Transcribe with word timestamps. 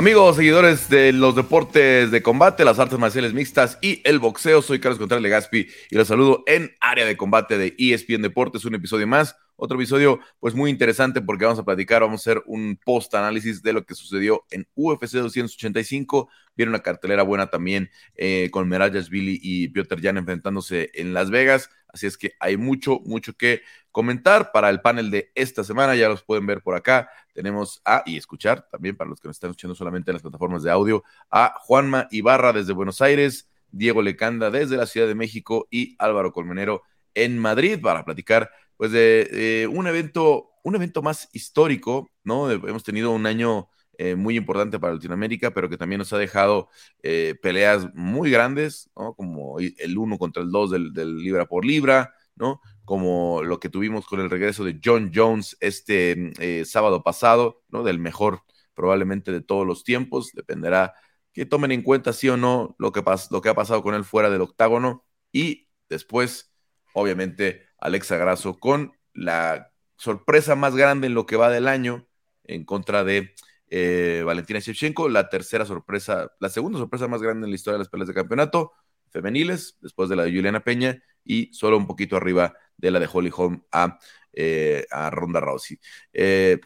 Amigos, 0.00 0.36
seguidores 0.36 0.88
de 0.88 1.12
los 1.12 1.36
deportes 1.36 2.10
de 2.10 2.22
combate, 2.22 2.64
las 2.64 2.78
artes 2.78 2.98
marciales 2.98 3.34
mixtas 3.34 3.76
y 3.82 4.00
el 4.08 4.18
boxeo, 4.18 4.62
soy 4.62 4.80
Carlos 4.80 4.98
Contreras 4.98 5.22
Legaspi 5.22 5.68
y 5.90 5.94
los 5.94 6.08
saludo 6.08 6.42
en 6.46 6.74
área 6.80 7.04
de 7.04 7.18
combate 7.18 7.58
de 7.58 7.74
ESPN 7.76 8.22
Deportes, 8.22 8.64
un 8.64 8.74
episodio 8.74 9.06
más, 9.06 9.36
otro 9.56 9.76
episodio 9.76 10.18
pues 10.38 10.54
muy 10.54 10.70
interesante 10.70 11.20
porque 11.20 11.44
vamos 11.44 11.58
a 11.58 11.64
platicar, 11.64 12.00
vamos 12.00 12.26
a 12.26 12.30
hacer 12.30 12.42
un 12.46 12.80
post 12.82 13.14
análisis 13.14 13.62
de 13.62 13.74
lo 13.74 13.84
que 13.84 13.94
sucedió 13.94 14.46
en 14.50 14.66
UFC 14.74 15.16
285, 15.16 16.30
viene 16.56 16.70
una 16.70 16.80
cartelera 16.80 17.22
buena 17.22 17.50
también 17.50 17.90
eh, 18.16 18.48
con 18.50 18.70
Merajas 18.70 19.10
Billy 19.10 19.38
y 19.42 19.68
Piotr 19.68 20.00
Jan 20.00 20.16
enfrentándose 20.16 20.90
en 20.94 21.12
Las 21.12 21.28
Vegas, 21.28 21.68
así 21.92 22.06
es 22.06 22.16
que 22.16 22.32
hay 22.40 22.56
mucho, 22.56 23.00
mucho 23.04 23.32
que 23.34 23.62
comentar 23.90 24.52
para 24.52 24.70
el 24.70 24.80
panel 24.80 25.10
de 25.10 25.32
esta 25.34 25.64
semana, 25.64 25.94
ya 25.94 26.08
los 26.08 26.22
pueden 26.22 26.46
ver 26.46 26.62
por 26.62 26.74
acá, 26.74 27.10
tenemos 27.34 27.82
a, 27.84 28.02
y 28.06 28.16
escuchar 28.16 28.68
también 28.70 28.96
para 28.96 29.10
los 29.10 29.20
que 29.20 29.28
nos 29.28 29.36
están 29.36 29.50
escuchando 29.50 29.74
solamente 29.74 30.10
en 30.10 30.14
las 30.14 30.22
plataformas 30.22 30.62
de 30.62 30.70
audio, 30.70 31.04
a 31.30 31.54
Juanma 31.60 32.08
Ibarra 32.10 32.52
desde 32.52 32.72
Buenos 32.72 33.00
Aires, 33.00 33.48
Diego 33.72 34.02
Lecanda 34.02 34.50
desde 34.50 34.76
la 34.76 34.86
Ciudad 34.86 35.06
de 35.06 35.14
México 35.14 35.66
y 35.70 35.96
Álvaro 35.98 36.32
Colmenero 36.32 36.82
en 37.14 37.38
Madrid 37.38 37.80
para 37.80 38.04
platicar 38.04 38.50
pues 38.76 38.92
de, 38.92 39.68
un 39.70 39.86
evento, 39.86 40.52
un 40.62 40.74
evento 40.74 41.02
más 41.02 41.28
histórico, 41.32 42.10
¿no? 42.24 42.50
Hemos 42.50 42.82
tenido 42.82 43.10
un 43.10 43.26
año 43.26 43.68
eh, 44.02 44.16
muy 44.16 44.34
importante 44.34 44.78
para 44.78 44.94
Latinoamérica, 44.94 45.50
pero 45.52 45.68
que 45.68 45.76
también 45.76 45.98
nos 45.98 46.10
ha 46.14 46.16
dejado 46.16 46.70
eh, 47.02 47.34
peleas 47.42 47.86
muy 47.92 48.30
grandes, 48.30 48.90
¿no? 48.96 49.14
Como 49.14 49.58
el 49.60 49.98
uno 49.98 50.16
contra 50.16 50.42
el 50.42 50.50
dos 50.50 50.70
del, 50.70 50.94
del 50.94 51.18
libra 51.18 51.44
por 51.44 51.66
libra, 51.66 52.14
¿no? 52.34 52.62
como 52.86 53.42
lo 53.42 53.60
que 53.60 53.68
tuvimos 53.68 54.06
con 54.06 54.20
el 54.20 54.30
regreso 54.30 54.64
de 54.64 54.80
John 54.82 55.12
Jones 55.14 55.54
este 55.60 56.16
mm, 56.16 56.32
eh, 56.40 56.64
sábado 56.64 57.02
pasado, 57.02 57.62
¿no? 57.68 57.82
Del 57.84 57.98
mejor 57.98 58.40
probablemente 58.72 59.32
de 59.32 59.42
todos 59.42 59.66
los 59.66 59.84
tiempos, 59.84 60.32
dependerá 60.32 60.94
que 61.34 61.44
tomen 61.44 61.70
en 61.70 61.82
cuenta 61.82 62.14
sí 62.14 62.30
o 62.30 62.38
no 62.38 62.74
lo 62.78 62.92
que, 62.92 63.02
lo 63.30 63.42
que 63.42 63.48
ha 63.50 63.54
pasado 63.54 63.82
con 63.82 63.94
él 63.94 64.04
fuera 64.04 64.30
del 64.30 64.40
octágono 64.40 65.04
y 65.30 65.68
después, 65.90 66.54
obviamente, 66.94 67.66
Alexa 67.78 68.16
Grasso 68.16 68.58
con 68.58 68.92
la 69.12 69.72
sorpresa 69.96 70.56
más 70.56 70.74
grande 70.74 71.08
en 71.08 71.14
lo 71.14 71.26
que 71.26 71.36
va 71.36 71.50
del 71.50 71.68
año 71.68 72.08
en 72.44 72.64
contra 72.64 73.04
de 73.04 73.34
eh, 73.70 74.22
Valentina 74.26 74.58
Shevchenko, 74.58 75.08
la 75.08 75.28
tercera 75.28 75.64
sorpresa, 75.64 76.30
la 76.40 76.48
segunda 76.48 76.78
sorpresa 76.78 77.08
más 77.08 77.22
grande 77.22 77.46
en 77.46 77.50
la 77.50 77.54
historia 77.54 77.74
de 77.74 77.78
las 77.78 77.88
peleas 77.88 78.08
de 78.08 78.14
campeonato 78.14 78.72
femeniles, 79.10 79.76
después 79.80 80.08
de 80.08 80.16
la 80.16 80.24
de 80.24 80.30
Juliana 80.30 80.64
Peña 80.64 81.02
y 81.24 81.52
solo 81.52 81.76
un 81.76 81.86
poquito 81.86 82.16
arriba 82.16 82.54
de 82.76 82.90
la 82.90 83.00
de 83.00 83.08
Holly 83.12 83.30
Holm 83.34 83.62
a, 83.72 83.98
eh, 84.32 84.86
a 84.90 85.10
Ronda 85.10 85.40
Rousey. 85.40 85.78
Eh, 86.12 86.58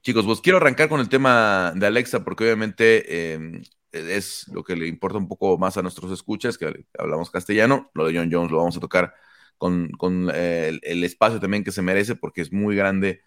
chicos, 0.00 0.24
pues 0.24 0.40
quiero 0.40 0.58
arrancar 0.58 0.88
con 0.88 1.00
el 1.00 1.08
tema 1.08 1.72
de 1.74 1.86
Alexa 1.86 2.24
porque 2.24 2.44
obviamente 2.44 3.34
em, 3.34 3.62
es 3.92 4.46
lo 4.48 4.64
que 4.64 4.76
le 4.76 4.86
importa 4.86 5.18
un 5.18 5.28
poco 5.28 5.58
más 5.58 5.76
a 5.76 5.82
nuestros 5.82 6.12
escuchas, 6.12 6.58
que 6.58 6.86
hablamos 6.98 7.30
castellano. 7.30 7.90
Lo 7.94 8.06
de 8.06 8.16
John 8.16 8.30
Jones 8.32 8.50
lo 8.50 8.58
vamos 8.58 8.76
a 8.76 8.80
tocar 8.80 9.14
con, 9.58 9.90
eh, 10.34 10.78
el, 10.82 11.04
espacio 11.04 11.40
también 11.40 11.64
que 11.64 11.72
se 11.72 11.82
merece 11.82 12.14
porque 12.14 12.42
es 12.42 12.52
muy 12.52 12.76
grande 12.76 13.22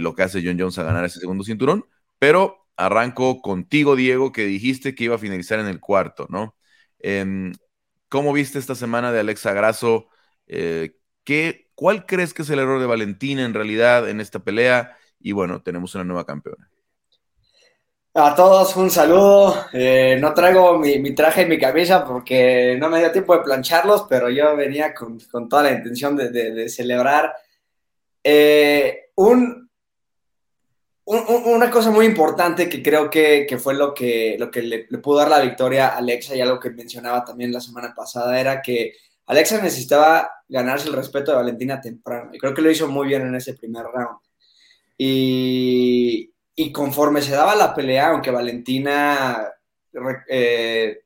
lo 0.00 0.16
que 0.16 0.24
hace 0.24 0.42
John 0.44 0.58
Jones 0.58 0.78
a 0.78 0.82
ganar 0.82 1.04
ese 1.04 1.20
segundo 1.20 1.44
cinturón. 1.44 1.86
Pero 2.20 2.68
arranco 2.76 3.42
contigo, 3.42 3.96
Diego, 3.96 4.30
que 4.30 4.44
dijiste 4.44 4.94
que 4.94 5.04
iba 5.04 5.16
a 5.16 5.18
finalizar 5.18 5.58
en 5.58 5.66
el 5.66 5.80
cuarto, 5.80 6.26
¿no? 6.30 6.56
Em, 7.00 7.52
¿Cómo 8.08 8.32
viste 8.32 8.60
esta 8.60 8.76
semana 8.76 9.10
de 9.10 9.20
Alexa 9.20 9.52
Grasso? 9.52 10.06
¿Qué, 10.46 11.70
¿Cuál 11.74 12.04
crees 12.04 12.34
que 12.34 12.42
es 12.42 12.50
el 12.50 12.58
error 12.58 12.78
de 12.78 12.86
Valentina 12.86 13.42
en 13.42 13.54
realidad 13.54 14.08
en 14.08 14.20
esta 14.20 14.40
pelea? 14.40 14.98
Y 15.18 15.32
bueno, 15.32 15.62
tenemos 15.62 15.94
una 15.94 16.04
nueva 16.04 16.26
campeona. 16.26 16.70
A 18.12 18.34
todos 18.34 18.76
un 18.76 18.90
saludo. 18.90 19.54
Eh, 19.72 20.18
no 20.20 20.34
traigo 20.34 20.76
mi, 20.78 21.14
traje 21.14 21.42
y 21.42 21.46
mi 21.46 21.58
camisa 21.58 22.04
porque 22.04 22.76
no 22.78 22.90
me 22.90 22.98
dio 22.98 23.12
tiempo 23.12 23.34
de 23.34 23.44
plancharlos, 23.44 24.04
pero 24.10 24.28
yo 24.28 24.54
venía 24.56 24.92
con, 24.92 25.18
toda 25.48 25.62
la 25.62 25.72
intención 25.72 26.16
de, 26.16 26.68
celebrar. 26.68 27.32
Eh, 28.22 29.10
un, 29.14 29.69
una 31.10 31.70
cosa 31.70 31.90
muy 31.90 32.06
importante 32.06 32.68
que 32.68 32.82
creo 32.82 33.10
que, 33.10 33.46
fue 33.60 33.74
lo 33.74 33.92
que, 33.92 34.36
lo 34.38 34.50
que 34.50 34.62
le, 34.62 34.84
pudo 34.98 35.18
dar 35.18 35.28
la 35.28 35.40
victoria 35.40 35.88
a 35.88 35.96
Alexa 35.96 36.36
y 36.36 36.40
algo 36.40 36.60
que 36.60 36.70
mencionaba 36.70 37.24
también 37.24 37.52
la 37.52 37.60
semana 37.60 37.92
pasada 37.96 38.40
era 38.40 38.62
que 38.62 38.94
Alexa 39.26 39.60
necesitaba 39.60 40.30
ganarse 40.48 40.88
el 40.88 40.94
respeto 40.94 41.32
de 41.32 41.38
Valentina 41.38 41.80
temprano 41.80 42.30
y 42.32 42.38
creo 42.38 42.54
que 42.54 42.62
lo 42.62 42.70
hizo 42.70 42.86
muy 42.86 43.08
bien 43.08 43.22
en 43.22 43.34
ese 43.34 43.54
primer 43.54 43.86
round. 43.86 44.18
Y, 44.96 46.32
conforme 46.72 47.22
se 47.22 47.32
daba 47.32 47.54
la 47.56 47.74
pelea, 47.74 48.10
aunque 48.10 48.30
Valentina 48.30 49.48
eh, 50.28 51.00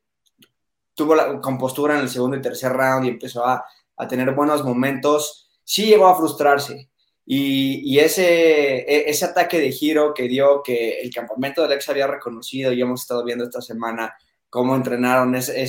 tuvo 0.94 1.14
la 1.14 1.40
compostura 1.40 1.94
en 1.94 2.00
el 2.00 2.08
segundo 2.08 2.36
y 2.36 2.42
tercer 2.42 2.72
round 2.72 3.06
y 3.06 3.10
empezó 3.10 3.46
a, 3.46 3.64
tener 4.08 4.32
buenos 4.32 4.64
momentos, 4.64 5.48
sí 5.62 5.86
llegó 5.86 6.08
a 6.08 6.16
frustrarse. 6.16 6.90
Y, 7.26 7.98
ese, 7.98 8.80
e, 8.80 9.10
ese 9.10 9.24
ataque 9.24 9.58
de 9.58 9.72
giro 9.72 10.12
que 10.12 10.28
dio, 10.28 10.62
que 10.62 11.00
el 11.00 11.12
campamento 11.12 11.62
de 11.62 11.68
Alexa 11.68 11.92
había 11.92 12.06
reconocido 12.06 12.72
y 12.72 12.82
hemos 12.82 13.02
estado 13.02 13.24
viendo 13.24 13.44
esta 13.44 13.62
semana 13.62 14.14
cómo 14.50 14.76
entrenaron 14.76 15.34
ese, 15.34 15.62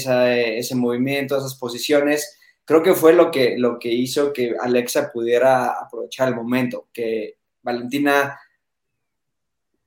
ese 0.57 0.75
movimiento, 0.75 1.37
esas 1.37 1.55
posiciones, 1.55 2.37
creo 2.65 2.83
que 2.83 2.93
fue 2.93 3.13
lo 3.13 3.31
que, 3.31 3.57
lo 3.57 3.79
que 3.79 3.89
hizo 3.89 4.33
que 4.33 4.55
Alexa 4.59 5.11
pudiera 5.11 5.69
aprovechar 5.79 6.27
el 6.27 6.35
momento, 6.35 6.87
que 6.91 7.37
Valentina 7.61 8.39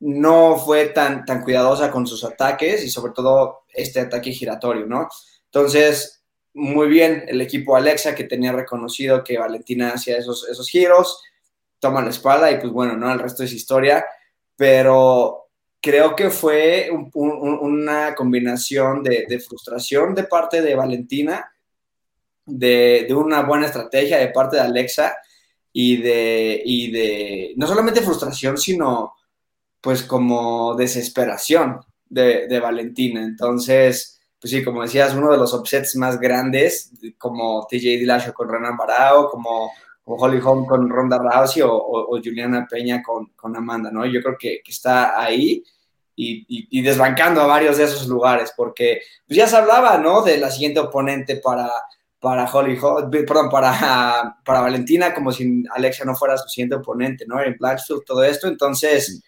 no 0.00 0.56
fue 0.58 0.86
tan, 0.86 1.24
tan 1.24 1.42
cuidadosa 1.42 1.90
con 1.90 2.06
sus 2.06 2.24
ataques 2.24 2.84
y 2.84 2.88
sobre 2.88 3.12
todo 3.12 3.64
este 3.72 4.00
ataque 4.00 4.32
giratorio, 4.32 4.86
¿no? 4.86 5.08
Entonces, 5.46 6.24
muy 6.54 6.88
bien 6.88 7.24
el 7.26 7.40
equipo 7.40 7.76
Alexa 7.76 8.14
que 8.14 8.24
tenía 8.24 8.52
reconocido 8.52 9.24
que 9.24 9.38
Valentina 9.38 9.92
hacía 9.92 10.16
esos, 10.16 10.48
esos 10.48 10.68
giros, 10.68 11.22
toma 11.78 12.02
la 12.02 12.10
espalda 12.10 12.50
y 12.50 12.58
pues 12.58 12.72
bueno, 12.72 12.96
¿no? 12.96 13.12
El 13.12 13.18
resto 13.18 13.42
es 13.42 13.52
historia, 13.52 14.04
pero 14.56 15.48
creo 15.80 16.16
que 16.16 16.30
fue 16.30 16.90
una 17.14 18.14
combinación 18.14 19.02
de, 19.02 19.40
frustración 19.40 20.14
de 20.14 20.24
parte 20.24 20.60
de 20.60 20.74
Valentina 20.74 21.50
de, 22.44 23.06
una 23.14 23.42
buena 23.42 23.66
estrategia 23.66 24.18
de 24.18 24.28
parte 24.28 24.56
de 24.56 24.62
Alexa 24.62 25.16
y 25.72 25.98
de, 25.98 26.62
y 26.64 26.90
de 26.90 27.54
no 27.56 27.66
solamente 27.66 28.00
frustración, 28.00 28.56
sino 28.56 29.14
pues 29.80 30.02
como 30.02 30.74
desesperación 30.74 31.80
de, 32.08 32.60
Valentina. 32.60 33.22
Entonces, 33.22 34.20
pues 34.40 34.50
sí, 34.50 34.64
como 34.64 34.82
decías, 34.82 35.14
uno 35.14 35.30
de 35.30 35.38
los 35.38 35.52
upsets 35.52 35.94
más 35.96 36.18
grandes, 36.18 36.90
como 37.18 37.66
TJ 37.68 37.98
Dillashaw 37.98 38.32
con 38.32 38.48
Renan 38.48 38.76
Barao, 38.76 39.28
como, 39.28 39.70
Holly 40.16 40.40
Holm 40.42 40.66
con 40.66 40.88
Ronda 40.88 41.18
Rousey 41.18 41.62
o, 41.64 42.08
Juliana 42.22 42.66
Peña 42.70 43.02
con, 43.02 43.56
Amanda, 43.56 43.90
¿no? 43.90 44.06
Yo 44.06 44.22
creo 44.22 44.36
que, 44.38 44.60
está 44.66 45.20
ahí. 45.20 45.62
Y, 46.20 46.66
y, 46.70 46.82
desbancando 46.82 47.40
a 47.40 47.46
varios 47.46 47.76
de 47.76 47.84
esos 47.84 48.08
lugares, 48.08 48.52
porque 48.56 49.02
pues 49.24 49.36
ya 49.36 49.46
se 49.46 49.56
hablaba, 49.56 49.98
¿no? 49.98 50.22
De 50.22 50.36
la 50.36 50.50
siguiente 50.50 50.80
oponente 50.80 51.36
para, 51.36 51.70
para 52.20 52.50
Holly, 52.50 52.76
perdón, 53.10 53.48
para, 53.50 54.36
para 54.44 54.60
Valentina, 54.60 55.14
como 55.14 55.32
si 55.32 55.62
Alexia 55.74 56.04
no 56.04 56.14
fuera 56.14 56.36
su 56.36 56.48
siguiente 56.48 56.76
oponente, 56.76 57.24
¿no? 57.26 57.40
En 57.40 57.56
Blackfield, 57.58 58.04
todo 58.04 58.24
esto. 58.24 58.48
Entonces, 58.48 59.22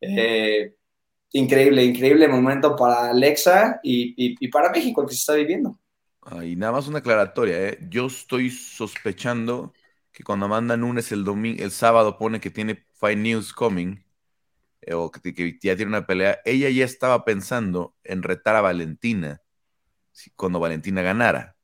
eh, 0.00 0.74
increíble, 1.32 1.84
increíble 1.84 2.28
momento 2.28 2.76
para 2.76 3.10
Alexa 3.10 3.80
y, 3.82 4.48
para 4.48 4.70
México 4.70 5.04
que 5.06 5.14
se 5.14 5.20
está 5.20 5.34
viviendo. 5.34 5.78
Y 6.42 6.56
nada 6.56 6.72
más 6.72 6.88
una 6.88 6.98
aclaratoria, 6.98 7.68
¿eh? 7.68 7.78
Yo 7.88 8.06
estoy 8.06 8.50
sospechando 8.50 9.72
que 10.16 10.24
cuando 10.24 10.46
Amanda 10.46 10.78
Nunes 10.78 11.12
el 11.12 11.24
domingo, 11.24 11.62
el 11.62 11.70
sábado 11.70 12.16
pone 12.16 12.40
que 12.40 12.48
tiene 12.48 12.86
Five 12.94 13.16
News 13.16 13.52
coming, 13.52 13.98
eh, 14.80 14.94
o 14.94 15.10
que, 15.10 15.34
que, 15.34 15.58
ya 15.62 15.76
tiene 15.76 15.90
una 15.90 16.06
pelea, 16.06 16.40
ella 16.46 16.70
ya 16.70 16.86
estaba 16.86 17.22
pensando 17.26 17.94
en 18.02 18.22
retar 18.22 18.56
a 18.56 18.62
Valentina 18.62 19.42
cuando 20.34 20.58
Valentina 20.58 21.02
ganara. 21.02 21.56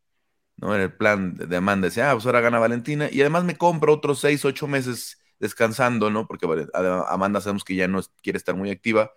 ¿no? 0.56 0.74
En 0.74 0.82
el 0.82 0.94
plan 0.94 1.34
de 1.34 1.56
Amanda 1.56 1.86
decía, 1.86 2.10
ah, 2.10 2.14
pues 2.14 2.26
ahora 2.26 2.42
gana 2.42 2.58
Valentina 2.58 3.08
y 3.10 3.22
además 3.22 3.44
me 3.44 3.56
compro 3.56 3.94
otros 3.94 4.20
seis, 4.20 4.44
ocho 4.44 4.66
meses 4.68 5.18
descansando, 5.38 6.10
¿no? 6.10 6.26
Porque 6.26 6.46
Amanda 7.08 7.40
sabemos 7.40 7.64
que 7.64 7.74
ya 7.74 7.88
no 7.88 8.02
quiere 8.22 8.36
estar 8.36 8.54
muy 8.54 8.70
activa 8.70 9.12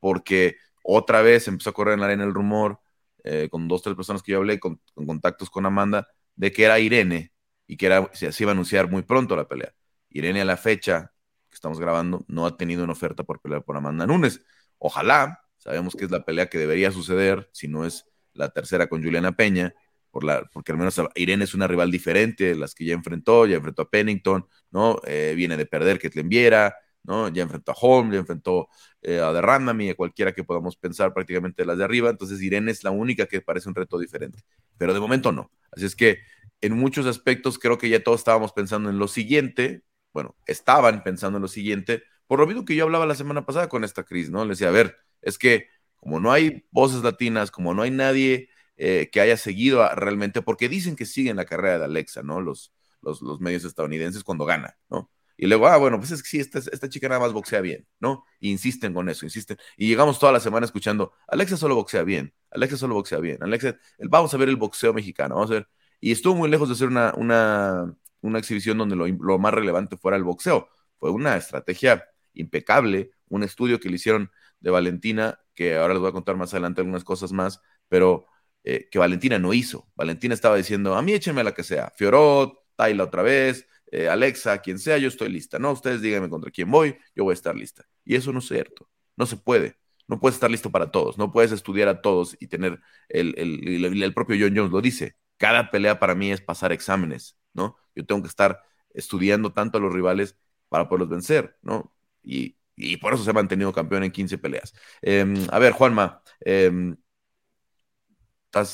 porque 0.00 0.56
otra 0.82 1.20
vez 1.20 1.46
empezó 1.46 1.70
a 1.70 1.74
correr 1.74 1.92
en 1.94 2.00
la 2.00 2.06
arena 2.06 2.24
el 2.24 2.32
rumor 2.32 2.80
eh, 3.22 3.48
con 3.50 3.68
dos, 3.68 3.82
tres 3.82 3.96
personas 3.96 4.22
que 4.22 4.32
yo 4.32 4.38
hablé, 4.38 4.58
con, 4.58 4.80
contactos 4.94 5.50
con 5.50 5.66
Amanda, 5.66 6.08
de 6.36 6.52
que 6.52 6.64
era 6.64 6.78
Irene 6.78 7.32
y 7.68 7.76
que 7.76 7.86
era, 7.86 8.10
se, 8.14 8.30
iba 8.40 8.50
a 8.50 8.54
anunciar 8.54 8.90
muy 8.90 9.02
pronto 9.02 9.36
la 9.36 9.46
pelea. 9.46 9.72
Irene 10.10 10.40
a 10.40 10.44
la 10.44 10.56
fecha 10.56 11.12
que 11.48 11.54
estamos 11.54 11.78
grabando 11.78 12.24
no 12.26 12.46
ha 12.46 12.56
tenido 12.56 12.82
una 12.82 12.94
oferta 12.94 13.22
por 13.22 13.40
pelear 13.40 13.62
por 13.62 13.76
Amanda 13.76 14.06
Nunes. 14.06 14.42
Ojalá, 14.78 15.44
sabemos 15.58 15.94
que 15.94 16.06
es 16.06 16.10
la 16.10 16.24
pelea 16.24 16.48
que 16.48 16.58
debería 16.58 16.90
suceder, 16.90 17.48
si 17.52 17.68
no 17.68 17.84
es 17.84 18.06
la 18.32 18.48
tercera 18.48 18.88
con 18.88 19.02
Juliana 19.04 19.32
Peña, 19.32 19.74
porque 20.10 20.72
al 20.72 20.78
menos 20.78 21.00
Irene 21.14 21.44
es 21.44 21.54
una 21.54 21.66
rival 21.66 21.90
diferente, 21.90 22.54
las 22.56 22.74
que 22.74 22.86
ya 22.86 22.94
enfrentó, 22.94 23.46
ya 23.46 23.56
enfrentó 23.56 23.82
a 23.82 23.90
Pennington, 23.90 24.46
¿no? 24.70 25.00
Eh, 25.06 25.34
viene 25.36 25.56
de 25.56 25.66
perder 25.66 25.98
que 25.98 26.10
te 26.10 26.20
enviera, 26.20 26.74
¿no? 27.02 27.28
Ya 27.28 27.42
enfrentó 27.42 27.72
a 27.72 27.74
Holm, 27.78 28.12
ya 28.12 28.18
enfrentó 28.18 28.68
eh, 29.02 29.20
a 29.20 29.74
y 29.78 29.88
a 29.90 29.94
cualquiera 29.94 30.32
que 30.32 30.44
podamos 30.44 30.76
pensar 30.76 31.12
prácticamente 31.12 31.64
las 31.64 31.78
de 31.78 31.84
arriba. 31.84 32.10
Entonces 32.10 32.40
Irene 32.42 32.70
es 32.70 32.82
la 32.82 32.90
única 32.90 33.26
que 33.26 33.40
parece 33.42 33.68
un 33.68 33.74
reto 33.74 33.98
diferente. 33.98 34.42
Pero 34.78 34.94
de 34.94 35.00
momento 35.00 35.30
no. 35.30 35.50
Así 35.70 35.84
es 35.84 35.94
que 35.94 36.18
en 36.60 36.76
muchos 36.76 37.06
aspectos 37.06 37.58
creo 37.58 37.78
que 37.78 37.88
ya 37.88 38.02
todos 38.02 38.20
estábamos 38.20 38.52
pensando 38.52 38.90
en 38.90 38.98
lo 38.98 39.08
siguiente. 39.08 39.82
Bueno, 40.12 40.36
estaban 40.46 41.02
pensando 41.02 41.38
en 41.38 41.42
lo 41.42 41.48
siguiente. 41.48 42.02
Por 42.26 42.40
lo 42.40 42.46
mismo 42.46 42.64
que 42.64 42.74
yo 42.76 42.84
hablaba 42.84 43.06
la 43.06 43.14
semana 43.14 43.46
pasada 43.46 43.68
con 43.68 43.84
esta 43.84 44.04
Cris, 44.04 44.30
¿no? 44.30 44.44
Le 44.44 44.50
decía, 44.50 44.68
a 44.68 44.72
ver, 44.72 44.96
es 45.22 45.38
que 45.38 45.68
como 45.96 46.20
no 46.20 46.32
hay 46.32 46.66
voces 46.70 47.02
latinas, 47.02 47.50
como 47.50 47.74
no 47.74 47.82
hay 47.82 47.90
nadie 47.90 48.48
eh, 48.76 49.10
que 49.12 49.20
haya 49.20 49.36
seguido 49.36 49.88
realmente, 49.94 50.42
porque 50.42 50.68
dicen 50.68 50.96
que 50.96 51.06
siguen 51.06 51.36
la 51.36 51.44
carrera 51.44 51.78
de 51.78 51.84
Alexa, 51.86 52.22
¿no? 52.22 52.40
Los, 52.40 52.72
los, 53.02 53.22
los 53.22 53.40
medios 53.40 53.64
estadounidenses 53.64 54.24
cuando 54.24 54.44
gana, 54.44 54.78
¿no? 54.90 55.10
Y 55.40 55.46
luego, 55.46 55.68
ah, 55.68 55.76
bueno, 55.76 55.98
pues 55.98 56.10
es 56.10 56.22
que 56.22 56.28
sí, 56.28 56.40
esta, 56.40 56.58
esta 56.58 56.88
chica 56.88 57.08
nada 57.08 57.20
más 57.20 57.32
boxea 57.32 57.60
bien, 57.60 57.86
¿no? 58.00 58.24
insisten 58.40 58.92
con 58.92 59.08
eso, 59.08 59.24
insisten. 59.24 59.56
Y 59.76 59.86
llegamos 59.86 60.18
toda 60.18 60.32
la 60.32 60.40
semana 60.40 60.66
escuchando, 60.66 61.12
Alexa 61.28 61.56
solo 61.56 61.76
boxea 61.76 62.02
bien, 62.02 62.34
Alexa 62.50 62.76
solo 62.76 62.94
boxea 62.94 63.20
bien, 63.20 63.38
Alexa, 63.40 63.76
vamos 64.00 64.34
a 64.34 64.36
ver 64.36 64.48
el 64.48 64.56
boxeo 64.56 64.92
mexicano, 64.92 65.36
vamos 65.36 65.50
a 65.52 65.54
ver. 65.54 65.68
Y 66.00 66.12
estuvo 66.12 66.34
muy 66.34 66.48
lejos 66.48 66.68
de 66.68 66.74
ser 66.74 66.88
una, 66.88 67.12
una, 67.16 67.94
una 68.20 68.38
exhibición 68.38 68.78
donde 68.78 68.96
lo, 68.96 69.38
más 69.38 69.54
relevante 69.54 69.96
fuera 69.96 70.16
el 70.16 70.24
boxeo. 70.24 70.68
Fue 70.98 71.10
una 71.10 71.36
estrategia 71.36 72.04
impecable, 72.34 73.10
un 73.28 73.42
estudio 73.42 73.80
que 73.80 73.88
le 73.88 73.96
hicieron 73.96 74.30
de 74.60 74.70
Valentina, 74.70 75.40
que 75.54 75.76
ahora 75.76 75.94
les 75.94 76.00
voy 76.00 76.10
a 76.10 76.12
contar 76.12 76.36
más 76.36 76.52
adelante 76.54 76.80
algunas 76.80 77.04
cosas 77.04 77.32
más, 77.32 77.60
pero 77.88 78.26
eh, 78.64 78.88
que 78.90 78.98
Valentina 78.98 79.38
no 79.38 79.52
hizo. 79.52 79.88
Valentina 79.94 80.34
estaba 80.34 80.56
diciendo, 80.56 80.94
a 80.94 81.02
mí 81.02 81.12
échenme 81.12 81.44
la 81.44 81.52
que 81.52 81.64
sea, 81.64 81.92
Fiorot, 81.96 82.54
Tayla 82.76 83.04
otra 83.04 83.22
vez, 83.22 83.66
eh, 83.90 84.08
Alexa, 84.08 84.58
quien 84.58 84.78
sea, 84.78 84.98
yo 84.98 85.08
estoy 85.08 85.30
lista. 85.30 85.58
No, 85.58 85.72
ustedes 85.72 86.00
díganme 86.00 86.28
contra 86.28 86.50
quién 86.50 86.70
voy, 86.70 86.96
yo 87.14 87.24
voy 87.24 87.32
a 87.32 87.34
estar 87.34 87.56
lista. 87.56 87.84
Y 88.04 88.14
eso 88.16 88.32
no 88.32 88.38
es 88.40 88.48
cierto, 88.48 88.88
no 89.16 89.26
se 89.26 89.36
puede. 89.36 89.76
No 90.06 90.20
puedes 90.20 90.36
estar 90.36 90.50
listo 90.50 90.70
para 90.70 90.90
todos, 90.90 91.18
no 91.18 91.30
puedes 91.32 91.52
estudiar 91.52 91.88
a 91.88 92.00
todos 92.00 92.34
y 92.40 92.46
tener 92.46 92.80
el, 93.10 93.34
el, 93.36 94.02
el 94.02 94.14
propio 94.14 94.36
John 94.40 94.56
Jones 94.56 94.72
lo 94.72 94.80
dice. 94.80 95.16
Cada 95.38 95.70
pelea 95.70 95.98
para 95.98 96.14
mí 96.14 96.30
es 96.30 96.40
pasar 96.40 96.72
exámenes, 96.72 97.38
¿no? 97.54 97.76
Yo 97.94 98.04
tengo 98.04 98.22
que 98.22 98.28
estar 98.28 98.62
estudiando 98.90 99.52
tanto 99.52 99.78
a 99.78 99.80
los 99.80 99.92
rivales 99.92 100.36
para 100.68 100.88
poderlos 100.88 101.08
vencer, 101.08 101.56
¿no? 101.62 101.94
Y, 102.22 102.58
y 102.76 102.96
por 102.98 103.14
eso 103.14 103.24
se 103.24 103.30
ha 103.30 103.34
mantenido 103.34 103.72
campeón 103.72 104.04
en 104.04 104.12
15 104.12 104.38
peleas. 104.38 104.74
Em, 105.02 105.34
a 105.50 105.58
ver, 105.58 105.72
Juanma, 105.72 106.22
em, 106.40 106.96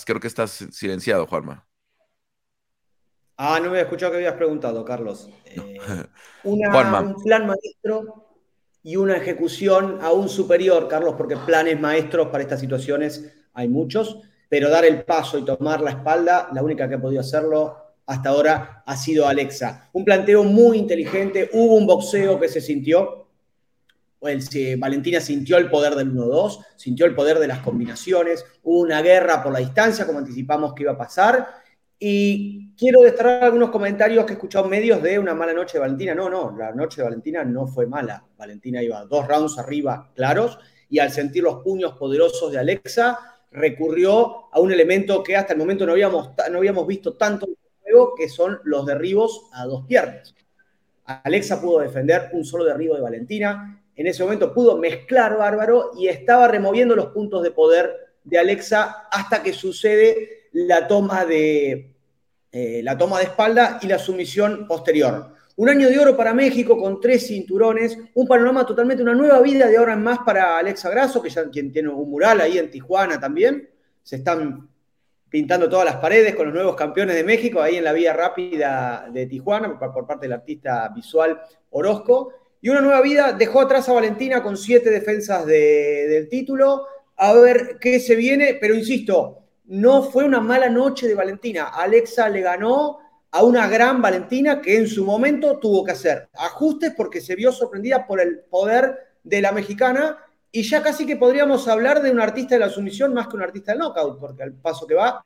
creo 0.05 0.21
que 0.21 0.27
estás 0.27 0.51
silenciado, 0.73 1.27
Juanma. 1.27 1.67
Ah, 3.37 3.59
no 3.59 3.65
me 3.65 3.71
había 3.71 3.83
escuchado 3.83 4.13
que 4.13 4.19
habías 4.19 4.35
preguntado, 4.35 4.85
Carlos. 4.85 5.29
Eh, 5.47 5.79
un 6.45 6.61
plan 6.61 7.47
maestro 7.47 8.25
y 8.83 8.97
una 8.97 9.17
ejecución 9.17 9.99
aún 10.03 10.29
superior, 10.29 10.89
Carlos, 10.89 11.15
porque 11.17 11.37
planes 11.37 11.81
maestros 11.81 12.29
para 12.29 12.43
estas 12.43 12.61
situaciones 12.61 13.35
hay 13.55 13.67
muchos, 13.67 14.21
pero 14.49 14.71
dar 14.71 14.85
el 14.85 15.05
paso 15.05 15.39
y 15.39 15.45
tomar 15.45 15.81
la 15.81 15.91
espalda, 15.91 16.49
la 16.53 16.63
única 16.63 16.89
que 16.89 16.95
ha 16.95 17.01
podido 17.01 17.21
hacerlo 17.21 17.77
hasta 18.07 18.29
ahora 18.29 18.83
ha 18.87 18.97
sido 18.97 19.27
Alexa. 19.27 19.89
Un 19.93 20.05
planteo 20.05 20.45
muy 20.45 20.79
inteligente, 20.79 21.51
hubo 21.53 21.75
un 21.75 21.87
boxeo 21.87 22.39
que 22.39 22.49
se 22.49 22.61
sintió, 22.61 23.29
Valentina 24.79 25.21
sintió 25.21 25.59
el 25.59 25.69
poder 25.69 25.95
del 25.95 26.15
1-2, 26.15 26.65
sintió 26.77 27.05
el 27.05 27.15
poder 27.15 27.39
de 27.39 27.47
las 27.47 27.61
combinaciones, 27.61 28.45
hubo 28.63 28.81
una 28.81 29.03
guerra 29.03 29.43
por 29.43 29.53
la 29.53 29.59
distancia, 29.59 30.07
como 30.07 30.19
anticipamos 30.19 30.73
que 30.73 30.83
iba 30.85 30.93
a 30.93 30.99
pasar, 30.99 31.47
y 31.99 32.75
quiero 32.75 33.03
destacar 33.03 33.45
algunos 33.45 33.71
comentarios 33.71 34.25
que 34.25 34.33
he 34.33 34.37
escuchado 34.37 34.65
en 34.65 34.71
medios 34.71 35.03
de 35.03 35.19
una 35.19 35.35
mala 35.35 35.53
noche 35.53 35.75
de 35.75 35.81
Valentina. 35.81 36.15
No, 36.15 36.29
no, 36.29 36.57
la 36.57 36.73
noche 36.73 36.99
de 36.99 37.05
Valentina 37.05 37.45
no 37.45 37.67
fue 37.67 37.87
mala. 37.87 38.25
Valentina 38.37 38.83
iba 38.83 39.05
dos 39.05 39.27
rounds 39.27 39.59
arriba 39.59 40.11
claros 40.15 40.59
y 40.91 40.99
al 40.99 41.11
sentir 41.11 41.43
los 41.43 41.63
puños 41.63 41.93
poderosos 41.93 42.53
de 42.53 42.59
Alexa 42.59 43.34
recurrió 43.55 44.53
a 44.53 44.61
un 44.61 44.73
elemento 44.73 45.23
que 45.23 45.37
hasta 45.37 45.53
el 45.53 45.59
momento 45.59 45.87
no 45.87 45.93
habíamos, 45.93 46.31
no 46.51 46.59
habíamos 46.59 46.87
visto 46.87 47.15
tanto 47.15 47.47
en 47.47 47.53
el 47.53 47.83
juego, 47.83 48.15
que 48.17 48.29
son 48.29 48.59
los 48.65 48.85
derribos 48.85 49.49
a 49.53 49.65
dos 49.65 49.87
piernas. 49.87 50.35
Alexa 51.05 51.61
pudo 51.61 51.79
defender 51.79 52.31
un 52.33 52.45
solo 52.45 52.65
derribo 52.65 52.97
de 52.97 53.03
Valentina. 53.03 53.81
En 53.95 54.09
ese 54.09 54.25
momento 54.25 54.53
pudo 54.53 54.77
mezclar 54.77 55.39
Bárbaro 55.39 55.93
y 55.97 56.09
estaba 56.09 56.49
removiendo 56.49 56.97
los 56.97 57.07
puntos 57.07 57.43
de 57.45 57.53
poder 57.53 57.95
de 58.25 58.39
Alexa 58.39 59.07
hasta 59.11 59.43
que 59.43 59.53
sucede 59.53 60.49
la 60.53 60.89
toma 60.89 61.25
de, 61.25 61.95
eh, 62.51 62.81
la 62.83 62.99
toma 62.99 63.19
de 63.19 63.25
espalda 63.25 63.79
y 63.83 63.87
la 63.87 63.99
sumisión 63.99 64.67
posterior. 64.67 65.34
Un 65.57 65.69
año 65.69 65.89
de 65.89 65.99
oro 66.01 66.17
para 66.17 66.35
México 66.35 66.77
con 66.77 67.01
tres 67.01 67.29
cinturones, 67.29 67.97
un 68.15 68.27
panorama 68.27 68.67
totalmente, 68.67 69.05
una 69.05 69.15
nueva 69.15 69.41
vida 69.41 69.69
de 69.69 69.77
ahora 69.77 69.93
en 69.93 70.03
más 70.03 70.19
para 70.21 70.59
Alexa 70.59 70.91
Grasso, 70.91 71.23
que 71.23 71.31
ya 71.31 71.49
quien 71.49 71.71
tiene 71.71 71.91
un 71.91 72.11
mural 72.11 72.41
ahí 72.41 72.59
en 72.59 72.71
Tijuana 72.71 73.21
también. 73.21 73.69
Se 74.03 74.17
están 74.17 74.69
pintando 75.29 75.69
todas 75.69 75.85
las 75.85 75.97
paredes 75.97 76.35
con 76.35 76.47
los 76.47 76.55
nuevos 76.55 76.75
campeones 76.75 77.15
de 77.15 77.23
México, 77.23 77.63
ahí 77.63 77.77
en 77.77 77.85
la 77.85 77.93
vía 77.93 78.13
rápida 78.13 79.09
de 79.13 79.27
Tijuana, 79.27 79.79
por, 79.79 80.07
parte 80.07 80.27
del 80.27 80.33
artista 80.33 80.89
visual 80.89 81.41
Orozco. 81.71 82.33
Y 82.61 82.69
una 82.69 82.81
nueva 82.81 83.01
vida 83.01 83.33
dejó 83.33 83.61
atrás 83.61 83.89
a 83.89 83.93
Valentina 83.93 84.43
con 84.43 84.57
siete 84.57 84.91
defensas 84.91 85.47
del 85.47 86.29
título. 86.29 86.87
A 87.17 87.33
ver 87.33 87.79
qué 87.81 88.01
se 88.01 88.17
viene, 88.17 88.59
pero 88.61 88.75
insisto, 88.75 89.45
no 89.67 90.03
fue 90.03 90.25
una 90.25 90.41
mala 90.41 90.69
noche 90.69 91.07
de 91.07 91.15
Valentina. 91.15 91.67
Alexa 91.67 92.29
le 92.29 92.41
ganó 92.41 92.99
a 93.35 93.43
una 93.43 93.67
gran 93.67 94.01
Valentina 94.01 94.63
que 94.63 94.77
en 94.77 94.87
su 94.87 95.05
momento 95.05 95.59
tuvo 95.59 95.85
que 95.85 95.91
hacer 95.91 96.29
ajustes 96.35 96.95
porque 96.97 97.21
se 97.21 97.35
vio 97.35 97.51
sorprendida 97.51 98.07
por 98.07 98.21
el 98.21 98.39
poder 98.49 98.97
de 99.25 99.43
la 99.43 99.51
mexicana 99.51 100.19
y 100.53 100.63
ya 100.63 100.85
casi 100.85 101.05
que 101.05 101.17
podríamos 101.17 101.67
hablar 101.67 102.01
de 102.01 102.13
un 102.13 102.21
artista 102.21 102.55
de 102.55 102.61
la 102.61 102.69
sumisión 102.69 103.13
más 103.13 103.27
que 103.27 103.35
un 103.35 103.43
artista 103.43 103.73
del 103.73 103.81
knockout, 103.81 104.21
porque 104.21 104.45
al 104.45 104.53
paso 104.53 104.87
que 104.87 104.95
va, 104.95 105.21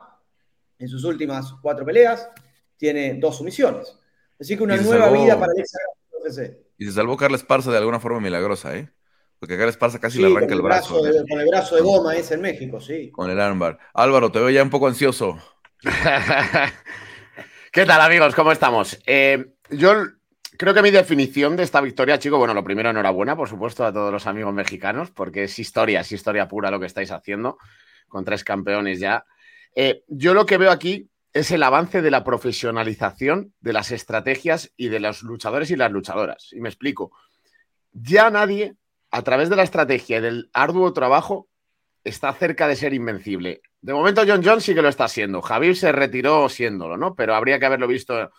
en 0.78 0.88
sus 0.88 1.05
últimas 1.05 1.52
cuatro 1.60 1.84
peleas, 1.84 2.31
tiene 2.78 3.19
dos 3.20 3.37
sumisiones. 3.37 3.94
Así 4.40 4.56
que 4.56 4.62
una 4.62 4.78
nueva 4.78 5.10
vida 5.10 5.38
para 5.38 5.52
Alexa. 5.52 5.78
Y 6.78 6.87
se 6.87 6.93
salvó 6.93 7.14
Carla 7.19 7.37
Esparza 7.37 7.70
de 7.70 7.76
alguna 7.76 8.00
forma 8.00 8.20
milagrosa, 8.20 8.75
¿eh? 8.75 8.90
Porque 9.38 9.56
acá 9.56 9.66
les 9.66 9.76
pasa 9.76 9.99
casi 9.99 10.19
le 10.19 10.34
arranca 10.34 10.55
el, 10.55 10.62
brazo. 10.62 10.99
con 11.28 11.40
el 11.40 11.46
brazo 11.46 11.76
de 11.76 11.82
goma 11.82 12.16
es 12.16 12.31
en 12.31 12.40
México, 12.40 12.81
sí. 12.81 13.10
Con 13.10 13.28
el 13.31 13.38
armbar. 13.38 13.78
Álvaro, 13.93 14.32
te 14.32 14.38
veo 14.38 14.49
ya 14.49 14.62
un 14.62 14.70
poco 14.70 14.87
ansioso. 14.87 15.37
¿Qué 17.78 17.86
tal, 17.86 18.00
amigos? 18.00 18.34
¿Cómo 18.34 18.50
estamos? 18.50 18.98
Eh, 19.06 19.52
yo 19.70 19.92
creo 20.56 20.75
que 20.75 20.82
mi 20.82 20.90
definición 20.90 21.54
de 21.54 21.62
esta 21.62 21.81
victoria, 21.81 22.19
chico, 22.19 22.36
bueno, 22.36 22.53
lo 22.53 22.64
primero, 22.64 22.91
enhorabuena, 22.91 23.36
por 23.36 23.48
supuesto, 23.48 23.86
a 23.86 23.93
todos 23.93 24.10
los 24.10 24.26
amigos 24.26 24.53
mexicanos, 24.53 25.12
porque 25.12 25.44
es 25.44 25.56
historia, 25.60 26.00
es 26.00 26.10
historia 26.10 26.48
pura 26.48 26.72
lo 26.72 26.81
que 26.81 26.86
estáis 26.86 27.12
haciendo, 27.12 27.56
con 28.08 28.24
tres 28.24 28.43
campeones 28.43 28.98
ya. 28.98 29.24
Eh, 29.76 30.03
yo 30.08 30.34
lo 30.34 30.44
que 30.44 30.58
veo 30.58 30.72
aquí 30.72 31.08
es 31.32 31.53
el 31.53 31.62
avance 31.62 32.03
de 32.03 32.10
la 32.10 32.24
profesionalización 32.24 33.55
de 33.60 33.72
las 33.72 33.93
estrategias 33.93 34.72
y 34.76 34.88
de 34.88 34.98
los 34.98 35.22
luchadores 35.22 35.70
y 35.70 35.76
las 35.76 35.93
luchadoras. 35.93 36.48
Y 36.50 36.60
me 36.60 36.70
explico. 36.70 37.12
Ya 37.93 38.29
nadie 38.29 38.74
a 39.12 39.22
través 39.22 39.50
de 39.50 39.55
la 39.55 39.62
estrategia 39.62 40.19
y 40.19 40.20
del 40.20 40.50
arduo 40.53 40.93
trabajo, 40.93 41.46
está 42.03 42.32
cerca 42.32 42.67
de 42.67 42.74
ser 42.74 42.93
invencible. 42.93 43.62
De 43.81 43.93
momento, 43.93 44.23
John 44.27 44.43
Jones 44.44 44.65
sí 44.65 44.75
que 44.75 44.82
lo 44.82 44.89
está 44.89 45.08
siendo. 45.08 45.41
Javier 45.41 45.77
se 45.77 45.93
retiró 45.93 46.49
siéndolo, 46.49 46.97
¿no? 46.97 47.15
Pero 47.15 47.35
habría 47.35 47.58
que 47.58 47.67
haberlo 47.67 47.87
visto 47.87 48.31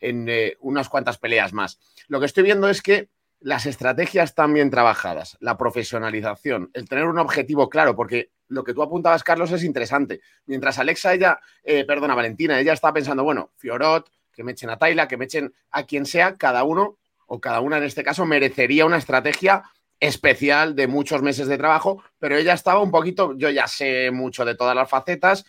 en 0.00 0.28
eh, 0.28 0.56
unas 0.60 0.88
cuantas 0.88 1.18
peleas 1.18 1.52
más. 1.52 1.78
Lo 2.08 2.20
que 2.20 2.26
estoy 2.26 2.44
viendo 2.44 2.68
es 2.68 2.82
que 2.82 3.10
las 3.40 3.66
estrategias 3.66 4.30
están 4.30 4.54
bien 4.54 4.70
trabajadas, 4.70 5.36
la 5.40 5.58
profesionalización, 5.58 6.70
el 6.72 6.88
tener 6.88 7.04
un 7.04 7.18
objetivo 7.18 7.68
claro, 7.68 7.94
porque 7.94 8.30
lo 8.48 8.64
que 8.64 8.72
tú 8.72 8.82
apuntabas, 8.82 9.24
Carlos, 9.24 9.52
es 9.52 9.62
interesante. 9.62 10.20
Mientras 10.46 10.78
Alexa, 10.78 11.12
ella, 11.12 11.40
eh, 11.62 11.84
perdona, 11.84 12.14
Valentina, 12.14 12.58
ella 12.58 12.72
está 12.72 12.92
pensando, 12.92 13.24
bueno, 13.24 13.50
Fiorot, 13.56 14.10
que 14.32 14.42
me 14.42 14.52
echen 14.52 14.70
a 14.70 14.78
Taila, 14.78 15.08
que 15.08 15.16
me 15.16 15.26
echen 15.26 15.52
a 15.70 15.84
quien 15.84 16.06
sea, 16.06 16.36
cada 16.36 16.64
uno 16.64 16.98
o 17.26 17.40
cada 17.40 17.60
una 17.60 17.78
en 17.78 17.84
este 17.84 18.04
caso 18.04 18.24
merecería 18.24 18.86
una 18.86 18.98
estrategia 18.98 19.64
especial 20.00 20.74
de 20.74 20.86
muchos 20.86 21.22
meses 21.22 21.48
de 21.48 21.58
trabajo, 21.58 22.02
pero 22.18 22.36
ella 22.36 22.52
estaba 22.52 22.80
un 22.80 22.90
poquito, 22.90 23.34
yo 23.36 23.50
ya 23.50 23.66
sé 23.66 24.10
mucho 24.10 24.44
de 24.44 24.54
todas 24.54 24.74
las 24.74 24.88
facetas, 24.88 25.44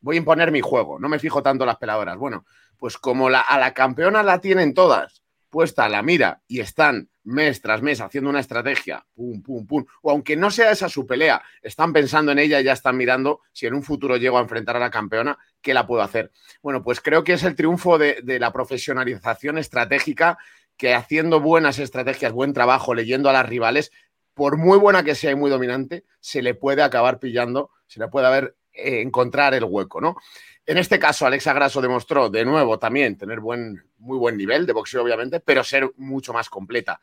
voy 0.00 0.16
a 0.16 0.18
imponer 0.18 0.52
mi 0.52 0.60
juego, 0.60 0.98
no 0.98 1.08
me 1.08 1.18
fijo 1.18 1.42
tanto 1.42 1.64
en 1.64 1.68
las 1.68 1.78
peladoras. 1.78 2.16
Bueno, 2.16 2.44
pues 2.78 2.96
como 2.96 3.28
la, 3.28 3.40
a 3.40 3.58
la 3.58 3.74
campeona 3.74 4.22
la 4.22 4.40
tienen 4.40 4.74
todas 4.74 5.22
puesta 5.48 5.84
a 5.84 5.88
la 5.88 6.02
mira 6.02 6.42
y 6.46 6.60
están 6.60 7.08
mes 7.24 7.60
tras 7.60 7.82
mes 7.82 8.00
haciendo 8.00 8.30
una 8.30 8.40
estrategia, 8.40 9.04
pum, 9.14 9.42
pum, 9.42 9.66
pum, 9.66 9.84
o 10.02 10.10
aunque 10.10 10.36
no 10.36 10.50
sea 10.50 10.70
esa 10.70 10.88
su 10.88 11.06
pelea, 11.06 11.42
están 11.62 11.92
pensando 11.92 12.32
en 12.32 12.38
ella 12.38 12.60
y 12.60 12.64
ya 12.64 12.72
están 12.72 12.96
mirando 12.96 13.40
si 13.52 13.66
en 13.66 13.74
un 13.74 13.82
futuro 13.82 14.16
llego 14.16 14.38
a 14.38 14.42
enfrentar 14.42 14.76
a 14.76 14.80
la 14.80 14.90
campeona, 14.90 15.38
¿qué 15.60 15.74
la 15.74 15.86
puedo 15.86 16.02
hacer? 16.02 16.32
Bueno, 16.62 16.82
pues 16.82 17.00
creo 17.00 17.24
que 17.24 17.34
es 17.34 17.42
el 17.42 17.54
triunfo 17.54 17.98
de, 17.98 18.20
de 18.22 18.38
la 18.38 18.52
profesionalización 18.52 19.58
estratégica 19.58 20.38
que 20.78 20.94
haciendo 20.94 21.40
buenas 21.40 21.78
estrategias, 21.78 22.32
buen 22.32 22.54
trabajo, 22.54 22.94
leyendo 22.94 23.28
a 23.28 23.34
las 23.34 23.46
rivales, 23.46 23.90
por 24.32 24.56
muy 24.56 24.78
buena 24.78 25.02
que 25.02 25.16
sea 25.16 25.32
y 25.32 25.34
muy 25.34 25.50
dominante, 25.50 26.04
se 26.20 26.40
le 26.40 26.54
puede 26.54 26.82
acabar 26.82 27.18
pillando, 27.18 27.70
se 27.88 27.98
le 27.98 28.08
puede 28.08 28.28
haber 28.28 28.56
eh, 28.72 29.00
encontrar 29.00 29.52
el 29.52 29.64
hueco, 29.64 30.00
¿no? 30.00 30.16
En 30.64 30.78
este 30.78 30.98
caso, 30.98 31.26
Alexa 31.26 31.52
Grasso 31.52 31.80
demostró 31.80 32.30
de 32.30 32.44
nuevo 32.44 32.78
también 32.78 33.18
tener 33.18 33.40
buen, 33.40 33.82
muy 33.98 34.16
buen 34.16 34.36
nivel 34.36 34.66
de 34.66 34.72
boxeo, 34.72 35.02
obviamente, 35.02 35.40
pero 35.40 35.64
ser 35.64 35.90
mucho 35.96 36.32
más 36.32 36.48
completa. 36.48 37.00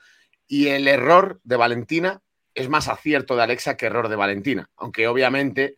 Y 0.48 0.68
el 0.68 0.88
error 0.88 1.42
de 1.44 1.58
Valentina 1.58 2.22
es 2.54 2.70
más 2.70 2.88
acierto 2.88 3.36
de 3.36 3.44
Alexa 3.44 3.76
que 3.76 3.88
error 3.88 4.08
de 4.08 4.16
Valentina, 4.16 4.70
aunque 4.78 5.08
obviamente 5.08 5.76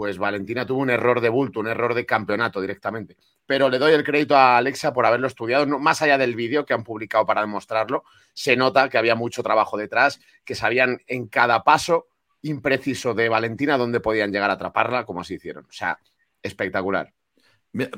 pues 0.00 0.16
Valentina 0.16 0.64
tuvo 0.64 0.80
un 0.80 0.88
error 0.88 1.20
de 1.20 1.28
bulto, 1.28 1.60
un 1.60 1.66
error 1.66 1.92
de 1.92 2.06
campeonato 2.06 2.58
directamente. 2.58 3.18
Pero 3.44 3.68
le 3.68 3.78
doy 3.78 3.92
el 3.92 4.02
crédito 4.02 4.34
a 4.34 4.56
Alexa 4.56 4.94
por 4.94 5.04
haberlo 5.04 5.26
estudiado, 5.26 5.66
más 5.78 6.00
allá 6.00 6.16
del 6.16 6.34
vídeo 6.34 6.64
que 6.64 6.72
han 6.72 6.84
publicado 6.84 7.26
para 7.26 7.42
demostrarlo, 7.42 8.04
se 8.32 8.56
nota 8.56 8.88
que 8.88 8.96
había 8.96 9.14
mucho 9.14 9.42
trabajo 9.42 9.76
detrás, 9.76 10.18
que 10.42 10.54
sabían 10.54 11.02
en 11.06 11.26
cada 11.26 11.64
paso 11.64 12.06
impreciso 12.40 13.12
de 13.12 13.28
Valentina 13.28 13.76
dónde 13.76 14.00
podían 14.00 14.32
llegar 14.32 14.48
a 14.48 14.54
atraparla, 14.54 15.04
como 15.04 15.20
así 15.20 15.34
hicieron. 15.34 15.66
O 15.66 15.72
sea, 15.72 15.98
espectacular. 16.42 17.12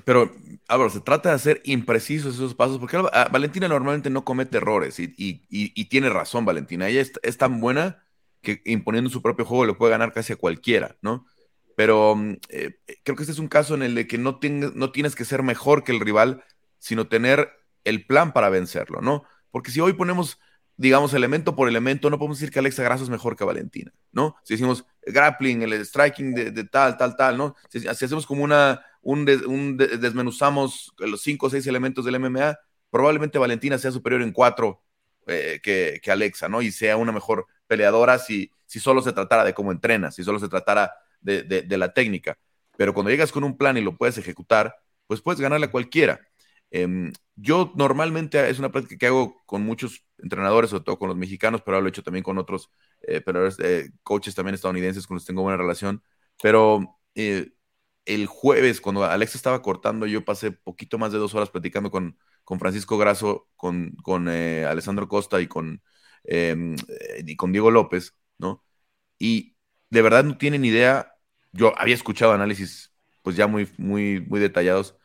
Pero, 0.05 0.35
Álvaro, 0.67 0.91
se 0.91 1.03
trata 1.03 1.29
de 1.29 1.37
hacer 1.37 1.63
imprecisos 1.65 2.35
esos 2.35 2.57
pasos, 2.57 2.81
porque 2.81 2.97
Valentina 3.31 3.69
normalmente 3.69 4.11
no 4.11 4.25
comete 4.25 4.57
errores 4.57 4.99
y, 4.99 5.85
tiene 5.85 6.11
razón 6.11 6.45
Valentina. 6.45 6.89
Ella 6.89 7.01
es, 7.23 7.39
tan 7.39 7.61
buena 7.61 8.03
que 8.41 8.61
imponiendo 8.65 9.09
su 9.09 9.23
propio 9.23 9.45
juego 9.45 9.67
le 9.67 9.75
puede 9.75 9.93
ganar 9.93 10.13
casi 10.13 10.33
a 10.33 10.37
cualquiera, 10.37 10.97
¿no? 11.01 11.27
Pero 11.77 12.17
mm, 12.17 12.37
eh, 12.49 12.79
creo 13.03 13.17
que 13.17 13.23
este 13.23 13.33
es 13.33 13.39
un 13.39 13.49
caso 13.49 13.75
en 13.75 13.83
el 13.83 13.95
de 13.95 14.07
que 14.07 14.19
no, 14.19 14.39
no 14.75 14.93
tienes 14.93 15.15
que 15.15 15.25
ser 15.25 15.43
mejor 15.43 15.85
que 15.85 15.93
el 15.93 16.01
rival, 16.01 16.45
sino 16.79 17.09
tener 17.09 17.51
el 17.85 18.07
plan 18.07 18.33
para 18.33 18.49
vencerlo, 18.49 19.01
¿no? 19.01 19.25
Porque 19.51 19.71
si 19.71 19.81
hoy 19.81 19.93
ponemos, 19.93 20.39
digamos, 20.77 21.15
elemento 21.15 21.55
por 21.55 21.69
elemento, 21.69 22.11
no 22.11 22.19
podemos 22.19 22.39
decir 22.39 22.53
que 22.53 22.59
Alexa 22.59 22.83
Grasso 22.83 23.05
es 23.05 23.11
mejor 23.11 23.37
que 23.37 23.45
Valentina, 23.45 23.93
¿no? 24.13 24.37
Si 24.45 24.55
decimos 24.55 24.85
grappling, 25.07 25.63
el 25.63 25.85
striking 25.85 26.35
de, 26.35 26.65
tal, 26.65 26.97
tal, 26.97 27.17
tal, 27.17 27.37
¿no? 27.37 27.57
Si, 27.69 27.87
hacemos 27.87 28.27
como 28.27 28.45
una, 28.45 28.85
un, 29.03 29.25
desmenuzamos 29.77 30.95
los 30.99 31.23
cinco 31.23 31.47
o 31.47 31.51
seis 31.51 31.67
elementos 31.67 32.05
del 32.05 32.19
MMA, 32.19 32.59
probablemente 32.91 33.39
Valentina 33.39 33.79
sea 33.79 33.91
superior 33.91 34.23
en 34.23 34.33
cuatro 34.33 34.83
eh, 35.27 35.61
que, 35.63 36.01
que, 36.03 36.11
Alexa, 36.11 36.49
¿no? 36.49 36.63
Y 36.63 36.73
sea 36.73 36.97
una 36.97 37.13
mejor 37.13 37.47
peleadora 37.67 38.19
si, 38.19 38.51
si 38.67 38.81
solo 38.81 39.03
se 39.03 39.13
tratara 39.13 39.45
de 39.45 39.55
cómo 39.55 39.73
entrena, 39.73 40.11
si 40.11 40.25
solo 40.25 40.39
se 40.39 40.49
tratara 40.49 40.93
de, 41.23 41.77
la 41.79 41.93
técnica. 41.95 42.39
Pero 42.77 42.95
cuando 42.95 43.11
llegas 43.11 43.33
con 43.33 43.45
un 43.45 43.57
plan 43.57 43.77
y 43.77 43.81
lo 43.83 43.97
puedes 43.97 44.19
ejecutar, 44.19 44.75
pues 45.07 45.21
puedes 45.21 45.41
ganarle 45.41 45.67
a 45.67 45.71
cualquiera. 45.71 46.21
Em, 46.71 47.13
yo 47.37 47.73
normalmente 47.77 48.49
es 48.49 48.59
una 48.59 48.73
práctica 48.73 48.99
que 48.99 49.07
hago 49.07 49.43
con 49.47 49.63
muchos 49.63 50.07
entrenadores, 50.19 50.71
sobre 50.71 50.85
todo 50.85 50.99
con 50.99 51.09
los 51.09 51.19
mexicanos, 51.19 51.63
pero 51.63 51.81
lo 51.81 51.87
he 51.87 51.91
hecho 51.91 52.03
también 52.03 52.25
con 52.25 52.39
otros 52.39 52.71
eh, 53.03 53.23
eh, 53.59 53.91
coaches 54.03 54.35
también 54.35 54.55
estadounidenses 54.55 55.07
con 55.07 55.17
los 55.17 55.25
que 55.25 55.29
tengo 55.29 55.43
buena 55.43 55.59
relación. 55.59 56.03
Pero 56.43 56.99
eh, 57.15 57.53
el 58.05 58.27
jueves, 58.27 58.81
cuando 58.81 59.05
Alexa 59.05 59.39
estaba 59.39 59.63
cortando, 59.63 60.07
yo 60.07 60.25
pasé 60.25 60.53
poquito 60.53 60.99
más 60.99 61.13
de 61.13 61.19
dos 61.19 61.35
horas 61.35 61.51
platicando 61.51 61.91
con, 61.91 62.19
con 62.45 62.59
Francisco 62.59 62.99
Grasso, 62.99 63.49
con, 63.57 63.93
con 64.03 64.29
Alessandro 64.29 65.09
Costa 65.09 65.41
y 65.41 65.47
con, 65.49 65.83
em, 66.25 66.77
y 67.27 67.37
con 67.37 67.53
Diego 67.53 67.71
López, 67.71 68.15
¿no? 68.39 68.65
Y 69.19 69.57
de 69.91 70.03
verdad 70.03 70.25
no 70.25 70.39
tienen 70.39 70.65
idea 70.65 71.12
yo 71.53 71.79
había 71.79 71.95
escuchado 71.95 72.33
análisis 72.33 72.93
pues 73.23 73.37
ya 73.37 73.47
muy, 73.47 73.69
muy, 73.79 74.21
muy 74.21 74.41
detallados. 74.41 74.97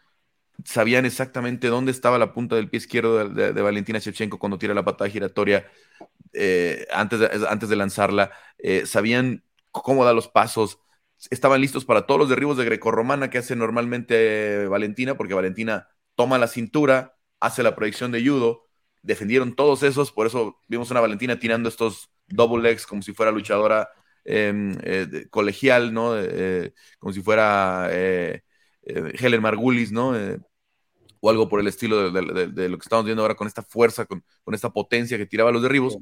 Sabían 0.65 1.05
exactamente 1.05 1.67
dónde 1.67 1.91
estaba 1.91 2.17
la 2.17 2.33
punta 2.33 2.55
del 2.55 2.69
pie 2.69 2.79
izquierdo 2.79 3.29
de, 3.29 3.61
Valentina 3.61 3.99
Shevchenko 3.99 4.39
cuando 4.39 4.57
tira 4.57 4.73
la 4.73 4.83
patada 4.83 5.09
giratoria 5.09 5.69
eh, 6.33 6.87
antes, 6.91 7.19
de, 7.19 7.47
antes 7.47 7.69
de 7.69 7.75
lanzarla. 7.75 8.31
Eh, 8.57 8.85
sabían 8.85 9.43
cómo 9.71 10.03
da 10.03 10.13
los 10.13 10.27
pasos. 10.27 10.79
Estaban 11.29 11.61
listos 11.61 11.85
para 11.85 12.07
todos 12.07 12.19
los 12.19 12.29
derribos 12.29 12.57
de 12.57 12.65
grecorromana 12.65 13.29
que 13.29 13.37
hace 13.39 13.55
normalmente 13.55 14.67
Valentina, 14.67 15.15
porque 15.15 15.33
Valentina 15.33 15.87
toma 16.15 16.37
la 16.37 16.47
cintura, 16.47 17.17
hace 17.39 17.63
la 17.63 17.75
proyección 17.75 18.11
de 18.11 18.25
judo. 18.25 18.63
Defendieron 19.03 19.55
todos 19.55 19.83
esos, 19.83 20.11
por 20.11 20.27
eso 20.27 20.59
vimos 20.67 20.89
una 20.91 21.01
Valentina 21.01 21.39
tirando 21.39 21.69
estos 21.69 22.09
double 22.27 22.63
legs 22.63 22.85
como 22.85 23.01
si 23.03 23.13
fuera 23.13 23.31
luchadora 23.31 23.89
eh, 24.27 25.27
colegial, 25.29 25.93
¿no? 25.93 26.17
Eh, 26.17 26.73
como 26.99 27.13
si 27.13 27.21
fuera 27.21 27.87
eh, 27.91 28.41
Helen 28.83 29.41
Margulis, 29.41 29.91
¿no? 29.91 30.13
o 31.19 31.29
algo 31.29 31.49
por 31.49 31.59
el 31.59 31.67
estilo 31.67 32.11
de, 32.11 32.69
lo 32.69 32.77
que 32.77 32.83
estamos 32.83 33.05
viendo 33.05 33.23
ahora 33.23 33.35
con 33.35 33.47
esta 33.47 33.63
fuerza, 33.63 34.05
con, 34.05 34.23
esta 34.53 34.69
potencia 34.69 35.17
que 35.17 35.25
tiraba 35.25 35.51
los 35.51 35.63
derribos. 35.63 35.97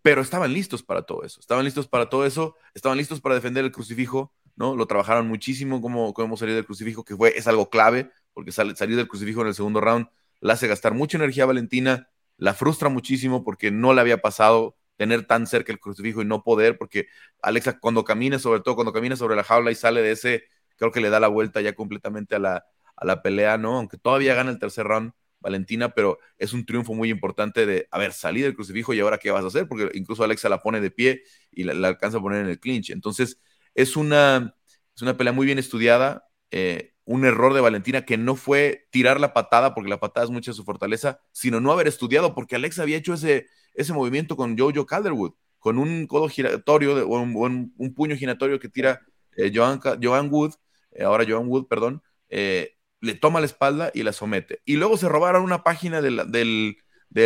Pero 0.00 0.20
estaban 0.20 0.52
listos 0.52 0.82
para 0.82 1.02
todo 1.02 1.24
eso, 1.24 1.40
estaban 1.40 1.64
listos 1.64 1.88
para 1.88 2.08
todo 2.08 2.24
eso, 2.24 2.54
estaban 2.72 2.96
listos 2.96 3.20
para 3.20 3.34
defender 3.34 3.64
el 3.64 3.72
crucifijo, 3.72 4.32
¿no? 4.54 4.76
Lo 4.76 4.86
trabajaron 4.86 5.26
muchísimo 5.26 5.80
como, 5.80 6.14
como 6.14 6.36
salir 6.36 6.54
del 6.54 6.64
crucifijo, 6.64 7.04
que 7.04 7.16
fue, 7.16 7.36
es 7.36 7.48
algo 7.48 7.68
clave, 7.68 8.10
porque 8.32 8.52
salir 8.52 8.96
del 8.96 9.08
crucifijo 9.08 9.40
en 9.40 9.48
el 9.48 9.54
segundo 9.54 9.80
round 9.80 10.06
la 10.40 10.52
hace 10.52 10.68
gastar 10.68 10.94
mucha 10.94 11.18
energía 11.18 11.42
a 11.42 11.46
Valentina, 11.46 12.08
la 12.36 12.54
frustra 12.54 12.88
muchísimo 12.88 13.42
porque 13.42 13.72
no 13.72 13.92
le 13.92 14.00
había 14.00 14.22
pasado 14.22 14.77
tener 14.98 15.26
tan 15.26 15.46
cerca 15.46 15.72
el 15.72 15.80
crucifijo 15.80 16.20
y 16.20 16.26
no 16.26 16.42
poder, 16.42 16.76
porque 16.76 17.06
Alexa 17.40 17.78
cuando 17.80 18.04
camina, 18.04 18.38
sobre 18.38 18.60
todo 18.60 18.74
cuando 18.74 18.92
camina 18.92 19.16
sobre 19.16 19.36
la 19.36 19.44
jaula 19.44 19.70
y 19.70 19.74
sale 19.74 20.02
de 20.02 20.12
ese, 20.12 20.44
creo 20.76 20.92
que 20.92 21.00
le 21.00 21.10
da 21.10 21.20
la 21.20 21.28
vuelta 21.28 21.62
ya 21.62 21.74
completamente 21.74 22.34
a 22.36 22.38
la, 22.40 22.66
a 22.96 23.06
la 23.06 23.22
pelea, 23.22 23.56
¿no? 23.58 23.78
Aunque 23.78 23.96
todavía 23.98 24.34
gana 24.34 24.50
el 24.50 24.58
tercer 24.58 24.86
round 24.86 25.12
Valentina, 25.40 25.90
pero 25.90 26.18
es 26.36 26.52
un 26.52 26.66
triunfo 26.66 26.94
muy 26.94 27.10
importante 27.10 27.64
de, 27.66 27.88
a 27.90 27.98
ver, 27.98 28.12
salí 28.12 28.42
del 28.42 28.54
crucifijo 28.54 28.92
y 28.92 29.00
ahora 29.00 29.18
qué 29.18 29.30
vas 29.30 29.44
a 29.44 29.48
hacer, 29.48 29.68
porque 29.68 29.90
incluso 29.94 30.24
Alexa 30.24 30.48
la 30.48 30.60
pone 30.62 30.80
de 30.80 30.90
pie 30.90 31.22
y 31.52 31.64
la, 31.64 31.88
alcanza 31.88 32.18
a 32.18 32.20
poner 32.20 32.40
en 32.44 32.50
el 32.50 32.60
clinch. 32.60 32.90
Entonces, 32.90 33.40
es 33.74 33.96
una, 33.96 34.56
es 34.94 35.02
una 35.02 35.16
pelea 35.16 35.32
muy 35.32 35.46
bien 35.46 35.58
estudiada. 35.58 36.28
Eh, 36.50 36.94
un 37.08 37.24
error 37.24 37.54
de 37.54 37.62
Valentina 37.62 38.04
que 38.04 38.18
no 38.18 38.36
fue 38.36 38.86
tirar 38.90 39.18
la 39.18 39.32
patada, 39.32 39.74
porque 39.74 39.88
la 39.88 39.98
patada 39.98 40.26
es 40.26 40.30
mucha 40.30 40.52
su 40.52 40.62
fortaleza, 40.62 41.20
sino 41.32 41.58
no 41.58 41.72
haber 41.72 41.88
estudiado, 41.88 42.34
porque 42.34 42.54
Alexa 42.54 42.82
había 42.82 42.98
hecho 42.98 43.14
ese, 43.14 43.46
ese 43.72 43.94
movimiento 43.94 44.36
con 44.36 44.58
Jojo 44.58 44.84
Calderwood, 44.84 45.32
con 45.58 45.78
un 45.78 46.06
codo 46.06 46.28
giratorio 46.28 47.08
o 47.08 47.18
un, 47.18 47.72
un, 47.74 47.94
puño 47.94 48.14
giratorio 48.14 48.60
que 48.60 48.68
tira 48.68 49.00
eh, 49.38 49.50
Joan, 49.54 50.28
Wood, 50.30 50.56
eh, 50.90 51.04
ahora 51.04 51.24
Joan 51.26 51.48
Wood, 51.48 51.66
perdón, 51.66 52.02
eh, 52.28 52.76
le 53.00 53.14
toma 53.14 53.40
la 53.40 53.46
espalda 53.46 53.90
y 53.94 54.02
la 54.02 54.12
somete. 54.12 54.60
Y 54.66 54.76
luego 54.76 54.98
se 54.98 55.08
robaron 55.08 55.42
una 55.42 55.62
página 55.62 56.02
de 56.02 56.10
la, 56.10 56.26
de 56.26 56.76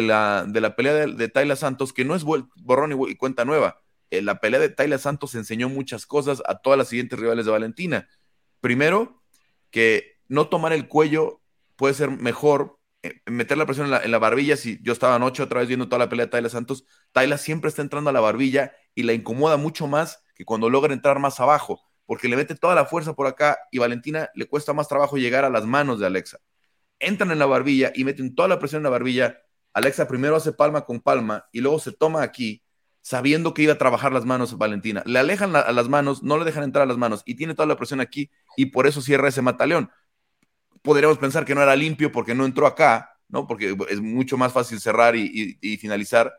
la, 0.01 0.45
de 0.47 0.61
la 0.61 0.77
pelea 0.77 0.95
de, 0.95 1.29
de 1.29 1.57
Santos, 1.57 1.93
que 1.93 2.05
no 2.05 2.15
es 2.15 2.23
borrón 2.23 2.93
y, 3.11 3.17
cuenta 3.17 3.45
nueva. 3.45 3.83
la 4.13 4.39
pelea 4.39 4.61
de 4.61 4.69
Tayla 4.69 4.99
Santos 4.99 5.35
enseñó 5.35 5.69
muchas 5.69 6.07
cosas 6.07 6.41
a 6.47 6.61
todas 6.61 6.79
las 6.79 6.87
siguientes 6.87 7.19
rivales 7.19 7.47
de 7.47 7.51
Valentina. 7.51 8.09
Primero, 8.61 9.22
que 9.73 10.19
no 10.29 10.49
tomar 10.49 10.73
el 10.73 10.87
cuello 10.87 11.41
puede 11.75 11.95
ser 11.95 12.11
mejor 12.11 12.79
eh, 13.03 13.21
meter 13.27 13.59
la 13.59 13.67
presión 13.67 13.93
en 13.93 14.11
la, 14.11 14.19
barbilla, 14.21 14.57
si 14.57 14.81
yo 14.83 14.93
estaba 14.93 15.17
anoche 15.17 15.43
otra 15.43 15.59
vez 15.59 15.67
viendo 15.67 15.89
toda 15.89 15.99
la 15.99 16.09
pelea 16.09 16.27
de 16.27 16.31
Tayla 16.31 16.49
Santos, 16.49 16.85
Tayla 17.11 17.37
siempre 17.37 17.69
está 17.69 17.83
entrando 17.83 18.11
a 18.11 18.13
la 18.13 18.21
barbilla 18.21 18.73
y 18.95 19.03
la 19.03 19.13
incomoda 19.13 19.57
mucho 19.57 19.89
más 19.89 20.23
que 20.37 20.45
cuando 20.45 20.71
logra 20.71 20.93
entrar 20.93 21.19
más 21.19 21.41
abajo, 21.41 21.83
porque 22.07 22.29
le 22.29 22.37
mete 22.37 22.55
toda 22.55 22.77
la 22.77 22.85
fuerza 22.85 23.15
por 23.15 23.27
acá 23.27 23.59
y 23.73 23.79
Valentina 23.79 24.31
le 24.35 24.47
cuesta 24.47 24.73
más 24.73 24.87
trabajo 24.87 25.17
llegar 25.17 25.45
a 25.45 25.51
las 25.51 25.65
manos 25.67 25.99
de 25.99 26.07
Alexa. 26.07 26.39
Entran 27.01 27.33
en 27.33 27.41
la 27.41 27.47
barbilla 27.47 27.91
y 27.93 28.05
meten 28.05 28.37
toda 28.37 28.47
la 28.47 28.61
presión 28.61 28.81
en 28.81 28.85
la 28.85 28.91
barbilla. 28.91 29.41
Alexa 29.73 30.07
primero 30.07 30.37
hace 30.37 30.53
palma 30.53 30.85
con 30.85 31.01
palma 31.01 31.47
y 31.51 31.61
luego 31.61 31.81
se 31.81 31.91
toma 31.91 32.23
aquí, 32.23 32.63
sabiendo 33.03 33.53
que 33.53 33.63
iba 33.63 33.75
a 33.75 33.79
trabajar 33.79 34.13
las 34.13 34.25
manos 34.25 34.57
Valentina. 34.57 35.03
Le 35.05 35.19
alejan 35.19 35.55
a 35.55 35.73
las 35.73 35.89
manos, 35.89 36.23
no 36.23 36.39
le 36.39 36.45
dejan 36.45 36.65
entrar 36.65 36.85
a 36.85 36.87
las 36.87 36.97
manos 36.97 37.23
y 37.27 37.35
tiene 37.35 37.55
toda 37.55 37.67
la 37.67 37.77
presión 37.77 38.01
aquí 38.01 38.31
y 38.57 38.67
por 38.67 38.87
eso 38.87 39.03
cierra 39.03 39.29
ese 39.29 39.43
mataleón 39.43 39.91
podríamos 40.83 41.19
pensar 41.19 41.45
que 41.45 41.55
no 41.55 41.63
era 41.63 41.77
limpio 41.77 42.13
porque 42.13 42.35
no 42.35 42.45
entró 42.45 42.67
acá, 42.67 43.19
¿no? 43.29 43.47
Porque 43.47 43.77
es 43.89 44.01
mucho 44.01 44.37
más 44.37 44.53
fácil 44.53 44.81
cerrar 44.81 45.17
y, 45.17 45.57
finalizar. 45.79 46.33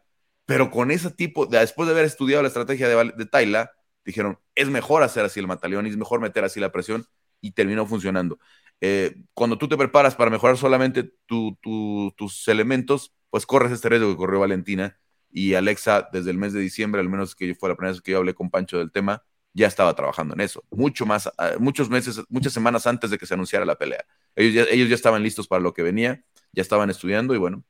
Pero 0.46 0.70
con 0.70 0.92
ese 0.92 1.10
tipo, 1.12 1.46
después 1.46 1.88
de 1.88 1.94
haber 1.94 2.06
estudiado 2.06 2.44
la 2.44 2.50
estrategia 2.50 2.88
de, 2.88 3.14
de 3.16 3.68
dijeron, 4.06 4.38
es 4.56 4.70
mejor 4.70 5.04
hacer 5.04 5.26
así 5.26 5.40
el 5.40 5.48
mataleón, 5.48 5.86
es 5.88 5.98
mejor 5.98 6.20
meter 6.20 6.44
así 6.44 6.60
la 6.60 6.72
presión 6.72 7.06
y 7.42 7.52
terminó 7.52 7.86
funcionando. 7.86 8.40
Eh, 8.82 9.16
cuando 9.34 9.58
tú 9.58 9.70
te 9.70 9.78
preparas 9.78 10.16
para 10.16 10.30
mejorar 10.30 10.58
solamente 10.58 11.14
tus 11.26 12.48
elementos, 12.48 13.14
pues 13.30 13.46
corres 13.46 13.72
este 13.72 13.90
riesgo 13.90 14.12
que 14.12 14.18
corrió 14.18 14.42
Valentina 14.42 15.00
y 15.34 15.56
Alexa 15.56 16.10
desde 16.14 16.32
el 16.32 16.38
mes 16.38 16.54
de 16.54 16.60
diciembre, 16.60 17.02
al 17.02 17.10
menos 17.10 17.36
que 17.36 17.56
fue 17.56 17.70
la 17.70 17.76
primera 17.76 17.92
vez 17.92 18.02
que 18.02 18.12
yo 18.12 18.20
hablé 18.20 18.36
con 18.36 18.52
Pancho 18.52 18.78
del 18.78 18.92
tema, 18.92 19.24
ya 19.54 19.68
estaba 19.68 19.96
trabajando 19.96 20.36
en 20.36 20.42
eso, 20.42 20.64
mucho 20.72 21.06
más, 21.06 21.30
ah, 21.38 21.54
muchos 21.60 21.90
meses, 21.90 22.22
muchas 22.30 22.54
semanas 22.54 22.88
antes 22.88 23.10
de 23.12 23.18
que 23.18 23.26
se 23.26 23.34
anunciara 23.34 23.66
la 23.66 23.76
pelea. 23.76 24.06
Ellos 24.36 24.90
ya, 24.90 24.96
estaban 24.96 25.24
listos 25.24 25.48
para 25.48 25.62
lo 25.62 25.74
que 25.74 25.84
venía, 25.84 26.24
ya 26.54 26.62
estaban 26.62 26.90
estudiando 26.90 27.36
y 27.36 27.38
bueno, 27.38 27.64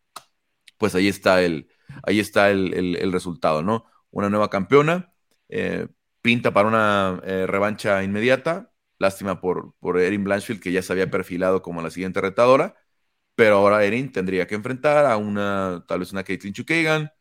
pues 0.77 0.95
ahí 0.95 1.07
está 1.07 1.41
el, 1.43 1.69
ahí 2.03 2.19
está 2.19 2.51
el, 2.51 3.11
resultado, 3.11 3.63
¿no? 3.63 3.85
Una 4.11 4.29
nueva 4.29 4.49
campeona, 4.49 5.13
eh, 5.49 5.87
pinta 6.21 6.53
para 6.53 6.67
una 6.67 7.21
eh, 7.25 7.47
revancha 7.47 8.03
inmediata, 8.03 8.71
lástima 8.99 9.41
por, 9.41 9.75
por 9.79 9.99
Erin 9.99 10.23
Blanchfield 10.23 10.61
que 10.61 10.71
ya 10.71 10.81
se 10.81 10.93
había 10.93 11.11
perfilado 11.11 11.61
como 11.61 11.81
la 11.81 11.91
siguiente 11.91 12.21
retadora, 12.21 12.75
pero 13.35 13.57
ahora 13.57 13.83
Erin 13.85 14.11
tendría 14.11 14.47
que 14.47 14.55
enfrentar 14.55 15.05
a 15.05 15.17
una, 15.17 15.85
tal 15.87 15.99
vez 15.99 16.11
una 16.13 16.23
Caitlin 16.23 16.53
Chukagan, 16.53 17.11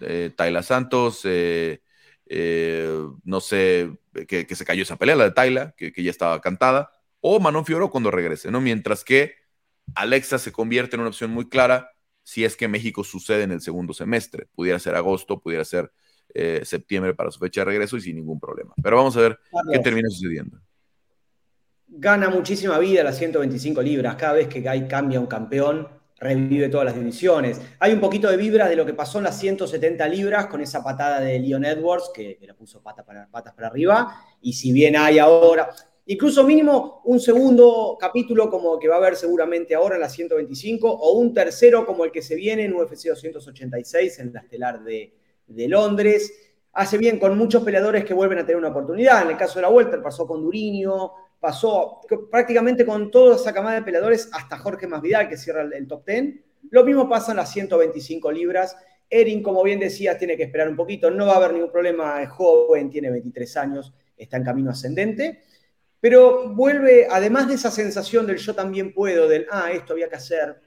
eh, 0.00 0.30
Tayla 0.36 0.62
Santos, 0.62 1.20
eh, 1.24 1.82
eh, 2.28 2.88
no 3.24 3.40
sé, 3.40 3.90
que, 4.26 4.46
se 4.54 4.64
cayó 4.64 4.82
esa 4.82 4.96
pelea, 4.96 5.16
la 5.16 5.24
de 5.24 5.30
Tyla, 5.32 5.74
que, 5.76 5.92
ya 6.02 6.10
estaba 6.10 6.40
cantada, 6.40 6.90
o 7.20 7.40
Manon 7.40 7.64
Fioro 7.64 7.90
cuando 7.90 8.10
regrese, 8.10 8.50
¿no? 8.50 8.60
Mientras 8.60 9.04
que 9.04 9.34
Alexa 9.94 10.38
se 10.38 10.52
convierte 10.52 10.96
en 10.96 11.00
una 11.00 11.10
opción 11.10 11.30
muy 11.30 11.48
clara 11.48 11.92
si 12.22 12.44
es 12.44 12.56
que 12.56 12.66
México 12.66 13.04
sucede 13.04 13.44
en 13.44 13.52
el 13.52 13.60
segundo 13.60 13.94
semestre. 13.94 14.48
Pudiera 14.54 14.80
ser 14.80 14.96
agosto, 14.96 15.40
pudiera 15.40 15.64
ser 15.64 15.92
eh, 16.34 16.62
septiembre 16.64 17.14
para 17.14 17.30
su 17.30 17.38
fecha 17.38 17.60
de 17.60 17.66
regreso 17.66 17.96
y 17.96 18.00
sin 18.00 18.16
ningún 18.16 18.40
problema. 18.40 18.74
Pero 18.82 18.96
vamos 18.96 19.16
a 19.16 19.20
ver 19.20 19.38
qué 19.72 19.78
termina 19.78 20.10
sucediendo. 20.10 20.58
Gana 21.86 22.28
muchísima 22.28 22.78
vida 22.80 23.04
las 23.04 23.16
125 23.16 23.80
libras. 23.80 24.16
Cada 24.16 24.32
vez 24.32 24.48
que 24.48 24.68
hay, 24.68 24.88
cambia 24.88 25.20
un 25.20 25.26
campeón, 25.26 25.88
revive 26.18 26.68
todas 26.68 26.86
las 26.86 26.94
divisiones. 26.94 27.60
Hay 27.78 27.92
un 27.92 28.00
poquito 28.00 28.30
de 28.30 28.36
vibra 28.36 28.68
de 28.68 28.76
lo 28.76 28.86
que 28.86 28.94
pasó 28.94 29.18
en 29.18 29.24
las 29.24 29.38
170 29.38 30.08
libras 30.08 30.46
con 30.46 30.60
esa 30.60 30.82
patada 30.82 31.20
de 31.20 31.38
Leon 31.38 31.64
Edwards, 31.64 32.10
que, 32.14 32.38
la 32.40 32.54
puso 32.54 32.82
pata 32.82 33.04
para, 33.04 33.28
patas 33.30 33.54
para 33.54 33.68
arriba. 33.68 34.24
Y 34.40 34.54
si 34.54 34.72
bien 34.72 34.96
hay 34.96 35.18
ahora, 35.18 35.70
incluso 36.06 36.44
mínimo 36.44 37.02
un 37.04 37.20
segundo 37.20 37.96
capítulo 38.00 38.48
como 38.48 38.78
que 38.78 38.88
va 38.88 38.94
a 38.94 38.98
haber 38.98 39.16
seguramente 39.16 39.74
ahora 39.74 39.96
en 39.96 40.00
la 40.00 40.08
125, 40.08 40.90
o 40.90 41.18
un 41.18 41.34
tercero 41.34 41.84
como 41.84 42.04
el 42.04 42.12
que 42.12 42.22
se 42.22 42.34
viene 42.34 42.64
en 42.64 42.72
UFC 42.72 43.08
286 43.08 44.18
en 44.20 44.32
la 44.32 44.40
estelar 44.40 44.82
de, 44.82 45.12
Londres. 45.68 46.32
Hace 46.72 46.98
bien 46.98 47.18
con 47.18 47.38
muchos 47.38 47.62
peleadores 47.62 48.04
que 48.04 48.12
vuelven 48.12 48.38
a 48.38 48.42
tener 48.42 48.56
una 48.56 48.68
oportunidad. 48.68 49.22
En 49.22 49.30
el 49.30 49.36
caso 49.36 49.56
de 49.56 49.62
la 49.62 49.68
Vuelta 49.68 50.02
pasó 50.02 50.26
con 50.26 50.42
Durinio, 50.42 51.12
pasó 51.40 52.00
prácticamente 52.30 52.84
con 52.84 53.10
toda 53.10 53.36
esa 53.36 53.52
camada 53.52 53.76
de 53.76 53.82
peleadores 53.82 54.28
hasta 54.32 54.58
Jorge 54.58 54.86
Masvidal, 54.86 55.28
que 55.28 55.36
cierra 55.36 55.62
el, 55.62 55.86
top 55.86 56.06
10. 56.06 56.34
Lo 56.70 56.84
mismo 56.84 57.08
pasa 57.08 57.32
en 57.32 57.38
las 57.38 57.50
125 57.52 58.32
libras. 58.32 58.76
Erin, 59.08 59.42
como 59.42 59.62
bien 59.62 59.78
decías, 59.78 60.18
tiene 60.18 60.36
que 60.36 60.44
esperar 60.44 60.68
un 60.68 60.76
poquito. 60.76 61.10
No 61.10 61.26
va 61.26 61.34
a 61.34 61.36
haber 61.36 61.52
ningún 61.52 61.70
problema. 61.70 62.22
Es 62.22 62.30
joven, 62.30 62.90
tiene 62.90 63.10
23 63.10 63.56
años, 63.56 63.92
está 64.16 64.36
en 64.36 64.44
camino 64.44 64.70
ascendente. 64.70 65.42
Pero 66.00 66.54
vuelve, 66.54 67.06
además 67.10 67.48
de 67.48 67.54
esa 67.54 67.70
sensación 67.70 68.26
del 68.26 68.36
yo 68.36 68.54
también 68.54 68.92
puedo, 68.92 69.28
del, 69.28 69.46
ah, 69.50 69.70
esto 69.72 69.92
había 69.92 70.08
que 70.08 70.16
hacer. 70.16 70.60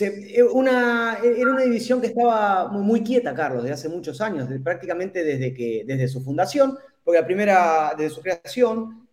Eh, 0.00 0.42
una, 0.42 1.18
era 1.22 1.50
una 1.50 1.62
división 1.62 2.00
que 2.00 2.06
estaba 2.06 2.68
muy, 2.68 3.02
quieta, 3.02 3.34
Carlos, 3.34 3.64
desde 3.64 3.74
hace 3.74 3.88
muchos 3.88 4.20
años, 4.20 4.48
prácticamente 4.62 5.24
desde, 5.24 5.52
que, 5.52 5.82
desde 5.84 6.06
su 6.06 6.22
fundación, 6.22 6.78
porque 7.02 7.20
la 7.20 7.26
primera, 7.26 7.94
desde 7.98 8.14
su 8.14 8.22
creación, 8.22 9.08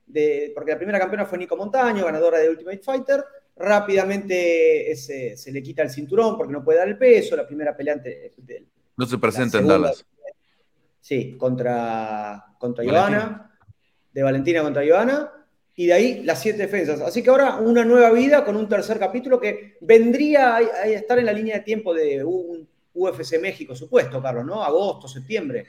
porque 0.55 0.71
la 0.71 0.77
primera 0.77 0.99
campeona 0.99 1.25
fue 1.25 1.37
Nico 1.37 1.57
Montaño, 1.57 2.05
ganadora 2.05 2.39
de 2.39 2.49
Ultimate 2.49 2.79
Fighter. 2.79 3.23
Rápidamente 3.55 4.95
se 4.95 5.51
le 5.51 5.63
quita 5.63 5.81
el 5.83 5.89
cinturón 5.89 6.37
porque 6.37 6.53
no 6.53 6.63
puede 6.63 6.79
dar 6.79 6.87
el 6.87 6.97
peso. 6.97 7.35
La 7.35 7.47
primera 7.47 7.75
peleante. 7.75 8.33
no 8.95 9.05
se 9.05 9.17
presenta 9.17 9.59
en 9.59 9.67
Dallas. 9.67 10.05
Sí, 11.01 11.37
contra, 11.37 12.43
contra 12.57 13.51
De 14.11 14.23
Valentina 14.23 14.61
contra 14.61 14.85
Joana. 14.85 15.31
Y 15.75 15.85
de 15.85 15.93
ahí 15.93 16.23
las 16.23 16.41
siete 16.41 16.63
defensas. 16.63 17.01
Así 17.01 17.21
que 17.21 17.29
ahora 17.29 17.57
una 17.57 17.85
nueva 17.85 18.11
vida 18.11 18.43
con 18.43 18.55
un 18.55 18.67
tercer 18.67 18.97
capítulo 18.97 19.39
que 19.39 19.77
vendría 19.81 20.55
a, 20.55 20.61
estar 20.87 21.19
en 21.19 21.25
la 21.25 21.33
línea 21.33 21.57
de 21.57 21.63
tiempo 21.63 21.93
de 21.93 22.23
un 22.23 22.67
UFC 22.93 23.39
México, 23.39 23.75
supuesto, 23.75 24.21
Carlos, 24.21 24.43
¿no? 24.43 24.63
Agosto, 24.63 25.07
septiembre. 25.07 25.67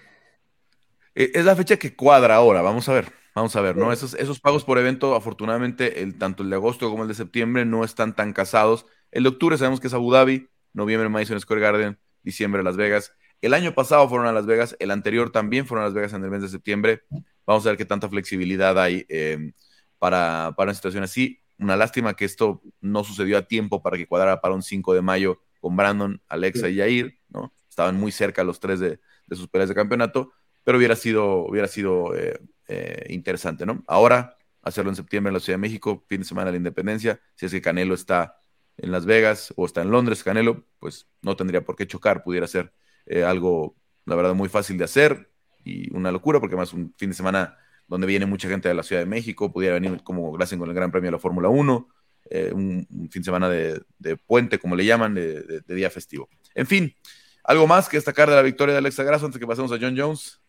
Eh, 1.15 1.31
es 1.35 1.45
la 1.45 1.55
fecha 1.55 1.77
que 1.77 1.95
cuadra 1.95 2.37
ahora, 2.37 2.63
vamos 2.63 2.89
a 2.89 2.95
ver. 2.95 3.07
Vamos 3.39 3.55
a 3.55 3.61
ver, 3.61 3.77
¿no? 3.77 3.93
Esos, 3.93 4.15
esos 4.15 4.41
pagos 4.41 4.65
por 4.65 4.79
evento, 4.79 5.15
afortunadamente, 5.15 6.03
el, 6.03 6.19
tanto 6.19 6.43
el 6.43 6.51
de 6.51 6.57
agosto 6.57 6.91
como 6.91 7.05
el 7.05 7.09
de 7.09 7.15
septiembre 7.15 7.65
no 7.65 7.85
están 7.85 8.17
tan 8.17 8.33
casados. 8.33 8.85
El 9.13 9.23
de 9.23 9.29
octubre 9.29 9.57
sabemos 9.57 9.79
que 9.79 9.87
es 9.87 9.95
Abu 9.95 10.11
Dhabi, 10.11 10.49
noviembre 10.73 11.09
Madison 11.09 11.39
Square 11.39 11.61
Garden, 11.61 11.99
diciembre 12.25 12.65
Las 12.65 12.77
Vegas. 12.77 13.13
El 13.41 13.55
año 13.55 13.75
pasado 13.75 14.09
fueron 14.09 14.27
a 14.27 14.33
Las 14.33 14.45
Vegas, 14.47 14.75
el 14.81 14.91
anterior 14.91 15.31
también 15.31 15.67
fueron 15.69 15.85
a 15.85 15.87
Las 15.87 15.95
Vegas 15.95 16.15
en 16.15 16.25
el 16.25 16.31
mes 16.31 16.43
de 16.43 16.49
septiembre. 16.49 17.03
Vamos 17.47 17.65
a 17.65 17.69
ver 17.69 17.79
qué 17.79 17.85
tanta 17.85 18.09
flexibilidad 18.09 18.77
hay 18.77 19.07
em, 19.09 19.53
para, 20.01 20.53
para 20.57 20.71
una 20.71 20.75
situación 20.75 21.05
así. 21.05 21.41
Una 21.61 21.77
lástima 21.77 22.15
que 22.15 22.25
esto 22.25 22.61
no 22.81 23.05
sucedió 23.05 23.39
a 23.39 23.43
tiempo 23.43 23.85
para 23.85 23.97
que 23.97 24.09
cuadrara 24.09 24.41
para 24.41 24.57
un 24.57 24.65
5 24.65 24.95
de 24.95 25.03
mayo 25.03 25.41
con 25.61 25.77
Brandon, 25.77 26.21
Alexa 26.27 26.69
y 26.69 26.75
Yair, 26.75 27.21
¿no? 27.29 27.55
Estaban 27.69 27.95
muy 27.95 28.11
cerca 28.11 28.43
los 28.43 28.59
tres 28.59 28.81
de, 28.81 28.99
de 29.29 29.37
sus 29.37 29.47
peleas 29.47 29.69
de 29.69 29.77
campeonato, 29.77 30.33
pero 30.69 30.77
hubiera 30.77 30.97
sido, 30.97 31.47
hubiera 31.47 31.67
sido 31.67 32.15
eh, 32.15 32.39
eh, 32.67 33.07
interesante, 33.09 33.65
¿no? 33.65 33.83
Ahora, 33.87 34.37
hacerlo 34.61 34.91
en 34.91 34.97
septiembre 34.97 35.31
en 35.31 35.33
la 35.33 35.41
Ciudad 35.41 35.55
de 35.55 35.63
México, 35.63 36.05
fin 36.07 36.21
de 36.21 36.27
semana 36.27 36.45
de 36.45 36.53
la 36.53 36.57
Independencia, 36.59 37.19
si 37.37 37.47
es 37.47 37.53
que 37.53 37.63
Canelo 37.63 37.95
está 37.95 38.37
en 38.77 38.93
Las 38.93 39.07
Vegas 39.07 39.55
o 39.57 39.65
está 39.65 39.81
en 39.81 39.91
Londres, 39.91 40.23
Canelo, 40.23 40.67
pues 40.79 41.09
no 41.23 41.37
tendría 41.37 41.65
por 41.65 41.75
qué 41.75 41.87
chocar, 41.87 42.23
pudiera 42.23 42.47
ser 42.47 42.71
eh, 43.07 43.25
algo, 43.25 43.77
la 44.05 44.15
verdad, 44.15 44.35
muy 44.35 44.51
fácil 44.51 44.77
de 44.77 44.85
hacer 44.85 45.31
y 45.65 45.91
una 45.97 46.13
locura, 46.13 46.39
porque 46.39 46.55
además 46.55 46.75
un 46.75 46.93
fin 46.99 47.09
de 47.09 47.17
semana 47.17 47.57
donde 47.87 48.07
viene 48.07 48.27
mucha 48.27 48.51
gente 48.51 48.69
de 48.69 48.75
la 48.75 48.83
Ciudad 48.83 49.01
de 49.01 49.07
México, 49.07 49.51
pudiera 49.51 49.73
venir 49.73 50.03
como 50.03 50.31
gracias 50.33 50.59
con 50.59 50.69
el 50.69 50.75
Gran 50.75 50.91
Premio 50.91 51.07
de 51.07 51.13
la 51.13 51.19
Fórmula 51.19 51.49
1, 51.49 51.89
eh, 52.29 52.53
un, 52.55 52.87
fin 53.11 53.23
de 53.23 53.25
semana 53.25 53.49
de, 53.49 54.17
puente, 54.27 54.59
como 54.59 54.77
le 54.77 54.85
llaman, 54.85 55.15
de, 55.15 55.63
de, 55.67 55.75
día 55.75 55.89
festivo. 55.89 56.29
En 56.55 56.67
fin, 56.67 56.95
¿algo 57.43 57.67
más 57.67 57.89
que 57.89 57.97
destacar 57.97 58.29
de 58.29 58.37
la 58.37 58.43
victoria 58.43 58.75
de 58.75 58.81
Alexa 58.81 59.03
Grasso 59.03 59.25
antes 59.25 59.41
que 59.41 59.47
pasemos 59.47 59.73
a 59.73 59.79
John 59.81 59.97
Jones? 59.97 60.43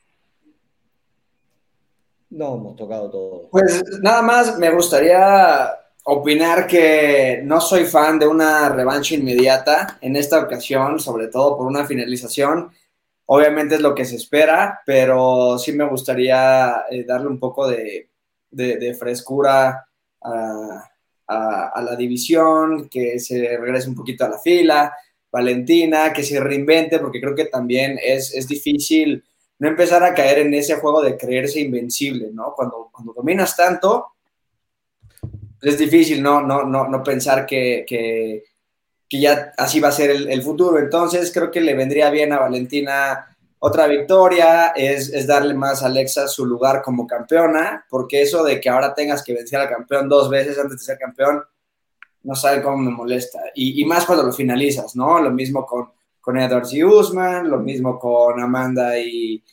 No, 2.29 2.55
hemos 2.55 2.75
tocado 2.75 3.09
todo. 3.09 3.49
Pues 3.49 3.83
nada 4.01 4.21
más 4.21 4.57
me 4.59 4.69
gustaría 4.71 5.69
opinar 6.03 6.67
que 6.67 7.41
no 7.43 7.59
soy 7.59 7.85
fan 7.85 8.19
de 8.19 8.27
una 8.27 8.69
revancha 8.69 9.15
inmediata 9.15 9.97
en 10.01 10.15
esta 10.15 10.39
ocasión, 10.39 10.99
sobre 10.99 11.27
todo 11.27 11.57
por 11.57 11.65
una 11.65 11.85
finalización. 11.85 12.71
Obviamente 13.25 13.75
es 13.75 13.81
lo 13.81 13.95
que 13.95 14.05
se 14.05 14.15
espera, 14.15 14.81
pero 14.85 15.57
sí 15.57 15.71
me 15.71 15.87
gustaría 15.87 16.83
eh, 16.89 17.03
darle 17.03 17.27
un 17.27 17.39
poco 17.39 17.67
de, 17.67 18.09
frescura 18.97 19.87
a, 20.21 20.85
la 21.27 21.95
división, 21.95 22.89
que 22.89 23.19
se 23.19 23.57
regrese 23.57 23.89
un 23.89 23.95
poquito 23.95 24.25
a 24.25 24.29
la 24.29 24.39
fila. 24.39 24.93
Valentina, 25.31 26.11
que 26.11 26.23
se 26.23 26.39
reinvente, 26.39 26.97
porque 26.99 27.21
creo 27.21 27.35
que 27.35 27.45
también 27.45 27.99
es 28.01 28.47
difícil 28.47 29.23
no 29.59 29.67
empezar 29.67 30.03
a 30.03 30.13
caer 30.13 30.39
en 30.39 30.53
ese 30.53 30.75
juego 30.75 31.01
de 31.01 31.17
creerse 31.17 31.59
invencible, 31.59 32.29
¿no? 32.31 32.53
Cuando, 32.55 32.89
cuando 32.91 33.13
dominas 33.13 33.55
tanto, 33.55 34.13
es 35.61 35.77
difícil 35.77 36.23
no, 36.23 36.41
no, 36.41 36.63
no, 36.63 36.87
no 36.87 37.03
pensar 37.03 37.45
que, 37.45 37.85
que, 37.85 38.45
ya 39.11 39.53
así 39.57 39.81
va 39.81 39.89
a 39.89 39.93
ser 39.93 40.11
el, 40.11 40.41
futuro. 40.41 40.79
Entonces 40.79 41.31
creo 41.33 41.51
que 41.51 41.59
le 41.59 41.75
vendría 41.75 42.09
bien 42.09 42.31
a 42.31 42.39
Valentina 42.39 43.35
otra 43.59 43.87
victoria, 43.87 44.67
es, 44.69 45.09
es, 45.09 45.27
darle 45.27 45.53
más 45.53 45.83
a 45.83 45.87
Alexa 45.87 46.29
su 46.29 46.45
lugar 46.45 46.81
como 46.81 47.05
campeona, 47.05 47.85
porque 47.89 48.21
eso 48.21 48.41
de 48.43 48.61
que 48.61 48.69
ahora 48.69 48.93
tengas 48.93 49.21
que 49.21 49.33
vencer 49.33 49.59
al 49.59 49.67
campeón 49.67 50.07
dos 50.07 50.29
veces 50.29 50.57
antes 50.57 50.77
de 50.77 50.85
ser 50.85 50.97
campeón, 50.97 51.43
no 52.23 52.35
sabe 52.35 52.61
cómo 52.61 52.77
me 52.77 52.91
molesta. 52.91 53.39
Y 53.53 53.83
más 53.83 54.05
cuando 54.05 54.23
lo 54.23 54.31
finalizas, 54.31 54.95
¿no? 54.95 55.19
Lo 55.19 55.31
mismo 55.31 55.65
con, 55.65 55.89
con 56.21 56.37
Edwards 56.37 56.73
y 56.73 56.83
Usman, 56.83 57.49
lo 57.49 57.59
mismo 57.59 57.97
con 57.97 58.39
Amanda 58.39 58.97
y, 58.97 59.43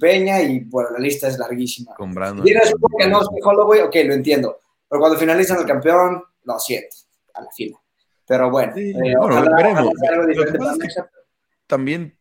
Peña, 0.00 0.40
y 0.40 0.60
bueno, 0.60 0.90
la 0.90 0.98
lista 0.98 1.28
es 1.28 1.38
larguísima. 1.38 1.94
Con 1.94 2.14
Brandon. 2.14 2.44
que 2.44 3.08
no 3.08 3.20
Holloway, 3.42 3.80
ok, 3.80 3.94
lo 4.06 4.14
entiendo. 4.14 4.60
Pero 4.88 5.00
cuando 5.00 5.18
finalizan 5.18 5.58
el 5.58 5.66
campeón, 5.66 6.22
lo 6.44 6.58
siento, 6.58 6.96
a 7.34 7.42
la 7.42 7.50
fila. 7.50 7.78
Pero 8.26 8.50
bueno, 8.50 8.72
eh, 8.76 9.14
veremos. 9.56 9.92
también 11.66 12.18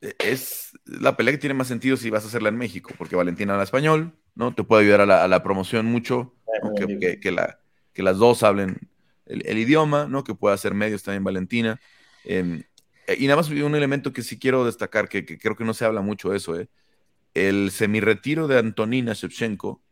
es 0.00 0.70
la 0.84 1.16
pelea 1.16 1.32
que 1.32 1.38
tiene 1.38 1.54
más 1.54 1.66
sentido 1.66 1.96
si 1.96 2.10
vas 2.10 2.24
a 2.24 2.28
hacerla 2.28 2.50
en 2.50 2.56
México, 2.56 2.92
porque 2.96 3.16
Valentina 3.16 3.54
habla 3.54 3.64
español, 3.64 4.12
¿no? 4.34 4.54
Te 4.54 4.62
puede 4.62 4.82
ayudar 4.82 5.00
a 5.00 5.28
la, 5.28 5.42
promoción 5.42 5.86
mucho, 5.86 6.34
que, 6.76 7.32
la, 7.32 7.58
que 7.92 8.02
las 8.02 8.18
dos 8.18 8.42
hablen 8.44 8.78
el, 9.26 9.58
idioma, 9.58 10.06
¿no? 10.06 10.22
Que 10.22 10.34
pueda 10.34 10.54
hacer 10.54 10.74
medios 10.74 11.02
también 11.02 11.24
Valentina. 11.24 11.80
Eh, 12.24 12.62
y 13.16 13.26
nada 13.26 13.36
más 13.36 13.48
un 13.48 13.74
elemento 13.74 14.12
que 14.12 14.22
sí 14.22 14.38
quiero 14.38 14.64
destacar, 14.64 15.08
que, 15.08 15.24
creo 15.24 15.56
que 15.56 15.64
no 15.64 15.74
se 15.74 15.84
habla 15.84 16.02
mucho 16.02 16.30
de 16.30 16.36
eso, 16.36 16.58
¿eh? 16.58 16.68
El 17.34 17.70
semi-retiro 17.70 18.48
de 18.48 18.58
Antonina 18.58 19.12
Shevchenko 19.12 19.82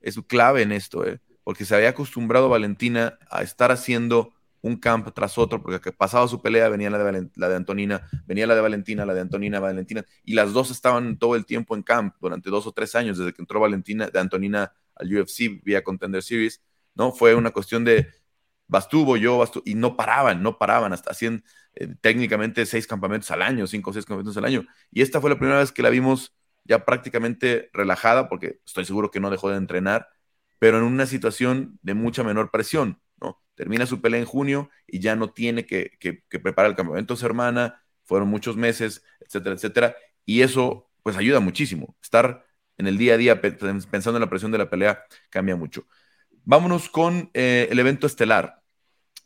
es 0.00 0.18
clave 0.26 0.62
en 0.62 0.72
esto, 0.72 1.06
¿eh? 1.06 1.20
Porque 1.44 1.64
se 1.64 1.74
había 1.74 1.90
acostumbrado 1.90 2.48
Valentina 2.48 3.18
a 3.30 3.42
estar 3.42 3.70
haciendo 3.70 4.32
un 4.62 4.76
camp 4.76 5.08
tras 5.14 5.38
otro, 5.38 5.62
porque 5.62 5.92
pasaba 5.92 6.26
su 6.26 6.42
pelea, 6.42 6.68
venía 6.68 6.90
la 6.90 6.98
de, 6.98 7.30
la 7.36 7.48
de 7.48 7.56
Antonina, 7.56 8.08
venía 8.26 8.46
la 8.46 8.54
de 8.54 8.60
Valentina, 8.60 9.06
la 9.06 9.14
de 9.14 9.20
Antonina, 9.20 9.60
Valentina, 9.60 10.04
y 10.24 10.34
las 10.34 10.52
dos 10.52 10.70
estaban 10.70 11.18
todo 11.18 11.36
el 11.36 11.46
tiempo 11.46 11.76
en 11.76 11.82
camp 11.82 12.16
durante 12.20 12.50
dos 12.50 12.66
o 12.66 12.72
tres 12.72 12.94
años, 12.94 13.16
desde 13.16 13.32
que 13.32 13.42
entró 13.42 13.60
Valentina, 13.60 14.08
de 14.08 14.18
Antonina 14.18 14.72
al 14.96 15.14
UFC 15.14 15.62
vía 15.62 15.84
Contender 15.84 16.22
Series, 16.22 16.62
¿no? 16.94 17.12
Fue 17.12 17.34
una 17.34 17.52
cuestión 17.52 17.84
de 17.84 18.08
Bastuvo, 18.68 19.16
yo, 19.16 19.44
y 19.64 19.74
no 19.74 19.96
paraban, 19.96 20.42
no 20.42 20.58
paraban, 20.58 20.92
hasta 20.92 21.10
hacían 21.12 21.44
eh, 21.74 21.94
técnicamente 22.00 22.66
seis 22.66 22.86
campamentos 22.86 23.30
al 23.30 23.42
año, 23.42 23.66
cinco 23.66 23.90
o 23.90 23.92
seis 23.92 24.04
campamentos 24.04 24.36
al 24.36 24.44
año. 24.44 24.66
Y 24.90 25.02
esta 25.02 25.20
fue 25.20 25.30
la 25.30 25.38
primera 25.38 25.58
vez 25.60 25.72
que 25.72 25.82
la 25.82 25.90
vimos 25.90 26.34
ya 26.64 26.84
prácticamente 26.84 27.70
relajada, 27.72 28.28
porque 28.28 28.60
estoy 28.66 28.84
seguro 28.84 29.10
que 29.10 29.20
no 29.20 29.30
dejó 29.30 29.50
de 29.50 29.56
entrenar, 29.56 30.08
pero 30.58 30.78
en 30.78 30.84
una 30.84 31.06
situación 31.06 31.78
de 31.82 31.94
mucha 31.94 32.24
menor 32.24 32.50
presión, 32.50 33.00
¿no? 33.20 33.42
Termina 33.54 33.86
su 33.86 34.00
pelea 34.00 34.20
en 34.20 34.26
junio 34.26 34.70
y 34.86 35.00
ya 35.00 35.16
no 35.16 35.30
tiene 35.32 35.66
que, 35.66 35.98
preparar 36.28 36.70
el 36.70 36.76
campamento 36.76 37.16
su 37.16 37.26
hermana, 37.26 37.82
fueron 38.04 38.28
muchos 38.28 38.56
meses, 38.56 39.04
etcétera, 39.20 39.54
etcétera, 39.54 39.96
y 40.24 40.42
eso 40.42 40.90
pues 41.02 41.16
ayuda 41.16 41.40
muchísimo. 41.40 41.96
Estar 42.02 42.44
en 42.78 42.86
el 42.88 42.98
día 42.98 43.14
a 43.14 43.16
día 43.16 43.40
pensando 43.40 44.16
en 44.16 44.20
la 44.20 44.30
presión 44.30 44.50
de 44.52 44.58
la 44.58 44.70
pelea 44.70 45.04
cambia 45.30 45.56
mucho. 45.56 45.86
Vámonos 46.46 46.88
con 46.88 47.30
eh, 47.34 47.68
el 47.70 47.78
evento 47.80 48.06
estelar. 48.06 48.62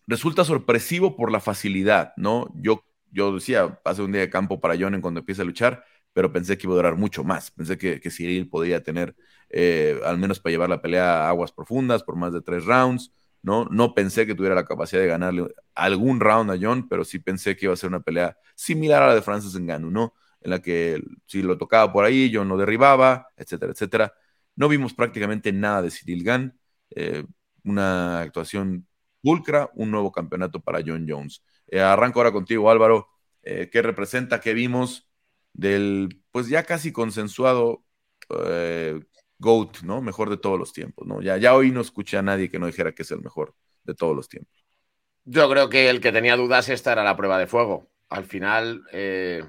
resulta 0.06 0.44
sorpresivo 0.44 1.16
por 1.16 1.32
la 1.32 1.40
facilidad, 1.40 2.14
¿no? 2.16 2.48
Yo, 2.56 2.84
yo 3.12 3.34
decía, 3.34 3.80
hace 3.84 4.02
un 4.02 4.12
día 4.12 4.22
de 4.22 4.30
campo 4.30 4.60
para 4.60 4.76
John 4.78 4.94
en 4.94 5.02
cuando 5.02 5.20
empieza 5.20 5.42
a 5.42 5.46
luchar, 5.46 5.84
pero 6.14 6.32
pensé 6.32 6.58
que 6.58 6.66
iba 6.66 6.74
a 6.74 6.78
durar 6.78 6.96
mucho 6.96 7.24
más. 7.24 7.50
Pensé 7.52 7.78
que, 7.78 8.00
que 8.00 8.10
Cyril 8.10 8.48
podía 8.50 8.82
tener, 8.82 9.16
eh, 9.50 10.00
al 10.04 10.18
menos 10.18 10.40
para 10.40 10.52
llevar 10.52 10.70
la 10.70 10.82
pelea 10.82 11.26
a 11.26 11.30
aguas 11.30 11.52
profundas 11.52 12.02
por 12.04 12.16
más 12.16 12.32
de 12.34 12.42
tres 12.42 12.66
rounds, 12.66 13.12
¿no? 13.42 13.66
No 13.66 13.94
pensé 13.94 14.26
que 14.26 14.34
tuviera 14.36 14.54
la 14.56 14.66
capacidad 14.66 15.02
de 15.02 15.08
ganarle 15.08 15.48
algún 15.74 16.20
round 16.20 16.50
a 16.52 16.58
John, 16.60 16.88
pero 16.88 17.04
sí 17.04 17.20
pensé 17.20 17.56
que 17.56 17.66
iba 17.66 17.74
a 17.74 17.78
ser 17.78 17.90
una 17.90 18.00
pelea 18.02 18.36
similar 18.56 19.02
a 19.04 19.08
la 19.08 19.16
de 19.16 19.22
Francis 19.22 19.58
Ngannou, 19.60 19.90
¿no? 19.92 20.14
En 20.42 20.50
la 20.52 20.60
que 20.62 21.02
si 21.26 21.42
lo 21.42 21.58
tocaba 21.58 21.92
por 21.92 22.04
ahí, 22.04 22.30
John 22.34 22.48
lo 22.48 22.58
derribaba, 22.58 23.28
etcétera, 23.36 23.72
etcétera. 23.72 24.14
No 24.56 24.68
vimos 24.68 24.94
prácticamente 24.94 25.52
nada 25.52 25.82
de 25.82 25.90
Cyril 25.90 26.24
Gann. 26.24 26.59
Eh, 26.90 27.24
una 27.64 28.20
actuación 28.20 28.86
pulcra, 29.22 29.70
un 29.74 29.90
nuevo 29.90 30.12
campeonato 30.12 30.60
para 30.60 30.80
John 30.84 31.06
Jones. 31.08 31.42
Eh, 31.68 31.80
arranco 31.80 32.20
ahora 32.20 32.32
contigo, 32.32 32.70
Álvaro. 32.70 33.08
Eh, 33.42 33.68
¿Qué 33.70 33.82
representa? 33.82 34.40
¿Qué 34.40 34.54
vimos 34.54 35.08
del, 35.52 36.22
pues 36.30 36.48
ya 36.48 36.64
casi 36.64 36.92
consensuado 36.92 37.84
GOAT, 39.38 39.82
¿no? 39.82 40.00
Mejor 40.02 40.30
de 40.30 40.36
todos 40.36 40.58
los 40.58 40.72
tiempos, 40.72 41.06
¿no? 41.06 41.20
Ya, 41.20 41.36
ya 41.36 41.54
hoy 41.54 41.72
no 41.72 41.80
escuché 41.80 42.16
a 42.16 42.22
nadie 42.22 42.48
que 42.48 42.58
no 42.58 42.66
dijera 42.66 42.92
que 42.92 43.02
es 43.02 43.10
el 43.10 43.22
mejor 43.22 43.54
de 43.84 43.94
todos 43.94 44.14
los 44.14 44.28
tiempos. 44.28 44.64
Yo 45.24 45.50
creo 45.50 45.68
que 45.68 45.90
el 45.90 46.00
que 46.00 46.12
tenía 46.12 46.36
dudas 46.36 46.68
esta 46.68 46.92
era 46.92 47.02
la 47.02 47.16
prueba 47.16 47.38
de 47.38 47.46
fuego 47.46 47.90
al 48.10 48.24
final, 48.24 48.82
eh, 48.92 49.42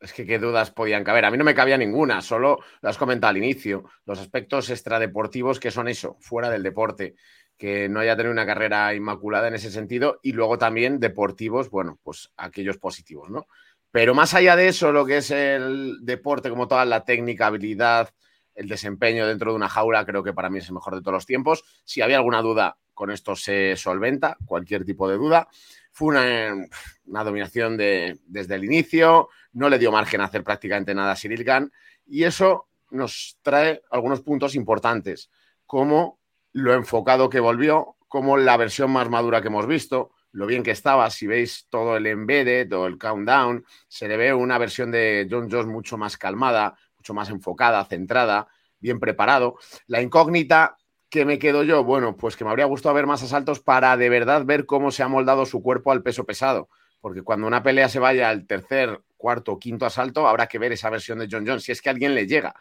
es 0.00 0.12
que 0.14 0.24
qué 0.24 0.38
dudas 0.38 0.70
podían 0.70 1.04
caber. 1.04 1.26
A 1.26 1.30
mí 1.30 1.36
no 1.36 1.44
me 1.44 1.54
cabía 1.54 1.76
ninguna, 1.76 2.22
solo 2.22 2.58
lo 2.80 2.88
has 2.88 2.96
comentado 2.96 3.30
al 3.30 3.36
inicio, 3.36 3.84
los 4.06 4.18
aspectos 4.18 4.70
extradeportivos 4.70 5.60
que 5.60 5.70
son 5.70 5.86
eso, 5.86 6.16
fuera 6.20 6.48
del 6.48 6.62
deporte, 6.62 7.14
que 7.58 7.88
no 7.90 8.00
haya 8.00 8.16
tenido 8.16 8.32
una 8.32 8.46
carrera 8.46 8.94
inmaculada 8.94 9.48
en 9.48 9.54
ese 9.54 9.70
sentido, 9.70 10.18
y 10.22 10.32
luego 10.32 10.56
también 10.56 10.98
deportivos, 10.98 11.70
bueno, 11.70 11.98
pues 12.02 12.32
aquellos 12.38 12.78
positivos, 12.78 13.28
¿no? 13.30 13.46
Pero 13.90 14.14
más 14.14 14.34
allá 14.34 14.56
de 14.56 14.68
eso, 14.68 14.92
lo 14.92 15.04
que 15.06 15.18
es 15.18 15.30
el 15.30 15.98
deporte 16.02 16.50
como 16.50 16.68
toda 16.68 16.84
la 16.86 17.04
técnica, 17.04 17.46
habilidad, 17.46 18.10
el 18.54 18.68
desempeño 18.68 19.26
dentro 19.26 19.52
de 19.52 19.56
una 19.56 19.68
jaula, 19.68 20.04
creo 20.06 20.22
que 20.22 20.32
para 20.32 20.48
mí 20.48 20.58
es 20.58 20.68
el 20.68 20.74
mejor 20.74 20.94
de 20.94 21.02
todos 21.02 21.14
los 21.14 21.26
tiempos. 21.26 21.64
Si 21.84 22.00
había 22.00 22.16
alguna 22.16 22.40
duda, 22.40 22.78
con 22.94 23.10
esto 23.10 23.36
se 23.36 23.76
solventa, 23.76 24.38
cualquier 24.46 24.84
tipo 24.84 25.08
de 25.08 25.16
duda. 25.16 25.48
Fue 25.96 26.08
una, 26.08 27.24
dominación 27.24 27.78
de, 27.78 28.18
desde 28.26 28.56
el 28.56 28.64
inicio, 28.64 29.30
no 29.54 29.70
le 29.70 29.78
dio 29.78 29.90
margen 29.90 30.20
a 30.20 30.24
hacer 30.24 30.44
prácticamente 30.44 30.94
nada 30.94 31.12
a 31.12 31.16
Cyril 31.16 31.42
Gann 31.42 31.72
y 32.04 32.24
eso 32.24 32.68
nos 32.90 33.38
trae 33.40 33.80
algunos 33.90 34.20
puntos 34.20 34.54
importantes, 34.56 35.30
como 35.64 36.20
lo 36.52 36.74
enfocado 36.74 37.30
que 37.30 37.40
volvió, 37.40 37.96
como 38.08 38.36
la 38.36 38.58
versión 38.58 38.90
más 38.90 39.08
madura 39.08 39.40
que 39.40 39.48
hemos 39.48 39.66
visto, 39.66 40.10
lo 40.32 40.44
bien 40.44 40.62
que 40.62 40.72
estaba, 40.72 41.08
si 41.08 41.26
veis 41.26 41.66
todo 41.70 41.96
el 41.96 42.06
embedded 42.06 42.70
o 42.74 42.86
el 42.86 42.98
countdown, 42.98 43.64
se 43.88 44.06
le 44.06 44.18
ve 44.18 44.34
una 44.34 44.58
versión 44.58 44.90
de 44.90 45.26
John 45.30 45.48
Jones 45.50 45.66
mucho 45.66 45.96
más 45.96 46.18
calmada, 46.18 46.76
mucho 46.98 47.14
más 47.14 47.30
enfocada, 47.30 47.82
centrada, 47.86 48.48
bien 48.78 49.00
preparado. 49.00 49.56
La 49.86 50.02
incógnita 50.02 50.76
¿Qué 51.08 51.24
me 51.24 51.38
quedo 51.38 51.62
yo? 51.62 51.84
Bueno, 51.84 52.16
pues 52.16 52.36
que 52.36 52.44
me 52.44 52.50
habría 52.50 52.66
gustado 52.66 52.94
ver 52.94 53.06
más 53.06 53.22
asaltos 53.22 53.60
para 53.60 53.96
de 53.96 54.08
verdad 54.08 54.44
ver 54.44 54.66
cómo 54.66 54.90
se 54.90 55.02
ha 55.02 55.08
moldado 55.08 55.46
su 55.46 55.62
cuerpo 55.62 55.92
al 55.92 56.02
peso 56.02 56.24
pesado. 56.24 56.68
Porque 57.00 57.22
cuando 57.22 57.46
una 57.46 57.62
pelea 57.62 57.88
se 57.88 58.00
vaya 58.00 58.28
al 58.28 58.46
tercer, 58.46 59.00
cuarto 59.16 59.52
o 59.52 59.58
quinto 59.58 59.86
asalto, 59.86 60.26
habrá 60.26 60.48
que 60.48 60.58
ver 60.58 60.72
esa 60.72 60.90
versión 60.90 61.18
de 61.18 61.28
John 61.30 61.46
Jones, 61.46 61.62
si 61.62 61.72
es 61.72 61.80
que 61.80 61.90
alguien 61.90 62.14
le 62.14 62.26
llega. 62.26 62.54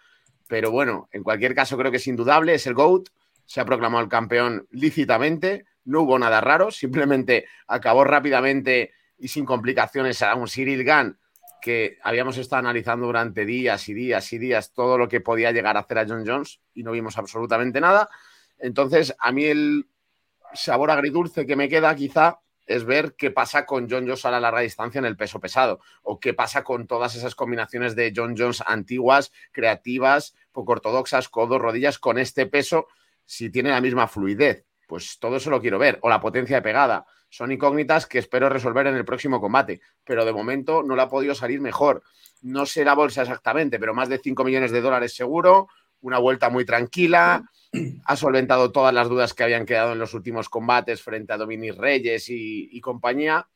Pero 0.47 0.69
bueno, 0.69 1.10
en 1.12 1.23
cualquier 1.23 1.55
caso 1.55 1.77
creo 1.77 1.89
que 1.89 1.97
es 1.97 2.08
indudable, 2.08 2.53
es 2.53 2.67
el 2.67 2.75
GOAT, 2.75 3.10
se 3.45 3.62
ha 3.62 3.65
proclamado 3.65 4.03
el 4.03 4.10
campeón 4.10 4.67
lícitamente, 4.69 5.65
no 5.86 6.01
hubo 6.01 6.19
nada 6.19 6.41
raro, 6.41 6.69
simplemente 6.69 7.47
acabó 7.67 8.03
rápidamente 8.03 8.91
y 9.17 9.27
sin 9.27 9.45
complicaciones 9.45 10.21
a 10.21 10.36
un 10.36 10.47
Cyril 10.47 10.84
Gunn 10.86 11.17
que 11.62 11.97
habíamos 12.03 12.38
estado 12.38 12.60
analizando 12.60 13.08
durante 13.08 13.43
días 13.43 13.89
y 13.89 13.95
días 13.95 14.31
y 14.34 14.38
días 14.38 14.71
todo 14.71 14.99
lo 14.99 15.08
que 15.08 15.21
podía 15.21 15.51
llegar 15.51 15.77
a 15.77 15.79
hacer 15.79 15.97
a 15.97 16.05
John 16.08 16.23
Jones 16.25 16.60
y 16.75 16.84
no 16.84 16.91
vimos 16.91 17.17
absolutamente 17.17 17.81
nada. 17.81 18.08
Entonces, 18.59 19.15
a 19.19 19.31
mí 19.31 19.45
el 19.45 19.87
sabor 20.53 20.91
agridulce 20.91 21.45
que 21.45 21.55
me 21.55 21.69
queda 21.69 21.95
quizá 21.95 22.39
es 22.65 22.83
ver 22.83 23.15
qué 23.15 23.31
pasa 23.31 23.65
con 23.65 23.89
John 23.89 24.05
Jones 24.05 24.25
a 24.25 24.31
la 24.31 24.39
larga 24.39 24.61
distancia 24.61 24.99
en 24.99 25.05
el 25.05 25.17
peso 25.17 25.39
pesado 25.39 25.79
o 26.01 26.19
qué 26.19 26.33
pasa 26.33 26.63
con 26.63 26.87
todas 26.87 27.15
esas 27.15 27.35
combinaciones 27.35 27.95
de 27.95 28.11
John 28.15 28.35
Jones 28.37 28.63
antiguas, 28.65 29.31
creativas, 29.51 30.33
poco 30.51 30.73
ortodoxas, 30.73 31.29
codos, 31.29 31.61
rodillas, 31.61 31.99
con 31.99 32.17
este 32.17 32.47
peso, 32.47 32.87
si 33.25 33.49
tiene 33.49 33.69
la 33.69 33.81
misma 33.81 34.07
fluidez. 34.07 34.65
Pues 34.87 35.17
todo 35.19 35.37
eso 35.37 35.49
lo 35.49 35.61
quiero 35.61 35.79
ver. 35.79 35.99
O 36.01 36.09
la 36.09 36.19
potencia 36.19 36.57
de 36.57 36.61
pegada. 36.61 37.05
Son 37.29 37.51
incógnitas 37.51 38.05
que 38.05 38.19
espero 38.19 38.49
resolver 38.49 38.87
en 38.87 38.95
el 38.95 39.05
próximo 39.05 39.41
combate. 39.41 39.81
Pero 40.03 40.25
de 40.25 40.33
momento 40.33 40.83
no 40.83 40.95
le 40.95 41.01
ha 41.01 41.09
podido 41.09 41.33
salir 41.33 41.59
mejor. 41.59 42.03
No 42.41 42.65
sé 42.65 42.85
la 42.85 42.93
bolsa 42.93 43.23
exactamente, 43.23 43.79
pero 43.79 43.93
más 43.93 44.09
de 44.09 44.19
5 44.19 44.43
millones 44.43 44.71
de 44.71 44.81
dólares 44.81 45.15
seguro. 45.15 45.67
Una 46.01 46.19
vuelta 46.19 46.49
muy 46.49 46.65
tranquila 46.65 47.43
ha 48.05 48.15
solventado 48.15 48.71
todas 48.71 48.93
las 48.93 49.10
dudas 49.10 49.34
que 49.34 49.43
habían 49.43 49.65
quedado 49.65 49.93
en 49.93 49.99
los 49.99 50.13
últimos 50.13 50.49
combates 50.49 51.01
frente 51.01 51.34
a 51.34 51.38
Dominic 51.38 51.75
Reyes 51.77 52.25
y, 52.29 52.79
compañía. 52.81 53.47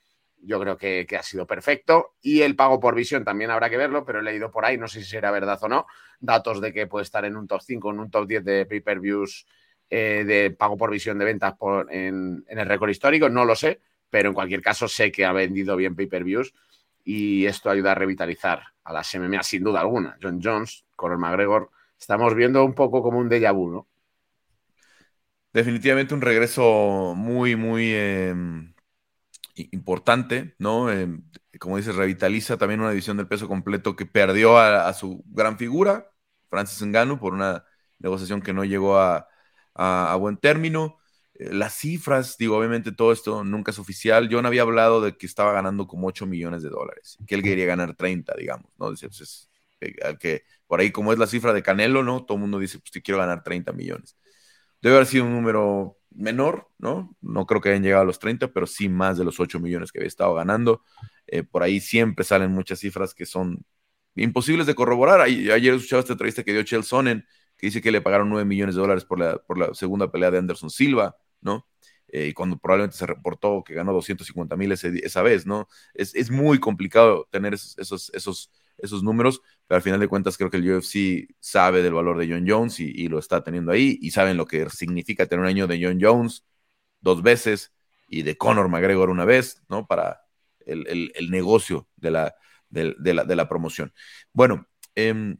Yo 0.41 0.59
creo 0.59 0.77
que, 0.77 1.05
ha 1.17 1.23
sido 1.23 1.45
perfecto. 1.45 2.15
Y 2.21 2.41
el 2.41 2.55
pago 2.55 2.79
por 2.79 2.95
visión 2.95 3.23
también 3.23 3.51
habrá 3.51 3.69
que 3.69 3.77
verlo, 3.77 4.05
pero 4.05 4.19
he 4.19 4.23
leído 4.23 4.51
por 4.51 4.65
ahí, 4.65 4.77
no 4.77 4.87
sé 4.87 5.01
si 5.01 5.09
será 5.09 5.31
verdad 5.31 5.59
o 5.61 5.67
no, 5.67 5.85
datos 6.19 6.61
de 6.61 6.73
que 6.73 6.87
puede 6.87 7.03
estar 7.03 7.25
en 7.25 7.35
un 7.35 7.47
top 7.47 7.61
5, 7.61 7.91
en 7.91 7.99
un 7.99 8.11
top 8.11 8.27
10 8.27 8.43
de 8.43 8.65
pay-per-views 8.65 9.45
eh, 9.89 10.23
de 10.25 10.51
pago 10.51 10.77
por 10.77 10.91
visión 10.91 11.17
de 11.17 11.25
ventas 11.25 11.55
en, 11.89 12.45
el 12.47 12.65
récord 12.65 12.89
histórico. 12.89 13.29
No 13.29 13.45
lo 13.45 13.55
sé, 13.55 13.81
pero 14.09 14.29
en 14.29 14.35
cualquier 14.35 14.61
caso 14.61 14.87
sé 14.87 15.11
que 15.11 15.25
ha 15.25 15.33
vendido 15.33 15.75
bien 15.75 15.95
pay-per-views 15.95 16.53
y 17.03 17.45
esto 17.45 17.69
ayuda 17.69 17.93
a 17.93 17.95
revitalizar 17.95 18.61
a 18.83 18.93
las 18.93 19.13
MMA 19.15 19.43
sin 19.43 19.63
duda 19.63 19.81
alguna. 19.81 20.17
John 20.21 20.39
Jones, 20.41 20.85
Conor 20.95 21.17
McGregor, 21.17 21.71
estamos 21.99 22.35
viendo 22.35 22.63
un 22.65 22.73
poco 22.73 23.01
como 23.03 23.19
un 23.19 23.29
déjà 23.29 23.51
vu, 23.53 23.71
¿no? 23.71 23.87
definitivamente 25.53 26.13
un 26.13 26.21
regreso 26.21 27.13
muy, 27.15 27.55
muy 27.55 27.93
em, 27.93 28.73
importante, 29.55 30.55
¿no? 30.59 30.91
Em, 30.91 31.23
como 31.59 31.77
dices, 31.77 31.95
revitaliza 31.95 32.57
también 32.57 32.79
una 32.81 32.91
división 32.91 33.17
del 33.17 33.27
peso 33.27 33.47
completo 33.47 33.95
que 33.95 34.05
perdió 34.05 34.57
a, 34.59 34.93
su 34.93 35.23
gran 35.27 35.57
figura, 35.57 36.11
Francis 36.49 36.85
Ngannou, 36.85 37.19
por 37.19 37.33
una 37.33 37.65
negociación 37.99 38.41
que 38.41 38.53
no 38.53 38.63
llegó 38.65 38.97
a, 38.99 39.27
buen 40.17 40.37
término. 40.37 40.97
Eh, 41.35 41.53
las 41.53 41.73
cifras, 41.75 42.37
digo, 42.37 42.57
obviamente 42.57 42.91
todo 42.91 43.11
esto 43.11 43.43
nunca 43.43 43.71
es 43.71 43.79
oficial. 43.79 44.29
Yo 44.29 44.41
no 44.41 44.47
había 44.49 44.63
hablado 44.63 45.01
de 45.01 45.17
que 45.17 45.25
estaba 45.25 45.53
ganando 45.53 45.87
como 45.87 46.07
8 46.07 46.25
millones 46.25 46.63
de 46.63 46.69
dólares, 46.69 47.17
que 47.27 47.35
él 47.35 47.43
quería 47.43 47.65
ganar 47.65 47.95
30, 47.95 48.33
digamos, 48.37 48.71
¿no? 48.77 48.91
Dice, 48.91 49.07
pues 49.07 49.49
eh, 49.81 50.17
que 50.19 50.43
por 50.69 50.81
ahí 50.81 50.91
como 50.91 51.11
es 51.11 51.17
la 51.17 51.25
cifra 51.25 51.51
de 51.51 51.63
Canelo, 51.63 52.03
¿no? 52.03 52.23
Todo 52.25 52.35
el 52.35 52.41
mundo 52.41 52.59
dice, 52.59 52.77
pues 52.77 52.91
quiero 53.03 53.17
ganar 53.17 53.41
30 53.41 53.73
millones. 53.73 54.15
Debe 54.83 54.97
haber 54.97 55.07
sido 55.07 55.25
un 55.25 55.33
número 55.33 55.97
menor, 56.11 56.69
¿no? 56.77 57.17
No 57.21 57.47
creo 57.47 57.59
que 57.59 57.69
hayan 57.69 57.81
llegado 57.81 58.03
a 58.03 58.05
los 58.05 58.19
30, 58.19 58.53
pero 58.53 58.67
sí 58.67 58.87
más 58.87 59.17
de 59.17 59.25
los 59.25 59.39
8 59.39 59.59
millones 59.59 59.91
que 59.91 59.97
había 59.97 60.07
estado 60.07 60.35
ganando. 60.35 60.83
Eh, 61.25 61.41
por 61.41 61.63
ahí 61.63 61.79
siempre 61.79 62.23
salen 62.23 62.51
muchas 62.51 62.77
cifras 62.77 63.15
que 63.15 63.25
son 63.25 63.65
imposibles 64.13 64.67
de 64.67 64.75
corroborar. 64.75 65.21
Ayer 65.21 65.73
escuchaba 65.73 66.01
esta 66.01 66.13
entrevista 66.13 66.43
que 66.43 66.53
dio 66.53 66.61
Chel 66.61 66.83
Sonnen, 66.83 67.25
que 67.57 67.65
dice 67.65 67.81
que 67.81 67.91
le 67.91 68.01
pagaron 68.01 68.29
9 68.29 68.45
millones 68.45 68.75
de 68.75 68.81
dólares 68.81 69.05
por 69.05 69.17
la, 69.17 69.39
por 69.39 69.57
la 69.57 69.73
segunda 69.73 70.11
pelea 70.11 70.29
de 70.29 70.37
Anderson 70.37 70.69
Silva, 70.69 71.17
¿no? 71.41 71.67
Eh, 72.09 72.27
y 72.27 72.33
cuando 72.33 72.59
probablemente 72.59 72.95
se 72.95 73.07
reportó 73.07 73.63
que 73.63 73.73
ganó 73.73 73.91
250 73.91 74.55
mil 74.55 74.71
esa 74.71 75.21
vez, 75.23 75.47
¿no? 75.47 75.67
Es, 75.95 76.13
es, 76.13 76.29
muy 76.29 76.59
complicado 76.59 77.27
tener 77.31 77.55
esos, 77.55 78.11
esos 78.13 78.51
esos 78.81 79.03
números, 79.03 79.41
pero 79.67 79.77
al 79.77 79.81
final 79.81 79.99
de 79.99 80.07
cuentas 80.07 80.37
creo 80.37 80.49
que 80.49 80.57
el 80.57 80.71
UFC 80.71 81.35
sabe 81.39 81.81
del 81.81 81.93
valor 81.93 82.17
de 82.17 82.27
John 82.29 82.45
Jones 82.47 82.79
y, 82.79 83.07
lo 83.07 83.19
está 83.19 83.43
teniendo 83.43 83.71
ahí 83.71 83.97
y 84.01 84.11
saben 84.11 84.37
lo 84.37 84.45
que 84.45 84.69
significa 84.69 85.25
tener 85.25 85.41
un 85.41 85.47
año 85.47 85.67
de 85.67 85.79
John 85.83 85.99
Jones 86.01 86.45
dos 87.01 87.21
veces 87.21 87.73
y 88.07 88.23
de 88.23 88.37
Conor 88.37 88.69
McGregor 88.69 89.09
una 89.09 89.25
vez, 89.25 89.61
¿no? 89.69 89.87
Para 89.87 90.21
el, 90.65 91.29
negocio 91.29 91.87
de 91.95 92.11
la, 92.11 92.35
de, 92.69 93.35
la, 93.35 93.49
promoción. 93.49 93.93
Bueno, 94.33 94.67
em, 94.95 95.37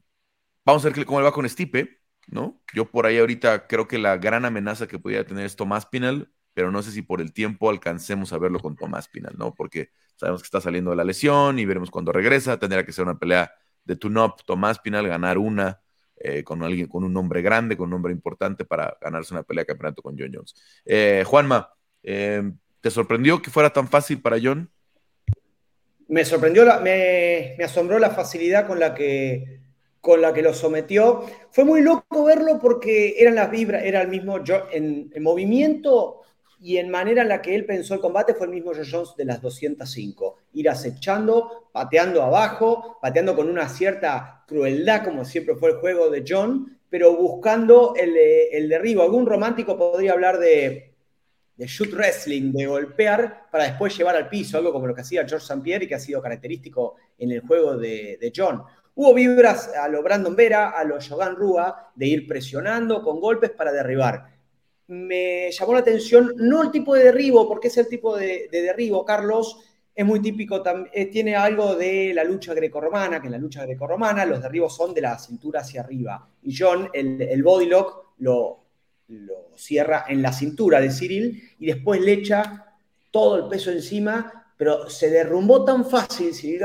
vamos 0.65 0.85
a 0.85 0.89
ver 0.89 1.05
cómo 1.05 1.19
le 1.19 1.25
va 1.25 1.33
con 1.33 1.47
Stipe, 1.47 2.01
¿no? 2.27 2.61
Yo 2.73 2.89
por 2.89 3.05
ahí 3.05 3.17
ahorita 3.17 3.67
creo 3.67 3.87
que 3.87 3.97
la 3.97 4.17
gran 4.17 4.45
amenaza 4.45 4.87
que 4.87 4.99
podría 4.99 5.25
tener 5.25 5.45
es 5.45 5.55
Tomás 5.55 5.85
Pinal, 5.85 6.31
pero 6.53 6.71
no 6.71 6.81
sé 6.81 6.91
si 6.91 7.01
por 7.01 7.21
el 7.21 7.33
tiempo 7.33 7.69
alcancemos 7.69 8.33
a 8.33 8.37
verlo 8.37 8.59
con 8.59 8.75
Tomás 8.75 9.07
Pinal, 9.07 9.35
¿no? 9.37 9.53
Porque 9.53 9.91
Sabemos 10.19 10.41
que 10.41 10.47
está 10.47 10.59
saliendo 10.59 10.89
de 10.89 10.97
la 10.97 11.05
lesión 11.05 11.59
y 11.59 11.65
veremos 11.65 11.89
cuando 11.89 12.11
regresa. 12.11 12.59
Tendrá 12.59 12.85
que 12.85 12.91
ser 12.91 13.05
una 13.05 13.17
pelea 13.17 13.53
de 13.85 13.95
tune-up, 13.95 14.43
Tomás 14.45 14.77
Pinal, 14.77 15.07
ganar 15.07 15.37
una 15.37 15.79
eh, 16.17 16.43
con 16.43 16.61
alguien 16.61 16.87
con 16.87 17.05
un 17.05 17.13
nombre 17.13 17.41
grande, 17.41 17.77
con 17.77 17.85
un 17.85 17.91
nombre 17.91 18.11
importante 18.11 18.65
para 18.65 18.97
ganarse 18.99 19.33
una 19.33 19.43
pelea 19.43 19.61
de 19.61 19.67
campeonato 19.67 20.01
con 20.01 20.17
John 20.19 20.31
Jones. 20.33 20.55
Eh, 20.83 21.23
Juanma, 21.25 21.73
eh, 22.03 22.51
¿te 22.81 22.91
sorprendió 22.91 23.41
que 23.41 23.49
fuera 23.49 23.69
tan 23.69 23.87
fácil 23.87 24.21
para 24.21 24.35
John? 24.43 24.69
Me 26.09 26.25
sorprendió, 26.25 26.65
me, 26.81 27.55
asombró 27.63 27.97
la 27.97 28.09
facilidad 28.09 28.67
con 28.67 28.77
la 28.77 28.93
que 28.93 29.61
con 30.01 30.21
la 30.21 30.33
que 30.33 30.41
lo 30.41 30.53
sometió. 30.53 31.25
Fue 31.51 31.63
muy 31.63 31.81
loco 31.81 32.25
verlo 32.25 32.59
porque 32.59 33.15
eran 33.19 33.35
las 33.35 33.51
vibras, 33.51 33.83
era 33.85 34.01
el 34.01 34.09
mismo, 34.09 34.43
yo, 34.43 34.67
en 34.71 35.11
movimiento 35.21 36.23
y 36.61 36.77
en 36.77 36.89
manera 36.89 37.21
en 37.21 37.29
la 37.29 37.41
que 37.41 37.55
él 37.55 37.65
pensó 37.65 37.93
el 37.93 38.01
combate 38.01 38.33
fue 38.33 38.47
el 38.47 38.53
mismo 38.53 38.73
Joe 38.73 38.85
Jones 38.89 39.15
de 39.15 39.25
las 39.25 39.41
205. 39.41 40.37
Ir 40.53 40.69
acechando, 40.69 41.69
pateando 41.71 42.21
abajo, 42.21 42.97
pateando 43.01 43.35
con 43.35 43.49
una 43.49 43.69
cierta 43.69 44.43
crueldad, 44.45 45.05
como 45.05 45.23
siempre 45.23 45.55
fue 45.55 45.69
el 45.69 45.77
juego 45.77 46.09
de 46.09 46.25
John, 46.27 46.77
pero 46.89 47.15
buscando 47.15 47.93
el, 47.95 48.15
el 48.51 48.67
derribo. 48.67 49.03
Algún 49.03 49.25
romántico 49.25 49.77
podría 49.77 50.11
hablar 50.11 50.37
de, 50.37 50.95
shoot 51.59 51.93
wrestling, 51.93 52.51
de 52.51 52.65
golpear 52.65 53.47
para 53.49 53.65
después 53.65 53.97
llevar 53.97 54.17
al 54.17 54.27
piso, 54.27 54.57
algo 54.57 54.73
como 54.73 54.87
lo 54.87 54.95
que 54.95 55.01
hacía 55.01 55.25
George 55.25 55.45
St. 55.45 55.61
Pierre 55.61 55.85
y 55.85 55.87
que 55.87 55.95
ha 55.95 55.99
sido 55.99 56.21
característico 56.21 56.95
en 57.17 57.31
el 57.31 57.41
juego 57.41 57.77
de, 57.77 58.17
de 58.19 58.33
John. 58.35 58.63
Hubo 58.95 59.13
vibras 59.13 59.73
a 59.75 59.87
lo 59.87 60.03
Brandon 60.03 60.35
Vera, 60.35 60.71
a 60.71 60.83
lo 60.83 60.99
Shogun 60.99 61.37
Rua, 61.37 61.91
de 61.95 62.05
ir 62.05 62.27
presionando 62.27 63.01
con 63.01 63.21
golpes 63.21 63.51
para 63.51 63.71
derribar 63.71 64.38
me 64.89 65.51
llamó 65.51 65.73
la 65.73 65.79
atención, 65.79 66.33
no 66.37 66.63
el 66.63 66.71
tipo 66.71 66.95
de 66.95 67.05
derribo, 67.05 67.47
porque 67.47 67.67
es 67.67 67.77
el 67.77 67.87
tipo 67.87 68.17
de, 68.17 68.49
derribo, 68.51 69.05
Carlos, 69.05 69.59
es 69.93 70.03
muy 70.03 70.19
típico, 70.19 70.63
eh, 70.91 71.05
tiene 71.07 71.35
algo 71.35 71.75
de 71.75 72.11
la 72.13 72.23
lucha 72.23 72.55
grecorromana, 72.55 73.21
que 73.21 73.27
en 73.27 73.33
la 73.33 73.37
lucha 73.37 73.65
grecorromana 73.65 74.25
los 74.25 74.41
derribos 74.41 74.75
son 74.75 74.93
de 74.93 75.01
la 75.01 75.19
cintura 75.19 75.61
hacia 75.61 75.81
arriba. 75.81 76.27
Y 76.41 76.55
John, 76.57 76.89
el, 76.91 77.21
el 77.21 77.43
body 77.43 77.67
lock, 77.67 78.13
lo, 78.19 78.63
cierra 79.55 80.05
en 80.07 80.21
la 80.21 80.33
cintura 80.33 80.79
de 80.79 80.89
Cyril 80.89 81.41
y 81.59 81.67
después 81.67 82.01
le 82.01 82.13
echa 82.13 82.75
todo 83.11 83.37
el 83.37 83.47
peso 83.47 83.71
encima, 83.71 84.51
pero 84.55 84.89
se 84.89 85.09
derrumbó 85.09 85.65
tan 85.65 85.85
fácil 85.85 86.33
Cyril 86.33 86.61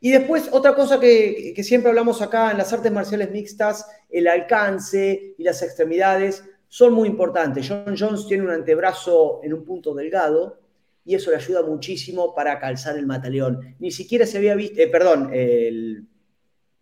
Y 0.00 0.10
después 0.10 0.48
otra 0.52 0.74
cosa 0.74 1.00
que 1.00 1.54
siempre 1.62 1.88
hablamos 1.88 2.22
acá 2.22 2.50
en 2.50 2.58
las 2.58 2.72
artes 2.72 2.92
marciales 2.92 3.30
mixtas, 3.30 3.86
el 4.10 4.28
alcance 4.28 5.34
y 5.36 5.42
las 5.42 5.62
extremidades 5.62 6.44
son 6.74 6.92
muy 6.92 7.08
importantes. 7.08 7.68
John 7.68 7.94
Jones 7.96 8.26
tiene 8.26 8.42
un 8.42 8.50
antebrazo 8.50 9.38
en 9.44 9.54
un 9.54 9.64
punto 9.64 9.94
delgado 9.94 10.58
y 11.04 11.14
eso 11.14 11.30
le 11.30 11.36
ayuda 11.36 11.62
muchísimo 11.62 12.34
para 12.34 12.58
calzar 12.58 12.98
el 12.98 13.06
mataleón. 13.06 13.76
Ni 13.78 13.92
siquiera 13.92 14.26
se 14.26 14.38
había 14.38 14.56
visto, 14.56 14.80
eh, 14.80 14.88
perdón, 14.88 15.30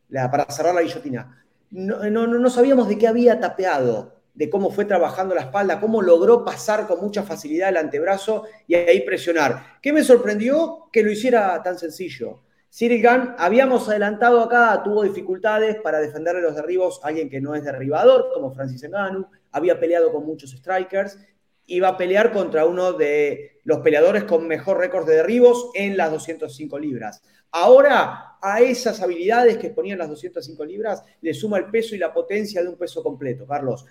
para 0.08 0.50
cerrar 0.50 0.74
la 0.74 0.80
guillotina. 0.80 1.44
No, 1.72 2.08
no, 2.08 2.26
no 2.26 2.48
sabíamos 2.48 2.88
de 2.88 2.96
qué 2.96 3.06
había 3.06 3.38
tapeado, 3.38 4.14
de 4.32 4.48
cómo 4.48 4.70
fue 4.70 4.86
trabajando 4.86 5.34
la 5.34 5.42
espalda, 5.42 5.78
cómo 5.78 6.00
logró 6.00 6.42
pasar 6.42 6.86
con 6.86 6.98
mucha 6.98 7.22
facilidad 7.22 7.68
el 7.68 7.76
antebrazo 7.76 8.44
y 8.66 8.76
ahí 8.76 9.02
presionar. 9.02 9.78
¿Qué 9.82 9.92
me 9.92 10.02
sorprendió? 10.02 10.88
Que 10.90 11.02
lo 11.02 11.10
hiciera 11.10 11.62
tan 11.62 11.78
sencillo. 11.78 12.40
Cyril 12.70 13.06
habíamos 13.36 13.86
adelantado 13.90 14.40
acá, 14.40 14.80
tuvo 14.82 15.02
dificultades 15.02 15.76
para 15.82 16.00
defenderle 16.00 16.40
los 16.40 16.54
derribos 16.54 16.98
a 17.04 17.08
alguien 17.08 17.28
que 17.28 17.42
no 17.42 17.54
es 17.54 17.62
derribador, 17.62 18.30
como 18.32 18.54
Francis 18.54 18.88
Ngannou, 18.88 19.26
había 19.52 19.78
peleado 19.78 20.12
con 20.12 20.26
muchos 20.26 20.50
strikers, 20.50 21.18
iba 21.66 21.88
a 21.88 21.96
pelear 21.96 22.32
contra 22.32 22.66
uno 22.66 22.92
de 22.92 23.60
los 23.64 23.78
peleadores 23.78 24.24
con 24.24 24.46
mejor 24.46 24.78
récord 24.78 25.06
de 25.06 25.16
derribos 25.16 25.70
en 25.74 25.96
las 25.96 26.10
205 26.10 26.78
libras. 26.78 27.22
Ahora, 27.52 28.38
a 28.40 28.60
esas 28.60 29.00
habilidades 29.00 29.58
que 29.58 29.70
ponían 29.70 29.98
las 29.98 30.08
205 30.08 30.64
libras, 30.64 31.02
le 31.20 31.34
suma 31.34 31.58
el 31.58 31.66
peso 31.66 31.94
y 31.94 31.98
la 31.98 32.12
potencia 32.12 32.62
de 32.62 32.68
un 32.68 32.76
peso 32.76 33.02
completo, 33.02 33.46
Carlos. 33.46 33.84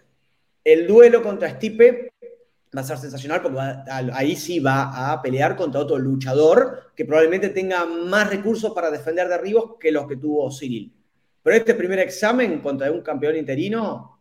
El 0.63 0.87
duelo 0.87 1.23
contra 1.23 1.49
Stipe 1.49 2.11
va 2.75 2.81
a 2.81 2.83
ser 2.83 2.97
sensacional 2.97 3.41
porque 3.41 3.59
ahí 4.13 4.35
sí 4.35 4.59
va 4.59 5.11
a 5.11 5.21
pelear 5.21 5.55
contra 5.55 5.81
otro 5.81 5.97
luchador 5.97 6.91
que 6.95 7.05
probablemente 7.05 7.49
tenga 7.49 7.85
más 7.85 8.29
recursos 8.29 8.73
para 8.73 8.91
defender 8.91 9.27
derribos 9.27 9.77
que 9.79 9.91
los 9.91 10.07
que 10.07 10.17
tuvo 10.17 10.49
Cyril. 10.51 10.93
Pero 11.43 11.55
este 11.55 11.73
primer 11.73 11.99
examen 11.99 12.59
contra 12.61 12.91
un 12.91 13.01
campeón 13.01 13.35
interino 13.35 14.20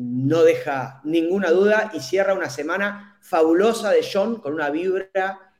no 0.00 0.42
deja 0.42 1.00
ninguna 1.04 1.50
duda 1.50 1.90
y 1.92 2.00
cierra 2.00 2.34
una 2.34 2.48
semana 2.48 3.18
fabulosa 3.20 3.90
de 3.90 4.06
John 4.10 4.40
con 4.40 4.54
una 4.54 4.70
vibra 4.70 5.54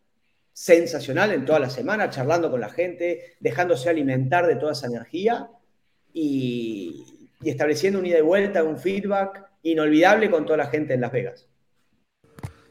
sensacional 0.53 1.33
en 1.33 1.45
toda 1.45 1.59
la 1.59 1.71
semana, 1.71 2.11
charlando 2.11 2.51
con 2.51 2.61
la 2.61 2.71
gente, 2.71 3.37
dejándose 3.41 3.91
alimentar 3.91 4.47
de 4.47 4.57
toda 4.57 4.73
esa 4.73 4.87
energía 4.87 5.51
y, 6.13 7.05
y 7.43 7.51
estableciendo 7.51 7.99
un 7.99 8.07
ida 8.07 8.19
y 8.19 8.23
vuelta, 8.23 8.65
un 8.65 8.79
feedback 8.79 9.45
inolvidable 9.63 10.31
con 10.31 10.45
toda 10.45 10.59
la 10.59 10.67
gente 10.67 10.95
en 10.95 11.01
Las 11.01 11.13
Vegas. 11.13 11.49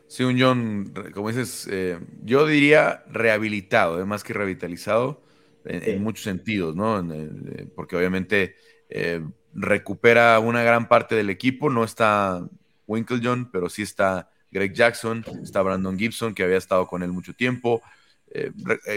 Sí, 0.08 0.24
un 0.24 0.40
John, 0.40 0.92
como 1.14 1.30
dices, 1.30 1.68
eh, 1.72 2.00
yo 2.24 2.48
diría 2.48 3.04
rehabilitado, 3.12 4.04
más 4.08 4.24
que 4.24 4.34
revitalizado, 4.34 5.22
en, 5.66 6.02
muchos 6.02 6.24
sentidos, 6.24 6.76
¿no? 6.76 7.00
Eh, 7.14 7.68
porque 7.76 7.96
obviamente 7.96 8.56
eh, 8.90 9.22
recupera 9.54 10.40
una 10.40 10.64
gran 10.64 10.88
parte 10.88 11.16
del 11.16 11.30
equipo, 11.30 11.70
no 11.70 11.84
está 11.84 12.46
Winklejohn, 12.88 13.50
pero 13.52 13.70
sí 13.70 13.82
está 13.82 14.30
Greg 14.52 14.74
Jackson, 14.74 15.24
está 15.44 15.62
Brandon 15.62 15.98
Gibson, 15.98 16.34
que 16.34 16.44
había 16.44 16.58
estado 16.58 16.88
con 16.88 17.04
él 17.04 17.12
mucho 17.12 17.34
tiempo, 17.34 17.82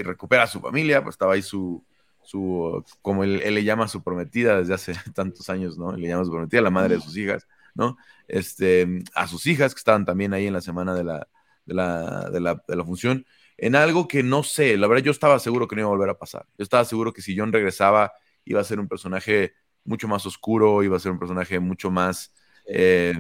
recupera 0.05 0.45
a 0.45 0.47
su 0.47 0.61
familia, 0.61 1.03
pues 1.03 1.15
estaba 1.15 1.35
ahí 1.35 1.43
su, 1.43 1.85
su 2.23 2.85
como 3.03 3.25
él, 3.25 3.39
le 3.39 3.65
llama 3.65 3.89
su 3.89 4.03
prometida 4.03 4.59
desde 4.59 4.75
hace 4.75 4.95
tantos 5.15 5.49
años, 5.51 5.79
¿no? 5.79 5.97
Le 5.97 6.09
llama 6.09 6.25
su 6.25 6.31
prometida, 6.31 6.61
la 6.61 6.71
madre 6.71 6.97
de 6.97 7.01
sus 7.01 7.17
hijas. 7.17 7.47
¿no? 7.75 7.97
Este, 8.29 9.03
a 9.15 9.27
sus 9.27 9.47
hijas 9.47 9.75
que 9.75 9.79
estaban 9.79 10.05
también 10.05 10.35
ahí 10.35 10.47
en 10.47 10.53
la 10.53 10.61
semana 10.61 10.95
de 10.95 11.05
la, 11.05 11.29
de 11.65 11.75
la, 11.75 12.31
de 12.31 12.41
la, 12.41 12.63
de 12.67 12.77
la 12.77 12.85
función, 12.85 13.27
en 13.57 13.77
algo 13.77 14.09
que 14.09 14.23
no 14.23 14.43
sé, 14.43 14.77
la 14.77 14.87
verdad 14.87 15.05
yo 15.05 15.13
estaba 15.13 15.39
seguro 15.39 15.69
que 15.69 15.77
no 15.77 15.83
iba 15.83 15.89
a 15.89 15.93
volver 15.93 16.11
a 16.11 16.19
pasar. 16.19 16.47
Yo 16.59 16.63
estaba 16.63 16.85
seguro 16.85 17.13
que 17.13 17.23
si 17.23 17.37
John 17.37 17.53
regresaba 17.53 18.13
iba 18.45 18.61
a 18.61 18.65
ser 18.65 18.81
un 18.81 18.89
personaje 18.89 19.55
mucho 19.85 20.09
más 20.09 20.27
oscuro, 20.27 20.83
iba 20.83 20.97
a 20.97 21.01
ser 21.01 21.13
un 21.13 21.19
personaje 21.19 21.59
mucho 21.61 21.91
más, 21.91 22.33
eh, 22.67 23.15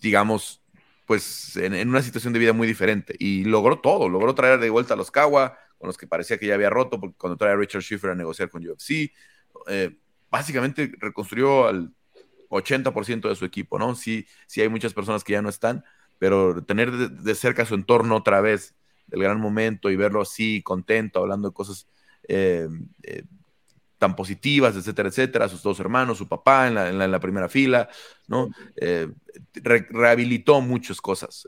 digamos, 0.00 0.62
pues 1.06 1.56
en, 1.56 1.88
una 1.88 2.02
situación 2.02 2.32
de 2.32 2.38
vida 2.38 2.52
muy 2.52 2.66
diferente. 2.66 3.14
Y 3.18 3.44
logró 3.44 3.80
todo, 3.80 4.08
logró 4.08 4.34
traer 4.34 4.60
de 4.60 4.70
vuelta 4.70 4.94
a 4.94 4.96
los 4.96 5.10
Kawa, 5.10 5.58
con 5.78 5.88
los 5.88 5.98
que 5.98 6.06
parecía 6.06 6.38
que 6.38 6.46
ya 6.46 6.54
había 6.54 6.70
roto, 6.70 7.00
porque 7.00 7.16
cuando 7.16 7.36
trae 7.36 7.52
a 7.52 7.56
Richard 7.56 7.82
Schiffer 7.82 8.10
a 8.10 8.14
negociar 8.14 8.48
con 8.50 8.66
UFC, 8.66 9.12
eh, 9.68 9.96
básicamente 10.30 10.92
reconstruyó 10.98 11.66
al 11.68 11.92
80% 12.48 13.28
de 13.28 13.36
su 13.36 13.44
equipo, 13.44 13.78
¿no? 13.78 13.94
Sí, 13.94 14.26
sí 14.46 14.60
hay 14.60 14.68
muchas 14.68 14.94
personas 14.94 15.24
que 15.24 15.32
ya 15.32 15.42
no 15.42 15.48
están, 15.48 15.84
pero 16.18 16.62
tener 16.64 16.90
de, 16.92 17.34
cerca 17.34 17.66
su 17.66 17.74
entorno 17.74 18.16
otra 18.16 18.40
vez, 18.40 18.74
del 19.06 19.22
gran 19.22 19.40
momento 19.40 19.90
y 19.90 19.96
verlo 19.96 20.22
así, 20.22 20.62
contento, 20.62 21.20
hablando 21.20 21.48
de 21.48 21.54
cosas 21.54 21.86
eh, 22.28 22.66
eh, 23.02 23.24
tan 23.98 24.16
positivas, 24.16 24.76
etcétera, 24.76 25.08
etcétera, 25.08 25.48
sus 25.48 25.62
dos 25.62 25.80
hermanos, 25.80 26.18
su 26.18 26.28
papá 26.28 26.68
en 26.68 26.98
la, 26.98 27.20
primera 27.20 27.48
fila, 27.48 27.88
¿no? 28.26 28.50
Eh, 28.76 29.08
rehabilitó 29.54 30.60
muchas 30.60 31.00
cosas, 31.00 31.46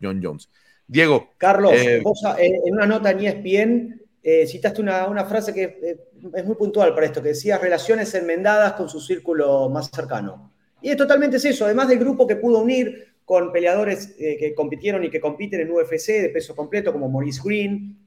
John 0.00 0.20
Jones. 0.22 0.48
Diego. 0.86 1.30
Carlos, 1.36 1.72
en 1.74 2.72
una 2.72 2.86
nota 2.86 3.10
en 3.10 3.20
ESPN 3.20 4.46
citaste 4.46 4.80
una, 4.80 5.06
una, 5.06 5.24
frase 5.24 5.52
que 5.52 5.98
es 6.34 6.44
muy 6.44 6.56
puntual 6.56 6.94
para 6.94 7.06
esto, 7.06 7.22
que 7.22 7.30
decía 7.30 7.58
relaciones 7.58 8.14
enmendadas 8.14 8.74
con 8.74 8.88
su 8.88 9.00
círculo 9.00 9.68
más 9.68 9.90
cercano. 9.90 10.52
Y 10.80 10.90
es 10.90 10.96
totalmente 10.96 11.36
eso, 11.36 11.64
además 11.64 11.88
del 11.88 11.98
grupo 11.98 12.26
que 12.26 12.36
pudo 12.36 12.60
unir 12.60 13.14
con 13.24 13.52
peleadores 13.52 14.14
eh, 14.18 14.38
que 14.38 14.54
compitieron 14.54 15.04
y 15.04 15.10
que 15.10 15.20
compiten 15.20 15.60
en 15.60 15.70
UFC 15.70 16.06
de 16.22 16.30
peso 16.30 16.56
completo, 16.56 16.92
como 16.92 17.10
Maurice 17.10 17.42
Green, 17.44 17.98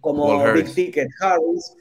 como 0.00 0.52
Big 0.52 0.72
Ticket 0.72 1.08
Harris, 1.20 1.74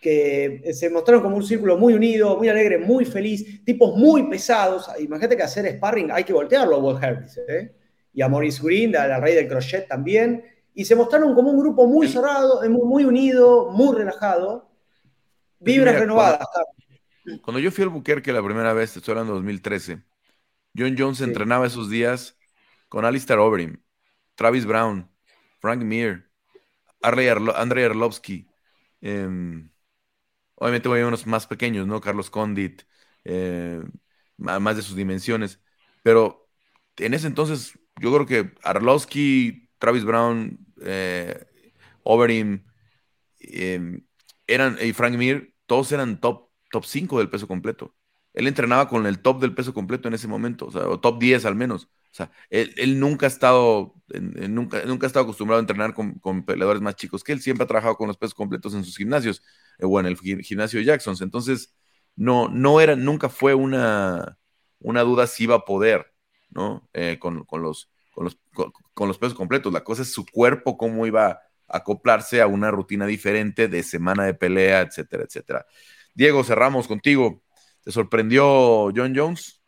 que 0.00 0.72
se 0.72 0.88
mostraron 0.88 1.22
como 1.22 1.36
un 1.36 1.44
círculo 1.44 1.76
muy 1.76 1.92
unido, 1.92 2.36
muy 2.36 2.48
alegre, 2.48 2.78
muy 2.78 3.04
feliz, 3.04 3.62
tipos 3.64 3.96
muy 3.96 4.28
pesados. 4.28 4.90
Imagínate 4.98 5.36
que 5.36 5.42
hacer 5.42 5.66
sparring 5.76 6.10
hay 6.10 6.24
que 6.24 6.32
voltearlo 6.32 6.76
a 6.76 6.78
Walt 6.78 7.04
Harris, 7.04 7.38
¿eh? 7.48 7.74
y 8.12 8.22
a 8.22 8.28
Maurice 8.28 8.62
Green, 8.62 8.96
a 8.96 9.06
la 9.06 9.20
rey 9.20 9.34
del 9.34 9.46
crochet 9.46 9.86
también, 9.86 10.44
y 10.74 10.84
se 10.84 10.96
mostraron 10.96 11.34
como 11.34 11.50
un 11.50 11.58
grupo 11.58 11.86
muy 11.86 12.08
cerrado, 12.08 12.68
muy 12.70 13.04
unido, 13.04 13.70
muy 13.70 13.96
relajado, 13.96 14.70
Vibras 15.62 16.00
renovadas. 16.00 16.48
Cuando, 17.42 17.60
yo 17.60 17.70
fui 17.70 17.84
al 17.84 17.90
Buquerque 17.90 18.32
la 18.32 18.42
primera 18.42 18.72
vez, 18.72 18.96
estoy 18.96 19.12
hablando 19.12 19.34
de 19.34 19.40
2013, 19.40 20.02
John 20.76 20.94
Jones 20.98 21.20
entrenaba 21.20 21.66
esos 21.66 21.90
días 21.90 22.38
con 22.88 23.04
Alistair 23.04 23.38
Overeem, 23.38 23.82
Travis 24.34 24.64
Brown, 24.64 25.10
Frank 25.58 25.82
Mir, 25.82 26.30
Andrei 27.02 27.28
Arlovsky. 27.28 28.46
Em, 29.02 29.69
obviamente 30.60 30.88
voy 30.88 31.00
a 31.00 31.06
unos 31.06 31.26
más 31.26 31.46
pequeños, 31.46 31.86
¿no? 31.86 32.00
Carlos 32.00 32.30
Condit, 32.30 32.82
eh, 33.24 33.82
más 34.36 34.76
de 34.76 34.82
sus 34.82 34.96
dimensiones. 34.96 35.60
Pero 36.02 36.48
en 36.96 37.14
ese 37.14 37.26
entonces, 37.26 37.78
yo 38.00 38.12
creo 38.12 38.26
que 38.26 38.54
Arlovsky, 38.62 39.70
Travis 39.78 40.04
Brown, 40.04 40.58
eh, 40.82 41.46
em, 43.40 44.04
eran, 44.46 44.76
y 44.82 44.92
Frank 44.92 45.16
Mir, 45.16 45.54
todos 45.66 45.92
eran 45.92 46.20
top, 46.20 46.50
top 46.70 46.84
5 46.84 47.18
del 47.18 47.30
peso 47.30 47.48
completo. 47.48 47.94
Él 48.34 48.46
entrenaba 48.46 48.88
con 48.88 49.06
el 49.06 49.20
top 49.20 49.40
del 49.40 49.54
peso 49.54 49.74
completo 49.74 50.08
en 50.08 50.14
ese 50.14 50.28
momento, 50.28 50.66
o, 50.66 51.00
top 51.00 51.18
10 51.20 51.44
al 51.46 51.56
menos. 51.56 51.84
O 52.12 52.14
sea, 52.14 52.30
él, 52.50 52.98
nunca 52.98 53.26
ha 53.26 53.28
estado, 53.28 53.94
nunca, 54.48 54.84
nunca 54.84 55.06
ha 55.06 55.08
estado 55.08 55.24
acostumbrado 55.24 55.58
a 55.58 55.62
entrenar 55.62 55.94
con, 55.94 56.44
peleadores 56.44 56.82
más 56.82 56.96
chicos 56.96 57.22
que 57.24 57.32
él. 57.32 57.40
Siempre 57.40 57.64
ha 57.64 57.68
trabajado 57.68 57.96
con 57.96 58.08
los 58.08 58.16
pesos 58.16 58.34
completos 58.34 58.74
en 58.74 58.84
sus 58.84 58.96
gimnasios, 58.96 59.42
o 59.82 60.00
en 60.00 60.06
el 60.06 60.16
gimnasio 60.16 60.78
de 60.80 60.86
Jacksons. 60.86 61.20
Entonces, 61.20 61.74
no, 62.16 62.48
no 62.48 62.80
era, 62.80 62.96
nunca 62.96 63.28
fue 63.28 63.54
una, 63.54 64.38
una 64.80 65.02
duda 65.02 65.26
si 65.26 65.44
iba 65.44 65.56
a 65.56 65.64
poder, 65.64 66.12
¿no? 66.50 66.88
Eh, 66.92 67.18
con, 67.18 67.44
los, 67.48 67.90
con 68.12 68.24
los, 68.24 68.38
con, 68.94 69.08
los 69.08 69.18
pesos 69.18 69.34
completos. 69.34 69.72
La 69.72 69.84
cosa 69.84 70.02
es 70.02 70.12
su 70.12 70.26
cuerpo, 70.26 70.76
cómo 70.76 71.06
iba 71.06 71.28
a 71.28 71.40
acoplarse 71.68 72.40
a 72.40 72.46
una 72.46 72.70
rutina 72.70 73.06
diferente 73.06 73.68
de 73.68 73.82
semana 73.82 74.24
de 74.24 74.34
pelea, 74.34 74.80
etcétera, 74.82 75.24
etcétera. 75.24 75.66
Diego, 76.14 76.44
cerramos 76.44 76.88
contigo. 76.88 77.42
¿Te 77.82 77.92
sorprendió 77.92 78.90
John 78.94 79.14
Jones? 79.16 79.62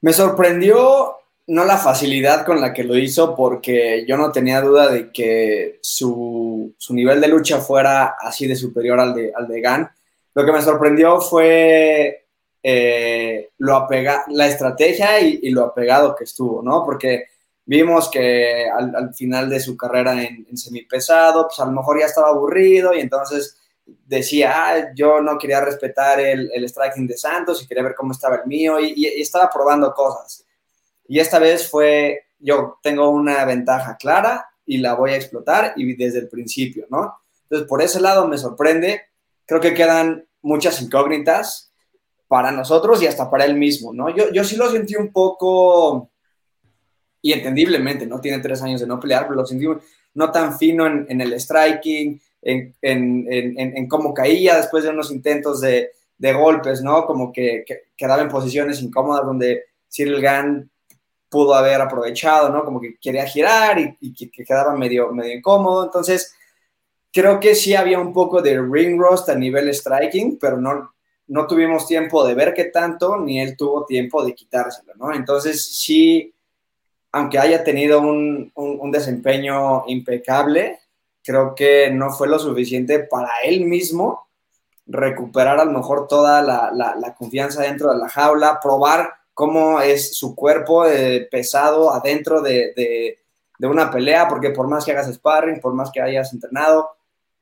Me 0.00 0.12
sorprendió 0.12 1.16
no 1.46 1.64
la 1.64 1.76
facilidad 1.76 2.46
con 2.46 2.60
la 2.60 2.72
que 2.72 2.84
lo 2.84 2.96
hizo, 2.96 3.34
porque 3.36 4.04
yo 4.06 4.16
no 4.16 4.32
tenía 4.32 4.60
duda 4.60 4.90
de 4.90 5.12
que 5.12 5.78
su, 5.82 6.41
nivel 6.90 7.20
de 7.20 7.28
lucha 7.28 7.58
fuera 7.58 8.16
así 8.20 8.46
de 8.46 8.56
superior 8.56 8.98
al 9.00 9.14
de, 9.14 9.32
al 9.34 9.48
de 9.48 9.60
Gan. 9.60 9.90
Lo 10.34 10.44
que 10.44 10.52
me 10.52 10.62
sorprendió 10.62 11.20
fue 11.20 12.26
eh, 12.62 13.50
lo 13.58 13.76
apega 13.76 14.24
la 14.28 14.46
estrategia 14.46 15.20
y, 15.20 15.50
lo 15.50 15.64
apegado 15.64 16.14
que 16.14 16.24
estuvo, 16.24 16.62
¿no? 16.62 16.84
Porque 16.84 17.26
vimos 17.64 18.08
que 18.08 18.66
al, 18.68 19.12
final 19.14 19.50
de 19.50 19.60
su 19.60 19.76
carrera 19.76 20.12
en, 20.22 20.46
en, 20.48 20.56
semipesado, 20.56 21.46
pues 21.48 21.58
a 21.60 21.66
lo 21.66 21.72
mejor 21.72 21.98
ya 22.00 22.06
estaba 22.06 22.28
aburrido 22.28 22.94
y 22.94 23.00
entonces 23.00 23.58
decía, 23.84 24.52
ah, 24.54 24.94
yo 24.94 25.20
no 25.20 25.38
quería 25.38 25.60
respetar 25.60 26.20
el, 26.20 26.68
striking 26.68 27.06
de 27.06 27.16
Santos 27.16 27.62
y 27.62 27.66
quería 27.66 27.82
ver 27.82 27.94
cómo 27.94 28.12
estaba 28.12 28.36
el 28.36 28.46
mío 28.46 28.78
y 28.80 29.06
estaba 29.20 29.50
probando 29.50 29.92
cosas. 29.92 30.44
Y 31.08 31.18
esta 31.18 31.38
vez 31.38 31.68
fue, 31.68 32.26
yo 32.38 32.78
tengo 32.82 33.10
una 33.10 33.44
ventaja 33.44 33.96
clara 33.96 34.51
y 34.66 34.78
la 34.78 34.94
voy 34.94 35.10
a 35.10 35.16
explotar 35.16 35.74
y 35.76 35.94
desde 35.94 36.20
el 36.20 36.28
principio, 36.28 36.86
¿no? 36.90 37.14
Entonces, 37.44 37.68
por 37.68 37.82
ese 37.82 38.00
lado 38.00 38.28
me 38.28 38.38
sorprende. 38.38 39.02
Creo 39.44 39.60
que 39.60 39.74
quedan 39.74 40.26
muchas 40.40 40.80
incógnitas 40.80 41.72
para 42.28 42.50
nosotros 42.50 43.02
y 43.02 43.06
hasta 43.06 43.30
para 43.30 43.44
él 43.44 43.56
mismo, 43.56 43.92
¿no? 43.92 44.14
Yo, 44.14 44.32
yo 44.32 44.44
sí 44.44 44.56
lo 44.56 44.70
sentí 44.70 44.96
un 44.96 45.12
poco, 45.12 46.10
y 47.22 47.32
entendiblemente, 47.32 48.06
¿no? 48.06 48.20
Tiene 48.20 48.40
tres 48.40 48.60
años 48.62 48.80
de 48.80 48.86
no 48.86 48.98
pelear, 48.98 49.22
pero 49.22 49.36
lo 49.36 49.46
sentí 49.46 49.66
no 50.14 50.30
tan 50.32 50.58
fino 50.58 50.86
en, 50.86 51.20
el 51.20 51.40
striking, 51.40 52.20
en, 52.42 52.74
en, 52.82 53.26
en, 53.28 53.88
cómo 53.88 54.12
caía 54.12 54.56
después 54.56 54.82
de 54.82 54.90
unos 54.90 55.12
intentos 55.12 55.60
de, 55.60 55.90
de 56.18 56.32
golpes, 56.32 56.82
¿no? 56.82 57.06
Como 57.06 57.32
que, 57.32 57.64
quedaba 57.96 58.22
en 58.22 58.28
posiciones 58.28 58.82
incómodas 58.82 59.24
donde 59.24 59.66
Cyril 59.88 60.20
Gann 60.20 60.70
pudo 61.32 61.54
haber 61.54 61.80
aprovechado, 61.80 62.50
¿no? 62.50 62.62
Como 62.62 62.78
que 62.78 62.98
quería 63.00 63.24
girar 63.24 63.78
y, 63.78 64.14
que, 64.14 64.30
quedaba 64.30 64.76
medio, 64.76 65.10
medio 65.12 65.32
incómodo. 65.32 65.84
Entonces, 65.86 66.34
creo 67.10 67.40
que 67.40 67.54
sí 67.54 67.74
había 67.74 67.98
un 67.98 68.12
poco 68.12 68.42
de 68.42 68.60
ring 68.60 69.00
rust 69.00 69.30
a 69.30 69.34
nivel 69.34 69.72
striking, 69.74 70.38
pero 70.38 70.58
no, 70.58 70.92
no 71.28 71.46
tuvimos 71.46 71.86
tiempo 71.86 72.24
de 72.26 72.34
ver 72.34 72.52
qué 72.52 72.66
tanto, 72.66 73.16
ni 73.16 73.40
él 73.40 73.56
tuvo 73.56 73.86
tiempo 73.86 74.22
de 74.22 74.34
quitárselo, 74.34 74.92
¿no? 74.96 75.14
Entonces, 75.14 75.74
sí, 75.74 76.34
aunque 77.12 77.38
haya 77.38 77.64
tenido 77.64 78.02
un, 78.02 78.52
desempeño 78.92 79.84
impecable, 79.86 80.80
creo 81.24 81.54
que 81.54 81.90
no 81.90 82.10
fue 82.10 82.28
lo 82.28 82.38
suficiente 82.38 82.98
para 82.98 83.30
él 83.42 83.64
mismo 83.64 84.28
recuperar 84.84 85.58
a 85.60 85.64
lo 85.64 85.72
mejor 85.72 86.06
toda 86.08 86.42
la, 86.42 86.70
la 86.72 87.14
confianza 87.14 87.62
dentro 87.62 87.90
de 87.90 87.98
la 87.98 88.08
jaula, 88.10 88.60
probar 88.60 89.21
cómo 89.34 89.80
es 89.80 90.16
su 90.16 90.34
cuerpo 90.34 90.86
eh, 90.86 91.26
pesado 91.30 91.92
adentro 91.92 92.40
de, 92.40 93.18
una 93.60 93.90
pelea, 93.90 94.28
porque 94.28 94.50
por 94.50 94.68
más 94.68 94.84
que 94.84 94.92
hagas 94.92 95.12
sparring, 95.12 95.60
por 95.60 95.72
más 95.72 95.90
que 95.92 96.00
hayas 96.00 96.32
entrenado, 96.32 96.90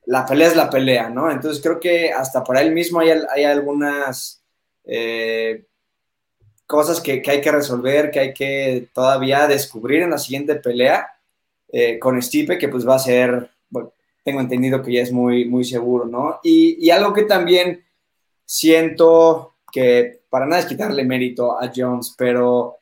la 0.06 0.26
pelea 0.26 0.48
es 0.48 0.56
la 0.56 0.68
pelea, 0.68 1.08
¿no? 1.08 1.30
Entonces 1.30 1.62
creo 1.62 1.80
que 1.80 2.12
hasta 2.12 2.44
para 2.44 2.60
él 2.60 2.72
mismo 2.72 3.00
hay, 3.00 3.10
hay 3.30 3.44
algunas 3.44 4.42
eh, 4.84 5.64
cosas 6.66 7.00
que, 7.00 7.22
hay 7.26 7.40
que 7.40 7.52
resolver, 7.52 8.10
que 8.10 8.20
hay 8.20 8.34
que 8.34 8.88
todavía 8.92 9.46
descubrir 9.46 10.02
en 10.02 10.10
la 10.10 10.18
siguiente 10.18 10.56
pelea 10.56 11.10
eh, 11.72 11.98
con 11.98 12.20
Stipe, 12.20 12.58
que 12.58 12.68
pues 12.68 12.86
va 12.86 12.96
a 12.96 13.00
ser, 13.00 13.50
tengo 14.22 14.40
entendido 14.40 14.82
que 14.82 14.92
ya 14.92 15.02
es 15.02 15.12
muy, 15.12 15.46
muy 15.46 15.64
seguro, 15.64 16.04
¿no? 16.04 16.38
Y, 16.42 16.76
y 16.84 16.90
algo 16.90 17.14
que 17.14 17.22
también 17.22 17.84
siento 18.44 19.54
que 19.72 20.19
para 20.30 20.46
nada 20.46 20.60
es 20.60 20.66
quitarle 20.66 21.04
mérito 21.04 21.60
a 21.60 21.70
Jones, 21.74 22.14
pero 22.16 22.78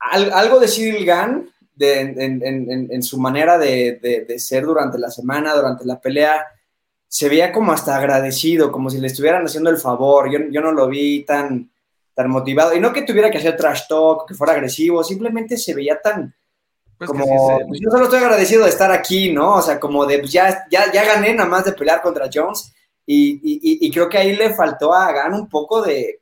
algo 0.00 0.60
de 0.60 0.68
Cyril 0.68 1.06
Gann 1.06 1.48
en, 1.80 3.02
su 3.02 3.18
manera 3.18 3.58
de, 3.58 4.34
ser 4.38 4.64
durante 4.64 4.98
la 4.98 5.10
semana, 5.10 5.54
durante 5.54 5.84
la 5.84 6.00
pelea, 6.00 6.46
se 7.06 7.28
veía 7.28 7.52
como 7.52 7.72
hasta 7.72 7.96
agradecido, 7.96 8.70
como 8.70 8.90
si 8.90 8.98
le 8.98 9.06
estuvieran 9.06 9.44
haciendo 9.44 9.70
el 9.70 9.78
favor. 9.78 10.30
Yo, 10.30 10.60
no 10.60 10.72
lo 10.72 10.88
vi 10.88 11.24
tan, 11.24 11.70
tan 12.14 12.30
motivado. 12.30 12.74
Y 12.74 12.80
no 12.80 12.92
que 12.92 13.02
tuviera 13.02 13.30
que 13.30 13.38
hacer 13.38 13.56
trash 13.56 13.86
talk, 13.88 14.26
que 14.26 14.34
fuera 14.34 14.52
agresivo, 14.52 15.02
simplemente 15.04 15.56
se 15.56 15.74
veía 15.74 16.00
tan, 16.00 16.34
pues 16.98 17.08
como, 17.08 17.60
pues 17.68 17.80
yo 17.80 17.90
solo 17.90 18.04
estoy 18.04 18.18
agradecido 18.18 18.64
de 18.64 18.70
estar 18.70 18.90
aquí, 18.90 19.32
¿no? 19.32 19.54
O 19.54 19.62
sea, 19.62 19.78
como 19.78 20.04
de, 20.04 20.18
pues 20.18 20.32
ya, 20.32 20.66
ya, 20.70 20.92
ya 20.92 21.04
gané 21.04 21.32
nada 21.32 21.48
más 21.48 21.64
de 21.64 21.72
pelear 21.72 22.02
contra 22.02 22.28
Jones. 22.32 22.72
Y, 23.06 23.90
creo 23.90 24.08
que 24.08 24.18
ahí 24.18 24.36
le 24.36 24.52
faltó 24.52 24.92
a 24.92 25.10
Gann 25.12 25.32
un 25.32 25.48
poco 25.48 25.80
de, 25.80 26.20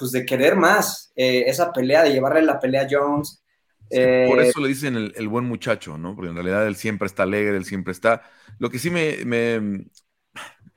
pues 0.00 0.12
de 0.12 0.24
querer 0.24 0.56
más 0.56 1.12
eh, 1.14 1.44
esa 1.46 1.72
pelea, 1.72 2.02
de 2.02 2.12
llevarle 2.12 2.40
la 2.40 2.58
pelea 2.58 2.82
a 2.82 2.88
Jones. 2.90 3.44
por 3.88 3.98
eh, 3.98 4.48
eso 4.48 4.60
le 4.60 4.68
dicen 4.68 4.96
el, 4.96 5.28
buen 5.28 5.44
muchacho, 5.44 5.98
¿no? 5.98 6.16
Porque 6.16 6.30
en 6.30 6.36
realidad 6.36 6.66
él 6.66 6.74
siempre 6.74 7.06
está 7.06 7.24
alegre, 7.24 7.58
él 7.58 7.66
siempre 7.66 7.92
está. 7.92 8.22
Lo 8.58 8.70
que 8.70 8.78
sí 8.78 8.90
me. 8.90 9.18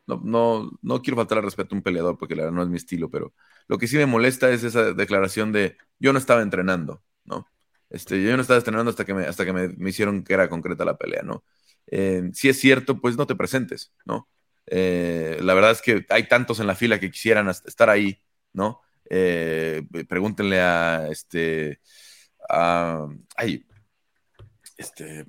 no, 0.05 0.71
no, 0.81 1.01
quiero 1.01 1.15
faltar 1.15 1.37
al 1.37 1.45
respeto 1.45 1.73
a 1.73 1.77
un 1.77 1.83
peleador 1.83 2.17
porque 2.17 2.35
la 2.35 2.43
verdad 2.43 2.57
no 2.57 2.63
es 2.63 2.67
mi 2.67 2.75
estilo, 2.75 3.09
pero 3.09 3.33
lo 3.69 3.77
que 3.77 3.87
sí 3.87 3.95
me 3.95 4.05
molesta 4.05 4.51
es 4.51 4.63
esa 4.63 4.93
declaración 4.93 5.53
de 5.53 5.77
yo 5.99 6.11
no 6.11 6.19
estaba 6.19 6.41
entrenando, 6.41 7.01
¿no? 7.23 7.47
Este, 7.89 8.21
yo 8.21 8.35
no 8.35 8.41
estaba 8.41 8.57
entrenando 8.57 8.89
hasta 8.89 9.05
que 9.05 9.13
me, 9.13 9.25
hasta 9.25 9.45
que 9.45 9.53
me, 9.53 9.89
hicieron 9.89 10.25
que 10.25 10.33
era 10.33 10.49
concreta 10.49 10.83
la 10.83 10.97
pelea, 10.97 11.21
¿no? 11.23 11.45
Eh, 11.87 12.29
si 12.33 12.49
es 12.49 12.59
cierto, 12.59 12.99
pues 12.99 13.15
no 13.15 13.25
te 13.25 13.35
presentes, 13.35 13.93
¿no? 14.05 14.27
la 14.65 15.53
verdad 15.53 15.71
es 15.71 15.81
que 15.81 16.05
hay 16.09 16.27
tantos 16.27 16.59
en 16.59 16.67
la 16.67 16.73
fila 16.73 16.99
que 16.99 17.11
quisieran 17.11 17.47
estar 17.49 17.89
ahí, 17.89 18.23
¿no? 18.53 18.81
Eh, 19.09 19.83
pregúntenle 20.07 20.59
a 20.59 21.07
este. 21.09 21.79
A, 22.49 23.07
ay, 23.35 23.65
este. 24.77 25.25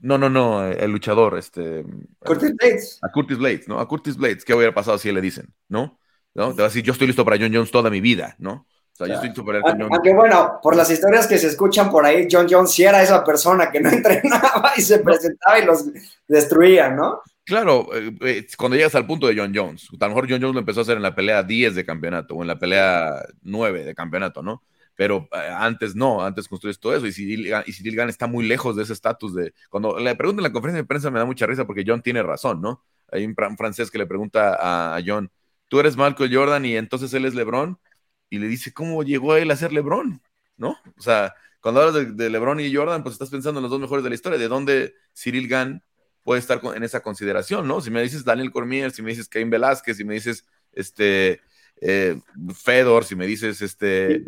No, 0.00 0.16
no, 0.16 0.30
no, 0.30 0.66
el 0.66 0.90
luchador, 0.90 1.38
este. 1.38 1.84
Curtis 2.20 2.54
Blades. 2.56 2.98
A 3.02 3.10
Curtis 3.10 3.38
Blades, 3.38 3.68
¿no? 3.68 3.80
A 3.80 3.86
Curtis 3.86 4.16
Blades, 4.16 4.44
¿qué 4.44 4.54
hubiera 4.54 4.74
pasado 4.74 4.98
si 4.98 5.12
le 5.12 5.20
dicen, 5.20 5.52
¿no? 5.68 6.00
¿no? 6.34 6.54
Te 6.54 6.62
va 6.62 6.66
a 6.66 6.68
decir, 6.68 6.82
yo 6.82 6.92
estoy 6.92 7.08
listo 7.08 7.24
para 7.24 7.36
John 7.38 7.52
Jones 7.52 7.70
toda 7.70 7.90
mi 7.90 8.00
vida, 8.00 8.34
¿no? 8.38 8.66
O 8.92 8.96
sea, 8.96 9.06
yo 9.06 9.14
estoy 9.14 9.30
listo 9.30 9.44
para 9.44 9.60
John 9.62 9.88
Aunque 9.90 10.14
bueno, 10.14 10.58
por 10.62 10.76
las 10.76 10.90
historias 10.90 11.26
que 11.26 11.38
se 11.38 11.48
escuchan 11.48 11.90
por 11.90 12.04
ahí, 12.04 12.28
John 12.30 12.46
Jones 12.48 12.72
sí 12.72 12.84
era 12.84 13.02
esa 13.02 13.24
persona 13.24 13.70
que 13.70 13.80
no 13.80 13.90
entrenaba 13.92 14.72
y 14.76 14.82
se 14.82 14.98
presentaba 15.00 15.58
y 15.58 15.64
los 15.64 15.86
destruía, 16.26 16.90
¿no? 16.90 17.20
Claro, 17.50 17.88
eh, 17.92 18.16
eh, 18.20 18.46
cuando 18.56 18.76
llegas 18.76 18.94
al 18.94 19.08
punto 19.08 19.26
de 19.26 19.36
John 19.36 19.50
Jones, 19.52 19.88
a 19.98 20.04
lo 20.04 20.10
mejor 20.10 20.30
John 20.30 20.40
Jones 20.40 20.54
lo 20.54 20.60
empezó 20.60 20.78
a 20.78 20.82
hacer 20.84 20.96
en 20.96 21.02
la 21.02 21.16
pelea 21.16 21.42
10 21.42 21.74
de 21.74 21.84
campeonato 21.84 22.36
o 22.36 22.42
en 22.42 22.46
la 22.46 22.60
pelea 22.60 23.24
9 23.42 23.82
de 23.82 23.92
campeonato, 23.92 24.40
¿no? 24.40 24.62
Pero 24.94 25.28
eh, 25.32 25.48
antes 25.52 25.96
no, 25.96 26.24
antes 26.24 26.46
construyes 26.46 26.78
todo 26.78 26.94
eso 26.94 27.08
y 27.08 27.12
si 27.12 27.34
y 27.34 28.00
está 28.08 28.28
muy 28.28 28.46
lejos 28.46 28.76
de 28.76 28.84
ese 28.84 28.92
estatus 28.92 29.34
de... 29.34 29.52
Cuando 29.68 29.98
le 29.98 30.14
preguntan 30.14 30.44
en 30.44 30.48
la 30.48 30.52
conferencia 30.52 30.82
de 30.82 30.86
prensa 30.86 31.10
me 31.10 31.18
da 31.18 31.24
mucha 31.24 31.44
risa 31.44 31.66
porque 31.66 31.82
John 31.84 32.02
tiene 32.02 32.22
razón, 32.22 32.60
¿no? 32.60 32.84
Hay 33.10 33.24
un, 33.24 33.34
francés 33.34 33.90
que 33.90 33.98
le 33.98 34.06
pregunta 34.06 34.94
a, 34.94 35.00
John, 35.04 35.28
tú 35.66 35.80
eres 35.80 35.96
Michael 35.96 36.32
Jordan 36.32 36.64
y 36.64 36.76
entonces 36.76 37.12
él 37.14 37.24
es 37.24 37.34
LeBron 37.34 37.80
y 38.28 38.38
le 38.38 38.46
dice, 38.46 38.72
¿cómo 38.72 39.02
llegó 39.02 39.34
él 39.34 39.50
a 39.50 39.56
ser 39.56 39.72
LeBron? 39.72 40.22
¿No? 40.56 40.76
O 40.96 41.02
sea, 41.02 41.34
cuando 41.60 41.80
hablas 41.80 41.96
de, 41.96 42.12
de 42.12 42.30
LeBron 42.30 42.60
y 42.60 42.72
Jordan, 42.72 43.02
pues 43.02 43.14
estás 43.14 43.30
pensando 43.30 43.58
en 43.58 43.62
los 43.62 43.72
dos 43.72 43.80
mejores 43.80 44.04
de 44.04 44.10
la 44.10 44.14
historia, 44.14 44.38
de 44.38 44.46
dónde 44.46 44.94
Cyril 45.16 45.48
Gann 45.48 45.82
puede 46.22 46.40
estar 46.40 46.60
en 46.74 46.82
esa 46.82 47.00
consideración, 47.00 47.66
¿no? 47.66 47.80
Si 47.80 47.90
me 47.90 48.02
dices 48.02 48.24
Daniel 48.24 48.50
Cormier, 48.50 48.90
si 48.90 49.02
me 49.02 49.10
dices 49.10 49.28
Cain 49.28 49.50
Velázquez, 49.50 49.96
si 49.96 50.04
me 50.04 50.14
dices 50.14 50.46
este 50.72 51.40
eh, 51.80 52.20
Fedor, 52.54 53.04
si 53.04 53.16
me 53.16 53.26
dices 53.26 53.62
este 53.62 54.24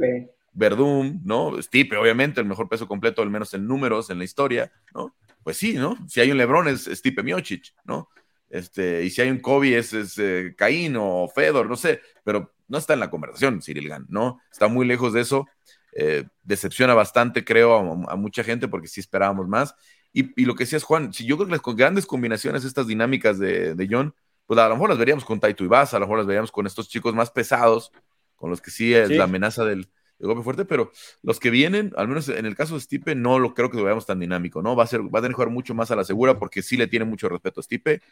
Verdum, 0.53 1.21
¿no? 1.25 1.61
Stipe, 1.63 1.97
obviamente, 1.97 2.41
el 2.41 2.47
mejor 2.47 2.69
peso 2.69 2.87
completo, 2.87 3.23
al 3.23 3.31
menos 3.31 3.55
en 3.55 3.67
números 3.67 4.11
en 4.11 4.19
la 4.19 4.25
historia, 4.25 4.73
¿no? 4.95 5.15
Pues 5.43 5.57
sí, 5.57 5.75
¿no? 5.75 5.97
Si 6.09 6.21
hay 6.21 6.31
un 6.31 6.39
Lebron 6.39 6.69
es 6.69 6.85
Stipe 6.85 7.23
Miocic, 7.23 7.75
¿no? 7.85 8.09
Este, 8.49 9.03
y 9.03 9.11
si 9.11 9.23
hay 9.23 9.31
un 9.31 9.41
Kobe 9.41 9.79
es, 9.79 9.95
es 9.95 10.19
eh, 10.19 10.55
Caín 10.57 10.95
o 10.99 11.27
Fedor, 11.35 11.69
no 11.69 11.77
sé, 11.77 12.01
pero 12.23 12.53
no 12.69 12.79
está 12.79 12.93
en 12.93 13.01
la 13.01 13.11
conversación 13.11 13.63
Cyril 13.63 13.89
Gann, 13.89 14.07
¿no? 14.09 14.41
Está 14.53 14.69
muy 14.69 14.87
lejos 14.87 15.15
de 15.15 15.23
eso. 15.23 15.47
Eh, 15.95 16.25
decepciona 16.43 16.95
bastante, 16.95 17.45
creo, 17.45 17.75
a, 17.75 18.13
a, 18.13 18.17
mucha 18.17 18.45
gente 18.45 18.69
porque 18.69 18.89
sí 18.89 19.01
esperábamos 19.01 19.49
más. 19.49 19.75
Y, 20.13 20.45
lo 20.45 20.55
que 20.55 20.65
decías, 20.65 20.83
Juan, 20.83 21.13
si 21.13 21.25
yo 21.25 21.37
creo 21.37 21.47
que 21.47 21.53
las 21.53 21.77
grandes 21.77 22.07
combinaciones, 22.07 22.65
estas 22.65 22.87
dinámicas 22.87 23.39
de, 23.39 23.75
de 23.75 23.89
John, 23.91 24.15
pues 24.47 24.61
a 24.61 24.69
lo 24.69 24.75
mejor 24.75 24.91
las 24.91 24.99
veríamos 24.99 25.25
con 25.25 25.41
Taito 25.41 25.65
Ibasa, 25.65 25.97
a 25.97 26.01
lo 26.01 26.07
mejor 26.07 26.19
las 26.19 26.27
veríamos 26.27 26.53
con 26.53 26.67
estos 26.67 26.89
chicos 26.89 27.15
más 27.15 27.31
pesados, 27.31 27.93
con 28.37 28.51
los 28.51 28.61
que 28.61 28.71
sí 28.71 28.93
es 28.93 29.09
la 29.11 29.25
amenaza 29.25 29.65
del, 29.65 29.89
golpe 30.19 30.43
fuerte, 30.43 30.65
pero 30.65 30.93
los 31.23 31.41
que 31.41 31.51
vienen, 31.51 31.93
al 31.97 32.07
menos 32.09 32.29
en 32.29 32.47
el 32.47 32.55
caso 32.55 32.75
de 32.75 32.81
Stipe, 32.81 33.15
no 33.15 33.39
lo 33.39 33.55
creo 33.55 33.71
que 33.71 33.77
lo 33.77 33.85
veamos 33.85 34.07
tan 34.07 34.21
dinámico, 34.21 34.63
¿no? 34.63 34.77
Va 34.77 34.85
a, 34.85 34.87
ser, 34.87 35.03
va 35.03 35.19
a 35.19 35.23
tener 35.23 35.31
que 35.31 35.37
jugar 35.37 35.51
mucho 35.51 35.75
más 35.75 35.91
a 35.91 35.97
la 35.97 36.05
segura 36.05 36.39
porque 36.39 36.63
sí 36.63 36.77
le 36.77 36.87
tiene 36.87 37.05
mucho 37.05 37.29
respeto 37.29 37.61
a 37.61 37.63
Stipe, 37.63 38.03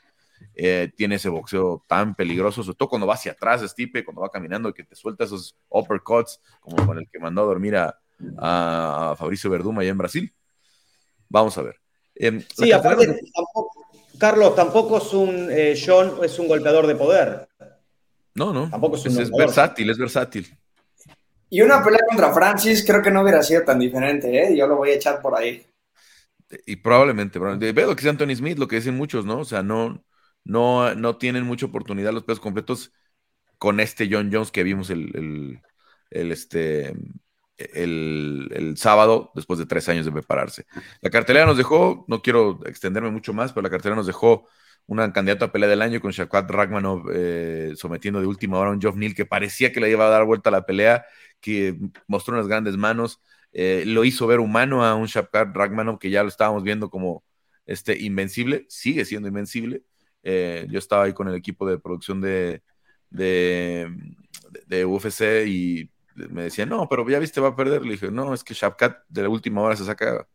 eh, 0.54 0.90
tiene 0.96 1.16
ese 1.16 1.28
boxeo 1.28 1.84
tan 1.86 2.14
peligroso, 2.14 2.62
sobre 2.62 2.76
todo 2.76 2.88
cuando 2.88 3.06
va 3.06 3.14
hacia 3.14 3.32
atrás 3.32 3.62
Stipe, 3.62 4.04
cuando 4.04 4.22
va 4.22 4.30
caminando 4.30 4.68
y 4.70 4.72
que 4.72 4.82
te 4.82 4.96
suelta 4.96 5.24
esos 5.24 5.56
uppercuts, 5.68 6.40
como 6.60 6.84
con 6.84 6.98
el 6.98 7.08
que 7.08 7.20
mandó 7.20 7.42
a 7.42 7.44
dormir 7.44 7.76
a, 7.76 7.96
a, 8.38 9.14
Fabricio 9.16 9.50
Verduma 9.50 9.82
allá 9.82 9.90
en 9.90 9.98
Brasil. 9.98 10.34
Vamos 11.28 11.56
a 11.58 11.62
ver. 11.62 11.79
Em, 12.22 12.44
sí, 12.54 12.70
aparte, 12.70 13.18
Carlos, 14.18 14.54
tampoco 14.54 14.98
es 14.98 15.12
un 15.14 15.48
eh, 15.50 15.74
John, 15.82 16.18
es 16.22 16.38
un 16.38 16.48
golpeador 16.48 16.86
de 16.86 16.94
poder. 16.94 17.48
No, 18.34 18.52
no. 18.52 18.68
Tampoco 18.68 18.96
es, 18.96 19.06
un 19.06 19.22
es 19.22 19.30
versátil, 19.30 19.88
es 19.88 19.96
versátil. 19.96 20.58
Y 21.48 21.62
una 21.62 21.82
pelea 21.82 22.00
contra 22.06 22.32
Francis 22.32 22.84
creo 22.86 23.02
que 23.02 23.10
no 23.10 23.22
hubiera 23.22 23.42
sido 23.42 23.62
tan 23.64 23.78
diferente, 23.78 24.30
¿eh? 24.42 24.54
Yo 24.54 24.66
lo 24.66 24.76
voy 24.76 24.90
a 24.90 24.94
echar 24.94 25.22
por 25.22 25.34
ahí. 25.34 25.66
Y 26.66 26.76
probablemente, 26.76 27.38
probablemente. 27.38 27.72
Veo 27.72 27.88
lo 27.88 27.96
que 27.96 28.02
dice 28.02 28.10
Anthony 28.10 28.36
Smith, 28.36 28.58
lo 28.58 28.68
que 28.68 28.76
dicen 28.76 28.96
muchos, 28.96 29.24
¿no? 29.24 29.38
O 29.38 29.44
sea, 29.46 29.62
no, 29.62 30.04
no, 30.44 30.94
no 30.94 31.16
tienen 31.16 31.44
mucha 31.44 31.66
oportunidad 31.66 32.12
los 32.12 32.24
pesos 32.24 32.40
completos 32.40 32.92
con 33.56 33.80
este 33.80 34.08
John 34.10 34.30
Jones 34.30 34.50
que 34.50 34.62
vimos 34.62 34.90
el, 34.90 35.60
este, 36.10 36.94
el, 37.74 38.74
sábado, 38.76 39.30
después 39.34 39.58
de 39.58 39.66
tres 39.66 39.88
años 39.88 40.06
de 40.06 40.12
prepararse. 40.12 40.66
La 41.00 41.10
cartelera 41.10 41.46
nos 41.46 41.56
dejó, 41.56 42.04
no 42.08 42.22
quiero 42.22 42.60
extenderme 42.66 43.10
mucho 43.10 43.32
más, 43.32 43.52
pero 43.52 43.62
la 43.62 43.70
cartelera 43.70 43.96
nos 43.96 44.06
dejó 44.06 44.46
una 44.86 45.12
candidata 45.12 45.46
a 45.46 45.52
pelea 45.52 45.68
del 45.68 45.82
año 45.82 46.00
con 46.00 46.10
Shaquat 46.10 46.50
Ragmanov 46.50 47.10
eh, 47.12 47.72
sometiendo 47.76 48.20
de 48.20 48.26
última 48.26 48.58
hora 48.58 48.70
a 48.70 48.72
un 48.72 48.80
Geoff 48.80 48.96
Neal 48.96 49.14
que 49.14 49.26
parecía 49.26 49.72
que 49.72 49.80
le 49.80 49.90
iba 49.90 50.06
a 50.06 50.10
dar 50.10 50.24
vuelta 50.24 50.50
a 50.50 50.52
la 50.52 50.66
pelea, 50.66 51.04
que 51.40 51.78
mostró 52.06 52.34
unas 52.34 52.48
grandes 52.48 52.76
manos, 52.76 53.20
eh, 53.52 53.84
lo 53.86 54.04
hizo 54.04 54.26
ver 54.26 54.40
humano 54.40 54.84
a 54.84 54.94
un 54.94 55.06
Shaquat 55.06 55.54
Ragmanov 55.54 55.98
que 55.98 56.10
ya 56.10 56.22
lo 56.22 56.28
estábamos 56.28 56.62
viendo 56.62 56.90
como 56.90 57.24
este, 57.66 57.98
invencible, 58.00 58.66
sigue 58.68 59.04
siendo 59.04 59.28
invencible. 59.28 59.84
Eh, 60.22 60.66
yo 60.70 60.78
estaba 60.78 61.04
ahí 61.04 61.12
con 61.12 61.28
el 61.28 61.34
equipo 61.34 61.68
de 61.68 61.78
producción 61.78 62.20
de, 62.20 62.62
de, 63.10 63.88
de, 64.66 64.84
UFC 64.84 65.46
y 65.46 65.90
me 66.14 66.44
decía, 66.44 66.66
no, 66.66 66.88
pero 66.88 67.08
ya 67.08 67.18
viste, 67.18 67.40
va 67.40 67.48
a 67.48 67.56
perder. 67.56 67.82
Le 67.82 67.92
dije, 67.92 68.10
no, 68.10 68.34
es 68.34 68.44
que 68.44 68.54
Shapkat 68.54 69.04
de 69.08 69.22
la 69.22 69.28
última 69.28 69.62
hora 69.62 69.76
se 69.76 69.84
saca 69.84 70.26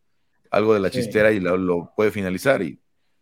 algo 0.51 0.73
de 0.73 0.80
la 0.80 0.89
chistera 0.89 1.32
y 1.32 1.39
lo, 1.39 1.93
puede 1.95 2.11
finalizar. 2.11 2.61
Y 2.61 2.80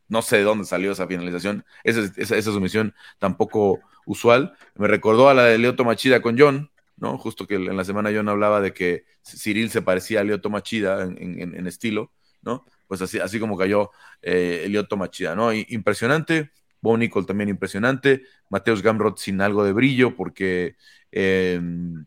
no 0.07 0.21
sé 0.21 0.37
de 0.37 0.43
dónde 0.43 0.65
salió 0.65 0.91
esa 0.91 1.07
finalización. 1.07 1.65
Esa, 1.83 2.01
esa, 2.17 2.37
esa 2.37 2.51
sumisión 2.51 2.93
tampoco 3.19 3.79
usual. 4.05 4.53
Me 4.75 4.87
recordó 4.87 5.29
a 5.29 5.33
la 5.33 5.45
de 5.45 5.57
Leo 5.57 5.73
Machida 5.83 6.21
con 6.21 6.37
John, 6.37 6.71
¿no? 6.97 7.17
Justo 7.17 7.47
que 7.47 7.55
en 7.55 7.75
la 7.75 7.83
semana 7.83 8.11
John 8.13 8.29
hablaba 8.29 8.61
de 8.61 8.73
que 8.73 9.05
Cyril 9.23 9.69
se 9.69 9.81
parecía 9.81 10.21
a 10.21 10.23
Leo 10.23 10.39
Machida 10.49 11.03
en, 11.03 11.55
en, 11.55 11.67
estilo, 11.67 12.11
¿no? 12.41 12.65
Pues 12.87 13.01
así, 13.01 13.19
así 13.19 13.39
como 13.39 13.57
cayó 13.57 13.91
eh, 14.21 14.67
Leo 14.69 14.85
Machida, 14.97 15.35
¿no? 15.35 15.53
impresionante. 15.53 16.51
Bo 16.83 16.97
Nicol 16.97 17.25
también 17.25 17.49
impresionante. 17.49 18.23
Mateus 18.49 18.81
Gamrot 18.81 19.17
sin 19.17 19.39
algo 19.39 19.63
de 19.63 19.71
brillo, 19.71 20.17
porque 20.17 20.75
em, 21.11 22.05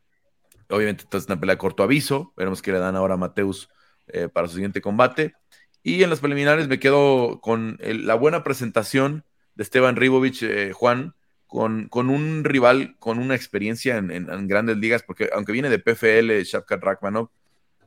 obviamente 0.68 1.04
esta 1.04 1.18
es 1.18 1.26
una 1.26 1.38
pelea 1.38 1.54
de 1.54 1.58
corto 1.58 1.82
aviso. 1.82 2.32
Veremos 2.36 2.62
qué 2.62 2.72
le 2.72 2.78
dan 2.78 2.96
ahora 2.96 3.14
a 3.14 3.18
Mateus 3.18 3.68
eh, 4.08 4.28
para 4.28 4.48
su 4.48 4.54
siguiente 4.54 4.80
combate. 4.80 5.34
Y 5.82 6.02
en 6.02 6.10
las 6.10 6.20
preliminares 6.20 6.68
me 6.68 6.80
quedo 6.80 7.40
con 7.40 7.78
la 7.80 8.14
buena 8.14 8.42
presentación 8.42 9.24
de 9.54 9.62
Esteban 9.62 9.96
Ribovich, 9.96 10.42
eh, 10.42 10.72
Juan, 10.72 11.14
con, 11.46 11.88
con, 11.88 12.10
un 12.10 12.42
rival 12.42 12.96
con 12.98 13.18
una 13.18 13.36
experiencia 13.36 13.96
en, 13.96 14.48
grandes 14.48 14.78
ligas, 14.78 15.04
porque 15.04 15.30
aunque 15.32 15.52
viene 15.52 15.70
de 15.70 15.78
PFL, 15.78 16.42
Shavkat 16.42 16.82
Rakmanov, 16.82 17.30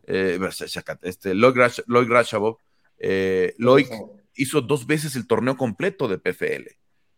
eh, 0.08 0.40
este, 1.02 1.36
Lloyd 1.36 2.08
Rashabov, 2.08 2.58
Lloyd 3.58 3.88
hizo 4.36 4.62
dos 4.62 4.88
veces 4.88 5.16
el 5.18 5.28
torneo 5.28 5.58
completo 5.58 6.08
de 6.08 6.18
PFL. 6.18 6.70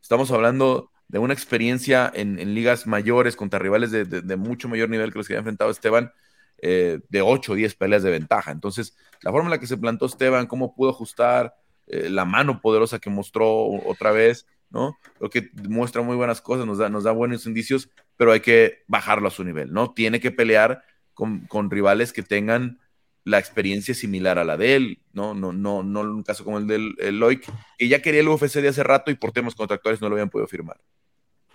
Estamos 0.01 0.32
hablando 0.32 0.91
de 1.12 1.20
una 1.20 1.34
experiencia 1.34 2.09
en, 2.14 2.38
ligas 2.55 2.88
mayores 2.88 3.36
contra 3.36 3.59
rivales 3.59 3.91
de, 3.91 4.36
mucho 4.38 4.70
mayor 4.70 4.89
nivel 4.89 5.12
que 5.12 5.20
los 5.20 5.28
que 5.28 5.34
había 5.34 5.39
enfrentado 5.39 5.70
Esteban, 5.70 6.14
eh, 6.62 7.01
de 7.09 7.22
8 7.22 7.51
o 7.51 7.55
10 7.55 7.76
peleas 7.76 8.01
de 8.01 8.12
ventaja. 8.12 8.51
Entonces, 8.51 8.95
la 9.22 9.32
forma 9.32 9.47
en 9.47 9.51
la 9.51 9.59
que 9.59 9.68
se 9.68 9.76
plantó 9.76 10.05
Esteban, 10.05 10.47
cómo 10.47 10.74
pudo 10.74 10.91
ajustar, 10.91 11.53
eh, 11.88 12.09
la 12.09 12.24
mano 12.24 12.62
poderosa 12.62 12.99
que 12.99 13.09
mostró 13.09 13.66
otra 13.86 14.12
vez, 14.12 14.47
¿no? 14.70 14.97
Creo 15.18 15.30
que 15.30 15.49
muestra 15.68 16.01
muy 16.01 16.16
buenas 16.16 16.39
cosas, 16.39 16.66
nos 16.66 16.78
da, 16.78 16.88
nos 16.88 17.03
da 17.03 17.12
buenos 17.12 17.45
indicios, 17.45 17.89
pero 18.16 18.32
hay 18.32 18.39
que 18.39 18.84
bajarlo 18.88 19.28
a 19.28 19.32
su 19.32 19.43
nivel, 19.43 19.74
¿no? 19.74 19.91
Tiene 19.91 20.22
que 20.22 20.32
pelear 20.32 20.82
con, 21.14 21.41
con 21.47 21.70
rivales 21.70 22.14
que 22.14 22.24
tengan 22.24 22.80
la 23.26 23.38
experiencia 23.38 23.93
similar 23.93 24.39
a 24.39 24.45
la 24.45 24.55
de 24.55 24.76
él, 24.76 25.01
¿no? 25.12 25.34
No, 25.34 25.51
no, 25.51 25.84
no 25.84 26.01
un 26.01 26.24
caso 26.24 26.45
como 26.45 26.57
el 26.57 26.68
del 26.68 26.95
Loic, 27.20 27.45
que 27.78 27.89
ya 27.89 28.01
quería 28.01 28.22
el 28.22 28.30
UFC 28.30 28.62
de 28.62 28.70
hace 28.70 28.84
rato 28.84 29.12
y 29.12 29.16
por 29.16 29.34
temas 29.34 29.55
contractuales 29.55 29.99
no 29.99 30.07
lo 30.07 30.16
habían 30.16 30.30
podido 30.30 30.47
firmar. 30.47 30.80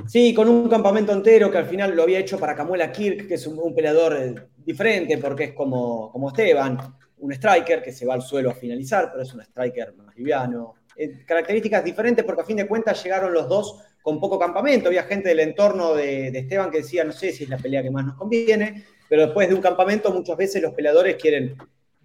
Sí, 0.06 0.34
con 0.34 0.48
un 0.48 0.68
campamento 0.68 1.12
entero 1.12 1.50
que 1.50 1.58
al 1.58 1.66
final 1.66 1.94
lo 1.96 2.02
había 2.02 2.18
hecho 2.18 2.38
para 2.38 2.54
Camuela 2.54 2.92
Kirk, 2.92 3.26
que 3.26 3.34
es 3.34 3.46
un, 3.46 3.74
peleador 3.74 4.16
eh, 4.16 4.34
diferente 4.64 5.18
porque 5.18 5.44
es 5.44 5.52
como, 5.52 6.12
como 6.12 6.28
Esteban, 6.28 6.78
un 7.18 7.32
striker 7.32 7.82
que 7.82 7.92
se 7.92 8.04
va 8.04 8.14
al 8.14 8.22
suelo 8.22 8.50
a 8.50 8.54
finalizar, 8.54 9.08
pero 9.10 9.22
es 9.22 9.32
un 9.32 9.40
striker 9.40 9.94
más 9.94 10.14
liviano. 10.16 10.74
Eh, 10.96 11.24
características 11.26 11.84
diferentes 11.84 12.24
porque 12.24 12.42
a 12.42 12.44
fin 12.44 12.56
de 12.56 12.66
cuentas 12.66 13.02
llegaron 13.02 13.32
los 13.32 13.48
dos 13.48 13.80
con 14.02 14.20
poco 14.20 14.38
campamento. 14.38 14.88
Había 14.88 15.04
gente 15.04 15.30
del 15.30 15.40
entorno 15.40 15.94
de, 15.94 16.30
de 16.30 16.38
Esteban 16.38 16.70
que 16.70 16.78
decía, 16.78 17.02
no 17.02 17.12
sé 17.12 17.32
si 17.32 17.44
es 17.44 17.50
la 17.50 17.58
pelea 17.58 17.82
que 17.82 17.90
más 17.90 18.04
nos 18.04 18.16
conviene 18.16 18.84
pero 19.08 19.22
después 19.22 19.48
de 19.48 19.54
un 19.54 19.60
campamento 19.60 20.12
muchas 20.12 20.36
veces 20.36 20.62
los 20.62 20.74
peleadores 20.74 21.16
quieren, 21.16 21.56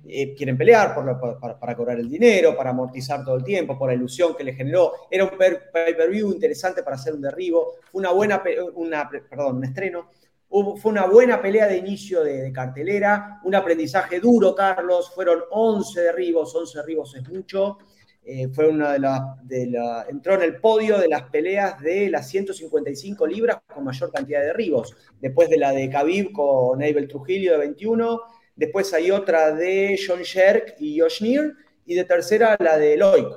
eh, 0.08 0.34
quieren 0.36 0.58
pelear 0.58 0.95
para, 0.95 1.76
cobrar 1.76 1.99
el 1.99 2.10
dinero, 2.10 2.56
para 2.56 2.72
amortizar 2.72 3.24
todo 3.24 3.36
el 3.36 3.43
tiempo, 3.43 3.78
por 3.78 3.89
la 3.89 3.95
ilusión 3.95 4.36
que 4.36 4.43
le 4.43 4.54
generó. 4.54 4.93
Era 5.10 5.26
un 5.26 5.32
pay-per-view 5.38 6.32
interesante 6.32 6.82
para 6.82 6.95
hacer 6.95 7.14
un 7.14 7.22
derribo, 7.22 7.76
fue 7.91 7.99
una 7.99 8.12
buena, 8.12 8.41
una, 8.76 9.10
perdón, 9.10 9.58
un 9.58 9.66
estreno. 9.66 10.10
fue 10.49 10.91
una 10.91 11.06
buena 11.06 11.41
pelea 11.41 11.68
de 11.68 11.78
inicio 11.78 12.24
de, 12.24 12.52
cartelera, 12.52 13.39
un 13.43 13.54
aprendizaje 13.54 14.20
duro, 14.20 14.56
Carlos. 14.56 15.12
Fueron 15.14 15.41
11 15.52 16.02
derribos, 16.02 16.56
11 16.56 16.80
derribos 16.80 17.16
es 17.16 17.30
mucho. 17.30 17.78
Eh, 18.24 18.49
fue 18.49 18.68
una 18.68 18.93
de 18.93 18.99
las, 18.99 19.22
de 19.47 19.72
entró 20.10 20.36
en 20.36 20.43
el 20.43 20.58
podio 20.58 20.99
de 20.99 21.08
las 21.08 21.24
peleas 21.24 21.82
de 21.82 22.08
las 22.10 22.28
155 22.30 23.26
libras 23.26 23.62
con 23.74 23.84
mayor 23.84 24.12
cantidad 24.12 24.41
de 24.41 24.47
derribos. 24.47 24.95
Después 25.20 25.49
de 25.49 25.58
la 25.58 25.72
de 25.72 25.89
Khabib 25.89 26.32
con 26.32 26.82
Abel 26.84 27.08
Trujillo 27.08 27.54
de 27.54 27.58
21, 27.60 28.22
después 28.56 28.93
hay 28.93 29.12
otra 29.12 29.52
de 29.54 29.99
John 30.06 30.22
Sherk 30.22 30.76
y 30.80 30.99
Josh 30.99 31.22
Neer, 31.22 31.54
y 31.86 31.95
de 31.95 32.04
tercera 32.04 32.56
la 32.60 32.78
de 32.78 32.97
Loic. 32.97 33.28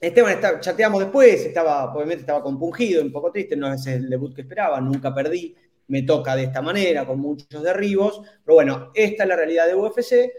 Esteban, 0.00 0.32
está, 0.32 0.60
chateamos 0.60 1.00
después, 1.00 1.44
estaba, 1.44 1.92
obviamente 1.92 2.22
estaba 2.22 2.42
compungido, 2.42 3.02
un 3.02 3.12
poco 3.12 3.30
triste, 3.30 3.56
no 3.56 3.72
es 3.72 3.86
el 3.86 4.08
debut 4.08 4.34
que 4.34 4.42
esperaba, 4.42 4.80
nunca 4.80 5.14
perdí, 5.14 5.54
me 5.88 6.02
toca 6.02 6.36
de 6.36 6.44
esta 6.44 6.62
manera, 6.62 7.06
con 7.06 7.18
muchos 7.20 7.62
derribos, 7.62 8.22
pero 8.44 8.54
bueno, 8.54 8.90
esta 8.94 9.24
es 9.24 9.28
la 9.28 9.36
realidad 9.36 9.66
de 9.66 9.74
UFC 9.74 10.30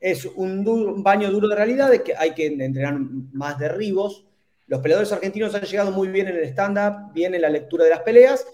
es 0.00 0.24
un, 0.24 1.02
baño 1.02 1.30
duro 1.30 1.46
de 1.48 1.54
realidad, 1.54 1.90
de 1.90 2.02
que 2.02 2.16
hay 2.16 2.32
que 2.32 2.46
entrenar 2.46 2.98
más 2.98 3.58
derribos. 3.58 4.24
Los 4.66 4.80
peleadores 4.80 5.12
argentinos 5.12 5.54
han 5.54 5.62
llegado 5.62 5.92
muy 5.92 6.08
bien 6.08 6.28
en 6.28 6.36
el 6.36 6.44
stand-up, 6.44 7.12
bien 7.12 7.34
en 7.34 7.42
la 7.42 7.50
lectura 7.50 7.84
de 7.84 7.90
las 7.90 8.00
peleas, 8.00 8.46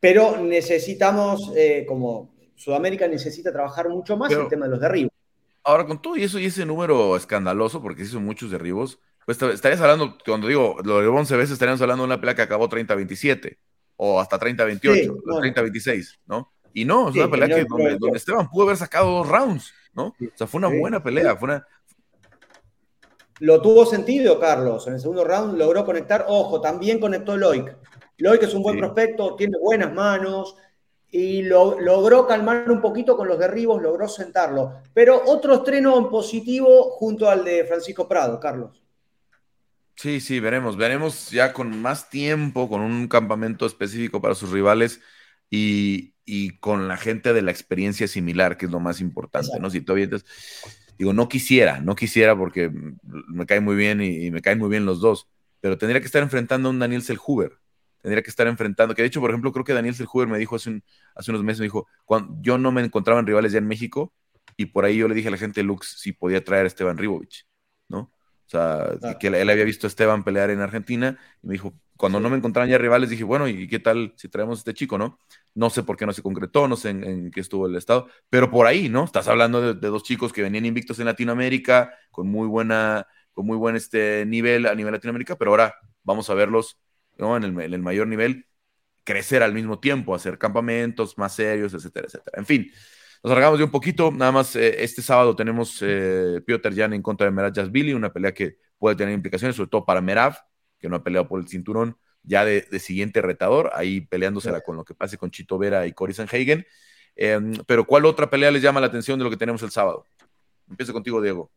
pero 0.00 0.38
necesitamos, 0.38 1.52
eh, 1.54 1.84
como 1.86 2.34
Sudamérica 2.58 3.08
necesita 3.08 3.52
trabajar 3.52 3.88
mucho 3.88 4.16
más 4.16 4.30
en 4.32 4.40
el 4.40 4.48
tema 4.48 4.66
de 4.66 4.72
los 4.72 4.80
derribos. 4.80 5.12
Ahora, 5.64 5.86
con 5.86 6.02
todo 6.02 6.16
y 6.16 6.24
eso 6.24 6.38
y 6.38 6.46
ese 6.46 6.66
número 6.66 7.16
escandaloso, 7.16 7.80
porque 7.80 8.02
se 8.02 8.10
hizo 8.10 8.20
muchos 8.20 8.50
derribos, 8.50 8.98
pues 9.24 9.40
estarías 9.40 9.80
hablando, 9.80 10.16
cuando 10.24 10.48
digo 10.48 10.76
lo 10.82 11.00
de 11.00 11.06
11 11.06 11.36
veces, 11.36 11.52
estaríamos 11.52 11.80
hablando 11.80 12.02
de 12.02 12.06
una 12.06 12.20
pelea 12.20 12.34
que 12.34 12.42
acabó 12.42 12.68
30-27 12.68 13.56
o 13.96 14.20
hasta 14.20 14.38
30-28, 14.38 15.22
30-26, 15.24 16.18
¿no? 16.26 16.52
Y 16.72 16.84
no, 16.84 17.08
es 17.08 17.16
una 17.16 17.30
pelea 17.30 17.48
que, 17.48 17.64
donde, 17.64 17.96
donde, 17.98 18.18
Esteban 18.18 18.48
pudo 18.48 18.64
haber 18.64 18.76
sacado 18.76 19.10
dos 19.10 19.28
rounds. 19.28 19.72
¿no? 19.94 20.06
O 20.06 20.36
sea, 20.36 20.46
fue 20.46 20.58
una 20.58 20.68
buena 20.68 21.02
pelea, 21.02 21.36
fue 21.36 21.48
una... 21.48 21.66
Lo 23.40 23.60
tuvo 23.60 23.86
sentido, 23.86 24.40
Carlos. 24.40 24.86
En 24.86 24.94
el 24.94 25.00
segundo 25.00 25.24
round 25.24 25.56
logró 25.56 25.84
conectar. 25.84 26.26
Ojo, 26.28 26.60
también 26.60 26.98
conectó 26.98 27.36
Loic. 27.36 27.76
Loic 28.18 28.42
es 28.42 28.54
un 28.54 28.62
buen 28.62 28.78
prospecto, 28.78 29.36
tiene 29.36 29.56
buenas 29.60 29.92
manos 29.92 30.56
y 31.10 31.42
lo, 31.42 31.80
logró 31.80 32.26
calmar 32.26 32.70
un 32.70 32.80
poquito 32.80 33.16
con 33.16 33.28
los 33.28 33.38
derribos, 33.38 33.82
logró 33.82 34.08
sentarlo. 34.08 34.82
Pero 34.94 35.22
otro 35.26 35.54
estreno 35.54 35.98
en 35.98 36.08
positivo 36.08 36.90
junto 36.90 37.28
al 37.30 37.44
de 37.44 37.64
Francisco 37.64 38.08
Prado, 38.08 38.38
Carlos. 38.40 38.82
Sí, 39.96 40.20
sí, 40.20 40.38
veremos. 40.38 40.76
Veremos 40.76 41.30
ya 41.30 41.52
con 41.52 41.80
más 41.80 42.10
tiempo, 42.10 42.68
con 42.68 42.82
un 42.82 43.08
campamento 43.08 43.66
específico 43.66 44.20
para 44.20 44.34
sus 44.34 44.50
rivales 44.50 45.00
y, 45.50 46.14
y 46.24 46.58
con 46.58 46.88
la 46.88 46.98
gente 46.98 47.32
de 47.32 47.40
la 47.40 47.50
experiencia 47.50 48.06
similar, 48.06 48.58
que 48.58 48.66
es 48.66 48.72
lo 48.72 48.80
más 48.80 49.00
importante, 49.00 49.58
¿no? 49.58 49.70
Si 49.70 49.80
todavía 49.80 50.04
entonces, 50.04 50.28
digo, 50.98 51.14
no 51.14 51.26
quisiera, 51.26 51.80
no 51.80 51.96
quisiera 51.96 52.36
porque 52.36 52.70
me 53.28 53.46
cae 53.46 53.60
muy 53.60 53.76
bien 53.76 54.02
y, 54.02 54.30
me 54.30 54.42
caen 54.42 54.58
muy 54.58 54.68
bien 54.68 54.84
los 54.84 55.00
dos, 55.00 55.26
pero 55.60 55.78
tendría 55.78 56.00
que 56.00 56.06
estar 56.06 56.22
enfrentando 56.22 56.68
a 56.68 56.72
un 56.72 56.78
Daniel 56.80 57.02
Selhuber, 57.02 57.52
tendría 58.02 58.22
que 58.22 58.30
estar 58.30 58.46
enfrentando, 58.46 58.94
que 58.94 59.02
de 59.02 59.08
hecho, 59.08 59.20
por 59.20 59.30
ejemplo, 59.30 59.52
creo 59.52 59.64
que 59.64 59.72
Daniel 59.72 59.94
Selhuber 59.94 60.28
me 60.28 60.38
dijo 60.38 60.56
hace, 60.56 60.82
hace 61.14 61.30
unos 61.30 61.42
meses, 61.42 61.60
me 61.60 61.66
dijo, 61.66 61.86
cuando 62.04 62.36
yo 62.40 62.58
no 62.58 62.72
me 62.72 62.82
encontraba 62.82 63.20
en 63.20 63.26
rivales 63.26 63.52
ya 63.52 63.58
en 63.58 63.66
México, 63.66 64.12
y 64.56 64.66
por 64.66 64.84
ahí 64.84 64.96
yo 64.96 65.08
le 65.08 65.14
dije 65.14 65.28
a 65.28 65.30
la 65.30 65.38
gente 65.38 65.60
de 65.60 65.64
Lux 65.64 66.00
si 66.00 66.12
podía 66.12 66.42
traer 66.42 66.64
a 66.64 66.66
Esteban 66.66 66.98
Ribovich, 66.98 67.46
¿no? 67.88 68.12
O 68.48 68.50
sea, 68.50 68.98
que 69.20 69.26
él, 69.26 69.50
había 69.50 69.64
visto 69.64 69.86
a 69.86 69.88
Esteban 69.88 70.24
pelear 70.24 70.48
en 70.48 70.60
Argentina 70.60 71.18
y 71.42 71.46
me 71.48 71.52
dijo, 71.52 71.74
cuando 71.98 72.18
no 72.18 72.30
me 72.30 72.36
encontraban 72.38 72.70
ya 72.70 72.78
rivales, 72.78 73.10
dije, 73.10 73.22
bueno, 73.22 73.46
¿y 73.46 73.68
qué 73.68 73.78
tal 73.78 74.14
si 74.16 74.28
traemos 74.28 74.58
a 74.58 74.60
este 74.60 74.72
chico, 74.72 74.96
no? 74.96 75.18
No 75.54 75.68
sé 75.68 75.82
por 75.82 75.96
qué 75.98 76.06
no 76.06 76.14
se 76.14 76.22
concretó, 76.22 76.66
no 76.66 76.74
sé 76.74 76.90
en, 76.90 77.30
qué 77.30 77.40
estuvo 77.40 77.66
el 77.66 77.76
estado, 77.76 78.08
pero 78.30 78.50
por 78.50 78.66
ahí, 78.66 78.88
¿no? 78.88 79.04
Estás 79.04 79.28
hablando 79.28 79.74
de, 79.74 79.88
dos 79.88 80.02
chicos 80.02 80.32
que 80.32 80.42
venían 80.42 80.64
invictos 80.64 80.98
en 80.98 81.04
Latinoamérica, 81.04 81.92
con 82.10 82.28
muy 82.28 82.48
buena, 82.48 83.06
con 83.32 83.44
muy 83.44 83.56
buen 83.58 83.76
este 83.76 84.24
nivel 84.24 84.66
a 84.66 84.74
nivel 84.74 84.92
Latinoamérica, 84.92 85.36
pero 85.36 85.50
ahora 85.50 85.74
vamos 86.02 86.30
a 86.30 86.34
verlos 86.34 86.78
¿no? 87.18 87.36
en, 87.36 87.44
el, 87.44 87.78
mayor 87.80 88.06
nivel 88.06 88.46
crecer 89.04 89.42
al 89.42 89.54
mismo 89.54 89.78
tiempo, 89.78 90.14
hacer 90.14 90.38
campamentos 90.38 91.16
más 91.18 91.34
serios, 91.34 91.74
etcétera, 91.74 92.06
etcétera. 92.06 92.38
En 92.38 92.46
fin, 92.46 92.70
nos 93.22 93.30
alargamos 93.32 93.58
de 93.58 93.64
un 93.64 93.70
poquito. 93.70 94.10
Nada 94.10 94.32
más 94.32 94.54
eh, 94.56 94.82
este 94.82 95.02
sábado 95.02 95.34
tenemos 95.34 95.78
eh, 95.82 96.40
Piotr 96.46 96.74
Jan 96.74 96.92
en 96.92 97.02
contra 97.02 97.26
de 97.26 97.30
Merav 97.30 97.70
Billy, 97.70 97.92
una 97.92 98.12
pelea 98.12 98.32
que 98.32 98.58
puede 98.78 98.96
tener 98.96 99.14
implicaciones, 99.14 99.56
sobre 99.56 99.70
todo 99.70 99.84
para 99.84 100.00
Merav, 100.00 100.36
que 100.78 100.88
no 100.88 100.96
ha 100.96 101.02
peleado 101.02 101.26
por 101.26 101.40
el 101.40 101.48
cinturón, 101.48 101.96
ya 102.22 102.44
de, 102.44 102.66
siguiente 102.78 103.22
retador, 103.22 103.70
ahí 103.74 104.02
peleándosela 104.02 104.60
con 104.60 104.76
lo 104.76 104.84
que 104.84 104.94
pase 104.94 105.18
con 105.18 105.30
Chito 105.30 105.58
Vera 105.58 105.86
y 105.86 105.92
Cory 105.92 106.14
Sanhagen. 106.14 106.66
Em, 107.16 107.54
pero 107.66 107.84
¿cuál 107.84 108.04
otra 108.04 108.30
pelea 108.30 108.50
les 108.50 108.62
llama 108.62 108.80
la 108.80 108.86
atención 108.86 109.18
de 109.18 109.24
lo 109.24 109.30
que 109.30 109.36
tenemos 109.36 109.62
el 109.62 109.70
sábado? 109.70 110.04
Empiezo 110.68 110.92
contigo, 110.92 111.20
Diego. 111.20 111.50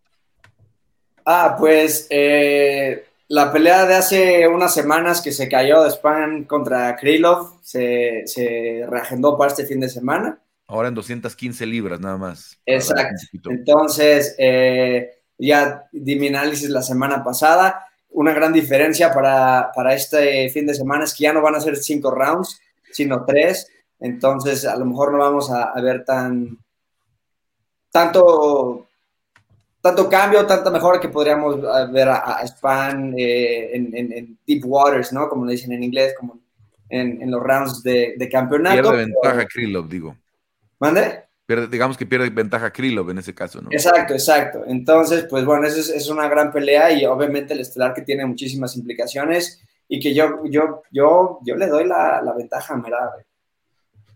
Ah, 1.26 1.56
pues 1.60 2.08
eh, 2.10 3.06
la 3.32 3.52
pelea 3.52 3.86
de 3.86 3.96
hace 3.96 4.48
unas 4.48 4.74
semanas 4.74 5.22
que 5.22 5.32
se 5.32 5.48
cayó 5.48 5.84
de 5.84 5.92
Span 5.92 6.44
contra 6.44 6.96
Krylov 6.98 7.62
se, 7.62 8.24
se 8.26 8.86
reagendó 8.88 9.38
para 9.38 9.52
este 9.52 9.66
fin 9.66 9.80
de 9.80 9.90
semana. 9.90 10.40
Ahora 10.68 10.90
en 10.90 10.96
215 10.96 11.66
libras 11.66 12.00
nada 12.00 12.18
más. 12.18 12.60
Exacto. 12.66 13.50
Entonces, 13.50 14.36
eh, 14.38 15.12
ya 15.38 15.88
di 15.92 16.18
mi 16.18 16.28
análisis 16.28 16.70
la 16.70 16.82
semana 16.82 17.24
pasada 17.24 17.86
una 18.12 18.34
gran 18.34 18.52
diferencia 18.52 19.14
para, 19.14 19.94
este 19.94 20.50
fin 20.50 20.66
de 20.66 20.74
semana 20.74 21.06
es 21.06 21.14
que 21.14 21.24
ya 21.24 21.34
no 21.34 21.42
van 21.42 21.56
a 21.56 21.62
ser 21.62 21.78
cinco 21.78 22.12
rounds, 22.12 22.60
sino 22.92 23.24
tres. 23.26 23.68
Entonces, 24.00 24.66
a 24.66 24.76
lo 24.76 24.86
mejor 24.86 25.14
no 25.14 25.20
vamos 25.20 25.50
a, 25.50 25.74
ver 25.82 26.04
tan 26.04 26.58
tanto, 27.92 28.88
tanto 29.82 30.08
cambio, 30.08 30.46
tanta 30.46 30.70
mejora 30.70 31.00
que 31.00 31.10
podríamos 31.10 31.60
ver 31.92 32.10
a, 32.10 32.46
Span 32.46 33.14
eh, 33.18 33.72
en, 33.74 34.38
deep 34.46 34.64
waters, 34.66 35.12
¿no? 35.12 35.28
Como 35.28 35.46
le 35.46 35.54
dicen 35.54 35.72
en 35.72 35.84
inglés, 35.84 36.14
como 36.18 36.40
en, 36.90 37.30
los 37.30 37.42
rounds 37.42 37.84
de, 37.84 38.30
campeonato. 38.32 38.82
Pierde 38.82 39.06
ventaja 39.06 39.46
Krylov, 39.46 39.88
digo. 39.88 40.16
¿Mande? 40.80 41.26
digamos 41.70 41.98
que 41.98 42.06
pierde 42.06 42.30
ventaja 42.30 42.72
Krylov 42.72 43.10
en 43.10 43.18
ese 43.18 43.36
caso, 43.36 43.62
¿no? 43.62 43.68
Exacto, 43.72 44.14
exacto. 44.14 44.64
Entonces, 44.66 45.26
pues 45.30 45.44
bueno, 45.44 45.68
es, 45.68 45.90
es 45.90 46.08
una 46.08 46.30
gran 46.30 46.50
pelea 46.50 46.94
y 46.94 47.06
obviamente 47.06 47.54
el 47.54 47.60
estelar 47.60 47.94
que 47.94 48.04
tiene 48.04 48.26
muchísimas 48.26 48.78
implicaciones 48.78 49.62
y 49.94 50.00
que 50.00 50.14
yo, 50.14 50.46
yo, 50.46 50.84
yo, 50.90 51.40
yo 51.44 51.56
le 51.58 51.68
doy 51.68 51.86
la, 51.86 52.34
ventaja 52.38 52.74
a 52.74 52.78
Merab. 52.78 53.10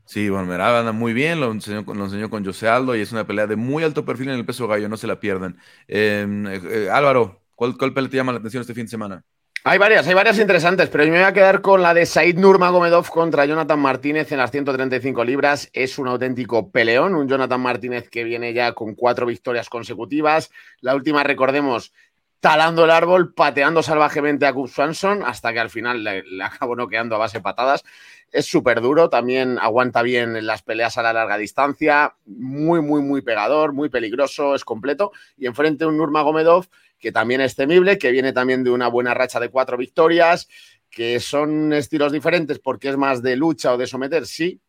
Sí, 0.05 0.29
bueno, 0.29 0.45
Merab 0.45 0.75
anda 0.75 0.91
muy 0.91 1.13
bien, 1.13 1.39
lo 1.39 1.51
enseñó, 1.51 1.83
lo 1.93 2.05
enseñó 2.05 2.29
con 2.29 2.45
José 2.45 2.67
Aldo 2.67 2.95
y 2.95 3.01
es 3.01 3.11
una 3.11 3.25
pelea 3.25 3.47
de 3.47 3.55
muy 3.55 3.83
alto 3.83 4.05
perfil 4.05 4.29
en 4.29 4.35
el 4.35 4.45
peso 4.45 4.67
gallo, 4.67 4.87
no 4.87 4.97
se 4.97 5.07
la 5.07 5.19
pierdan. 5.19 5.57
Em, 5.87 6.45
eh, 6.47 6.61
eh, 6.63 6.89
Álvaro, 6.91 7.41
¿cuál, 7.55 7.75
¿cuál 7.77 7.93
pelea 7.93 8.09
te 8.09 8.17
llama 8.17 8.31
la 8.31 8.37
atención 8.37 8.61
este 8.61 8.75
fin 8.75 8.85
de 8.85 8.91
semana? 8.91 9.23
Hay 9.67 9.79
varias, 9.79 10.07
hay 10.07 10.13
varias 10.13 10.37
interesantes, 10.37 10.89
pero 10.89 11.05
yo 11.05 11.11
me 11.11 11.17
voy 11.17 11.25
a 11.25 11.33
quedar 11.33 11.61
con 11.61 11.81
la 11.81 11.95
de 11.95 12.05
Said 12.05 12.37
Nurmagomedov 12.37 13.09
contra 13.09 13.47
Jonathan 13.47 13.79
Martínez 13.79 14.31
en 14.31 14.37
las 14.37 14.51
135 14.51 15.23
libras. 15.23 15.71
Es 15.73 15.97
un 15.97 16.07
auténtico 16.07 16.69
peleón, 16.69 17.15
un 17.15 17.27
Jonathan 17.27 17.59
Martínez 17.59 18.07
que 18.07 18.23
viene 18.23 18.53
ya 18.53 18.73
con 18.73 18.93
cuatro 18.93 19.25
victorias 19.25 19.67
consecutivas. 19.67 20.51
La 20.81 20.93
última, 20.93 21.23
recordemos, 21.23 21.91
talando 22.39 22.85
el 22.85 22.91
árbol, 22.91 23.33
pateando 23.33 23.81
salvajemente 23.81 24.45
a 24.45 24.53
Cub 24.53 24.69
Swanson, 24.69 25.23
hasta 25.25 25.51
que 25.51 25.59
al 25.59 25.71
final 25.71 26.03
le, 26.03 26.23
acabó 26.43 26.75
noqueando 26.75 27.15
a 27.15 27.17
base 27.17 27.39
de 27.39 27.41
patadas. 27.41 27.83
Es 28.31 28.45
súper 28.45 28.81
duro, 28.81 29.09
también 29.09 29.57
aguanta 29.59 30.01
bien 30.01 30.45
las 30.45 30.61
peleas 30.61 30.97
a 30.97 31.03
la 31.03 31.13
larga 31.13 31.37
distancia, 31.37 32.15
muy, 32.25 32.81
muy, 32.81 33.01
muy 33.01 33.21
pegador, 33.21 33.71
muy 33.73 33.89
peligroso, 33.89 34.55
es 34.55 34.65
completo. 34.65 35.11
Y 35.37 35.45
enfrente 35.45 35.85
un 35.85 35.97
Nurmagomedov 35.97 36.67
que 36.99 37.11
también 37.11 37.41
es 37.41 37.55
temible, 37.55 37.97
que 37.97 38.11
viene 38.11 38.33
también 38.33 38.63
de 38.63 38.71
una 38.71 38.87
buena 38.87 39.13
racha 39.13 39.39
de 39.39 39.49
cuatro 39.49 39.77
victorias, 39.77 40.47
que 40.89 41.19
son 41.19 41.73
estilos 41.73 42.11
diferentes 42.11 42.59
porque 42.59 42.89
es 42.89 42.97
más 42.97 43.21
de 43.21 43.35
lucha 43.35 43.73
o 43.73 43.77
de 43.77 43.87
someter, 43.87 44.25
sí, 44.25 44.61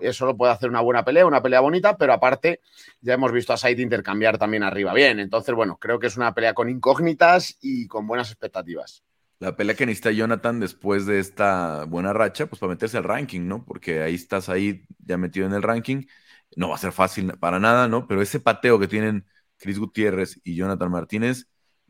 eso 0.00 0.26
lo 0.26 0.36
puede 0.36 0.52
hacer 0.52 0.68
una 0.68 0.80
buena 0.80 1.04
pelea, 1.04 1.26
una 1.26 1.42
pelea 1.42 1.60
bonita, 1.60 1.96
pero 1.96 2.12
aparte 2.12 2.60
ya 3.00 3.14
hemos 3.14 3.32
visto 3.32 3.52
a 3.52 3.56
Said 3.56 3.78
intercambiar 3.78 4.38
también 4.38 4.62
arriba 4.62 4.94
bien. 4.94 5.20
Entonces, 5.20 5.54
bueno, 5.54 5.78
creo 5.78 5.98
que 5.98 6.06
es 6.06 6.16
una 6.16 6.34
pelea 6.34 6.54
con 6.54 6.68
incógnitas 6.68 7.58
y 7.60 7.86
con 7.86 8.06
buenas 8.06 8.30
expectativas. 8.30 9.02
La 9.40 9.56
pelea 9.56 9.74
que 9.74 9.86
necesita 9.86 10.10
Jonathan 10.12 10.60
después 10.60 11.06
de 11.06 11.18
esta 11.18 11.84
buena 11.84 12.12
racha, 12.12 12.46
pues 12.46 12.60
para 12.60 12.70
meterse 12.70 12.98
al 12.98 13.04
ranking, 13.04 13.48
¿no? 13.48 13.64
Porque 13.64 14.02
ahí 14.02 14.14
estás 14.14 14.48
ahí 14.50 14.84
ya 14.98 15.16
metido 15.16 15.46
en 15.46 15.54
el 15.54 15.62
ranking. 15.62 16.04
No 16.56 16.68
va 16.68 16.74
a 16.74 16.78
ser 16.78 16.92
fácil 16.92 17.32
para 17.38 17.58
nada, 17.58 17.88
¿no? 17.88 18.06
Pero 18.06 18.22
ese 18.22 18.38
pateo 18.38 18.78
que 18.78 18.86
tienen 18.86 19.24
Chris 19.56 19.78
Gutiérrez 19.78 20.40
y 20.44 20.54
Jonathan 20.56 20.90
Martínez 20.90 21.46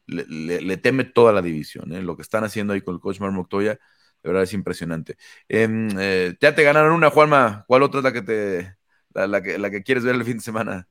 le, 0.07 0.77
teme 0.77 1.05
toda 1.05 1.33
la 1.33 1.43
división. 1.43 1.93
¿eh? 1.93 2.03
Lo 2.03 2.17
que 2.17 2.23
están 2.23 2.45
haciendo 2.45 2.73
ahí 2.73 2.83
con 2.83 2.95
el 2.95 3.01
coach 3.01 3.21
Mar 3.21 3.33
Montoya, 3.33 3.73
de 3.73 4.29
verdad 4.29 4.45
es 4.45 4.53
impresionante. 4.53 5.17
Em, 5.49 5.89
eh, 5.99 6.37
ya 6.41 6.55
te 6.55 6.63
ganaron 6.63 6.93
una, 6.93 7.11
Juanma. 7.11 7.65
¿Cuál 7.67 7.83
otra 7.83 7.99
es 7.99 8.05
la 8.05 8.13
que 8.13 8.23
te 8.23 8.77
la, 9.13 9.43
que, 9.43 9.59
la 9.59 9.71
que 9.71 9.83
quieres 9.83 10.05
ver 10.05 10.15
el 10.15 10.25
fin 10.25 10.37
de 10.37 10.43
semana? 10.43 10.89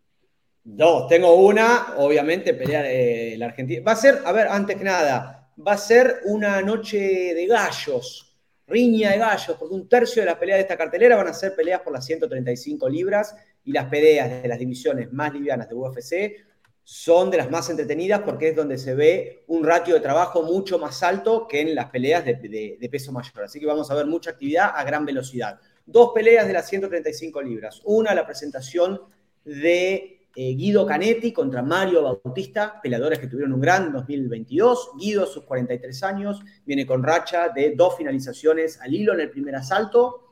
Dos, 0.63 1.07
tengo 1.07 1.33
una, 1.35 1.93
obviamente, 1.97 2.53
pelea 2.53 2.81
de 2.83 3.35
la 3.37 3.45
Argentina. 3.45 3.81
Va 3.85 3.93
a 3.93 3.95
ser, 3.95 4.21
a 4.25 4.31
ver, 4.31 4.47
antes 4.47 4.75
que 4.75 4.83
nada, 4.83 5.38
va 5.65 5.73
a 5.73 5.77
ser 5.77 6.21
una 6.25 6.61
noche 6.61 6.97
de 7.33 7.45
gallos, 7.45 8.37
riña 8.67 9.11
de 9.11 9.17
gallos, 9.17 9.57
porque 9.57 9.75
un 9.75 9.89
tercio 9.89 10.21
de 10.21 10.27
las 10.27 10.37
peleas 10.37 10.57
de 10.57 10.61
esta 10.61 10.77
cartelera 10.77 11.15
van 11.15 11.27
a 11.27 11.33
ser 11.33 11.55
peleas 11.55 11.81
por 11.81 11.93
las 11.93 12.05
135 12.05 12.87
libras 12.87 13.35
y 13.63 13.71
las 13.71 13.85
peleas 13.85 14.41
de 14.41 14.47
las 14.47 14.59
divisiones 14.59 15.11
más 15.11 15.33
livianas 15.33 15.67
de 15.67 15.75
UFC 15.75 16.49
son 16.91 17.29
de 17.29 17.37
las 17.37 17.51
más 17.51 17.69
entretenidas 17.69 18.21
porque 18.21 18.49
es 18.49 18.55
donde 18.55 18.77
se 18.79 18.95
ve 18.95 19.43
un 19.47 19.63
ratio 19.63 19.93
de 19.93 19.99
trabajo 19.99 20.41
mucho 20.41 20.79
más 20.79 21.03
alto 21.03 21.47
que 21.47 21.61
en 21.61 21.75
las 21.75 21.91
peleas 21.91 22.25
de, 22.25 22.89
peso 22.91 23.11
mayor. 23.11 23.43
Así 23.43 23.59
que 23.59 23.67
vamos 23.67 23.91
a 23.91 23.93
ver 23.93 24.07
mucha 24.07 24.31
actividad 24.31 24.71
a 24.73 24.83
gran 24.83 25.05
velocidad. 25.05 25.59
Dos 25.85 26.13
peleas 26.15 26.47
de 26.47 26.53
las 26.53 26.67
135 26.67 27.41
libras. 27.43 27.81
Una, 27.83 28.15
la 28.15 28.25
presentación 28.25 29.01
de 29.43 30.18
eh, 30.35 30.53
Guido 30.53 30.85
Canetti 30.85 31.33
contra 31.33 31.61
Mario 31.61 32.03
Bautista, 32.03 32.79
peleadores 32.81 33.19
que 33.19 33.27
tuvieron 33.27 33.53
un 33.53 33.61
gran 33.61 33.91
2022. 33.91 34.91
Guido, 34.97 35.23
a 35.23 35.27
sus 35.27 35.43
43 35.43 36.03
años, 36.03 36.41
viene 36.65 36.85
con 36.85 37.03
racha 37.03 37.49
de 37.49 37.73
dos 37.75 37.97
finalizaciones 37.97 38.79
al 38.79 38.93
hilo 38.93 39.13
en 39.13 39.21
el 39.21 39.29
primer 39.29 39.55
asalto 39.55 40.29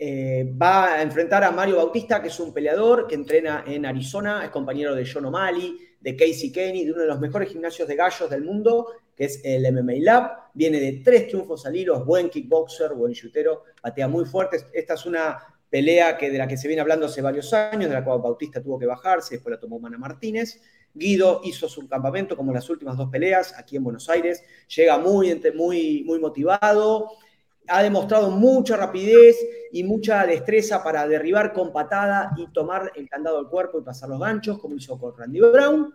eh, 0.00 0.54
va 0.60 0.94
a 0.94 1.02
enfrentar 1.02 1.42
a 1.42 1.50
Mario 1.50 1.78
Bautista, 1.78 2.22
que 2.22 2.28
es 2.28 2.38
un 2.38 2.54
peleador 2.54 3.08
que 3.08 3.16
entrena 3.16 3.64
en 3.66 3.84
Arizona, 3.84 4.44
es 4.44 4.50
compañero 4.50 4.94
de 4.94 5.04
John 5.04 5.24
O'Malley, 5.24 5.76
de 5.98 6.16
Casey 6.16 6.52
Kenny, 6.52 6.84
de 6.84 6.92
uno 6.92 7.02
de 7.02 7.08
los 7.08 7.18
mejores 7.18 7.48
gimnasios 7.48 7.88
de 7.88 7.96
gallos 7.96 8.30
del 8.30 8.44
mundo, 8.44 8.92
que 9.16 9.24
es 9.24 9.40
el 9.42 9.72
MMA 9.72 9.94
Lab. 9.98 10.30
Viene 10.54 10.78
de 10.78 11.00
tres 11.04 11.26
triunfos 11.26 11.66
al 11.66 11.74
hilo, 11.74 11.98
es 11.98 12.04
buen 12.04 12.30
kickboxer, 12.30 12.94
buen 12.94 13.12
shootero, 13.12 13.64
patea 13.82 14.06
muy 14.06 14.24
fuerte. 14.24 14.66
Esta 14.72 14.94
es 14.94 15.04
una 15.04 15.36
pelea 15.70 16.16
que, 16.16 16.30
de 16.30 16.38
la 16.38 16.48
que 16.48 16.56
se 16.56 16.68
viene 16.68 16.80
hablando 16.80 17.06
hace 17.06 17.22
varios 17.22 17.52
años, 17.52 17.88
de 17.88 17.94
la 17.94 18.04
cual 18.04 18.20
Bautista 18.20 18.62
tuvo 18.62 18.78
que 18.78 18.86
bajarse, 18.86 19.34
después 19.34 19.52
la 19.52 19.60
tomó 19.60 19.78
Mana 19.78 19.98
Martínez. 19.98 20.60
Guido 20.94 21.42
hizo 21.44 21.68
su 21.68 21.86
campamento 21.86 22.36
como 22.36 22.52
las 22.52 22.68
últimas 22.70 22.96
dos 22.96 23.08
peleas 23.10 23.54
aquí 23.56 23.76
en 23.76 23.84
Buenos 23.84 24.08
Aires. 24.08 24.42
Llega 24.74 24.98
muy, 24.98 25.40
muy, 25.54 26.02
muy 26.04 26.18
motivado 26.18 27.10
ha 27.68 27.82
demostrado 27.82 28.30
mucha 28.30 28.76
rapidez 28.76 29.36
y 29.70 29.84
mucha 29.84 30.26
destreza 30.26 30.82
para 30.82 31.06
derribar 31.06 31.52
con 31.52 31.72
patada 31.72 32.32
y 32.36 32.50
tomar 32.52 32.92
el 32.96 33.08
candado 33.08 33.38
del 33.38 33.48
cuerpo 33.48 33.78
y 33.78 33.82
pasar 33.82 34.08
los 34.08 34.18
ganchos, 34.18 34.58
como 34.58 34.76
hizo 34.76 34.98
con 34.98 35.16
Randy 35.16 35.40
Brown. 35.40 35.94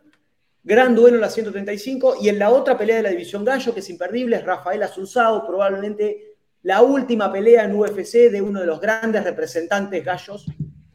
Gran 0.64 0.96
duelo 0.96 1.16
en 1.16 1.22
la 1.22 1.30
135. 1.30 2.18
Y 2.22 2.30
en 2.30 2.40
la 2.40 2.52
otra 2.52 2.78
pelea 2.78 2.98
de 2.98 3.04
la 3.04 3.10
división 3.10 3.44
gallo, 3.44 3.74
que 3.74 3.82
es 3.82 3.90
imperdible, 3.90 4.38
es 4.38 4.46
Rafael 4.46 4.84
Asunzado, 4.84 5.46
probablemente 5.46 6.33
la 6.64 6.82
última 6.82 7.32
pelea 7.32 7.66
en 7.66 7.76
UFC 7.76 8.32
de 8.32 8.42
uno 8.42 8.62
de 8.62 8.66
los 8.66 8.80
grandes 8.80 9.24
representantes 9.24 10.04
gallos 10.04 10.46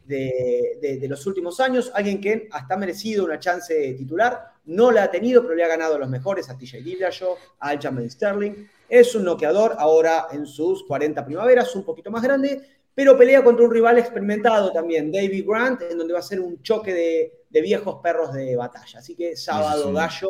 de, 0.05 1.05
los 1.07 1.25
últimos 1.27 1.59
años. 1.59 1.91
Alguien 1.93 2.19
que 2.19 2.47
hasta 2.51 2.73
ha 2.73 2.77
merecido 2.77 3.25
una 3.25 3.39
chance 3.39 3.93
titular. 3.93 4.51
No 4.65 4.91
la 4.91 5.03
ha 5.03 5.11
tenido, 5.11 5.43
pero 5.43 5.55
le 5.55 5.63
ha 5.63 5.67
ganado 5.67 5.95
a 5.95 5.99
los 5.99 6.09
mejores, 6.09 6.49
a 6.49 6.57
TJ 6.57 6.81
Dillashaw, 6.83 7.35
a 7.59 7.69
Aljamain 7.69 8.09
Sterling. 8.09 8.67
Es 8.87 9.13
un 9.13 9.23
noqueador 9.23 9.75
ahora 9.77 10.27
en 10.31 10.45
sus 10.45 10.83
40 10.85 11.23
primaveras, 11.23 11.75
un 11.75 11.83
poquito 11.83 12.09
más 12.09 12.23
grande, 12.23 12.61
pero 12.93 13.17
pelea 13.17 13.43
contra 13.43 13.63
un 13.65 13.71
rival 13.71 13.99
experimentado 13.99 14.71
también, 14.71 15.11
David 15.11 15.45
Grant, 15.47 15.83
en 15.83 15.97
donde 15.97 16.13
va 16.13 16.19
a 16.19 16.23
ser 16.23 16.39
un 16.39 16.61
choque 16.63 16.93
de, 16.93 17.61
viejos 17.61 17.99
perros 18.01 18.33
de 18.33 18.55
batalla. 18.55 18.99
Así 18.99 19.15
que 19.15 19.35
sábado 19.35 19.93
gallo 19.93 20.29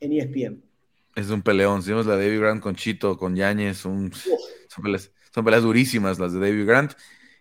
en 0.00 0.12
ESPN. 0.12 0.65
Es 1.16 1.30
un 1.30 1.42
peleón. 1.42 1.82
Si 1.82 1.90
vemos 1.90 2.06
la 2.06 2.16
David 2.16 2.38
Grant 2.38 2.62
con 2.62 2.76
Chito, 2.76 3.16
con 3.16 3.34
Yañez, 3.34 3.78
son, 3.78 4.12
peleas, 5.34 5.62
durísimas 5.62 6.20
las 6.20 6.32
de 6.32 6.38
David 6.38 6.66
Grant. 6.66 6.92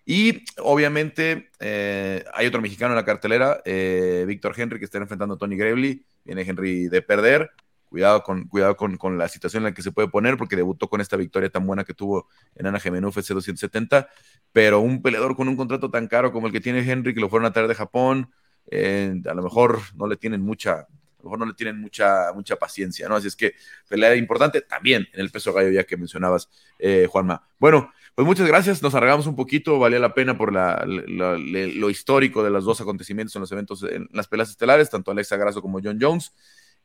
Y 0.06 0.44
obviamente 0.60 1.50
eh, 1.60 2.24
hay 2.34 2.48
otro 2.48 2.62
mexicano 2.62 2.94
en 2.94 2.96
la 2.96 3.06
cartelera, 3.06 3.62
eh, 3.66 4.24
Víctor 4.28 4.54
Henry, 4.58 4.80
que 4.80 4.86
está 4.86 4.98
enfrentando 4.98 5.36
a 5.36 5.38
Tony 5.38 5.58
Gravely. 5.58 6.04
Viene 6.24 6.42
Henry 6.42 6.88
de 6.88 7.02
perder 7.04 7.52
cuidado 7.96 8.24
con, 8.24 8.48
cuidado 8.48 8.76
con, 8.76 8.98
con, 8.98 9.18
la 9.18 9.28
situación 9.28 9.62
en 9.62 9.66
la 9.66 9.74
que 9.74 9.82
se 9.82 9.92
puede 9.92 10.08
poner, 10.10 10.38
porque 10.38 10.56
debutó 10.56 10.90
con 10.90 11.02
esta 11.02 11.16
victoria 11.16 11.50
tan 11.50 11.66
buena 11.66 11.84
que 11.84 11.94
tuvo 11.94 12.28
en 12.56 12.68
Ana 12.68 12.80
Gemenu 12.80 13.08
UFC 13.08 13.30
270, 13.30 14.10
pero 14.52 14.82
un 14.82 15.02
peleador 15.02 15.36
con 15.36 15.48
un 15.48 15.56
contrato 15.56 15.90
tan 15.90 16.08
caro 16.08 16.32
como 16.32 16.48
el 16.48 16.54
que 16.54 16.62
tiene 16.62 16.80
Henry, 16.80 17.14
que 17.14 17.22
lo 17.22 17.30
fueron 17.30 17.46
a 17.46 17.54
traer 17.54 17.68
de 17.68 17.76
Japón, 17.76 18.32
eh, 18.70 19.14
a 19.30 19.34
lo 19.34 19.44
mejor 19.44 19.80
no 19.96 20.08
le 20.08 20.18
tienen 20.18 20.42
mucha, 20.42 20.88
mejor 21.26 21.40
no 21.40 21.46
le 21.46 21.54
tienen 21.54 21.80
mucha, 21.80 22.32
mucha 22.34 22.56
paciencia, 22.56 23.10
¿no? 23.10 23.16
Así 23.16 23.28
es 23.28 23.36
que 23.36 23.54
pelea 23.90 24.16
importante 24.16 24.62
también 24.62 25.08
en 25.14 25.20
el 25.20 25.32
peso 25.32 25.54
gallo, 25.54 25.70
ya 25.70 25.84
que 25.84 25.98
mencionabas, 25.98 26.50
eh, 26.80 27.08
Juanma. 27.10 27.48
Bueno, 27.60 27.92
pues 28.16 28.26
muchas 28.26 28.48
gracias, 28.48 28.82
nos 28.82 28.96
arreglamos 28.96 29.28
un 29.28 29.36
poquito, 29.36 29.78
valía 29.78 30.00
la 30.00 30.14
pena 30.14 30.38
por 30.38 30.54
la, 30.54 30.86
lo 30.86 31.90
histórico 31.90 32.44
de 32.44 32.50
los 32.50 32.64
dos 32.64 32.80
acontecimientos 32.80 33.36
en 33.36 33.42
los 33.42 33.52
eventos, 33.52 33.84
en 33.84 34.08
las 34.14 34.28
peleas 34.28 34.50
estelares, 34.50 34.90
tanto 34.90 35.12
Alexa 35.12 35.36
Grasso 35.36 35.62
como 35.62 35.80
John 35.84 35.98
Jones. 36.00 36.34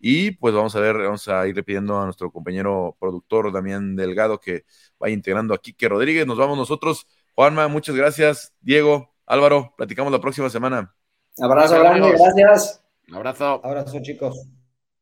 Y 0.00 0.32
pues 0.32 0.54
vamos 0.54 0.74
a 0.74 0.80
ver, 0.80 0.96
vamos 0.96 1.28
a 1.28 1.46
ir 1.46 1.62
pidiendo 1.62 2.00
a 2.00 2.06
nuestro 2.06 2.32
compañero 2.32 2.96
productor 2.98 3.52
Damián 3.52 3.94
Delgado 3.94 4.40
que 4.40 4.64
vaya 4.98 5.14
integrando 5.14 5.52
a 5.52 5.58
Quique 5.58 5.88
Rodríguez. 5.88 6.26
Nos 6.26 6.38
vamos 6.38 6.56
nosotros. 6.56 7.06
Juanma, 7.34 7.68
muchas 7.68 7.94
gracias. 7.94 8.54
Diego, 8.60 9.14
Álvaro, 9.26 9.74
platicamos 9.76 10.10
la 10.10 10.20
próxima 10.20 10.48
semana. 10.48 10.94
Abrazo 11.38 11.78
grande, 11.78 12.12
gracias. 12.12 12.79
Un 13.10 13.16
abrazo. 13.16 13.60
Abrazo, 13.64 14.00
chicos. 14.00 14.46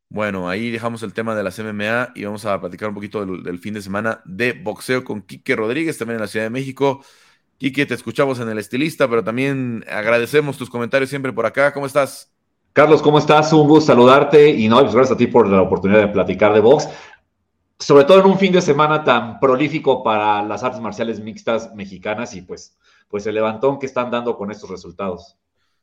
Bueno, 0.08 0.48
ahí 0.48 0.70
dejamos 0.70 1.02
el 1.02 1.12
tema 1.12 1.34
de 1.34 1.42
las 1.42 1.58
MMA 1.58 2.12
y 2.14 2.24
vamos 2.24 2.46
a 2.46 2.58
platicar 2.58 2.88
un 2.88 2.94
poquito 2.94 3.26
del, 3.26 3.58
fin 3.58 3.74
de 3.74 3.82
semana 3.82 4.22
de 4.24 4.54
boxeo 4.54 5.04
con 5.04 5.20
Quique 5.20 5.54
Rodríguez, 5.54 5.98
también 5.98 6.16
en 6.16 6.22
la 6.22 6.28
Ciudad 6.28 6.46
de 6.46 6.50
México. 6.50 7.04
Quique, 7.58 7.84
te 7.84 7.92
escuchamos 7.92 8.40
en 8.40 8.48
el 8.48 8.58
estilista, 8.58 9.08
pero 9.08 9.22
también 9.22 9.84
agradecemos 9.90 10.56
tus 10.56 10.70
comentarios 10.70 11.10
siempre 11.10 11.34
por 11.34 11.44
acá. 11.44 11.74
¿Cómo 11.74 11.84
estás? 11.84 12.32
Carlos, 12.72 13.02
¿cómo 13.02 13.18
estás? 13.18 13.52
Un 13.52 13.68
gusto 13.68 13.88
saludarte 13.88 14.48
y 14.48 14.68
no, 14.68 14.80
pues 14.80 14.94
gracias 14.94 15.14
a 15.14 15.18
ti 15.18 15.26
por 15.26 15.46
la 15.46 15.60
oportunidad 15.60 16.00
de 16.00 16.08
platicar 16.08 16.54
de 16.54 16.60
box. 16.60 16.88
Sobre 17.78 18.04
todo 18.04 18.20
en 18.20 18.26
un 18.26 18.38
fin 18.38 18.52
de 18.52 18.62
semana 18.62 19.04
tan 19.04 19.38
prolífico 19.38 20.02
para 20.02 20.42
las 20.42 20.64
artes 20.64 20.80
marciales 20.80 21.20
mixtas 21.20 21.74
mexicanas 21.74 22.34
y 22.34 22.40
pues, 22.40 22.78
pues 23.08 23.26
el 23.26 23.34
levantón 23.34 23.78
que 23.78 23.86
están 23.86 24.10
dando 24.10 24.38
con 24.38 24.50
estos 24.50 24.70
resultados. 24.70 25.36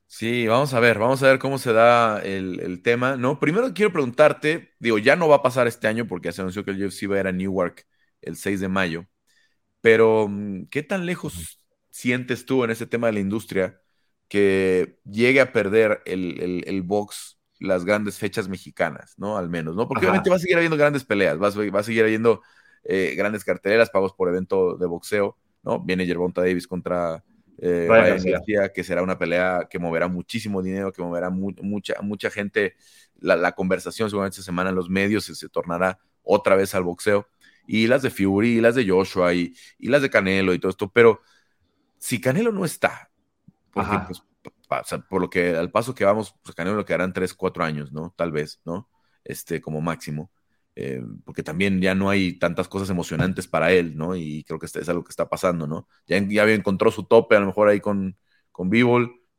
Sí, 0.08 0.48
vamos 0.48 0.74
a 0.74 0.80
ver, 0.80 1.00
vamos 1.00 1.22
a 1.24 1.28
ver 1.28 1.40
cómo 1.40 1.58
se 1.58 1.74
da 1.74 2.20
el, 2.20 2.82
tema, 2.84 3.18
¿no? 3.18 3.40
Primero 3.40 3.74
quiero 3.74 3.92
preguntarte, 3.92 4.74
digo, 4.80 4.98
ya 4.98 5.16
no 5.16 5.28
va 5.28 5.38
a 5.38 5.42
pasar 5.42 5.68
este 5.68 5.88
año 5.88 6.08
porque 6.08 6.32
se 6.32 6.42
anunció 6.42 6.64
que 6.64 6.72
el 6.72 6.86
UFC 6.86 7.10
va 7.10 7.18
a 7.18 7.20
ir 7.22 7.28
a 7.28 7.32
Newark 7.32 7.86
el 8.22 8.38
6 8.38 8.60
de 8.62 8.70
mayo, 8.70 9.08
pero 9.82 10.28
mm, 10.30 10.68
¿qué 10.70 10.84
tan 10.84 11.06
lejos 11.06 11.60
sientes 11.90 12.46
tú 12.46 12.64
en 12.64 12.72
ese 12.72 12.88
tema 12.88 13.08
de 13.08 13.14
la 13.14 13.20
industria 13.20 13.82
que 14.28 15.00
llegue 15.06 15.42
a 15.42 15.52
perder 15.54 16.02
el, 16.06 16.82
box 16.84 17.40
las 17.60 17.86
grandes 17.86 18.18
fechas 18.18 18.48
mexicanas, 18.50 19.14
¿no? 19.18 19.38
Al 19.38 19.50
menos, 19.50 19.76
¿no? 19.76 19.88
Porque 19.88 20.06
obviamente 20.06 20.30
va 20.30 20.36
a 20.38 20.40
seguir 20.40 20.58
habiendo 20.58 20.78
grandes 20.78 21.06
peleas, 21.06 21.42
va 21.42 21.48
a, 21.48 21.84
seguir 21.84 22.04
habiendo 22.04 22.42
eh, 22.84 23.16
grandes 23.16 23.44
carteleras, 23.46 23.90
pagos 23.90 24.14
por 24.14 24.30
evento 24.30 24.78
de 24.78 24.88
boxeo, 24.88 25.38
¿no? 25.64 25.80
Viene 25.80 26.06
Gervonta 26.06 26.42
Davis 26.42 26.68
contra 26.68 27.24
eh, 27.58 27.88
García, 27.88 28.72
que 28.74 28.84
será 28.84 29.02
una 29.02 29.18
pelea 29.18 29.68
que 29.70 29.80
moverá 29.80 30.08
muchísimo 30.08 30.62
dinero, 30.62 30.92
que 30.92 31.02
moverá 31.02 31.30
mucha, 31.30 31.96
mucha 32.02 32.30
gente. 32.30 32.76
La, 33.20 33.54
conversación 33.54 34.10
seguramente 34.10 34.36
esta 34.36 34.46
semana 34.46 34.70
en 34.70 34.76
los 34.76 34.90
medios 34.90 35.26
se, 35.26 35.36
se, 35.36 35.48
tornará 35.48 36.00
otra 36.22 36.56
vez 36.56 36.76
al 36.76 36.84
boxeo. 36.84 37.28
Y 37.68 37.88
las 37.88 38.02
de 38.02 38.10
Fury, 38.12 38.58
y 38.58 38.62
las 38.62 38.76
de 38.76 38.88
Joshua, 38.88 39.34
y, 39.34 39.56
y, 39.80 39.88
las 39.88 40.02
de 40.02 40.10
Canelo 40.10 40.54
y 40.54 40.60
todo 40.60 40.70
esto. 40.70 40.92
Pero 40.92 41.22
si 41.98 42.20
Canelo 42.20 42.52
no 42.52 42.66
está, 42.66 43.10
porque 43.72 43.98
pues, 44.08 44.24
por 45.10 45.22
lo 45.22 45.30
que 45.30 45.56
al 45.56 45.72
paso 45.72 45.96
que 45.96 46.06
vamos, 46.06 46.36
pues 46.44 46.56
Canelo 46.56 46.76
lo 46.76 46.86
quedarán 46.86 47.14
3, 47.14 47.34
4 47.34 47.64
años, 47.64 47.92
¿no? 47.92 48.14
Tal 48.16 48.32
vez, 48.32 48.62
¿no? 48.66 48.90
Este, 49.24 49.62
como 49.62 49.82
máximo. 49.82 50.30
Eh, 50.78 51.02
porque 51.24 51.42
también 51.42 51.80
ya 51.80 51.96
no 51.96 52.10
hay 52.10 52.34
tantas 52.34 52.68
cosas 52.68 52.90
emocionantes 52.90 53.48
para 53.48 53.72
él, 53.72 53.96
¿no? 53.96 54.16
Y 54.16 54.44
creo 54.44 54.60
que 54.60 54.66
este 54.66 54.82
es 54.82 54.90
algo 54.90 55.06
que 55.06 55.10
está 55.10 55.30
pasando, 55.30 55.68
¿no? 55.68 55.88
Ya, 56.06 56.20
ya 56.20 56.44
encontró 56.52 56.92
su 56.92 57.04
tope, 57.04 57.38
a 57.38 57.40
lo 57.40 57.46
mejor 57.46 57.70
ahí 57.70 57.80
con, 57.80 58.18
con 58.52 58.70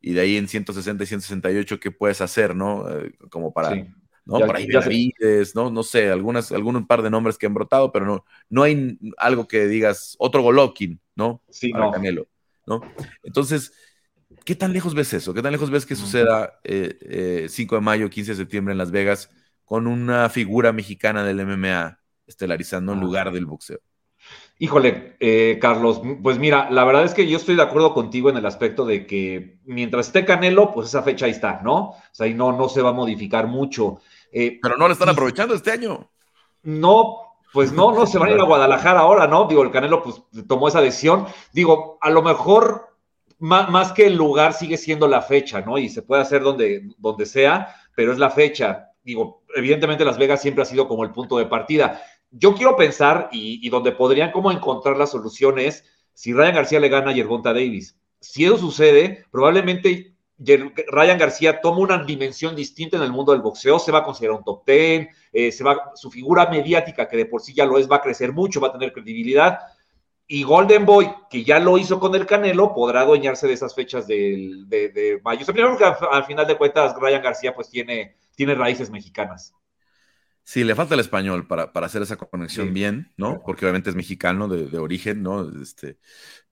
y 0.00 0.12
de 0.12 0.20
ahí 0.20 0.36
en 0.36 0.48
160 0.48 1.04
y 1.04 1.06
168, 1.06 1.80
¿qué 1.80 1.90
puedes 1.90 2.22
hacer, 2.22 2.56
no? 2.56 2.88
Eh, 2.88 3.12
como 3.28 3.52
para, 3.52 3.74
¿no? 4.24 4.38
para 4.38 4.58
ahí 4.58 5.12
¿no? 5.54 5.70
No 5.70 5.82
sé, 5.82 6.10
algunas, 6.10 6.52
algún 6.52 6.86
par 6.86 7.02
de 7.02 7.10
nombres 7.10 7.36
que 7.36 7.46
han 7.46 7.54
brotado, 7.54 7.92
pero 7.92 8.06
no, 8.06 8.24
no 8.48 8.62
hay 8.62 8.98
algo 9.18 9.46
que 9.46 9.66
digas, 9.66 10.16
otro 10.18 10.42
Golokin, 10.42 11.00
¿no? 11.16 11.42
Sí, 11.50 11.70
para 11.70 11.90
Canelo, 11.90 12.28
¿no? 12.66 12.80
Entonces, 13.22 13.72
¿qué 14.44 14.54
tan 14.54 14.72
lejos 14.72 14.94
ves 14.94 15.12
eso? 15.12 15.34
¿Qué 15.34 15.42
tan 15.42 15.52
lejos 15.52 15.70
ves 15.70 15.84
que 15.84 15.96
suceda 15.96 16.60
5 16.64 16.64
eh, 16.64 17.48
de 17.48 17.80
mayo, 17.80 18.08
15 18.08 18.32
de 18.32 18.36
septiembre 18.36 18.72
en 18.72 18.78
Las 18.78 18.90
Vegas? 18.90 19.30
Con 19.66 19.86
una 19.86 20.30
figura 20.30 20.72
mexicana 20.72 21.24
del 21.24 21.44
MMA 21.44 21.98
estelarizando 22.26 22.92
en 22.92 22.98
ah. 22.98 23.02
lugar 23.02 23.32
del 23.32 23.44
boxeo? 23.44 23.80
Híjole, 24.58 25.16
eh, 25.20 25.58
Carlos, 25.60 26.00
pues 26.22 26.38
mira, 26.38 26.70
la 26.70 26.84
verdad 26.84 27.04
es 27.04 27.12
que 27.12 27.28
yo 27.28 27.36
estoy 27.36 27.56
de 27.56 27.62
acuerdo 27.62 27.92
contigo 27.92 28.30
en 28.30 28.38
el 28.38 28.46
aspecto 28.46 28.86
de 28.86 29.06
que 29.06 29.58
mientras 29.64 30.06
esté 30.06 30.24
Canelo, 30.24 30.72
pues 30.72 30.88
esa 30.88 31.02
fecha 31.02 31.26
ahí 31.26 31.32
está, 31.32 31.60
¿no? 31.62 31.90
O 31.90 31.96
sea, 32.12 32.26
ahí 32.26 32.32
no, 32.32 32.52
no 32.52 32.68
se 32.70 32.80
va 32.80 32.90
a 32.90 32.94
modificar 32.94 33.48
mucho. 33.48 33.98
Eh, 34.32 34.58
Pero 34.62 34.78
no 34.78 34.86
lo 34.86 34.94
están 34.94 35.10
aprovechando 35.10 35.54
este 35.54 35.72
año. 35.72 36.10
No, 36.62 37.18
pues 37.52 37.70
no, 37.72 37.92
no 37.92 38.06
se 38.06 38.18
van 38.18 38.30
a 38.30 38.32
ir 38.32 38.40
a 38.40 38.44
Guadalajara 38.44 39.00
ahora, 39.00 39.26
¿no? 39.26 39.46
Digo, 39.46 39.62
el 39.62 39.70
Canelo 39.70 40.02
pues 40.02 40.22
tomó 40.48 40.68
esa 40.68 40.80
decisión. 40.80 41.26
Digo, 41.52 41.98
a 42.00 42.08
lo 42.08 42.22
mejor 42.22 42.96
más, 43.38 43.68
más, 43.68 43.92
que 43.92 44.06
el 44.06 44.16
lugar 44.16 44.54
sigue 44.54 44.78
siendo 44.78 45.06
la 45.06 45.20
fecha, 45.20 45.60
¿no? 45.60 45.76
Y 45.76 45.90
se 45.90 46.00
puede 46.00 46.22
hacer 46.22 46.42
donde, 46.42 46.88
donde 46.96 47.26
sea, 47.26 47.76
pero 47.94 48.12
es 48.12 48.18
la 48.18 48.30
fecha 48.30 48.92
digo, 49.06 49.44
evidentemente 49.54 50.04
Las 50.04 50.18
Vegas 50.18 50.42
siempre 50.42 50.62
ha 50.62 50.66
sido 50.66 50.88
como 50.88 51.04
el 51.04 51.12
punto 51.12 51.38
de 51.38 51.46
partida. 51.46 52.02
Yo 52.30 52.54
quiero 52.54 52.76
pensar, 52.76 53.28
y, 53.30 53.66
donde 53.70 53.92
podrían 53.92 54.32
como 54.32 54.50
encontrar 54.50 54.98
la 54.98 55.06
solución 55.06 55.58
es 55.60 55.84
si 56.12 56.32
Ryan 56.32 56.56
García 56.56 56.80
le 56.80 56.88
gana 56.88 57.12
a 57.12 57.14
Yergonta 57.14 57.54
Davis. 57.54 57.96
Si 58.20 58.44
eso 58.44 58.58
sucede, 58.58 59.24
probablemente 59.30 60.16
Ryan 60.38 61.18
García 61.18 61.60
toma 61.60 61.78
una 61.78 62.04
dimensión 62.04 62.56
distinta 62.56 62.96
en 62.96 63.04
el 63.04 63.12
mundo 63.12 63.32
del 63.32 63.42
boxeo, 63.42 63.78
se 63.78 63.92
va 63.92 64.00
a 64.00 64.04
considerar 64.04 64.36
un 64.36 64.44
top 64.44 64.64
ten, 64.64 65.08
eh, 65.32 65.52
se 65.52 65.62
va, 65.62 65.92
su 65.94 66.10
figura 66.10 66.50
mediática, 66.50 67.08
que 67.08 67.16
de 67.16 67.26
por 67.26 67.40
sí 67.40 67.54
ya 67.54 67.64
lo 67.64 67.78
es, 67.78 67.90
va 67.90 67.96
a 67.96 68.02
crecer 68.02 68.32
mucho, 68.32 68.60
va 68.60 68.68
a 68.68 68.72
tener 68.72 68.92
credibilidad. 68.92 69.60
Y 70.28 70.42
Golden 70.42 70.84
Boy, 70.84 71.08
que 71.30 71.44
ya 71.44 71.58
lo 71.60 71.78
hizo 71.78 72.00
con 72.00 72.14
el 72.14 72.26
Canelo, 72.26 72.74
podrá 72.74 73.02
adueñarse 73.02 73.46
de 73.46 73.52
esas 73.52 73.74
fechas 73.74 74.06
de, 74.06 74.64
de, 74.66 75.20
mayo. 75.22 75.44
O 75.48 75.52
primero 75.52 75.78
que 75.78 75.84
al 75.84 76.24
final 76.24 76.46
de 76.46 76.56
cuentas 76.56 76.96
Ryan 77.00 77.22
García 77.22 77.54
pues 77.54 77.70
tiene 77.70 78.16
tiene 78.36 78.54
raíces 78.54 78.90
mexicanas. 78.90 79.54
Sí, 80.44 80.62
le 80.62 80.76
falta 80.76 80.94
el 80.94 81.00
español 81.00 81.48
para, 81.48 81.72
hacer 81.74 82.02
esa 82.02 82.16
conexión 82.16 82.72
bien, 82.72 83.12
¿no? 83.16 83.42
Porque 83.44 83.64
obviamente 83.64 83.90
es 83.90 83.96
mexicano 83.96 84.46
de, 84.46 84.78
origen, 84.78 85.22
¿no? 85.22 85.50
Este, 85.60 85.98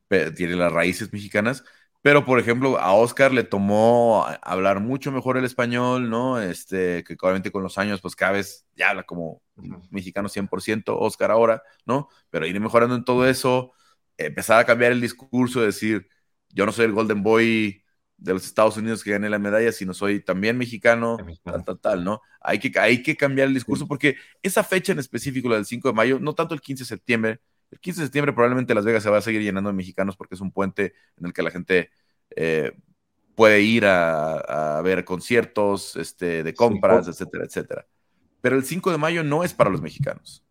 tiene 0.08 0.56
las 0.56 0.72
raíces 0.72 1.12
mexicanas, 1.12 1.62
pero 2.04 2.26
por 2.26 2.38
ejemplo 2.38 2.78
a 2.78 2.92
Oscar 2.92 3.32
le 3.32 3.44
tomó 3.44 4.26
hablar 4.42 4.80
mucho 4.80 5.10
mejor 5.10 5.38
el 5.38 5.46
español, 5.46 6.10
¿no? 6.10 6.38
Este, 6.38 7.02
que 7.02 7.16
obviamente 7.18 7.50
con 7.50 7.62
los 7.62 7.78
años 7.78 8.02
pues 8.02 8.14
cada 8.14 8.32
vez 8.32 8.66
ya 8.76 8.90
habla 8.90 9.04
como 9.04 9.40
mexicano 9.88 10.28
100%, 10.28 10.98
Oscar 10.98 11.30
ahora, 11.30 11.62
¿no? 11.86 12.10
Pero 12.28 12.46
ir 12.46 12.60
mejorando 12.60 12.94
en 12.94 13.06
todo 13.06 13.26
eso, 13.26 13.72
empezar 14.18 14.58
a 14.60 14.66
cambiar 14.66 14.92
el 14.92 15.00
discurso, 15.00 15.62
decir, 15.62 16.06
yo 16.50 16.66
no 16.66 16.72
soy 16.72 16.84
el 16.84 16.92
Golden 16.92 17.22
Boy 17.22 17.82
de 18.18 18.34
los 18.34 18.44
Estados 18.44 18.76
Unidos 18.76 19.02
que 19.02 19.12
gané 19.12 19.30
la 19.30 19.38
medalla, 19.38 19.72
sino 19.72 19.94
soy 19.94 20.20
también 20.22 20.58
mexicano, 20.58 21.16
tal, 21.42 21.64
tal, 21.64 21.80
tal, 21.80 22.04
¿no? 22.04 22.20
Hay 22.42 22.58
que, 22.58 22.78
hay 22.78 23.02
que 23.02 23.16
cambiar 23.16 23.48
el 23.48 23.54
discurso 23.54 23.88
porque 23.88 24.16
esa 24.42 24.62
fecha 24.62 24.92
en 24.92 24.98
específico, 24.98 25.48
la 25.48 25.56
del 25.56 25.64
5 25.64 25.88
de 25.88 25.94
mayo, 25.94 26.18
no 26.20 26.34
tanto 26.34 26.52
el 26.52 26.60
15 26.60 26.82
de 26.82 26.86
septiembre, 26.86 27.40
el 27.74 27.80
15 27.80 28.00
de 28.00 28.06
septiembre 28.06 28.32
probablemente 28.32 28.72
Las 28.72 28.84
Vegas 28.84 29.02
se 29.02 29.10
va 29.10 29.18
a 29.18 29.20
seguir 29.20 29.42
llenando 29.42 29.68
de 29.68 29.74
mexicanos 29.74 30.16
porque 30.16 30.36
es 30.36 30.40
un 30.40 30.52
puente 30.52 30.94
en 31.18 31.26
el 31.26 31.32
que 31.32 31.42
la 31.42 31.50
gente 31.50 31.90
eh, 32.36 32.72
puede 33.34 33.62
ir 33.62 33.84
a, 33.84 34.80
ver 34.84 35.04
conciertos, 35.04 35.96
este, 35.96 36.44
de 36.44 36.54
compras, 36.54 37.08
etcétera, 37.08 37.44
etcétera. 37.44 37.86
Pero 38.40 38.56
el 38.56 38.64
5 38.64 38.92
de 38.92 38.98
mayo 38.98 39.24
no 39.24 39.42
es 39.42 39.54
para 39.54 39.70
los 39.70 39.82
mexicanos. 39.82 40.44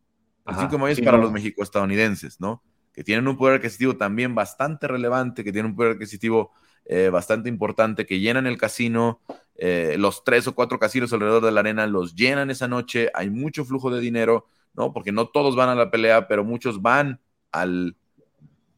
El 0.46 0.56
5 0.56 0.72
de 0.72 0.78
mayo 0.78 0.94
es 0.94 1.02
para 1.02 1.18
los 1.18 1.32
mexico-estadounidenses, 1.32 2.42
¿no? 2.42 2.62
Que 2.92 3.06
tienen 3.06 3.26
un 3.28 3.38
poder 3.38 3.56
adquisitivo 3.56 3.96
también 3.96 4.36
bastante 4.36 4.90
relevante, 4.90 5.46
que 5.46 5.54
tienen 5.54 5.72
un 5.72 5.78
poder 5.78 5.94
adquisitivo 5.94 6.52
eh, 6.86 7.10
bastante 7.10 7.48
importante 7.48 8.06
que 8.06 8.20
llenan 8.20 8.48
el 8.48 8.58
casino, 8.58 9.22
eh, 9.56 9.96
los 9.98 10.26
tres 10.26 10.46
o 10.48 10.56
cuatro 10.56 10.78
casinos 10.78 11.14
alrededor 11.14 11.46
de 11.46 11.52
la 11.52 11.62
arena 11.62 11.88
los 11.88 12.16
llenan 12.16 12.52
esa 12.52 12.68
noche, 12.68 13.10
hay 13.14 13.30
mucho 13.30 13.64
flujo 13.64 13.90
de 13.90 14.02
dinero, 14.02 14.48
¿no? 14.74 14.94
Porque 14.94 15.12
no 15.12 15.28
todos 15.28 15.56
van 15.56 15.70
a 15.70 15.76
la 15.76 15.92
pelea, 15.92 16.28
pero 16.28 16.44
muchos 16.44 16.82
van 16.82 17.20
al, 17.52 17.96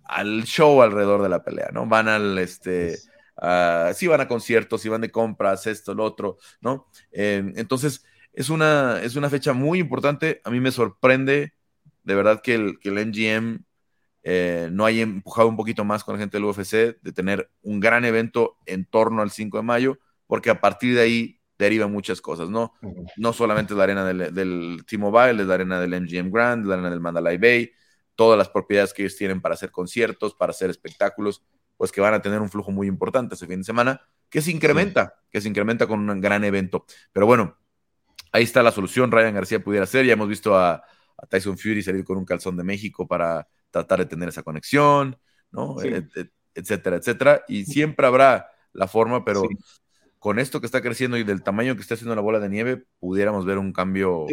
al 0.04 0.44
show 0.44 0.82
alrededor 0.82 1.22
de 1.22 1.30
la 1.30 1.44
pelea, 1.44 1.70
¿no? 1.74 1.86
Van 1.86 2.08
al, 2.08 2.38
este, 2.38 2.98
sí 3.94 4.08
van 4.08 4.22
a 4.22 4.28
conciertos, 4.28 4.82
sí 4.82 4.90
van 4.90 5.02
de 5.02 5.12
compras, 5.12 5.68
esto, 5.68 5.94
lo 5.94 6.04
otro, 6.04 6.38
¿no? 6.62 6.88
Eh, 7.12 7.54
entonces, 7.56 8.06
es 8.34 8.50
una, 8.50 9.02
es 9.02 9.16
una 9.16 9.30
fecha 9.30 9.54
muy 9.54 9.80
importante, 9.80 10.42
a 10.44 10.50
mí 10.50 10.60
me 10.60 10.72
sorprende 10.72 11.54
de 12.04 12.16
verdad 12.16 12.42
que 12.42 12.56
el, 12.56 12.80
que 12.80 12.90
el 12.90 13.08
MGM 13.08 13.64
eh, 14.24 14.70
no 14.72 14.86
hay 14.86 15.02
empujado 15.02 15.48
un 15.48 15.58
poquito 15.58 15.84
más 15.84 16.04
con 16.04 16.16
la 16.16 16.20
gente 16.20 16.38
del 16.38 16.46
UFC 16.46 17.00
de 17.02 17.12
tener 17.14 17.50
un 17.62 17.80
gran 17.80 18.06
evento 18.06 18.58
en 18.66 18.86
torno 18.86 19.22
al 19.22 19.32
5 19.32 19.58
de 19.58 19.64
mayo, 19.64 20.00
porque 20.28 20.50
a 20.50 20.62
partir 20.62 20.96
de 20.96 21.02
ahí 21.02 21.40
deriva 21.58 21.88
muchas 21.88 22.22
cosas, 22.22 22.50
¿no? 22.50 22.74
No 23.18 23.34
solamente 23.34 23.74
es 23.74 23.78
la 23.78 23.84
arena 23.84 24.06
del, 24.06 24.34
del 24.34 24.84
T-Mobile, 24.88 25.42
es 25.42 25.48
la 25.48 25.54
arena 25.54 25.80
del 25.80 26.02
MGM 26.02 26.32
Grand, 26.32 26.66
la 26.66 26.76
arena 26.76 26.90
del 26.90 27.00
Mandalay 27.00 27.38
Bay, 27.38 27.72
todas 28.16 28.38
las 28.38 28.50
propiedades 28.50 28.94
que 28.94 29.04
ellos 29.04 29.16
tienen 29.16 29.42
para 29.42 29.54
hacer 29.54 29.72
conciertos, 29.72 30.36
para 30.36 30.52
hacer 30.52 30.70
espectáculos, 30.70 31.44
pues 31.78 31.92
que 31.92 32.02
van 32.02 32.14
a 32.14 32.22
tener 32.22 32.42
un 32.42 32.50
flujo 32.50 32.72
muy 32.72 32.88
importante 32.88 33.36
ese 33.36 33.48
fin 33.48 33.60
de 33.60 33.66
semana, 33.66 34.02
que 34.30 34.42
se 34.42 34.52
incrementa, 34.52 35.16
que 35.30 35.42
se 35.42 35.50
incrementa 35.50 35.88
con 35.88 36.10
un 36.10 36.22
gran 36.22 36.44
evento. 36.44 36.86
Pero 37.12 37.26
bueno, 37.26 37.58
ahí 38.32 38.44
está 38.44 38.64
la 38.64 38.72
solución, 38.72 39.12
Ryan 39.12 39.34
García 39.34 39.64
pudiera 39.64 39.86
ser, 39.86 40.06
ya 40.06 40.14
hemos 40.14 40.28
visto 40.28 40.58
a, 40.58 40.84
Tyson 41.30 41.58
Fury 41.58 41.82
salir 41.82 42.04
con 42.04 42.18
un 42.18 42.26
calzón 42.26 42.58
de 42.58 42.64
México 42.66 43.08
para 43.08 43.48
tratar 43.72 44.00
de 44.00 44.06
tener 44.06 44.28
esa 44.28 44.44
conexión, 44.44 45.18
¿no? 45.50 45.78
etcétera, 46.54 46.98
etcétera. 46.98 47.44
Y 47.48 47.64
siempre 47.64 48.06
habrá 48.06 48.50
la 48.74 48.88
forma, 48.88 49.24
pero 49.24 49.48
con 50.26 50.40
esto 50.40 50.60
que 50.60 50.66
está 50.66 50.82
creciendo 50.82 51.18
y 51.18 51.24
del 51.24 51.44
tamaño 51.44 51.76
que 51.76 51.84
está 51.84 51.94
haciendo 51.94 52.16
la 52.16 52.22
bola 52.24 52.40
de 52.40 52.50
nieve, 52.50 52.84
pudiéramos 53.00 53.46
ver 53.46 53.60
un 53.60 53.72
cambio 53.72 54.26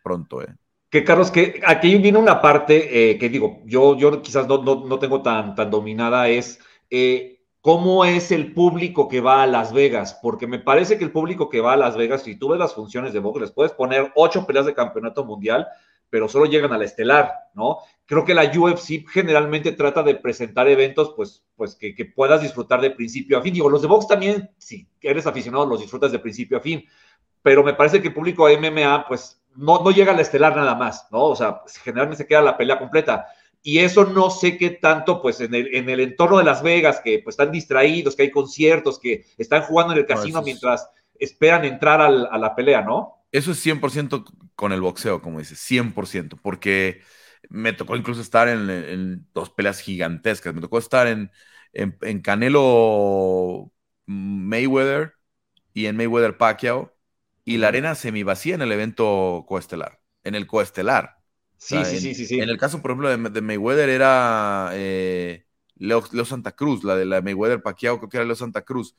pronto, 0.00 0.42
¿eh? 0.42 0.54
Que 0.88 1.02
Carlos, 1.02 1.32
que 1.32 1.60
aquí 1.66 1.96
viene 1.98 2.18
una 2.18 2.40
parte 2.40 3.10
eh, 3.10 3.18
que 3.18 3.28
digo, 3.28 3.60
yo, 3.64 3.98
yo 3.98 4.22
quizás 4.22 4.46
no, 4.46 4.62
no, 4.62 4.98
tengo 5.00 5.22
tan, 5.22 5.56
tan 5.56 5.68
dominada, 5.68 6.28
es 6.28 6.60
eh, 6.88 7.40
cómo 7.60 8.04
es 8.04 8.30
el 8.30 8.54
público 8.54 9.08
que 9.08 9.20
va 9.20 9.42
a 9.42 9.48
Las 9.48 9.72
Vegas, 9.72 10.20
porque 10.22 10.46
me 10.46 10.60
parece 10.60 10.98
que 10.98 11.02
el 11.02 11.10
público 11.10 11.50
que 11.50 11.60
va 11.60 11.72
a 11.72 11.76
Las 11.76 11.96
Vegas, 11.96 12.22
si 12.22 12.36
tú 12.36 12.50
ves 12.50 12.60
las 12.60 12.74
funciones 12.74 13.12
de 13.12 13.18
box, 13.18 13.40
les 13.40 13.50
puedes 13.50 13.72
poner 13.72 14.12
ocho 14.14 14.46
peleas 14.46 14.66
de 14.66 14.74
campeonato 14.74 15.24
mundial, 15.24 15.66
pero 16.10 16.28
solo 16.28 16.46
llegan 16.46 16.72
a 16.72 16.78
la 16.78 16.84
estelar, 16.84 17.32
¿no? 17.54 17.78
Creo 18.10 18.24
que 18.24 18.34
la 18.34 18.50
UFC 18.50 19.08
generalmente 19.08 19.70
trata 19.70 20.02
de 20.02 20.16
presentar 20.16 20.66
eventos, 20.66 21.12
pues, 21.14 21.44
pues 21.54 21.76
que, 21.76 21.94
que 21.94 22.06
puedas 22.06 22.42
disfrutar 22.42 22.80
de 22.80 22.90
principio 22.90 23.38
a 23.38 23.40
fin. 23.40 23.54
Digo, 23.54 23.70
los 23.70 23.82
de 23.82 23.86
box 23.86 24.08
también, 24.08 24.50
si 24.58 24.84
eres 25.00 25.28
aficionado, 25.28 25.64
los 25.64 25.80
disfrutas 25.80 26.10
de 26.10 26.18
principio 26.18 26.58
a 26.58 26.60
fin, 26.60 26.84
pero 27.40 27.62
me 27.62 27.74
parece 27.74 28.02
que 28.02 28.08
el 28.08 28.14
público 28.14 28.48
de 28.48 28.58
MMA, 28.58 29.06
pues, 29.06 29.40
no, 29.54 29.84
no 29.84 29.92
llega 29.92 30.10
a 30.10 30.16
la 30.16 30.22
estelar 30.22 30.56
nada 30.56 30.74
más, 30.74 31.06
¿no? 31.12 31.22
O 31.26 31.36
sea, 31.36 31.62
generalmente 31.84 32.24
se 32.24 32.26
queda 32.26 32.42
la 32.42 32.56
pelea 32.56 32.80
completa 32.80 33.28
y 33.62 33.78
eso 33.78 34.04
no 34.06 34.28
sé 34.28 34.58
qué 34.58 34.70
tanto, 34.70 35.22
pues 35.22 35.40
en 35.40 35.54
el, 35.54 35.72
en 35.72 35.88
el 35.88 36.00
entorno 36.00 36.38
de 36.38 36.44
Las 36.44 36.64
Vegas, 36.64 37.00
que 37.04 37.20
pues 37.20 37.34
están 37.34 37.52
distraídos, 37.52 38.16
que 38.16 38.22
hay 38.22 38.30
conciertos, 38.32 38.98
que 38.98 39.24
están 39.38 39.62
jugando 39.62 39.92
en 39.92 40.00
el 40.00 40.06
casino 40.06 40.42
mientras 40.42 40.90
esperan 41.16 41.64
entrar 41.64 42.00
a 42.00 42.38
la 42.38 42.54
pelea, 42.56 42.82
¿no? 42.82 43.18
Eso 43.30 43.52
es 43.52 43.64
100% 43.64 44.24
con 44.56 44.72
el 44.72 44.80
boxeo, 44.80 45.22
como 45.22 45.38
dices, 45.38 45.64
100%, 45.70 46.40
porque 46.42 47.02
me 47.48 47.72
tocó 47.72 47.96
incluso 47.96 48.20
estar 48.20 48.48
en, 48.48 49.26
dos 49.32 49.50
peleas 49.50 49.80
gigantescas, 49.80 50.54
me 50.54 50.60
tocó 50.60 50.78
estar 50.78 51.06
en, 51.06 51.30
en, 51.72 52.20
Canelo 52.20 53.72
Mayweather 54.06 55.14
y 55.72 55.86
en 55.86 55.96
Mayweather 55.96 56.36
Pacquiao, 56.36 56.94
y 57.44 57.56
la 57.56 57.68
arena 57.68 57.94
semivacía 57.94 58.54
en 58.54 58.62
el 58.62 58.72
evento 58.72 59.44
coestelar, 59.48 60.00
en 60.24 60.34
el 60.34 60.46
coestelar. 60.46 61.18
Sí, 61.56 61.84
sí, 61.84 62.00
sí, 62.00 62.14
sí, 62.14 62.26
sí. 62.26 62.40
En 62.40 62.48
el 62.48 62.58
caso, 62.58 62.80
por 62.80 62.90
ejemplo, 62.90 63.30
de, 63.30 63.40
Mayweather 63.40 63.88
era 63.88 64.70
eh, 64.72 65.46
Leo, 65.76 66.02
Santa 66.24 66.52
Cruz, 66.52 66.84
la 66.84 66.96
de 66.96 67.04
la 67.04 67.20
Mayweather 67.20 67.62
Pacquiao, 67.62 67.98
creo 67.98 68.08
que 68.08 68.16
era 68.16 68.26
Leo 68.26 68.36
Santa 68.36 68.62
Cruz. 68.62 68.94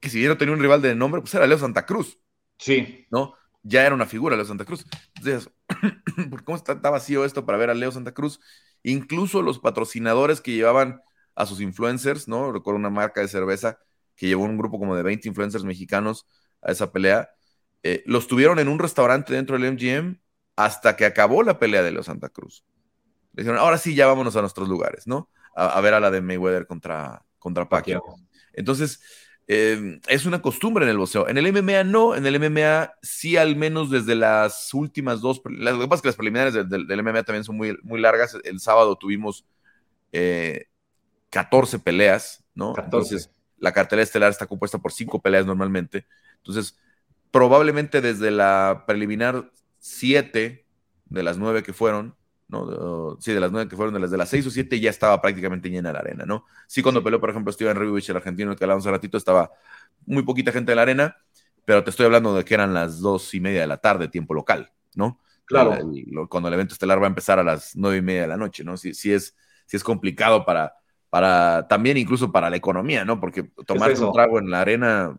Que 0.00 0.08
si 0.08 0.18
bien 0.18 0.30
no 0.30 0.38
tenía 0.38 0.54
un 0.54 0.60
rival 0.60 0.82
de 0.82 0.94
nombre, 0.94 1.20
pues 1.20 1.34
era 1.34 1.46
Leo 1.46 1.58
Santa 1.58 1.86
Cruz. 1.86 2.18
Sí. 2.58 3.06
¿No? 3.10 3.34
Ya 3.64 3.84
era 3.84 3.94
una 3.94 4.06
figura 4.06 4.36
Leo 4.36 4.44
Santa 4.44 4.64
Cruz. 4.64 4.86
Entonces, 5.16 5.50
¿por 6.30 6.44
cómo 6.44 6.56
está, 6.56 6.74
vacío 6.74 7.24
esto 7.24 7.44
para 7.46 7.58
ver 7.58 7.70
a 7.70 7.74
Leo 7.74 7.90
Santa 7.90 8.12
Cruz? 8.12 8.38
Incluso 8.82 9.40
los 9.42 9.58
patrocinadores 9.58 10.40
que 10.42 10.52
llevaban 10.52 11.00
a 11.34 11.46
sus 11.46 11.60
influencers, 11.60 12.28
¿no? 12.28 12.52
Recuerdo 12.52 12.78
una 12.78 12.90
marca 12.90 13.22
de 13.22 13.28
cerveza 13.28 13.78
que 14.14 14.26
llevó 14.28 14.44
un 14.44 14.58
grupo 14.58 14.78
como 14.78 14.94
de 14.94 15.02
20 15.02 15.26
influencers 15.28 15.64
mexicanos 15.64 16.26
a 16.60 16.72
esa 16.72 16.92
pelea. 16.92 17.30
Eh, 17.82 18.02
los 18.06 18.28
tuvieron 18.28 18.58
en 18.58 18.68
un 18.68 18.78
restaurante 18.78 19.32
dentro 19.32 19.58
del 19.58 19.72
MGM 19.72 20.20
hasta 20.56 20.94
que 20.94 21.06
acabó 21.06 21.42
la 21.42 21.58
pelea 21.58 21.82
de 21.82 21.90
los 21.90 22.06
Santa 22.06 22.28
Cruz. 22.28 22.64
Le 23.32 23.42
dijeron, 23.42 23.58
ahora 23.58 23.78
sí, 23.78 23.94
ya 23.94 24.06
vámonos 24.06 24.36
a 24.36 24.42
nuestros 24.42 24.68
lugares, 24.68 25.06
¿no? 25.06 25.30
A, 25.56 25.80
ver 25.80 25.94
a 25.94 26.00
la 26.00 26.10
de 26.10 26.20
Mayweather 26.20 26.66
contra, 26.66 27.24
contra 27.38 27.68
Pacquiao. 27.68 28.02
Entonces, 28.52 29.00
eh, 29.46 30.00
es 30.08 30.24
una 30.24 30.40
costumbre 30.40 30.84
en 30.84 30.90
el 30.90 30.98
boxeo. 30.98 31.28
En 31.28 31.36
el 31.36 31.46
MMA 31.52 31.84
no, 31.84 32.14
en 32.14 32.24
el 32.24 32.38
MMA 32.38 32.94
sí, 33.02 33.36
al 33.36 33.56
menos 33.56 33.90
desde 33.90 34.14
las 34.14 34.72
últimas 34.72 35.20
dos. 35.20 35.42
Lo 35.44 35.78
que 35.80 35.88
pasa 35.88 35.96
es 35.96 36.02
que 36.02 36.08
las 36.08 36.16
preliminares 36.16 36.54
del, 36.54 37.02
MMA 37.02 37.24
también 37.24 37.44
son 37.44 37.56
muy, 37.56 37.76
muy 37.82 38.00
largas. 38.00 38.36
El 38.44 38.60
sábado 38.60 38.96
tuvimos 38.96 39.44
14 41.30 41.76
eh, 41.76 41.80
peleas, 41.80 42.44
¿no? 42.54 42.74
Entonces, 42.78 43.30
la 43.58 43.72
cartera 43.72 44.02
estelar 44.02 44.30
está 44.30 44.46
compuesta 44.46 44.78
por 44.78 44.92
cinco 44.92 45.20
peleas 45.20 45.44
normalmente. 45.44 46.06
Entonces, 46.38 46.78
probablemente 47.30 48.00
desde 48.00 48.30
la 48.30 48.84
preliminar 48.86 49.50
siete 49.78 50.66
de 51.06 51.22
las 51.22 51.36
nueve 51.36 51.62
que 51.62 51.72
fueron, 51.72 52.16
¿no? 52.54 53.18
sí, 53.20 53.32
de 53.32 53.40
las 53.40 53.50
nueve 53.50 53.68
que 53.68 53.76
fueron, 53.76 53.94
de 53.94 54.00
las 54.00 54.10
de 54.10 54.16
las 54.16 54.28
seis 54.28 54.46
o 54.46 54.50
siete 54.50 54.78
ya 54.80 54.90
estaba 54.90 55.20
prácticamente 55.20 55.68
llena 55.68 55.92
la 55.92 55.98
arena, 55.98 56.24
¿no? 56.24 56.46
Sí, 56.66 56.82
cuando 56.82 57.02
peleó, 57.02 57.20
por 57.20 57.30
ejemplo, 57.30 57.52
Steven 57.52 57.76
Rivich, 57.76 58.08
el 58.08 58.16
argentino, 58.16 58.52
el 58.52 58.56
que 58.56 58.64
hablamos 58.64 58.84
hace 58.84 58.92
ratito, 58.92 59.18
estaba 59.18 59.50
muy 60.06 60.22
poquita 60.22 60.52
gente 60.52 60.72
en 60.72 60.76
la 60.76 60.82
arena, 60.82 61.16
pero 61.64 61.82
te 61.82 61.90
estoy 61.90 62.06
hablando 62.06 62.34
de 62.34 62.44
que 62.44 62.54
eran 62.54 62.72
las 62.72 63.00
dos 63.00 63.34
y 63.34 63.40
media 63.40 63.60
de 63.60 63.66
la 63.66 63.78
tarde, 63.78 64.08
tiempo 64.08 64.34
local, 64.34 64.70
¿no? 64.94 65.20
Claro. 65.46 65.76
cuando 66.30 66.48
el 66.48 66.54
evento 66.54 66.72
estelar 66.72 66.98
va 67.00 67.04
a 67.04 67.08
empezar 67.08 67.38
a 67.38 67.42
las 67.42 67.76
nueve 67.76 67.98
y 67.98 68.02
media 68.02 68.22
de 68.22 68.28
la 68.28 68.36
noche, 68.36 68.64
¿no? 68.64 68.76
Sí, 68.76 68.94
sí 68.94 69.12
es, 69.12 69.36
sí 69.66 69.76
es 69.76 69.84
complicado 69.84 70.44
para, 70.44 70.74
para, 71.10 71.68
también 71.68 71.96
incluso 71.96 72.32
para 72.32 72.48
la 72.48 72.56
economía, 72.56 73.04
¿no? 73.04 73.20
Porque 73.20 73.50
tomar 73.66 73.92
un 73.92 74.12
trago 74.12 74.38
en 74.38 74.50
la 74.50 74.60
arena 74.60 75.18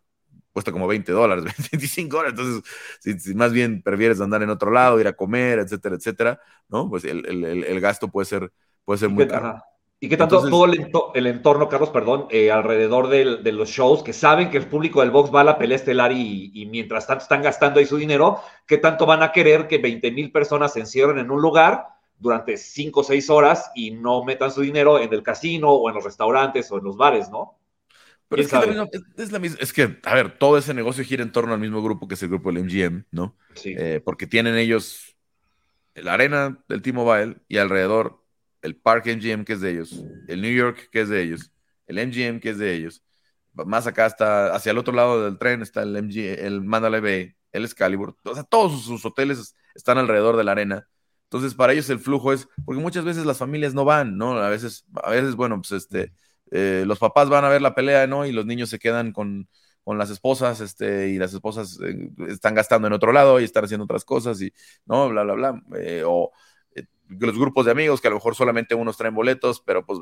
cuesta 0.56 0.72
como 0.72 0.88
20 0.88 1.12
dólares, 1.12 1.44
25 1.74 2.16
dólares. 2.16 2.40
Entonces, 2.40 3.24
si, 3.24 3.36
más 3.36 3.52
bien 3.52 3.82
prefieres 3.82 4.22
andar 4.22 4.42
en 4.42 4.50
otro 4.50 4.72
lado, 4.72 5.02
ir 5.02 5.08
a 5.08 5.12
comer, 5.12 5.60
etcétera, 5.60 5.98
etcétera, 5.98 6.40
¿no? 6.70 6.90
Pues 6.90 7.04
el, 7.04 7.82
gasto 7.82 8.08
puede 8.08 8.26
ser, 8.26 8.54
puede 8.86 9.00
ser 9.00 9.10
muy 9.10 9.28
caro. 9.28 9.62
¿Y 10.00 10.08
qué 10.08 10.16
tanto 10.16 10.48
todo 10.48 10.66
el, 11.14 11.28
entorno, 11.28 11.68
Carlos, 11.68 11.90
perdón, 11.90 12.28
eh, 12.30 12.52
alrededor 12.52 13.10
de 13.10 13.52
los 13.52 13.70
shows, 13.70 14.02
que 14.02 14.14
saben 14.14 14.50
que 14.50 14.58
el 14.58 14.68
público 14.68 15.02
del 15.02 15.12
box 15.12 15.30
va 15.34 15.42
a 15.42 15.44
la 15.44 15.58
pelea 15.58 15.76
estelar 15.76 16.14
y, 16.14 16.66
mientras 16.72 17.06
tanto 17.06 17.24
están 17.24 17.42
gastando 17.42 17.82
ahí 17.82 17.86
su 17.86 17.98
dinero, 17.98 18.40
qué 18.66 18.78
tanto 18.78 19.06
van 19.06 19.24
a 19.24 19.34
querer 19.34 19.68
que 19.68 19.78
20 19.78 20.10
mil 20.12 20.32
personas 20.32 20.72
se 20.72 20.80
encierren 20.80 21.18
en 21.18 21.32
un 21.32 21.42
lugar 21.42 21.88
durante 22.18 22.56
5 22.56 23.02
o 23.02 23.04
6 23.04 23.30
horas 23.30 23.72
y 23.76 23.92
no 23.92 24.24
metan 24.24 24.52
su 24.52 24.62
dinero 24.62 25.00
en 25.00 25.14
el 25.14 25.22
casino 25.22 25.74
o 25.74 25.90
en 25.90 25.96
los 25.96 26.04
restaurantes 26.06 26.72
o 26.72 26.78
en 26.78 26.86
los 26.86 26.96
bares, 26.96 27.30
¿no? 27.30 27.58
Pero 28.28 28.42
es 28.42 28.50
que, 28.50 28.58
es, 29.18 29.32
la 29.32 29.40
misma, 29.40 29.58
es 29.62 29.72
que, 29.72 30.00
a 30.04 30.16
ver, 30.16 30.38
todo 30.38 30.58
ese 30.58 30.74
negocio 30.74 31.04
gira 31.04 31.22
en 31.22 31.32
torno 31.32 31.54
al 31.54 31.60
mismo 31.60 31.84
grupo 31.84 32.08
que 32.08 32.16
es 32.16 32.24
el 32.24 32.30
grupo 32.30 32.52
del 32.52 32.64
MGM, 32.64 33.06
¿no? 33.12 33.38
Sí. 33.54 33.76
Eh, 33.78 34.02
porque 34.04 34.26
tienen 34.26 34.56
ellos 34.56 35.16
la 35.94 36.14
arena 36.14 36.60
del 36.68 36.82
T-Mobile 36.82 37.38
y 37.48 37.58
alrededor 37.58 38.24
el 38.62 38.76
Park 38.76 39.06
MGM 39.06 39.46
que 39.46 39.54
es 39.54 39.62
de 39.62 39.72
ellos, 39.72 40.04
el 40.28 40.42
New 40.42 40.54
York 40.54 40.90
que 40.92 41.02
es 41.02 41.10
de 41.10 41.22
ellos, 41.22 41.52
el 41.88 41.98
MGM 42.08 42.40
que 42.40 42.50
es 42.50 42.58
de 42.58 42.74
ellos. 42.74 43.04
Más 43.54 43.88
acá 43.88 44.06
está, 44.06 44.54
hacia 44.54 44.72
el 44.72 44.78
otro 44.78 44.94
lado 44.94 45.24
del 45.24 45.38
tren 45.38 45.62
está 45.62 45.84
el 45.84 45.96
MG, 45.96 46.44
el 46.46 46.62
Mandalay 46.62 47.00
Bay, 47.00 47.36
el 47.54 47.64
Excalibur. 47.64 48.18
O 48.24 48.34
sea, 48.34 48.44
todos 48.44 48.84
sus 48.84 49.06
hoteles 49.06 49.56
están 49.76 49.98
alrededor 49.98 50.36
de 50.36 50.44
la 50.44 50.52
arena. 50.52 50.90
Entonces, 51.24 51.54
para 51.54 51.72
ellos 51.72 51.90
el 51.90 52.00
flujo 52.00 52.34
es, 52.34 52.50
porque 52.66 52.82
muchas 52.82 53.06
veces 53.06 53.26
las 53.26 53.38
familias 53.38 53.74
no 53.74 53.86
van, 53.86 54.18
¿no? 54.18 54.38
A 54.38 54.50
veces, 54.50 54.86
a 55.02 55.12
veces, 55.12 55.36
bueno, 55.36 55.62
pues 55.62 55.72
este 55.72 56.12
eh, 56.52 56.84
los 56.86 57.00
papás 57.00 57.30
van 57.30 57.46
a 57.46 57.50
ver 57.50 57.62
la 57.62 57.76
pelea, 57.76 58.08
¿no? 58.08 58.26
Y 58.26 58.32
los 58.32 58.46
niños 58.46 58.70
se 58.70 58.80
quedan 58.80 59.12
con, 59.12 59.48
las 59.86 60.10
esposas, 60.10 60.62
este, 60.62 61.10
y 61.10 61.18
las 61.18 61.34
esposas 61.34 61.80
eh, 61.84 62.10
están 62.28 62.56
gastando 62.56 62.88
en 62.88 62.94
otro 62.94 63.12
lado 63.12 63.40
y 63.40 63.44
están 63.44 63.66
haciendo 63.66 63.86
otras 63.86 64.06
cosas, 64.06 64.42
y, 64.42 64.52
¿no? 64.86 65.10
Bla, 65.10 65.24
bla, 65.24 65.34
bla. 65.34 65.64
Eh, 65.78 66.04
o 66.06 66.32
los 67.08 67.38
grupos 67.38 67.66
de 67.66 67.72
amigos 67.72 68.02
que 68.02 68.08
a 68.08 68.12
lo 68.12 68.18
mejor 68.18 68.36
solamente 68.36 68.74
unos 68.76 68.98
traen 68.98 69.14
boletos, 69.14 69.62
pero 69.62 69.86
pues 69.86 70.00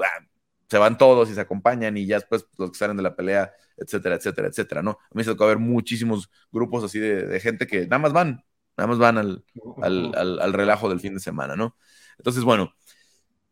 se 0.70 0.78
van 0.78 0.98
todos 0.98 1.30
y 1.30 1.34
se 1.34 1.42
acompañan 1.42 1.98
y 1.98 2.06
ya 2.06 2.16
después 2.16 2.44
pues, 2.44 2.60
los 2.60 2.72
que 2.72 2.78
salen 2.78 2.98
de 2.98 3.04
la 3.04 3.16
pelea, 3.16 3.52
etcétera, 3.78 4.16
etcétera, 4.16 4.48
etcétera, 4.48 4.82
¿no? 4.82 4.92
A 4.92 5.14
mí 5.14 5.24
se 5.24 5.32
tocó 5.32 5.48
ver 5.48 5.60
muchísimos 5.60 6.30
grupos 6.52 6.84
así 6.84 7.00
de, 7.00 7.40
gente 7.42 7.68
que 7.68 7.82
nada 7.88 8.00
más 8.00 8.14
van, 8.14 8.44
nada 8.78 8.88
más 8.88 8.98
van 9.00 9.18
al, 9.18 9.44
al 9.82 10.54
relajo 10.54 10.90
del 10.90 11.02
fin 11.02 11.14
de 11.14 11.20
semana, 11.20 11.56
¿no? 11.56 11.76
Entonces, 12.18 12.44
bueno, 12.44 12.74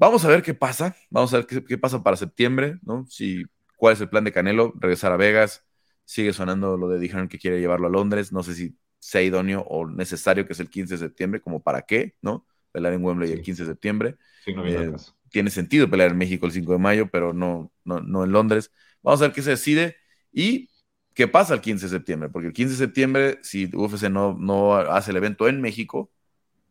Vamos 0.01 0.25
a 0.25 0.29
ver 0.29 0.41
qué 0.41 0.55
pasa, 0.55 0.95
vamos 1.11 1.31
a 1.31 1.37
ver 1.37 1.45
qué, 1.45 1.77
pasa 1.77 2.01
para 2.01 2.17
septiembre, 2.17 2.79
¿no? 2.81 3.05
Si, 3.07 3.45
cuál 3.77 3.93
es 3.93 4.01
el 4.01 4.09
plan 4.09 4.23
de 4.23 4.31
Canelo, 4.31 4.73
regresar 4.79 5.11
a 5.11 5.15
Vegas, 5.15 5.63
sigue 6.05 6.33
sonando 6.33 6.75
lo 6.75 6.89
de 6.89 6.97
Dijeron 6.97 7.27
que 7.27 7.37
quiere 7.37 7.59
llevarlo 7.59 7.85
a 7.85 7.91
Londres, 7.91 8.31
no 8.31 8.41
sé 8.41 8.55
si 8.55 8.75
sea 8.97 9.21
idóneo 9.21 9.61
o 9.61 9.85
necesario 9.85 10.47
que 10.47 10.53
es 10.53 10.59
el 10.59 10.71
15 10.71 10.95
de 10.95 10.97
septiembre, 10.97 11.39
como 11.39 11.61
para 11.61 11.83
qué, 11.83 12.15
¿no? 12.23 12.47
Pelear 12.71 12.95
en 12.95 13.05
Wembley 13.05 13.31
el 13.31 13.43
15 13.43 13.61
de 13.61 13.69
septiembre. 13.69 14.17
Eh, 14.47 14.91
tiene 15.29 15.51
sentido 15.51 15.87
pelear 15.87 16.09
en 16.09 16.17
México 16.17 16.47
el 16.47 16.51
5 16.51 16.71
de 16.71 16.79
mayo, 16.79 17.07
pero 17.11 17.31
no, 17.31 17.71
no, 17.83 18.23
en 18.23 18.31
Londres. 18.31 18.71
Vamos 19.03 19.21
a 19.21 19.25
ver 19.25 19.33
qué 19.33 19.43
se 19.43 19.51
decide 19.51 19.97
y 20.33 20.71
qué 21.13 21.27
pasa 21.27 21.53
el 21.53 21.61
15 21.61 21.85
de 21.85 21.91
septiembre, 21.91 22.29
porque 22.29 22.47
el 22.47 22.53
15 22.53 22.71
de 22.71 22.77
septiembre, 22.77 23.39
si 23.43 23.69
UFC 23.71 24.09
no, 24.09 24.35
no 24.35 24.77
hace 24.77 25.11
el 25.11 25.17
evento 25.17 25.47
en 25.47 25.61
México, 25.61 26.09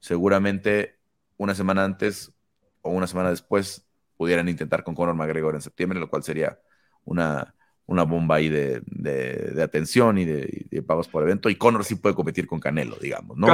seguramente 0.01 0.99
una 1.37 1.55
semana 1.55 1.85
antes 1.85 2.35
o 2.83 2.91
una 2.91 3.07
semana 3.07 3.31
después 3.31 3.87
pudieran 4.17 4.49
intentar 4.49 4.85
con 4.85 4.95
Conor 4.95 5.15
McGregor 5.15 5.55
en 5.55 5.63
septiembre, 5.63 5.99
lo 5.99 6.11
cual 6.11 6.23
sería 6.23 6.59
una, 7.05 7.55
una 7.87 8.05
bomba 8.05 8.37
ahí 8.37 8.49
de, 8.49 8.83
de, 8.87 9.63
atención 9.63 10.19
y 10.19 10.25
de, 10.25 10.83
pagos 10.87 11.09
por 11.09 11.23
evento. 11.23 11.49
Y 11.49 11.57
Conor 11.57 11.85
sí 11.85 11.97
puede 11.97 12.15
competir 12.15 12.47
con 12.47 12.61
Canelo, 12.61 12.97
digamos, 12.97 13.37
¿no? 13.37 13.47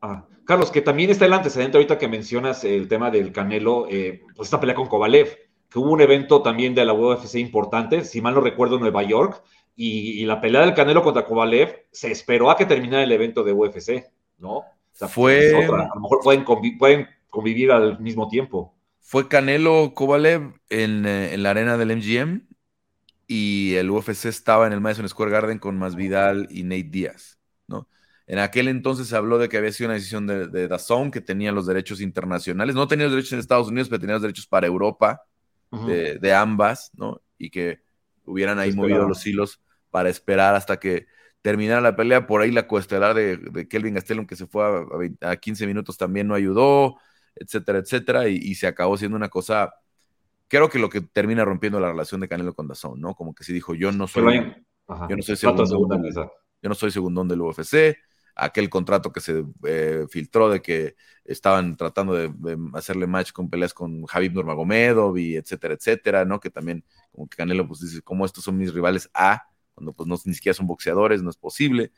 Ah, 0.00 0.24
Carlos, 0.44 0.70
que 0.70 0.82
también 0.82 1.10
está 1.10 1.26
el 1.26 1.32
antecedente 1.32 1.76
ahorita 1.76 1.98
que 1.98 2.06
mencionas 2.06 2.62
el 2.64 2.86
tema 2.86 3.10
del 3.10 3.32
Canelo, 3.32 3.88
eh, 3.90 4.22
pues 4.36 4.46
esta 4.46 4.60
pelea 4.60 4.76
con 4.76 4.86
Kovalev, 4.86 5.36
que 5.68 5.78
hubo 5.78 5.90
un 5.90 6.00
evento 6.00 6.42
también 6.42 6.74
de 6.74 6.84
la 6.84 6.92
UFC 6.92 7.36
importante, 7.36 8.04
si 8.04 8.20
mal 8.20 8.34
no 8.34 8.40
recuerdo, 8.40 8.76
en 8.76 8.82
Nueva 8.82 9.02
York, 9.02 9.42
y, 9.74 10.24
la 10.24 10.40
pelea 10.40 10.62
del 10.62 10.74
Canelo 10.74 11.02
contra 11.02 11.26
Kovalev 11.26 11.86
se 11.90 12.10
esperó 12.10 12.50
a 12.50 12.56
que 12.56 12.64
terminara 12.64 13.02
el 13.02 13.12
evento 13.12 13.42
de 13.42 13.52
UFC, 13.52 14.04
¿no? 14.38 14.62
fue... 15.08 15.54
a 15.54 15.94
lo 15.94 16.00
mejor 16.00 16.20
pueden, 16.22 16.44
pueden 16.78 17.08
convivir 17.36 17.70
al 17.70 18.00
mismo 18.00 18.28
tiempo. 18.28 18.74
Fue 18.98 19.28
Canelo 19.28 19.92
Kovalev 19.94 20.54
en, 20.70 21.04
eh, 21.04 21.34
en 21.34 21.42
la 21.42 21.50
arena 21.50 21.76
del 21.76 21.90
MGM 21.90 22.46
y 23.26 23.74
el 23.74 23.90
UFC 23.90 24.24
estaba 24.24 24.66
en 24.66 24.72
el 24.72 24.80
Madison 24.80 25.06
Square 25.06 25.30
Garden 25.30 25.58
con 25.58 25.76
Masvidal 25.76 26.48
y 26.50 26.62
Nate 26.62 26.84
Díaz, 26.84 27.38
¿no? 27.68 27.88
En 28.26 28.38
aquel 28.38 28.68
entonces 28.68 29.08
se 29.08 29.16
habló 29.16 29.36
de 29.36 29.50
que 29.50 29.58
había 29.58 29.70
sido 29.70 29.88
una 29.88 29.96
decisión 29.96 30.26
de, 30.26 30.48
de 30.48 30.66
Dazón, 30.66 31.10
que 31.10 31.20
tenía 31.20 31.52
los 31.52 31.66
derechos 31.66 32.00
internacionales, 32.00 32.74
no 32.74 32.88
tenía 32.88 33.04
los 33.04 33.12
derechos 33.12 33.34
en 33.34 33.40
Estados 33.40 33.68
Unidos, 33.68 33.90
pero 33.90 34.00
tenía 34.00 34.14
los 34.14 34.22
derechos 34.22 34.46
para 34.46 34.66
Europa, 34.66 35.20
de, 35.70 36.34
ambas, 36.34 36.90
¿no? 36.94 37.20
Y 37.36 37.50
que 37.50 37.82
hubieran 38.24 38.58
ahí 38.58 38.72
movido 38.72 39.06
los 39.06 39.26
hilos 39.26 39.60
para 39.90 40.08
esperar 40.08 40.54
hasta 40.54 40.78
que 40.78 41.06
terminara 41.42 41.82
la 41.82 41.94
pelea. 41.94 42.26
Por 42.26 42.40
ahí 42.40 42.50
la 42.50 42.66
cuestelar 42.66 43.14
de, 43.14 43.36
de 43.36 43.68
Kelvin 43.68 43.92
Gastelum, 43.92 44.26
que 44.26 44.36
se 44.36 44.46
fue 44.46 44.64
a, 45.20 45.36
15 45.36 45.66
minutos, 45.66 45.98
también 45.98 46.28
no 46.28 46.34
ayudó, 46.34 46.96
etcétera, 47.36 47.78
etcétera, 47.78 48.28
y, 48.28 48.36
y 48.36 48.54
se 48.56 48.66
acabó 48.66 48.96
siendo 48.96 49.16
una 49.16 49.28
cosa 49.28 49.72
creo 50.48 50.68
que 50.68 50.78
lo 50.78 50.88
que 50.88 51.00
termina 51.00 51.44
rompiendo 51.44 51.80
la 51.80 51.88
relación 51.90 52.20
de 52.20 52.28
Canelo 52.28 52.54
con 52.54 52.68
Dazón, 52.68 53.00
¿no? 53.00 53.14
Como 53.14 53.34
que 53.34 53.44
se 53.44 53.52
dijo, 53.52 53.74
yo 53.74 53.92
no 53.92 54.06
soy, 54.06 54.54
yo 54.88 55.16
no 55.16 55.22
soy 55.22 55.36
segundón, 55.36 56.02
yo 56.14 56.68
no 56.68 56.74
soy 56.74 56.90
segundón 56.90 57.28
del 57.28 57.40
UFC, 57.40 57.96
aquel 58.34 58.68
contrato 58.68 59.12
que 59.12 59.20
se 59.20 59.44
eh, 59.64 60.06
filtró 60.08 60.48
de 60.48 60.60
que 60.62 60.96
estaban 61.24 61.76
tratando 61.76 62.14
de, 62.14 62.30
hacerle 62.74 63.06
match 63.06 63.32
con 63.32 63.50
peleas 63.50 63.74
con 63.74 64.04
Javib 64.04 64.34
Nurmagomedov 64.34 65.16
y 65.16 65.36
etcétera, 65.36 65.74
etcétera, 65.74 66.24
¿no? 66.24 66.38
Que 66.38 66.50
también 66.50 66.84
como 67.10 67.28
que 67.28 67.36
Canelo 67.36 67.66
pues 67.66 67.80
dice, 67.80 68.02
como 68.02 68.24
estos 68.24 68.44
son 68.44 68.56
mis 68.56 68.72
rivales 68.72 69.10
A, 69.14 69.48
cuando 69.74 69.92
pues 69.92 70.08
no, 70.08 70.16
ni 70.24 70.34
siquiera 70.34 70.54
son 70.54 70.66
boxeadores, 70.66 71.22
no 71.22 71.30
es 71.30 71.36
posible. 71.36 71.92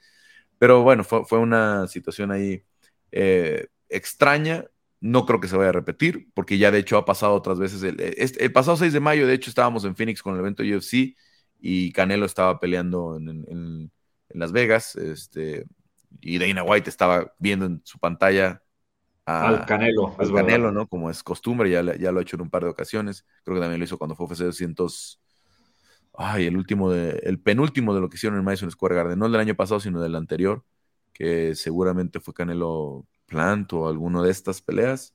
Pero 0.59 0.83
bueno, 0.83 1.05
fue, 1.05 1.25
fue 1.25 1.39
una 1.39 1.87
situación 1.87 2.33
ahí 2.33 2.65
eh, 3.13 3.69
extraña, 3.89 4.65
no 5.01 5.27
creo 5.27 5.41
que 5.41 5.49
se 5.49 5.57
vaya 5.57 5.71
a 5.71 5.73
repetir, 5.73 6.29
porque 6.35 6.59
ya 6.59 6.71
de 6.71 6.79
hecho 6.79 6.97
ha 6.99 7.05
pasado 7.05 7.35
otras 7.35 7.59
veces. 7.59 7.83
El, 7.83 8.53
pasado 8.53 8.77
6 8.77 8.93
de 8.93 9.01
mayo, 9.01 9.27
de 9.27 9.35
hecho, 9.35 9.51
estábamos 9.51 9.85
en 9.85 9.95
Phoenix 9.95 10.23
con 10.23 10.35
el 10.35 10.41
evento 10.41 10.63
UFC 10.63 11.17
y 11.61 11.93
Canelo 11.93 12.27
estaba 12.27 12.59
peleando 12.59 13.17
en, 13.17 13.91
Las 14.31 14.53
Vegas. 14.53 14.97
Este, 14.97 15.67
y 16.21 16.39
Dana 16.39 16.65
White 16.65 16.91
estaba 16.91 17.33
viendo 17.39 17.67
en 17.67 17.81
su 17.85 17.99
pantalla 17.99 18.63
al 19.25 19.67
Canelo. 19.67 20.17
Al 20.19 20.33
Canelo, 20.33 20.73
¿no? 20.73 20.89
Como 20.89 21.11
es 21.11 21.23
costumbre, 21.23 21.71
ya, 21.71 21.83
ya 21.97 22.11
lo 22.11 22.19
ha 22.19 22.23
hecho 22.23 22.37
en 22.37 22.43
un 22.43 22.51
par 22.51 22.65
de 22.65 22.71
ocasiones. 22.71 23.25
Creo 23.45 23.57
que 23.57 23.61
también 23.61 23.79
lo 23.79 23.85
hizo 23.85 23.99
cuando 23.99 24.17
fue 24.17 24.27
UFC 24.27 24.41
200. 24.41 25.21
Ay, 26.15 26.47
el 26.47 26.57
último 26.57 26.91
de, 26.91 27.21
el 27.23 27.39
penúltimo 27.39 27.95
de 27.95 28.01
lo 28.01 28.09
que 28.09 28.17
hicieron 28.17 28.39
en 28.39 28.45
Madison 28.45 28.71
Square 28.71 28.97
Garden, 28.97 29.19
no 29.19 29.27
el 29.27 29.33
del 29.33 29.43
año 29.43 29.55
pasado, 29.55 29.79
sino 29.79 30.01
del 30.01 30.17
anterior, 30.17 30.65
que 31.13 31.55
seguramente 31.55 32.19
fue 32.19 32.35
Canelo 32.35 33.07
Plant 33.29 33.73
o 33.75 33.89
alguno 33.89 34.23
de 34.23 34.31
estas 34.33 34.61
peleas. 34.63 35.15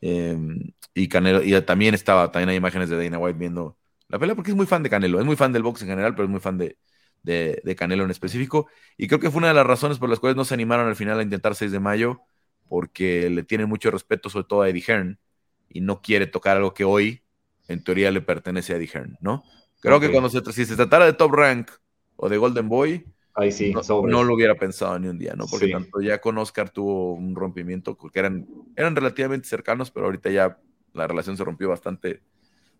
Em, 0.00 0.72
y 0.94 1.08
Canelo, 1.08 1.42
y 1.44 1.60
también 1.62 1.94
estaba, 1.94 2.32
también 2.32 2.48
hay 2.48 2.56
imágenes 2.56 2.90
de 2.90 3.02
Dana 3.02 3.18
White 3.18 3.38
viendo 3.38 3.78
la 4.08 4.18
pelea 4.18 4.34
porque 4.34 4.50
es 4.50 4.56
muy 4.56 4.66
fan 4.66 4.82
de 4.82 4.90
Canelo, 4.90 5.20
es 5.20 5.24
muy 5.24 5.36
fan 5.36 5.52
del 5.52 5.62
box 5.62 5.82
en 5.82 5.88
general, 5.88 6.14
pero 6.14 6.24
es 6.24 6.30
muy 6.30 6.40
fan 6.40 6.58
de, 6.58 6.76
de, 7.22 7.76
Canelo 7.76 8.04
en 8.04 8.10
específico. 8.10 8.68
Y 8.96 9.06
creo 9.06 9.20
que 9.20 9.30
fue 9.30 9.38
una 9.38 9.48
de 9.48 9.54
las 9.54 9.66
razones 9.66 9.98
por 9.98 10.10
las 10.10 10.18
cuales 10.18 10.36
no 10.36 10.44
se 10.44 10.54
animaron 10.54 10.88
al 10.88 10.96
final 10.96 11.18
a 11.18 11.22
intentar 11.22 11.54
6 11.54 11.72
de 11.72 11.80
mayo, 11.80 12.20
porque 12.68 13.30
le 13.30 13.42
tienen 13.42 13.68
mucho 13.68 13.90
respeto, 13.90 14.28
sobre 14.28 14.46
todo 14.46 14.62
a 14.62 14.68
Eddie 14.68 14.84
Hearn, 14.86 15.18
y 15.68 15.80
no 15.80 16.02
quiere 16.02 16.26
tocar 16.26 16.56
algo 16.56 16.74
que 16.74 16.84
hoy, 16.84 17.22
en 17.68 17.82
teoría, 17.82 18.10
le 18.10 18.20
pertenece 18.20 18.74
a 18.74 18.76
Eddie 18.76 18.90
Hearn, 18.92 19.18
¿no? 19.20 19.44
Creo 19.80 19.98
que 19.98 20.10
cuando 20.10 20.28
se, 20.28 20.40
si 20.52 20.64
se 20.64 20.76
tratara 20.76 21.06
de 21.06 21.12
Top 21.12 21.32
Rank 21.32 21.70
o 22.16 22.28
de 22.28 22.36
Golden 22.36 22.68
Boy, 22.68 23.06
Ahí 23.34 23.50
sí, 23.50 23.72
no, 23.72 24.24
lo 24.24 24.34
hubiera 24.34 24.54
pensado 24.54 24.98
ni 24.98 25.08
un 25.08 25.18
día, 25.18 25.34
¿no? 25.34 25.46
Porque 25.46 25.68
tanto 25.68 26.00
ya 26.02 26.20
con 26.20 26.36
Oscar 26.36 26.68
tuvo 26.68 27.14
un 27.14 27.34
rompimiento, 27.34 27.96
porque 27.96 28.18
eran, 28.18 28.46
eran 28.76 28.94
relativamente 28.94 29.48
cercanos, 29.48 29.90
pero 29.90 30.06
ahorita 30.06 30.30
ya 30.30 30.58
la 30.92 31.06
relación 31.06 31.36
se 31.36 31.44
rompió 31.44 31.70
bastante. 31.70 32.20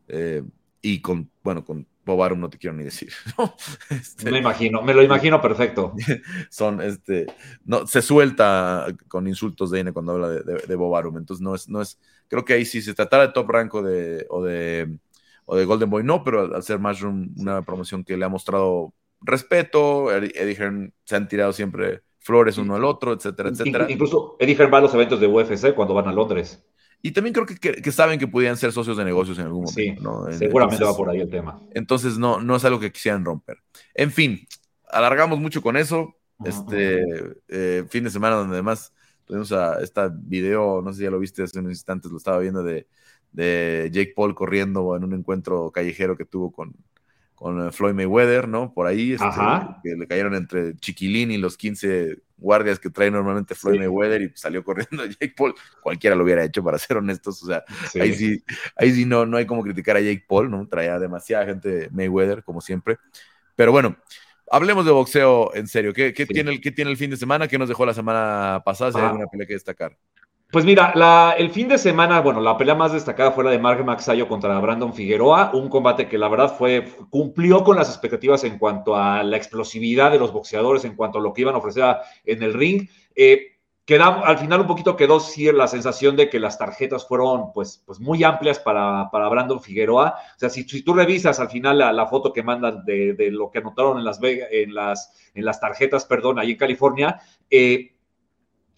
Eh, 0.09 0.43
y 0.83 1.01
con, 1.01 1.31
bueno, 1.43 1.65
con 1.65 1.87
Bob 2.05 2.23
Arum 2.23 2.41
no 2.41 2.51
te 2.51 2.59
quiero 2.59 2.77
ni 2.77 2.85
decir. 2.85 3.13
Este, 3.89 4.31
me 4.31 4.39
imagino, 4.39 4.83
me 4.83 4.93
lo 4.93 5.03
imagino 5.03 5.41
perfecto. 5.41 5.95
Son, 6.51 6.83
este, 6.83 7.27
no, 7.65 7.87
se 7.87 8.03
suelta 8.03 8.87
con 9.09 9.27
insultos 9.27 9.71
de 9.71 9.81
N 9.81 9.93
cuando 9.93 10.13
habla 10.13 10.29
de, 10.29 10.43
de, 10.43 10.77
Bob 10.77 10.95
Arum, 10.97 11.17
entonces 11.17 11.43
no 11.43 11.55
es, 11.55 11.69
no 11.69 11.81
es, 11.81 11.99
creo 12.29 12.45
que 12.45 12.55
ahí 12.55 12.65
sí 12.65 12.83
se 12.83 12.95
tratara 12.95 13.29
de 13.29 13.33
Top 13.33 13.49
Rank 13.49 13.73
o 13.75 13.83
de, 13.83 14.27
o 14.29 14.43
de, 14.43 14.99
o 15.47 15.57
de 15.57 15.65
Golden 15.65 15.89
Boy, 15.89 16.05
no, 16.05 16.25
pero 16.25 16.55
al 16.55 16.63
ser 16.63 16.79
Mushroom 16.79 17.35
una 17.39 17.63
promoción 17.63 18.05
que 18.05 18.17
le 18.17 18.25
ha 18.25 18.29
mostrado 18.29 18.93
respeto, 19.25 20.15
Eddie 20.15 20.57
Hearn 20.57 20.93
se 21.05 21.17
han 21.17 21.29
tirado 21.29 21.53
siempre 21.53 22.03
flores 22.19 22.57
uno 22.59 22.77
al 22.77 22.85
otro, 22.85 23.13
etcétera, 23.13 23.49
etcétera. 23.49 23.87
Incluso 23.91 24.37
Eddie 24.39 24.55
Hearn 24.55 24.73
va 24.73 24.79
a 24.79 24.83
los 24.83 24.95
eventos 24.95 25.21
de 25.21 25.27
UFC 25.27 25.75
cuando 25.75 25.95
van 25.95 26.09
a 26.09 26.13
Londres. 26.13 26.65
Y 27.05 27.11
también 27.11 27.35
creo 27.35 27.47
que, 27.47 27.57
que, 27.57 27.93
saben 27.93 28.19
que 28.21 28.29
podían 28.29 28.57
ser 28.57 28.71
socios 28.71 28.97
de 28.97 29.05
negocios 29.05 29.37
en 29.39 29.47
algún 29.47 29.65
momento. 29.65 30.31
Sí, 30.31 30.39
seguramente 30.39 30.85
va 30.85 30.97
por 30.97 31.11
ahí 31.11 31.21
el 31.21 31.29
tema. 31.29 31.61
Entonces 31.75 32.17
no, 32.17 32.41
no 32.41 32.55
es 32.55 32.65
algo 32.65 32.79
que 32.79 32.93
quisieran 32.93 33.25
romper. 33.25 33.59
En 33.95 34.13
fin, 34.13 34.47
alargamos 34.89 35.41
mucho 35.41 35.61
con 35.63 35.77
eso. 35.77 36.15
Este 36.45 37.05
eh, 37.49 37.85
fin 37.89 38.05
de 38.05 38.11
semana 38.11 38.37
donde 38.37 38.55
además 38.55 38.93
tuvimos 39.25 39.51
a 39.53 39.81
este 39.81 40.01
video, 40.13 40.81
no 40.83 40.93
sé 40.93 40.99
si 40.99 41.05
ya 41.05 41.11
lo 41.11 41.19
viste 41.19 41.43
hace 41.43 41.59
unos 41.59 41.73
instantes, 41.73 42.11
lo 42.11 42.19
estaba 42.19 42.39
viendo 42.39 42.63
de, 42.63 42.87
de 43.33 43.91
Jake 43.93 44.13
Paul 44.15 44.35
corriendo 44.35 44.97
en 44.97 45.05
un 45.05 45.15
encuentro 45.15 45.71
callejero 45.71 46.17
que 46.17 46.25
tuvo 46.25 46.53
con, 46.53 46.75
con 47.43 47.67
eh, 47.67 47.73
Floyd 47.73 47.95
Mayweather, 47.95 48.47
¿no? 48.47 48.73
Por 48.73 48.87
ahí, 48.87 49.15
este, 49.15 49.27
que 49.83 49.97
le 49.97 50.07
cayeron 50.07 50.37
entre 50.37 50.77
Chiquilín 50.77 51.33
y 51.33 51.39
los 51.39 51.57
15 51.57 52.19
guardias 52.37 52.79
que 52.79 52.89
trae 52.89 53.11
normalmente 53.11 53.57
Floyd 53.57 53.81
Mayweather 53.81 54.23
y 54.23 54.33
salió 54.37 54.63
corriendo 54.63 55.05
Jake 55.21 55.35
Paul. 55.37 55.53
Cualquiera 55.83 56.15
lo 56.15 56.23
hubiera 56.23 56.45
hecho, 56.45 56.63
para 56.63 56.79
ser 56.79 56.99
honestos. 56.99 57.43
O 57.43 57.47
sea, 57.47 57.65
ahí 58.01 58.15
sí, 58.15 58.45
ahí 58.77 58.93
sí 58.93 59.05
no, 59.07 59.27
no 59.27 59.39
hay 59.39 59.47
como 59.47 59.65
criticar 59.65 59.97
a 59.97 60.01
Jake 60.01 60.25
Paul, 60.29 60.53
¿no? 60.53 60.69
Traía 60.69 61.01
demasiada 61.01 61.47
gente 61.47 61.89
Mayweather, 61.91 62.45
como 62.45 62.61
siempre. 62.61 62.99
Pero 63.57 63.73
bueno, 63.73 63.97
hablemos 64.49 64.87
de 64.87 64.93
boxeo 64.93 65.53
en 65.57 65.67
serio. 65.67 65.93
¿Qué, 65.93 66.13
tiene, 66.13 66.53
el, 66.53 66.61
¿Qué 66.61 66.71
tiene 66.71 66.93
el 66.93 66.97
fin 66.97 67.11
de 67.11 67.17
semana? 67.17 67.49
¿Qué 67.49 67.59
nos 67.59 67.69
dejó 67.69 67.85
la 67.85 67.95
semana 67.95 68.63
pasada? 68.65 68.93
Si 68.93 68.99
hay 68.99 69.05
alguna 69.05 69.27
pelea 69.27 69.49
que 69.49 69.55
destacar. 69.55 69.99
Pues 70.53 70.67
mira, 70.67 71.35
el 71.39 71.51
fin 71.51 71.67
de 71.67 71.79
semana, 71.79 72.21
bueno, 72.21 72.39
la 72.39 72.59
pelea 72.59 72.75
más 72.75 72.93
destacada 72.93 73.33
fue 73.33 73.43
la 73.43 73.51
de 73.51 73.59
Mark 73.59 73.83
Maxayo 73.87 74.29
contra 74.29 74.61
Brandon 74.61 74.93
Figueroa, 74.93 75.51
un 75.55 75.71
combate 75.71 76.09
que 76.09 76.19
la 76.19 76.29
verdad 76.29 76.55
fue, 76.59 76.85
cumplió 77.09 77.65
con 77.65 77.75
las 77.75 77.89
expectativas 77.89 78.45
en 78.45 78.59
cuanto 78.59 78.95
a 78.95 79.23
la 79.23 79.39
explosividad 79.39 80.11
de 80.11 80.19
los 80.19 80.31
boxeadores, 80.31 80.85
en 80.85 80.95
cuanto 80.95 81.17
a 81.17 81.23
lo 81.23 81.33
que 81.33 81.41
iban 81.41 81.55
a 81.55 81.59
ofrecer 81.59 81.97
en 82.27 82.43
el 82.43 82.53
ring. 82.53 82.87
Eh, 83.17 83.53
al 83.99 84.37
final 84.37 84.61
un 84.61 84.67
poquito 84.67 84.95
quedó 84.95 85.23
la 85.55 85.69
sensación 85.69 86.17
de 86.17 86.29
que 86.29 86.39
las 86.39 86.59
tarjetas 86.59 87.09
fueron 87.09 87.53
pues, 87.55 87.83
pues 87.87 87.99
muy 87.99 88.23
amplias 88.23 88.59
para, 88.59 89.09
para 89.11 89.31
Brandon 89.31 89.61
Figueroa. 89.61 90.17
O 90.37 90.39
sea, 90.39 90.51
si, 90.51 90.65
tú 90.65 90.93
revisas 90.93 91.41
al 91.41 91.49
final 91.49 91.79
la, 91.79 92.07
foto 92.09 92.31
que 92.31 92.43
mandan 92.43 92.85
de, 92.85 93.17
lo 93.31 93.51
que 93.51 93.61
anotaron 93.61 93.97
en 93.97 94.05
las, 94.05 94.21
en 94.23 94.75
las, 94.75 95.31
en 95.33 95.47
las 95.47 95.61
tarjetas, 95.61 96.05
perdón, 96.05 96.39
ahí 96.39 96.51
en 96.51 96.59
California, 96.59 97.21
eh, 97.49 97.92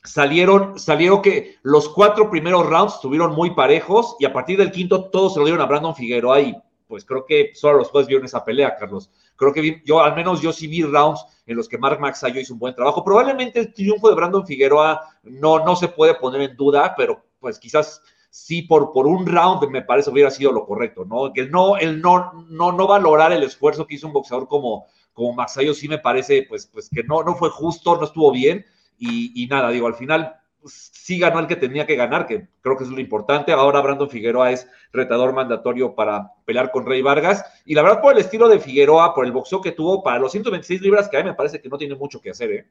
salieron, 0.05 0.79
salió 0.79 1.23
que 1.23 1.57
los 1.63 1.89
cuatro 1.89 2.31
primeros 2.31 2.67
rounds 2.67 2.95
estuvieron 2.95 3.35
muy 3.35 3.51
parejos 3.53 4.17
y 4.19 4.27
a 4.27 4.33
partir 4.33 4.59
del 4.59 4.71
quinto 4.71 5.07
todos 5.07 5.33
se 5.33 5.41
lo 5.41 5.47
dieron 5.47 5.63
a 5.63 5.67
Brandon 5.67 5.97
Figueroa 5.97 6.41
y 6.41 6.57
pues 6.87 7.05
creo 7.05 7.25
que 7.25 7.53
solo 7.55 7.79
los 7.79 7.91
jueces 7.91 8.09
vieron 8.09 8.27
esa 8.27 8.45
pelea, 8.45 8.77
Carlos. 8.77 9.11
Creo 9.37 9.53
que 9.53 9.83
yo, 9.85 10.01
al 10.01 10.15
menos 10.15 10.43
yo 10.43 10.53
sí 10.53 10.67
vi 10.67 10.83
rounds 10.83 11.25
en 11.47 11.57
los 11.57 11.69
que 11.69 11.79
Mark 11.79 11.99
Maxayo 11.99 12.39
hizo 12.39 12.53
un 12.53 12.61
buen 12.61 12.75
trabajo. 12.75 13.03
Probablemente 13.03 13.59
el 13.59 13.73
triunfo 13.73 14.11
de 14.11 14.15
Brandon 14.15 14.47
Figueroa 14.47 15.01
no, 15.23 15.65
no 15.65 15.75
se 15.75 15.89
puede 15.89 16.15
poner 16.15 16.43
en 16.43 16.57
duda, 16.57 16.95
pero 16.97 17.25
pues 17.41 17.59
quizás 17.59 18.03
sí 18.29 18.63
por, 18.63 18.93
por 18.93 19.07
un 19.07 19.27
round 19.27 19.67
me 19.71 19.83
parece 19.83 20.11
hubiera 20.11 20.31
sido 20.31 20.53
lo 20.53 20.67
correcto, 20.67 21.05
¿no? 21.07 21.33
Que 21.33 21.47
no, 21.47 21.79
el 21.79 22.01
no, 22.03 22.47
no, 22.49 22.73
no 22.73 22.87
valorar 22.87 23.33
el 23.33 23.43
esfuerzo 23.43 23.87
que 23.87 23.95
hizo 23.95 24.07
un 24.07 24.13
boxeador 24.13 24.47
como, 24.49 24.85
como 25.15 25.33
Maxayo 25.33 25.73
sí 25.73 25.89
me 25.89 25.99
parece 25.99 26.45
pues, 26.49 26.67
pues 26.67 26.91
que 26.91 27.03
no, 27.05 27.23
no 27.23 27.35
fue 27.35 27.49
justo, 27.49 27.97
no 27.97 28.05
estuvo 28.05 28.31
bien 28.31 28.65
y, 28.99 29.47
nada, 29.49 29.71
digo, 29.71 29.87
al 29.87 29.95
final 29.95 30.37
pues, 30.61 30.91
sí 30.93 31.19
ganó 31.19 31.41
el 31.41 31.47
que 31.47 31.57
tenía 31.57 31.87
que 31.87 31.97
ganar, 31.97 32.27
que 32.27 32.49
creo 32.63 32.77
que 32.77 32.85
es 32.85 32.91
lo 32.91 33.01
importante. 33.01 33.53
Ahora 33.53 33.81
Brandon 33.81 34.09
Figueroa 34.09 34.51
es 34.51 34.67
retador 34.93 35.35
mandatorio 35.35 35.95
para 35.95 36.31
pelear 36.45 36.71
con 36.71 36.87
Rey 36.87 37.03
Vargas. 37.03 37.45
Y 37.67 37.75
la 37.75 37.83
verdad, 37.83 38.01
por 38.01 38.13
el 38.13 38.21
estilo 38.21 38.49
de 38.49 38.59
Figueroa, 38.59 39.15
por 39.15 39.27
el 39.27 39.33
boxeo 39.33 39.61
que 39.61 39.73
tuvo, 39.73 40.03
para 40.03 40.19
los 40.19 40.33
126 40.33 40.81
libras 40.81 41.09
que 41.09 41.19
hay, 41.19 41.25
me 41.25 41.35
parece 41.35 41.61
que 41.61 41.69
no 41.69 41.77
tiene 41.77 41.95
mucho 41.95 42.21
que 42.21 42.31
hacer, 42.31 42.51
¿eh? 42.51 42.67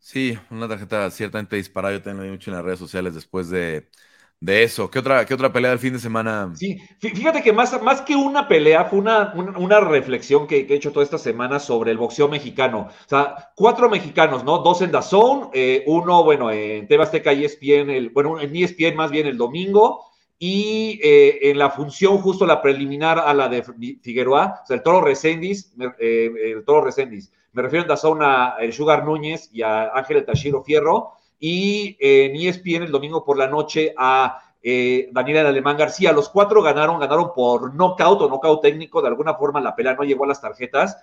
Sí, 0.00 0.36
una 0.50 0.66
tarjeta 0.66 1.10
ciertamente 1.10 1.56
disparada. 1.56 1.94
Yo 1.94 2.02
también 2.02 2.18
lo 2.18 2.24
vi 2.24 2.30
mucho 2.30 2.50
en 2.50 2.56
las 2.56 2.64
redes 2.64 2.78
sociales 2.78 3.14
después 3.14 3.50
de, 3.50 3.88
de 4.40 4.62
eso. 4.62 4.90
¿Qué 4.90 4.98
otra, 4.98 5.26
qué 5.26 5.34
otra 5.34 5.52
pelea 5.52 5.70
del 5.70 5.78
fin 5.78 5.92
de 5.92 5.98
semana? 5.98 6.50
Sí, 6.54 6.78
fíjate 6.98 7.42
que 7.42 7.52
más, 7.52 7.80
más 7.82 8.00
que 8.00 8.16
una 8.16 8.48
pelea, 8.48 8.86
fue 8.86 8.98
una, 8.98 9.34
una, 9.34 9.80
reflexión 9.80 10.46
que, 10.46 10.60
he 10.60 10.74
hecho 10.74 10.92
toda 10.92 11.04
esta 11.04 11.18
semana 11.18 11.60
sobre 11.60 11.90
el 11.90 11.98
boxeo 11.98 12.26
mexicano. 12.26 12.88
O 12.88 13.08
sea, 13.08 13.52
cuatro 13.54 13.90
mexicanos, 13.90 14.42
¿no? 14.42 14.58
Dos 14.58 14.80
en 14.80 14.92
Dazón, 14.92 15.50
eh, 15.52 15.84
uno, 15.86 16.24
bueno, 16.24 16.50
en 16.50 16.88
Tebasteca 16.88 17.34
y 17.34 17.44
ESPN, 17.44 17.90
el, 17.90 18.08
bueno, 18.10 18.40
en 18.40 18.56
ESPN 18.56 18.96
más 18.96 19.10
bien 19.10 19.26
el 19.26 19.36
domingo, 19.36 20.06
y 20.38 20.98
eh, 21.02 21.50
en 21.50 21.58
la 21.58 21.68
función 21.68 22.16
justo 22.16 22.46
la 22.46 22.62
preliminar 22.62 23.18
a 23.18 23.34
la 23.34 23.50
de 23.50 23.62
Figueroa, 24.00 24.60
o 24.62 24.66
sea, 24.66 24.76
el 24.76 24.82
Toro 24.82 25.02
Recendis, 25.02 25.74
eh, 25.98 26.32
el 26.54 26.64
Toro 26.64 26.80
Recendis. 26.80 27.30
Me 27.52 27.60
refiero 27.60 27.82
en 27.82 27.88
Dazón 27.88 28.22
a 28.22 28.56
el 28.58 28.72
Sugar 28.72 29.04
Núñez 29.04 29.50
y 29.52 29.60
a 29.60 29.90
Ángel 29.94 30.24
Tashiro 30.24 30.62
Fierro 30.62 31.19
y 31.40 31.96
en 31.98 32.36
ESPN 32.36 32.84
el 32.84 32.92
domingo 32.92 33.24
por 33.24 33.38
la 33.38 33.48
noche 33.48 33.94
a 33.96 34.42
eh, 34.62 35.08
Daniela 35.10 35.48
Alemán 35.48 35.78
García. 35.78 36.12
Los 36.12 36.28
cuatro 36.28 36.62
ganaron, 36.62 37.00
ganaron 37.00 37.32
por 37.34 37.74
knockout 37.74 38.20
o 38.20 38.28
knockout 38.28 38.60
técnico, 38.60 39.00
de 39.00 39.08
alguna 39.08 39.34
forma 39.34 39.60
la 39.60 39.74
pelea 39.74 39.94
no 39.94 40.04
llegó 40.04 40.24
a 40.24 40.28
las 40.28 40.40
tarjetas. 40.40 40.98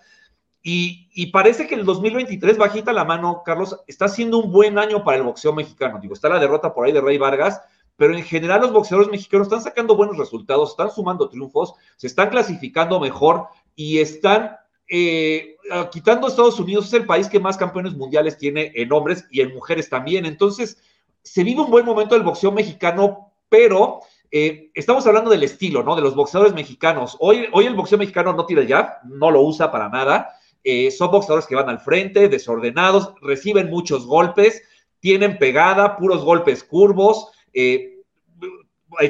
Y, 0.69 1.27
parece 1.27 1.65
que 1.65 1.75
el 1.75 1.85
2023, 1.85 2.57
bajita 2.57 2.91
la 2.91 3.05
mano, 3.05 3.41
Carlos, 3.45 3.79
está 3.87 4.09
siendo 4.09 4.37
un 4.37 4.51
buen 4.51 4.77
año 4.77 5.01
para 5.03 5.15
el 5.17 5.23
boxeo 5.23 5.53
mexicano. 5.53 5.97
Digo, 6.01 6.13
está 6.13 6.27
la 6.27 6.39
derrota 6.39 6.73
por 6.73 6.85
ahí 6.85 6.91
de 6.91 6.99
Rey 6.99 7.17
Vargas, 7.17 7.61
pero 7.95 8.13
en 8.13 8.21
general 8.23 8.61
los 8.61 8.73
boxeadores 8.73 9.09
mexicanos 9.09 9.47
están 9.47 9.61
sacando 9.61 9.95
buenos 9.95 10.17
resultados, 10.17 10.71
están 10.71 10.91
sumando 10.91 11.29
triunfos, 11.29 11.73
se 11.95 12.07
están 12.07 12.29
clasificando 12.29 12.99
mejor 12.99 13.47
y 13.77 13.99
están 13.99 14.57
eh, 14.89 15.57
ah, 15.71 15.89
quitando 15.91 16.27
Estados 16.27 16.59
Unidos, 16.59 16.87
es 16.87 16.93
el 16.93 17.05
país 17.05 17.27
que 17.27 17.39
más 17.39 17.57
campeones 17.57 17.93
mundiales 17.93 18.37
tiene 18.37 18.71
en 18.75 18.91
hombres 18.91 19.25
y 19.31 19.41
en 19.41 19.53
mujeres 19.53 19.89
también. 19.89 20.25
Entonces, 20.25 20.81
se 21.23 21.43
vive 21.43 21.61
un 21.61 21.71
buen 21.71 21.85
momento 21.85 22.15
del 22.15 22.23
boxeo 22.23 22.51
mexicano, 22.51 23.33
pero 23.49 23.99
eh, 24.31 24.71
estamos 24.73 25.05
hablando 25.07 25.29
del 25.29 25.43
estilo, 25.43 25.83
¿no? 25.83 25.95
De 25.95 26.01
los 26.01 26.15
boxeadores 26.15 26.53
mexicanos. 26.53 27.17
Hoy, 27.19 27.47
hoy 27.51 27.65
el 27.65 27.75
boxeo 27.75 27.97
mexicano 27.97 28.33
no 28.33 28.45
tira 28.45 28.65
jab, 28.67 29.03
no 29.05 29.31
lo 29.31 29.41
usa 29.41 29.71
para 29.71 29.89
nada. 29.89 30.29
Eh, 30.63 30.91
son 30.91 31.11
boxeadores 31.11 31.47
que 31.47 31.55
van 31.55 31.69
al 31.69 31.79
frente, 31.79 32.29
desordenados, 32.29 33.13
reciben 33.21 33.69
muchos 33.69 34.05
golpes, 34.05 34.61
tienen 34.99 35.37
pegada, 35.37 35.95
puros 35.97 36.23
golpes 36.23 36.63
curvos, 36.63 37.31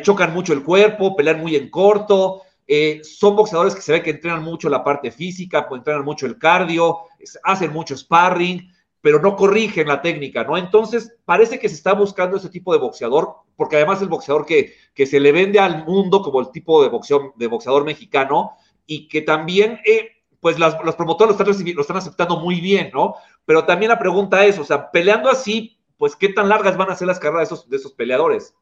chocan 0.04 0.34
mucho 0.34 0.54
el 0.54 0.64
cuerpo, 0.64 1.16
pelean 1.16 1.40
muy 1.40 1.56
en 1.56 1.70
corto, 1.70 2.44
eh, 2.68 3.00
son 3.04 3.36
boxeadores 3.36 3.74
que 3.74 3.82
se 3.82 3.94
ve 3.94 4.04
que 4.04 4.10
entrenan 4.10 4.44
mucho 4.44 4.68
la 4.70 4.84
parte 4.84 5.10
física, 5.10 5.68
pues, 5.68 5.80
entrenan 5.80 6.04
mucho 6.04 6.26
el 6.26 6.38
cardio, 6.38 7.00
hacen 7.44 7.72
mucho 7.72 7.96
sparring, 7.96 8.70
pero 9.00 9.22
no 9.22 9.38
corrigen 9.38 9.88
la 9.88 10.02
técnica, 10.02 10.44
¿no? 10.44 10.58
Entonces, 10.58 11.16
parece 11.24 11.60
que 11.60 11.70
se 11.70 11.76
está 11.76 11.94
buscando 11.94 12.36
ese 12.36 12.50
tipo 12.50 12.74
de 12.74 12.80
boxeador, 12.80 13.36
porque 13.56 13.78
además 13.78 14.02
el 14.02 14.10
boxeador 14.10 14.46
que, 14.46 14.74
que 14.94 15.06
se 15.06 15.22
le 15.22 15.32
vende 15.32 15.60
al 15.60 15.86
mundo 15.86 16.22
como 16.22 16.42
el 16.42 16.52
tipo 16.52 16.84
de, 16.84 16.90
boxeo, 16.90 17.34
de 17.38 17.48
boxeador 17.48 17.86
mexicano 17.86 18.52
y 18.86 19.08
que 19.08 19.22
también, 19.22 19.80
eh, 19.86 20.10
pues 20.42 20.60
los 20.60 20.96
promotores 20.96 21.38
lo 21.38 21.44
están, 21.44 21.76
lo 21.76 21.82
están 21.82 21.98
aceptando 21.98 22.40
muy 22.40 22.60
bien, 22.60 22.92
¿no? 22.94 23.16
Pero 23.46 23.64
también 23.64 23.90
la 23.90 24.00
pregunta 24.00 24.46
es, 24.46 24.60
o 24.60 24.66
sea, 24.66 24.92
peleando 24.92 25.30
así, 25.30 25.80
pues, 25.98 26.16
¿qué 26.16 26.30
tan 26.30 26.50
largas 26.50 26.76
van 26.76 26.92
a 26.92 26.96
ser 26.96 27.08
las 27.08 27.20
carreras 27.20 27.50
de 27.50 27.56
esos, 27.56 27.70
de 27.70 27.78
esos 27.78 27.94
peleadores? 27.94 28.56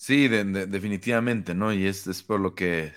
Sí, 0.00 0.28
definitivamente, 0.28 1.54
¿no? 1.54 1.74
Y 1.74 1.86
es, 1.86 2.06
es, 2.06 2.22
por 2.22 2.40
lo 2.40 2.54
que 2.54 2.90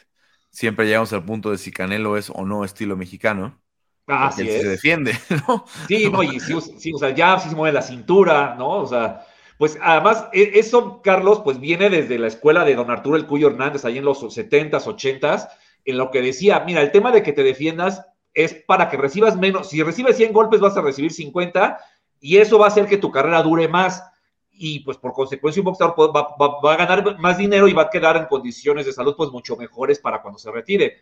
siempre 0.49 0.86
llegamos 0.86 1.12
al 1.12 1.26
punto 1.26 1.51
de 1.51 1.58
si 1.58 1.70
Canelo 1.70 2.16
es 2.16 2.30
o 2.30 2.45
no 2.45 2.64
estilo 2.64 2.95
mexicano. 2.95 3.62
Ah, 4.08 4.32
sí 4.32 4.47
se 4.47 4.64
defiende, 4.64 5.12
¿no? 5.45 5.66
Sí, 5.89 6.10
no, 6.10 6.24
y 6.24 6.39
sí, 6.39 6.54
sí, 6.78 6.93
o 6.93 6.97
sea, 6.97 7.10
ya 7.10 7.38
sí 7.39 7.49
se 7.49 7.58
mueve 7.58 7.74
la 7.74 7.82
cintura, 7.82 8.56
¿no? 8.58 8.70
O 8.70 8.88
sea, 8.88 9.26
pues 9.58 9.78
además, 9.82 10.30
e, 10.32 10.51
eso, 10.56 11.01
Carlos, 11.01 11.41
pues 11.43 11.60
viene 11.60 11.89
desde 11.89 12.18
la 12.18 12.28
escuela 12.28 12.64
de 12.64 12.74
don 12.74 12.89
Arturo 12.89 13.18
El 13.18 13.28
Cuyo 13.28 13.49
Hernández, 13.49 13.84
ahí 13.84 13.97
en 13.97 14.06
los 14.06 14.24
70s, 14.24 14.88
80s, 14.88 15.49
en 15.84 15.97
lo 15.97 16.10
que 16.10 16.22
decía, 16.22 16.64
mira, 16.66 16.82
el 16.82 16.93
tema 16.93 17.12
de 17.12 17.22
que 17.22 17.34
te 17.34 17.43
defiendas 17.43 18.06
es 18.34 18.54
para 18.54 18.89
que 18.89 18.95
recibas 18.95 19.36
menos, 19.36 19.70
si 19.70 19.84
recibes 19.84 20.16
100 20.16 20.32
golpes 20.32 20.62
vas 20.62 20.78
a 20.78 20.82
recibir 20.82 21.12
50 21.12 21.80
y 22.22 22.38
eso 22.38 22.58
va 22.58 22.68
a 22.68 22.70
hacer 22.70 22.88
que 22.88 22.97
tu 22.97 23.12
carrera 23.12 23.43
dure 23.43 23.68
más 23.68 24.06
y 24.54 24.82
pues 24.82 24.97
por 24.97 25.14
consecuencia 25.14 25.62
un 25.62 25.66
boxeador 25.66 26.16
va, 26.16 26.74
a 26.74 26.78
ganar 26.78 27.20
más 27.20 27.38
dinero 27.38 27.68
y 27.68 27.74
va 27.74 27.84
a 27.84 27.89
quedar 27.89 28.18
en 28.18 28.26
condiciones 28.26 28.86
de 28.86 28.93
salud 28.93 29.16
pues 29.18 29.32
mucho 29.32 29.58
mejores 29.58 29.99
para 29.99 30.22
cuando 30.22 30.39
se 30.39 30.51
retire. 30.51 30.97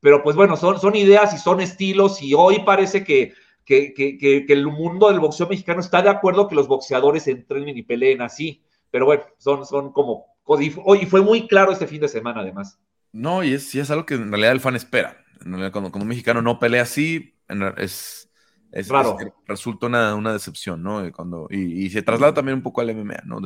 Pero 0.00 0.22
pues 0.22 0.36
bueno, 0.36 0.56
son, 0.56 0.80
son 0.80 0.94
ideas 0.94 1.32
y 1.34 1.38
son 1.38 1.60
estilos 1.60 2.20
y 2.22 2.34
hoy 2.34 2.60
parece 2.64 3.04
que, 3.04 3.32
que, 3.64 3.94
que, 3.94 4.44
el 4.48 4.66
mundo 4.66 5.08
del 5.08 5.20
boxeo 5.20 5.48
mexicano 5.48 5.80
está 5.80 6.02
de 6.02 6.10
acuerdo 6.10 6.48
que 6.48 6.54
los 6.54 6.68
boxeadores 6.68 7.26
entrenen 7.28 7.78
y 7.78 7.82
peleen 7.82 8.22
así. 8.22 8.62
Pero 8.90 9.06
bueno, 9.06 9.24
son, 9.38 9.64
son 9.64 9.92
como... 9.92 10.26
Y 10.60 11.06
fue 11.06 11.22
muy 11.22 11.48
claro 11.48 11.72
este 11.72 11.86
fin 11.86 12.00
de 12.00 12.08
semana 12.08 12.40
además. 12.40 12.78
No, 13.12 13.42
y 13.42 13.54
es, 13.54 13.74
es 13.74 13.90
algo 13.90 14.06
que 14.06 14.14
en 14.14 14.30
realidad 14.30 14.52
el 14.52 14.60
fan 14.60 14.76
espera. 14.76 15.24
Cuando, 15.40 15.72
cuando 15.72 16.02
un 16.02 16.08
mexicano 16.08 16.42
no 16.42 16.58
pelea 16.58 16.82
así, 16.82 17.34
es 17.78 18.25
es, 18.72 18.88
claro. 18.88 19.16
resulta 19.46 19.86
una, 19.86 20.14
una, 20.14 20.32
decepción, 20.32 20.82
¿no? 20.82 21.10
Cuando, 21.12 21.46
y, 21.50 21.88
se 21.90 22.02
traslada 22.02 22.34
también 22.34 22.56
un 22.56 22.62
poco 22.62 22.80
al 22.80 22.90
MMA, 22.90 23.22
¿no? 23.24 23.38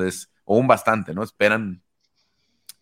o 0.45 0.59
un 0.59 0.67
bastante, 0.67 1.15
¿no? 1.15 1.23
Esperan 1.23 1.83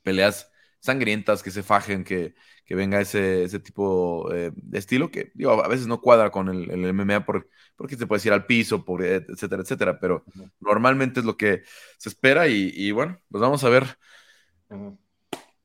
peleas 0.03 0.51
sangrientas, 0.81 1.43
que 1.43 1.51
se 1.51 1.63
fajen, 1.63 2.05
que, 2.05 2.35
que 2.65 2.75
venga 2.75 3.01
ese, 3.01 3.45
ese 3.45 3.59
tipo 3.61 4.33
eh, 4.33 4.53
de 4.55 4.79
estilo 4.79 5.11
que, 5.11 5.33
digo, 5.35 5.63
a 5.65 5.69
veces 5.69 5.87
no 5.87 6.01
cuadra 6.01 6.31
con 6.31 6.49
el, 6.49 6.71
el 6.71 6.95
MMA 6.95 7.25
por, 7.25 7.49
porque 7.77 7.97
se 7.97 8.07
puede 8.07 8.23
ir 8.27 8.33
al 8.33 8.47
piso, 8.47 8.85
por, 8.85 9.05
etcétera, 9.05 9.63
etcétera, 9.63 9.99
pero 10.01 10.25
normalmente 10.61 11.21
es 11.21 11.27
lo 11.27 11.37
que 11.37 11.63
se 11.97 12.09
espera 12.09 12.49
y, 12.49 12.91
bueno, 12.91 13.21
pues 13.31 13.41
vamos 13.41 13.65
a 13.65 13.69
ver. 13.69 13.99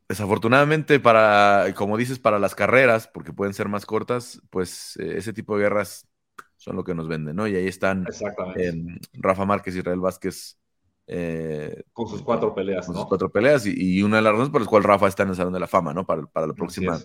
Desafortunadamente 0.07 0.99
para, 0.99 1.73
como 1.75 1.97
dices, 1.97 2.19
para 2.19 2.37
las 2.37 2.55
carreras, 2.55 3.07
porque 3.07 3.33
pueden 3.33 3.53
ser 3.53 3.67
más 3.67 3.85
cortas, 3.85 4.41
pues 4.49 4.95
eh, 4.97 5.15
ese 5.17 5.33
tipo 5.33 5.57
de 5.57 5.63
guerras 5.63 6.07
son 6.63 6.77
lo 6.77 6.83
que 6.85 6.95
nos 6.95 7.09
venden, 7.09 7.35
¿no? 7.35 7.45
Y 7.45 7.55
ahí 7.57 7.67
están 7.67 8.05
em, 8.55 8.97
Rafa 9.13 9.45
Márquez 9.45 9.75
y 9.75 9.79
Israel 9.79 9.99
Vázquez. 9.99 10.57
Eh, 11.05 11.83
con 11.91 12.07
sus 12.07 12.21
cuatro 12.21 12.55
peleas, 12.55 12.85
con 12.85 12.95
sus 12.95 13.05
cuatro 13.05 13.29
peleas 13.29 13.65
y, 13.65 14.01
una 14.01 14.17
de 14.17 14.21
las 14.21 14.31
razones 14.31 14.49
por 14.49 14.61
las 14.61 14.69
cuales 14.69 14.87
Rafa 14.87 15.09
está 15.09 15.23
en 15.23 15.29
el 15.29 15.35
Salón 15.35 15.51
de 15.51 15.59
la 15.59 15.67
Fama, 15.67 15.93
¿no? 15.93 16.05
Para, 16.05 16.21
la 16.21 16.53
próxima, 16.53 16.97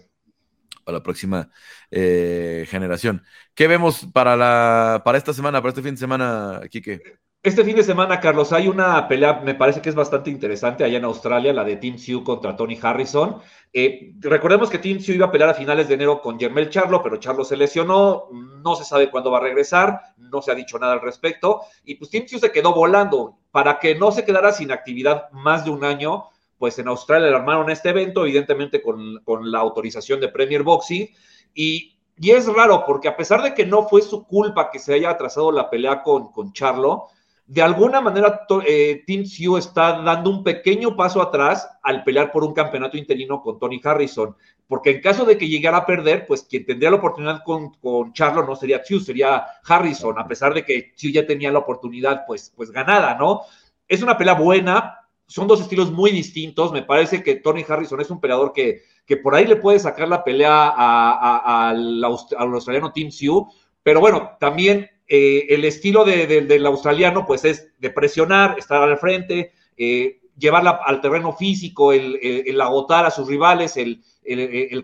para 0.85 0.99
la 0.99 1.03
próxima 1.03 1.51
eh, 1.91 2.67
generación. 2.69 3.25
¿Qué 3.53 3.67
vemos 3.67 4.07
para, 4.13 4.37
la, 4.37 5.03
para 5.05 5.19
esta 5.19 5.33
semana, 5.33 5.61
para 5.61 5.71
este 5.71 5.83
fin 5.83 5.95
de 5.95 5.99
semana, 5.99 6.61
Quique? 6.71 7.01
Este 7.49 7.65
fin 7.65 7.77
de 7.77 7.83
semana, 7.83 8.21
Carlos, 8.21 8.53
hay 8.53 8.69
una 8.69 9.09
pelea, 9.09 9.41
me 9.43 9.55
parece 9.55 9.81
que 9.81 9.89
es 9.89 9.95
bastante 9.95 10.29
interesante 10.29 10.85
allá 10.85 10.99
en 10.99 11.07
Australia, 11.07 11.51
la 11.55 11.65
de 11.65 11.77
Tim 11.77 11.97
Sioux 11.97 12.23
contra 12.23 12.55
Tony 12.55 12.79
Harrison. 12.81 13.41
Eh, 13.73 14.13
recordemos 14.19 14.69
que 14.69 14.79
Tim 14.79 15.01
Sioux 15.01 15.15
iba 15.15 15.29
a 15.29 15.33
pelear 15.33 15.49
a 15.49 15.55
finales 15.55 15.89
de 15.89 15.95
enero 15.95 16.21
con 16.21 16.39
Jermel 16.39 16.69
Charlo, 16.69 17.03
pero 17.03 17.17
Charlo 17.17 17.45
se 17.45 17.57
lesionó, 17.57 18.25
no 18.31 18.75
se 18.75 18.85
sabe 18.85 19.11
cuándo 19.11 19.31
va 19.31 19.39
a 19.39 19.41
regresar, 19.41 19.99
no 20.19 20.43
se 20.43 20.53
ha 20.53 20.55
dicho 20.55 20.79
nada 20.79 20.93
al 20.93 21.01
respecto, 21.01 21.63
y 21.87 21.95
pues 21.95 22.11
Tim 22.11 22.27
Sioux 22.27 22.39
se 22.39 22.53
quedó 22.53 22.75
volando. 22.75 23.39
Para 23.51 23.79
que 23.79 23.95
no 23.95 24.13
se 24.13 24.27
quedara 24.27 24.53
sin 24.53 24.71
actividad 24.71 25.31
más 25.33 25.65
de 25.65 25.71
un 25.71 25.85
año, 25.85 26.25
pues 26.59 26.79
en 26.79 26.89
Australia 26.89 27.31
le 27.31 27.37
armaron 27.37 27.71
este 27.71 27.89
evento, 27.89 28.27
evidentemente 28.27 28.83
con, 28.83 29.23
la 29.51 29.59
autorización 29.59 30.21
de 30.21 30.29
Premier 30.29 30.65
Boxing, 30.65 31.09
y, 31.55 31.97
y, 32.19 32.31
es 32.31 32.47
raro 32.47 32.85
porque 32.85 33.09
a 33.09 33.17
pesar 33.17 33.43
de 33.43 33.55
que 33.55 33.65
no 33.65 33.89
fue 33.89 34.03
su 34.03 34.27
culpa 34.27 34.71
que 34.71 34.79
se 34.79 34.93
haya 34.93 35.09
atrasado 35.09 35.51
la 35.51 35.71
pelea 35.71 36.03
con, 36.03 36.31
con 36.31 36.53
Charlo, 36.53 37.09
de 37.49 37.63
alguna 37.63 38.03
manera 38.03 38.47
eh, 38.67 39.03
Tim 39.07 39.25
Sioux 39.25 39.57
está 39.57 40.03
dando 40.03 40.29
un 40.29 40.45
pequeño 40.45 40.95
paso 40.95 41.23
atrás 41.23 41.67
al 41.83 42.05
pelear 42.05 42.31
por 42.31 42.45
un 42.45 42.53
campeonato 42.53 42.99
interino 42.99 43.41
con 43.41 43.59
Tony 43.59 43.81
Harrison, 43.83 44.37
porque 44.67 44.91
en 44.91 45.01
caso 45.01 45.25
de 45.25 45.39
que 45.39 45.49
llegara 45.49 45.79
a 45.79 45.87
perder, 45.87 46.27
pues 46.27 46.43
quien 46.43 46.67
tendría 46.67 46.91
la 46.91 46.99
oportunidad 46.99 47.43
con, 47.43 47.73
con 47.77 48.13
Charlo 48.13 48.47
no 48.47 48.55
sería 48.55 48.85
Sioux, 48.85 49.03
sería 49.03 49.47
Harrison, 49.67 50.19
a 50.19 50.29
pesar 50.29 50.53
de 50.53 50.63
que 50.63 50.93
Sioux 50.95 51.11
ya 51.15 51.27
tenía 51.27 51.51
la 51.51 51.61
oportunidad 51.61 52.25
pues, 52.27 52.53
pues 52.55 52.71
ganada, 52.71 53.15
¿no? 53.15 53.41
Es 53.89 54.03
una 54.03 54.19
pelea 54.19 54.35
buena, 54.35 54.99
son 55.27 55.49
dos 55.49 55.63
estilos 55.63 55.91
muy 55.91 56.11
distintos, 56.11 56.71
me 56.71 56.83
parece 56.83 57.23
que 57.23 57.37
Tony 57.37 57.65
Harrison 57.67 58.03
es 58.03 58.11
un 58.11 58.21
peleador 58.21 58.53
que, 58.53 58.83
que 59.07 59.17
por 59.17 59.35
ahí 59.35 59.47
le 59.47 59.57
puede 59.57 59.79
sacar 59.79 60.07
la 60.07 60.23
pelea 60.23 60.69
al, 60.69 62.05
al 62.05 62.55
australiano 62.55 62.93
Tim 62.93 63.11
Sioux, 63.11 63.47
pero 63.83 64.01
bueno, 64.01 64.37
también 64.39 64.91
eh, 65.09 65.47
el 65.49 65.65
estilo 65.65 66.05
del 66.05 66.67
australiano, 66.67 67.27
pues 67.27 67.45
es 67.47 67.73
de 67.79 67.91
presionar, 67.91 68.59
estar 68.59 68.83
al 68.83 68.99
frente, 68.99 69.53
eh, 69.77 70.21
llevarla 70.37 70.81
al 70.85 71.01
terreno 71.01 71.33
físico, 71.33 71.93
el, 71.93 72.61
agotar 72.61 73.07
a 73.07 73.11
sus 73.11 73.27
rivales, 73.27 73.79
el, 73.79 74.05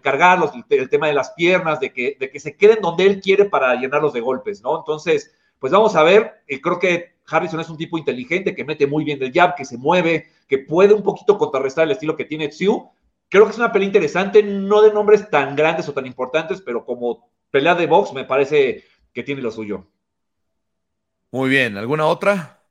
cargarlos, 0.02 0.52
el, 0.70 0.88
tema 0.88 1.08
de 1.08 1.14
las 1.14 1.32
piernas, 1.32 1.78
de 1.78 1.92
que, 1.92 2.16
de 2.18 2.30
que 2.30 2.40
se 2.40 2.56
queden 2.56 2.80
donde 2.80 3.04
él 3.04 3.20
quiere 3.20 3.44
para 3.44 3.74
llenarlos 3.74 4.14
de 4.14 4.20
golpes, 4.20 4.62
¿no? 4.62 4.78
Entonces, 4.78 5.34
pues 5.58 5.72
vamos 5.72 5.94
a 5.94 6.02
ver, 6.02 6.42
eh, 6.48 6.60
creo 6.60 6.78
que 6.78 7.14
Harrison 7.26 7.60
es 7.60 7.68
un 7.68 7.76
tipo 7.76 7.98
inteligente 7.98 8.54
que 8.54 8.64
mete 8.64 8.86
muy 8.86 9.04
bien 9.04 9.18
del 9.18 9.32
jab, 9.32 9.54
que 9.54 9.64
se 9.64 9.76
mueve, 9.76 10.26
que 10.48 10.58
puede 10.58 10.94
un 10.94 11.02
poquito 11.02 11.36
contrarrestar 11.38 11.84
el 11.84 11.92
estilo 11.92 12.16
que 12.16 12.24
tiene 12.24 12.48
Tsiu. 12.48 12.90
Creo 13.28 13.44
que 13.44 13.52
es 13.52 13.58
una 13.58 13.72
pelea 13.72 13.86
interesante, 13.86 14.42
no 14.42 14.82
de 14.82 14.92
nombres 14.92 15.28
tan 15.30 15.54
grandes 15.54 15.88
o 15.88 15.92
tan 15.92 16.06
importantes, 16.06 16.60
pero 16.60 16.84
como 16.84 17.28
pelea 17.50 17.74
de 17.74 17.86
box 17.86 18.12
me 18.12 18.24
parece 18.24 18.84
que 19.12 19.22
tiene 19.22 19.42
lo 19.42 19.50
suyo. 19.50 19.86
Muy 21.34 21.50
bien, 21.50 21.76
¿alguna 21.76 22.06
otra? 22.06 22.62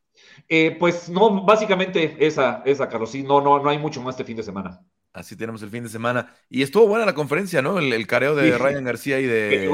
Eh, 0.48 0.78
pues 0.80 1.10
no, 1.10 1.44
básicamente 1.44 2.16
esa, 2.26 2.64
esa, 2.66 2.88
Carlos. 2.88 3.12
Sí, 3.12 3.22
no, 3.22 3.42
no, 3.42 3.62
no 3.62 3.70
hay 3.70 3.78
mucho 3.78 4.02
más 4.02 4.14
este 4.14 4.24
fin 4.24 4.38
de 4.38 4.44
semana. 4.44 4.80
Así 5.12 5.36
tenemos 5.36 5.62
el 5.64 5.70
fin 5.70 5.84
de 5.84 5.90
semana. 5.90 6.34
Y 6.50 6.62
estuvo 6.62 6.88
buena 6.88 7.06
la 7.06 7.14
conferencia, 7.14 7.62
¿no? 7.62 7.78
El, 7.78 8.08
careo 8.08 8.36
de 8.36 8.58
Ryan 8.58 8.86
García 8.86 9.20
y 9.20 9.26
de. 9.26 9.70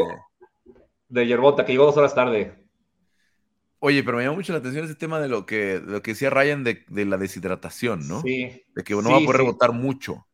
de 1.07 1.27
Yerbota, 1.27 1.65
que 1.65 1.73
llegó 1.73 1.85
dos 1.85 1.97
horas 1.97 2.15
tarde. 2.15 2.65
Oye, 3.77 4.03
pero 4.03 4.17
me 4.17 4.23
llamó 4.23 4.37
mucho 4.37 4.53
la 4.53 4.57
atención 4.57 4.85
ese 4.85 4.95
tema 4.95 5.19
de 5.19 5.27
lo 5.27 5.45
que, 5.45 5.79
lo 5.85 6.01
que 6.01 6.13
decía 6.13 6.31
Ryan 6.31 6.63
de, 6.63 6.83
la 6.89 7.17
deshidratación, 7.17 8.07
¿no? 8.07 8.23
Sí. 8.23 8.63
De 8.73 8.83
que 8.83 8.95
no 8.95 9.11
va 9.11 9.17
a 9.17 9.19
poder 9.19 9.41
rebotar 9.41 9.71
mucho. 9.71 10.25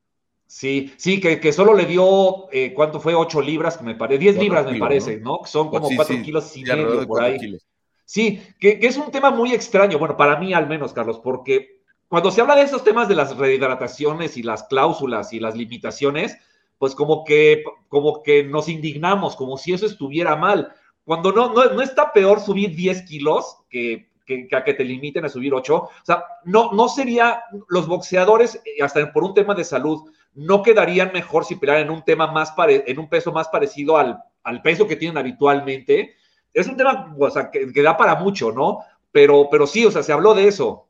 Sí, 0.48 0.94
sí, 0.96 1.20
que, 1.20 1.42
que 1.42 1.52
solo 1.52 1.74
le 1.74 1.86
dio, 1.86 2.50
eh, 2.54 2.72
¿cuánto 2.74 3.02
fue? 3.02 3.16
Ocho 3.16 3.42
libras, 3.42 3.82
me 3.82 3.96
parece, 3.96 4.20
diez 4.20 4.38
libras 4.38 4.66
me 4.72 4.80
parece, 4.80 5.18
¿no? 5.18 5.40
Son 5.44 5.70
como 5.70 5.90
cuatro 5.94 6.16
kilos 6.24 6.56
y 6.56 6.64
medio 6.64 7.06
por 7.06 7.22
ahí. 7.22 7.58
Sí, 8.06 8.42
que, 8.60 8.80
que, 8.80 8.88
es 8.88 8.98
un 8.98 9.12
tema 9.12 9.32
muy 9.32 9.54
extraño, 9.54 9.98
bueno, 9.98 10.16
para 10.16 10.38
mí 10.38 10.54
al 10.54 10.68
menos, 10.68 10.94
Carlos, 10.94 11.20
porque 11.24 11.82
cuando 12.08 12.32
se 12.32 12.42
habla 12.42 12.56
de 12.56 12.62
esos 12.62 12.84
temas 12.84 13.08
de 13.08 13.16
las 13.16 13.36
rehidrataciones 13.36 14.38
y 14.38 14.44
las 14.44 14.64
cláusulas 14.64 15.34
y 15.34 15.40
las 15.40 15.56
limitaciones, 15.56 16.38
pues 16.78 16.94
como 16.94 17.24
que, 17.24 17.64
como 17.90 18.22
que 18.22 18.44
nos 18.44 18.70
indignamos, 18.70 19.36
como 19.36 19.58
si 19.58 19.74
eso 19.74 19.86
estuviera 19.86 20.36
mal. 20.36 20.74
Cuando 21.04 21.32
no, 21.32 21.54
no, 21.54 21.82
está 21.82 22.12
peor 22.14 22.40
subir 22.40 22.76
10 22.76 23.04
kilos 23.04 23.58
que, 23.70 24.10
que, 24.26 24.48
a 24.54 24.64
que 24.64 24.74
te 24.74 24.84
limiten 24.84 25.26
a 25.26 25.30
subir 25.30 25.54
8. 25.54 25.76
O 25.76 25.90
sea, 26.04 26.24
no, 26.44 26.72
no 26.74 26.90
sería, 26.90 27.44
los 27.70 27.88
boxeadores, 27.88 28.62
eh, 28.66 28.84
hasta 28.84 29.12
por 29.12 29.24
un 29.24 29.34
tema 29.34 29.56
de 29.56 29.64
salud, 29.64 30.10
no 30.34 30.64
quedarían 30.64 31.12
mejor 31.14 31.46
si 31.46 31.56
pelearan 31.56 31.86
en 31.86 31.92
un 31.92 32.04
tema 32.04 32.28
más, 32.28 32.54
en 32.68 33.00
un 33.00 33.10
peso 33.10 33.32
más 33.32 33.48
parecido 33.48 33.98
al, 33.98 34.20
al 34.44 34.62
peso 34.62 34.88
que 34.88 34.96
tienen 34.96 35.18
habitualmente. 35.18 36.16
Es 36.56 36.68
un 36.68 36.78
tema, 36.78 37.14
o 37.20 37.30
sea, 37.30 37.52
que, 37.52 37.72
que 37.72 37.82
da 37.84 37.96
para 37.96 38.16
mucho, 38.16 38.52
¿no? 38.52 38.80
Pero, 39.12 39.50
pero 39.52 39.68
sí, 39.68 39.86
o 39.86 39.92
sea, 39.92 40.02
se 40.02 40.12
habló 40.12 40.34
de 40.34 40.48
eso. 40.48 40.90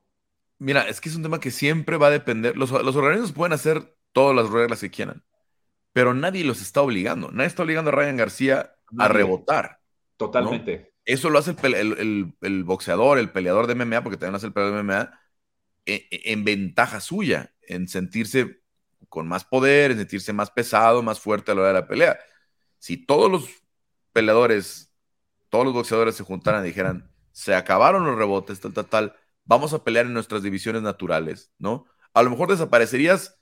Mira, 0.58 0.88
es 0.88 1.02
que 1.02 1.10
es 1.10 1.16
un 1.16 1.24
tema 1.24 1.40
que 1.40 1.52
siempre 1.52 1.98
va 1.98 2.08
a 2.08 2.12
depender. 2.12 2.56
Los, 2.56 2.72
organismos 2.72 3.34
pueden 3.34 3.54
hacer 3.54 3.96
todas 4.14 4.36
las 4.36 4.50
reglas 4.50 4.80
que 4.80 4.90
quieran, 4.90 5.24
pero 5.92 6.14
nadie 6.14 6.44
los 6.44 6.62
está 6.62 6.82
obligando. 6.82 7.32
Nadie 7.32 7.48
está 7.48 7.64
obligando 7.64 7.90
a 7.90 7.94
Ryan 7.94 8.18
García 8.18 8.76
a 8.98 9.08
rebotar. 9.08 9.82
Totalmente. 10.18 10.94
Eso 11.04 11.30
lo 11.30 11.40
hace 11.40 11.56
el, 11.62 12.64
boxeador, 12.64 13.20
el 13.20 13.32
peleador 13.32 13.68
de 13.68 13.76
MMA, 13.76 14.02
porque 14.02 14.18
también 14.18 14.36
hace 14.36 14.48
el 14.48 14.54
peleador 14.54 14.78
de 14.78 14.84
MMA, 14.84 15.20
e, 15.86 16.08
e, 16.10 16.32
en, 16.32 16.44
ventaja 16.46 17.00
suya, 17.00 17.54
en 17.62 17.88
sentirse 17.88 18.62
con 19.10 19.28
más 19.28 19.44
poder, 19.46 19.92
en 19.92 19.98
sentirse 19.98 20.34
más 20.34 20.50
pesado, 20.50 21.04
más 21.04 21.20
fuerte 21.20 21.52
a 21.52 21.56
la 21.56 21.62
hora 21.62 21.68
de 21.68 21.80
la 21.82 21.88
pelea. 21.88 22.18
Si 22.80 22.98
todos 22.98 23.30
los 23.30 23.50
peleadores, 24.14 24.85
todos 25.56 25.64
los 25.64 25.74
boxeadores 25.74 26.16
se 26.16 26.24
juntaran 26.26 26.66
y 26.66 26.68
dijeran, 26.68 27.10
se 27.32 27.56
acabaron 27.56 28.04
los 28.04 28.18
rebotes, 28.18 28.60
tal, 28.60 28.74
tal, 28.74 28.88
tal, 28.88 29.16
vamos 29.46 29.72
a 29.72 29.86
pelear 29.86 30.06
en 30.06 30.12
nuestras 30.12 30.44
divisiones 30.44 30.82
naturales, 30.82 31.50
¿no? 31.58 31.86
A 32.14 32.24
lo 32.24 32.30
mejor 32.30 32.50
desaparecerías 32.50 33.40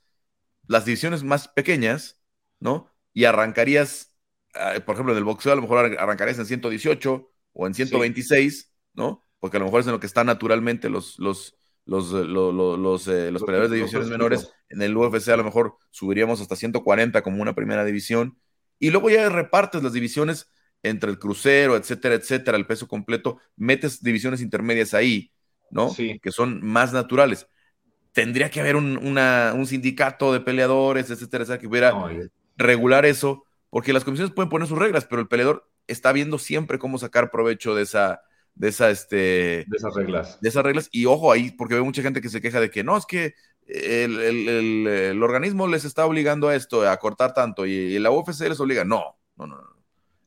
las 0.68 0.84
divisiones 0.84 1.24
más 1.24 1.48
pequeñas, 1.48 2.22
¿no? 2.60 2.88
Y 3.12 3.24
arrancarías, 3.24 4.14
eh, 4.54 4.80
por 4.82 4.94
ejemplo, 4.94 5.12
en 5.12 5.18
el 5.18 5.24
boxeo 5.24 5.54
a 5.54 5.56
lo 5.56 5.62
mejor 5.62 5.98
arrancarías 5.98 6.38
en 6.38 6.46
118 6.46 7.32
o 7.52 7.66
en 7.66 7.74
126, 7.74 8.72
¿no? 8.92 9.24
Porque 9.40 9.56
a 9.56 9.60
lo 9.60 9.66
mejor 9.66 9.80
es 9.80 9.86
en 9.86 9.92
lo 9.94 9.98
que 9.98 10.06
están 10.06 10.28
naturalmente 10.28 10.88
los, 10.88 11.18
los, 11.18 11.56
los, 11.84 12.12
eh, 12.12 12.24
los, 12.26 13.08
eh, 13.08 13.32
los, 13.32 13.42
peleadores 13.42 13.72
de 13.72 13.78
divisiones 13.78 14.08
menores. 14.08 14.52
En 14.68 14.80
el 14.82 14.96
UFC 14.96 15.30
a 15.30 15.36
lo 15.36 15.42
mejor 15.42 15.78
subiríamos 15.90 16.40
hasta 16.40 16.54
140 16.54 17.22
como 17.22 17.42
una 17.42 17.56
primera 17.56 17.84
división. 17.84 18.38
Y 18.78 18.90
luego 18.90 19.10
ya 19.10 19.28
repartes 19.28 19.82
las 19.82 19.92
divisiones 19.92 20.48
entre 20.84 21.10
el 21.10 21.18
crucero, 21.18 21.76
etcétera, 21.76 22.14
etcétera, 22.14 22.56
el 22.56 22.66
peso 22.66 22.86
completo, 22.86 23.40
metes 23.56 24.00
divisiones 24.00 24.40
intermedias 24.40 24.94
ahí 24.94 25.32
¿no? 25.74 25.90
Sí. 25.90 26.18
Que 26.22 26.30
son 26.30 26.64
más 26.64 26.92
naturales. 26.92 27.48
Tendría 28.12 28.48
que 28.50 28.60
haber 28.60 28.76
un, 28.76 28.96
un 28.96 29.66
sindicato 29.66 30.32
de 30.32 30.40
peleadores, 30.40 31.10
etcétera, 31.10 31.42
etcétera, 31.42 31.60
que 31.60 31.68
pudiera 31.68 31.92
regular 32.56 33.04
eso, 33.04 33.44
porque 33.70 33.92
las 33.92 34.04
comisiones 34.04 34.32
pueden 34.32 34.48
poner 34.48 34.68
sus 34.68 34.78
reglas, 34.78 35.04
pero 35.04 35.20
el 35.20 35.28
peleador 35.28 35.68
está 35.88 36.12
viendo 36.12 36.38
siempre 36.38 36.78
cómo 36.78 36.98
sacar 36.98 37.32
provecho 37.32 37.74
de 37.74 37.82
esa, 37.82 38.22
de 38.54 38.68
esa, 38.68 38.88
este, 38.90 39.16
de 39.66 39.76
esas 39.76 39.94
reglas. 39.94 40.40
De 40.40 40.48
esas 40.48 40.62
reglas. 40.62 40.88
Y 40.92 41.06
ojo 41.06 41.32
ahí, 41.32 41.50
porque 41.50 41.74
veo 41.74 41.84
mucha 41.84 42.02
gente 42.02 42.20
que 42.20 42.28
se 42.28 42.40
queja 42.40 42.60
de 42.60 42.70
que 42.70 42.84
no, 42.84 42.96
es 42.96 43.04
que 43.04 43.34
el, 43.66 44.20
el, 44.20 44.86
el, 44.86 45.22
organismo 45.22 45.66
les 45.66 45.84
está 45.84 46.06
obligando 46.06 46.48
a 46.48 46.54
esto, 46.54 46.88
a 46.88 46.96
cortar 46.98 47.34
tanto, 47.34 47.66
y, 47.66 47.98
la 47.98 48.12
UFC 48.12 48.42
les 48.42 48.60
obliga. 48.60 48.84
No, 48.84 49.16
no, 49.36 49.48
no, 49.48 49.56
no. 49.56 49.73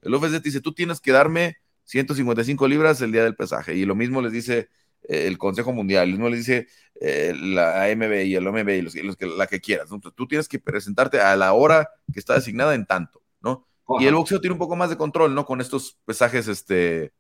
El 0.02 0.14
UFC 0.14 0.34
te 0.34 0.40
dice, 0.40 0.62
tú 0.62 0.74
tienes 0.74 1.00
que 1.02 1.12
darme 1.12 1.58
155 1.86 2.68
libras 2.68 3.02
el 3.02 3.12
día 3.12 3.24
del 3.24 3.36
pesaje. 3.36 3.76
Y 3.76 3.86
lo 3.86 3.96
mismo 3.96 4.22
les 4.22 4.32
dice 4.32 4.70
el 5.04 5.38
Consejo 5.38 5.74
Mundial, 5.74 6.20
no 6.20 6.30
le 6.30 6.38
dice 6.38 6.68
eh, 7.00 7.34
la 7.36 7.84
AMB 7.86 8.26
y 8.26 8.36
el 8.36 8.48
OMB 8.48 8.70
y 8.70 8.82
los, 8.82 9.16
que, 9.16 9.26
la 9.26 9.48
que 9.48 9.62
quieras, 9.62 9.90
tú 10.16 10.28
tienes 10.28 10.48
que 10.48 10.60
presentarte 10.60 11.22
a 11.22 11.36
la 11.36 11.54
hora 11.54 11.90
que 12.12 12.20
está 12.20 12.34
designada 12.34 12.76
en 12.76 12.86
tanto, 12.86 13.22
¿no? 13.42 13.68
Y 14.00 14.06
el 14.06 14.16
boxeo 14.16 14.42
tiene 14.42 14.54
un 14.54 14.60
poco 14.60 14.76
más 14.76 14.90
de 14.90 14.98
control, 14.98 15.34
¿no? 15.34 15.46
Con 15.46 15.62
estos 15.62 15.98
pesajes 16.04 16.48
este, 16.50 17.14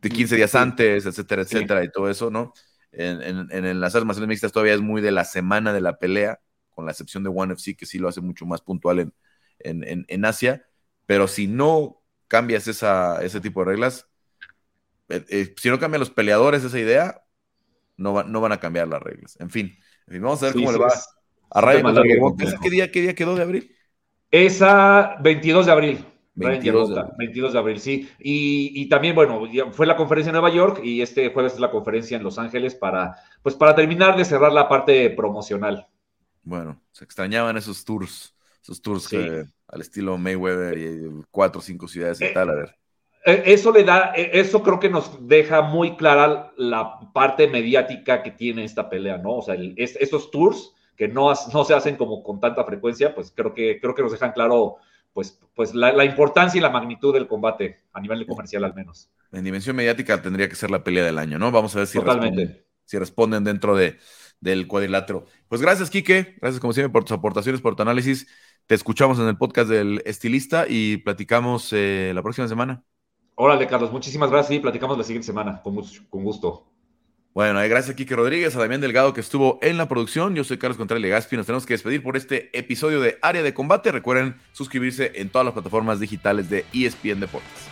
de 0.00 0.08
15 0.08 0.36
días 0.36 0.54
antes, 0.54 1.04
etcétera, 1.04 1.42
etcétera, 1.42 1.84
y 1.84 1.90
todo 1.90 2.08
eso, 2.08 2.30
¿no? 2.30 2.54
En, 2.92 3.50
en, 3.50 3.80
las 3.80 3.94
armas 3.94 4.18
mixtas 4.20 4.52
todavía 4.52 4.74
es 4.74 4.80
muy 4.80 5.00
de 5.00 5.12
la 5.12 5.24
semana 5.24 5.72
de 5.72 5.80
la 5.80 5.98
pelea, 5.98 6.40
con 6.70 6.86
la 6.86 6.92
excepción 6.92 7.22
de 7.22 7.30
One 7.30 7.54
FC, 7.54 7.74
que 7.74 7.86
sí 7.86 7.98
lo 7.98 8.08
hace 8.08 8.20
mucho 8.20 8.46
más 8.46 8.62
puntual 8.62 9.12
en, 9.58 10.04
en 10.08 10.24
Asia, 10.24 10.64
pero 11.12 11.28
si 11.28 11.46
no 11.46 12.00
cambias 12.26 12.66
esa, 12.68 13.22
ese 13.22 13.38
tipo 13.38 13.60
de 13.60 13.66
reglas, 13.66 14.08
eh, 15.10 15.22
eh, 15.28 15.54
si 15.58 15.68
no 15.68 15.78
cambian 15.78 16.00
los 16.00 16.08
peleadores 16.08 16.64
esa 16.64 16.78
idea, 16.78 17.22
no, 17.98 18.22
no 18.22 18.40
van 18.40 18.52
a 18.52 18.60
cambiar 18.60 18.88
las 18.88 19.02
reglas. 19.02 19.36
En 19.38 19.50
fin, 19.50 19.76
vamos 20.06 20.42
a 20.42 20.46
ver 20.46 20.54
cómo 20.54 20.72
le 20.72 20.78
va 20.78 20.88
a 21.50 21.60
Ryan 21.60 21.94
¿Qué 22.62 22.70
día, 22.70 22.90
¿Qué 22.90 23.02
día 23.02 23.14
quedó 23.14 23.36
de 23.36 23.42
abril? 23.42 23.76
Esa 24.30 25.16
22 25.20 25.66
de 25.66 25.72
abril. 25.72 26.06
22 26.34 27.52
de, 27.52 27.58
abril, 27.58 27.78
sí. 27.78 28.08
Y, 28.18 28.88
también, 28.88 29.14
bueno, 29.14 29.42
fue 29.70 29.86
la 29.86 29.98
conferencia 29.98 30.30
en 30.30 30.36
Nueva 30.40 30.48
York 30.48 30.80
y 30.82 31.02
este 31.02 31.30
jueves 31.30 31.52
es 31.52 31.60
la 31.60 31.70
conferencia 31.70 32.16
en 32.16 32.22
Los 32.22 32.38
Ángeles 32.38 32.74
para, 32.74 33.16
pues, 33.42 33.54
para 33.54 33.74
terminar 33.74 34.16
de 34.16 34.24
cerrar 34.24 34.50
la 34.50 34.66
parte 34.66 35.10
promocional. 35.10 35.86
Bueno, 36.42 36.80
se 36.90 37.04
extrañaban 37.04 37.58
esos 37.58 37.84
tours, 37.84 38.34
esos 38.62 38.80
tours 38.80 39.06
al 39.72 39.80
estilo 39.80 40.16
Mayweather 40.18 40.78
y 40.78 41.24
cuatro 41.30 41.58
o 41.58 41.62
cinco 41.62 41.88
ciudades 41.88 42.20
y 42.20 42.26
eh, 42.26 42.30
tal, 42.32 42.50
a 42.50 42.54
ver. 42.54 42.76
Eh, 43.24 43.42
eso 43.46 43.72
le 43.72 43.84
da, 43.84 44.12
eh, 44.14 44.30
eso 44.34 44.62
creo 44.62 44.78
que 44.78 44.90
nos 44.90 45.26
deja 45.26 45.62
muy 45.62 45.96
clara 45.96 46.52
la 46.56 47.00
parte 47.12 47.48
mediática 47.48 48.22
que 48.22 48.30
tiene 48.30 48.64
esta 48.64 48.88
pelea, 48.88 49.18
¿no? 49.18 49.36
O 49.36 49.42
sea, 49.42 49.56
estos 49.76 50.30
tours 50.30 50.74
que 50.96 51.08
no, 51.08 51.32
no 51.52 51.64
se 51.64 51.74
hacen 51.74 51.96
como 51.96 52.22
con 52.22 52.38
tanta 52.38 52.64
frecuencia, 52.64 53.14
pues 53.14 53.32
creo 53.34 53.54
que, 53.54 53.80
creo 53.80 53.94
que 53.94 54.02
nos 54.02 54.12
dejan 54.12 54.32
claro 54.32 54.76
pues, 55.14 55.40
pues 55.54 55.74
la, 55.74 56.04
importancia 56.04 56.58
y 56.58 56.62
la 56.62 56.70
magnitud 56.70 57.12
del 57.14 57.26
combate 57.26 57.80
a 57.92 58.00
nivel 58.00 58.26
comercial 58.26 58.64
al 58.64 58.74
menos. 58.74 59.10
En 59.30 59.44
dimensión 59.44 59.76
mediática 59.76 60.20
tendría 60.20 60.48
que 60.48 60.54
ser 60.54 60.70
la 60.70 60.84
pelea 60.84 61.04
del 61.04 61.18
año, 61.18 61.38
¿no? 61.38 61.50
Vamos 61.50 61.74
a 61.74 61.80
ver 61.80 61.86
si, 61.86 61.98
Responden, 61.98 62.62
si 62.84 62.98
responden 62.98 63.44
dentro 63.44 63.74
de, 63.76 63.98
del 64.42 64.66
cuadrilátero. 64.66 65.24
Pues 65.48 65.62
gracias, 65.62 65.88
Quique. 65.88 66.36
Gracias, 66.40 66.60
como 66.60 66.74
siempre, 66.74 66.92
por 66.92 67.04
tus 67.04 67.12
aportaciones, 67.12 67.62
por 67.62 67.74
tu 67.74 67.82
análisis. 67.82 68.26
Te 68.66 68.74
escuchamos 68.74 69.18
en 69.18 69.28
el 69.28 69.38
podcast 69.38 69.70
del 69.70 70.02
estilista 70.04 70.66
y 70.68 70.98
platicamos 70.98 71.72
eh, 71.72 72.12
la 72.14 72.22
próxima 72.22 72.48
semana. 72.48 72.84
Órale, 73.36 73.66
Carlos, 73.66 73.90
muchísimas 73.90 74.30
gracias 74.30 74.58
y 74.58 74.60
platicamos 74.60 74.98
la 74.98 75.04
siguiente 75.04 75.26
semana, 75.26 75.62
con, 75.62 75.80
con 76.10 76.22
gusto. 76.22 76.66
Bueno, 77.34 77.60
gracias 77.60 77.90
a 77.90 77.96
Kike 77.96 78.14
Rodríguez, 78.14 78.54
a 78.54 78.58
Damián 78.58 78.82
Delgado 78.82 79.14
que 79.14 79.22
estuvo 79.22 79.58
en 79.62 79.78
la 79.78 79.88
producción. 79.88 80.34
Yo 80.34 80.44
soy 80.44 80.58
Carlos 80.58 80.76
Contreras 80.76 81.00
Legaspi. 81.00 81.36
Nos 81.36 81.46
tenemos 81.46 81.64
que 81.64 81.72
despedir 81.72 82.02
por 82.02 82.18
este 82.18 82.50
episodio 82.56 83.00
de 83.00 83.18
Área 83.22 83.42
de 83.42 83.54
Combate. 83.54 83.90
Recuerden 83.90 84.36
suscribirse 84.52 85.12
en 85.14 85.30
todas 85.30 85.46
las 85.46 85.54
plataformas 85.54 85.98
digitales 85.98 86.50
de 86.50 86.66
ESPN 86.74 87.20
Deportes. 87.20 87.71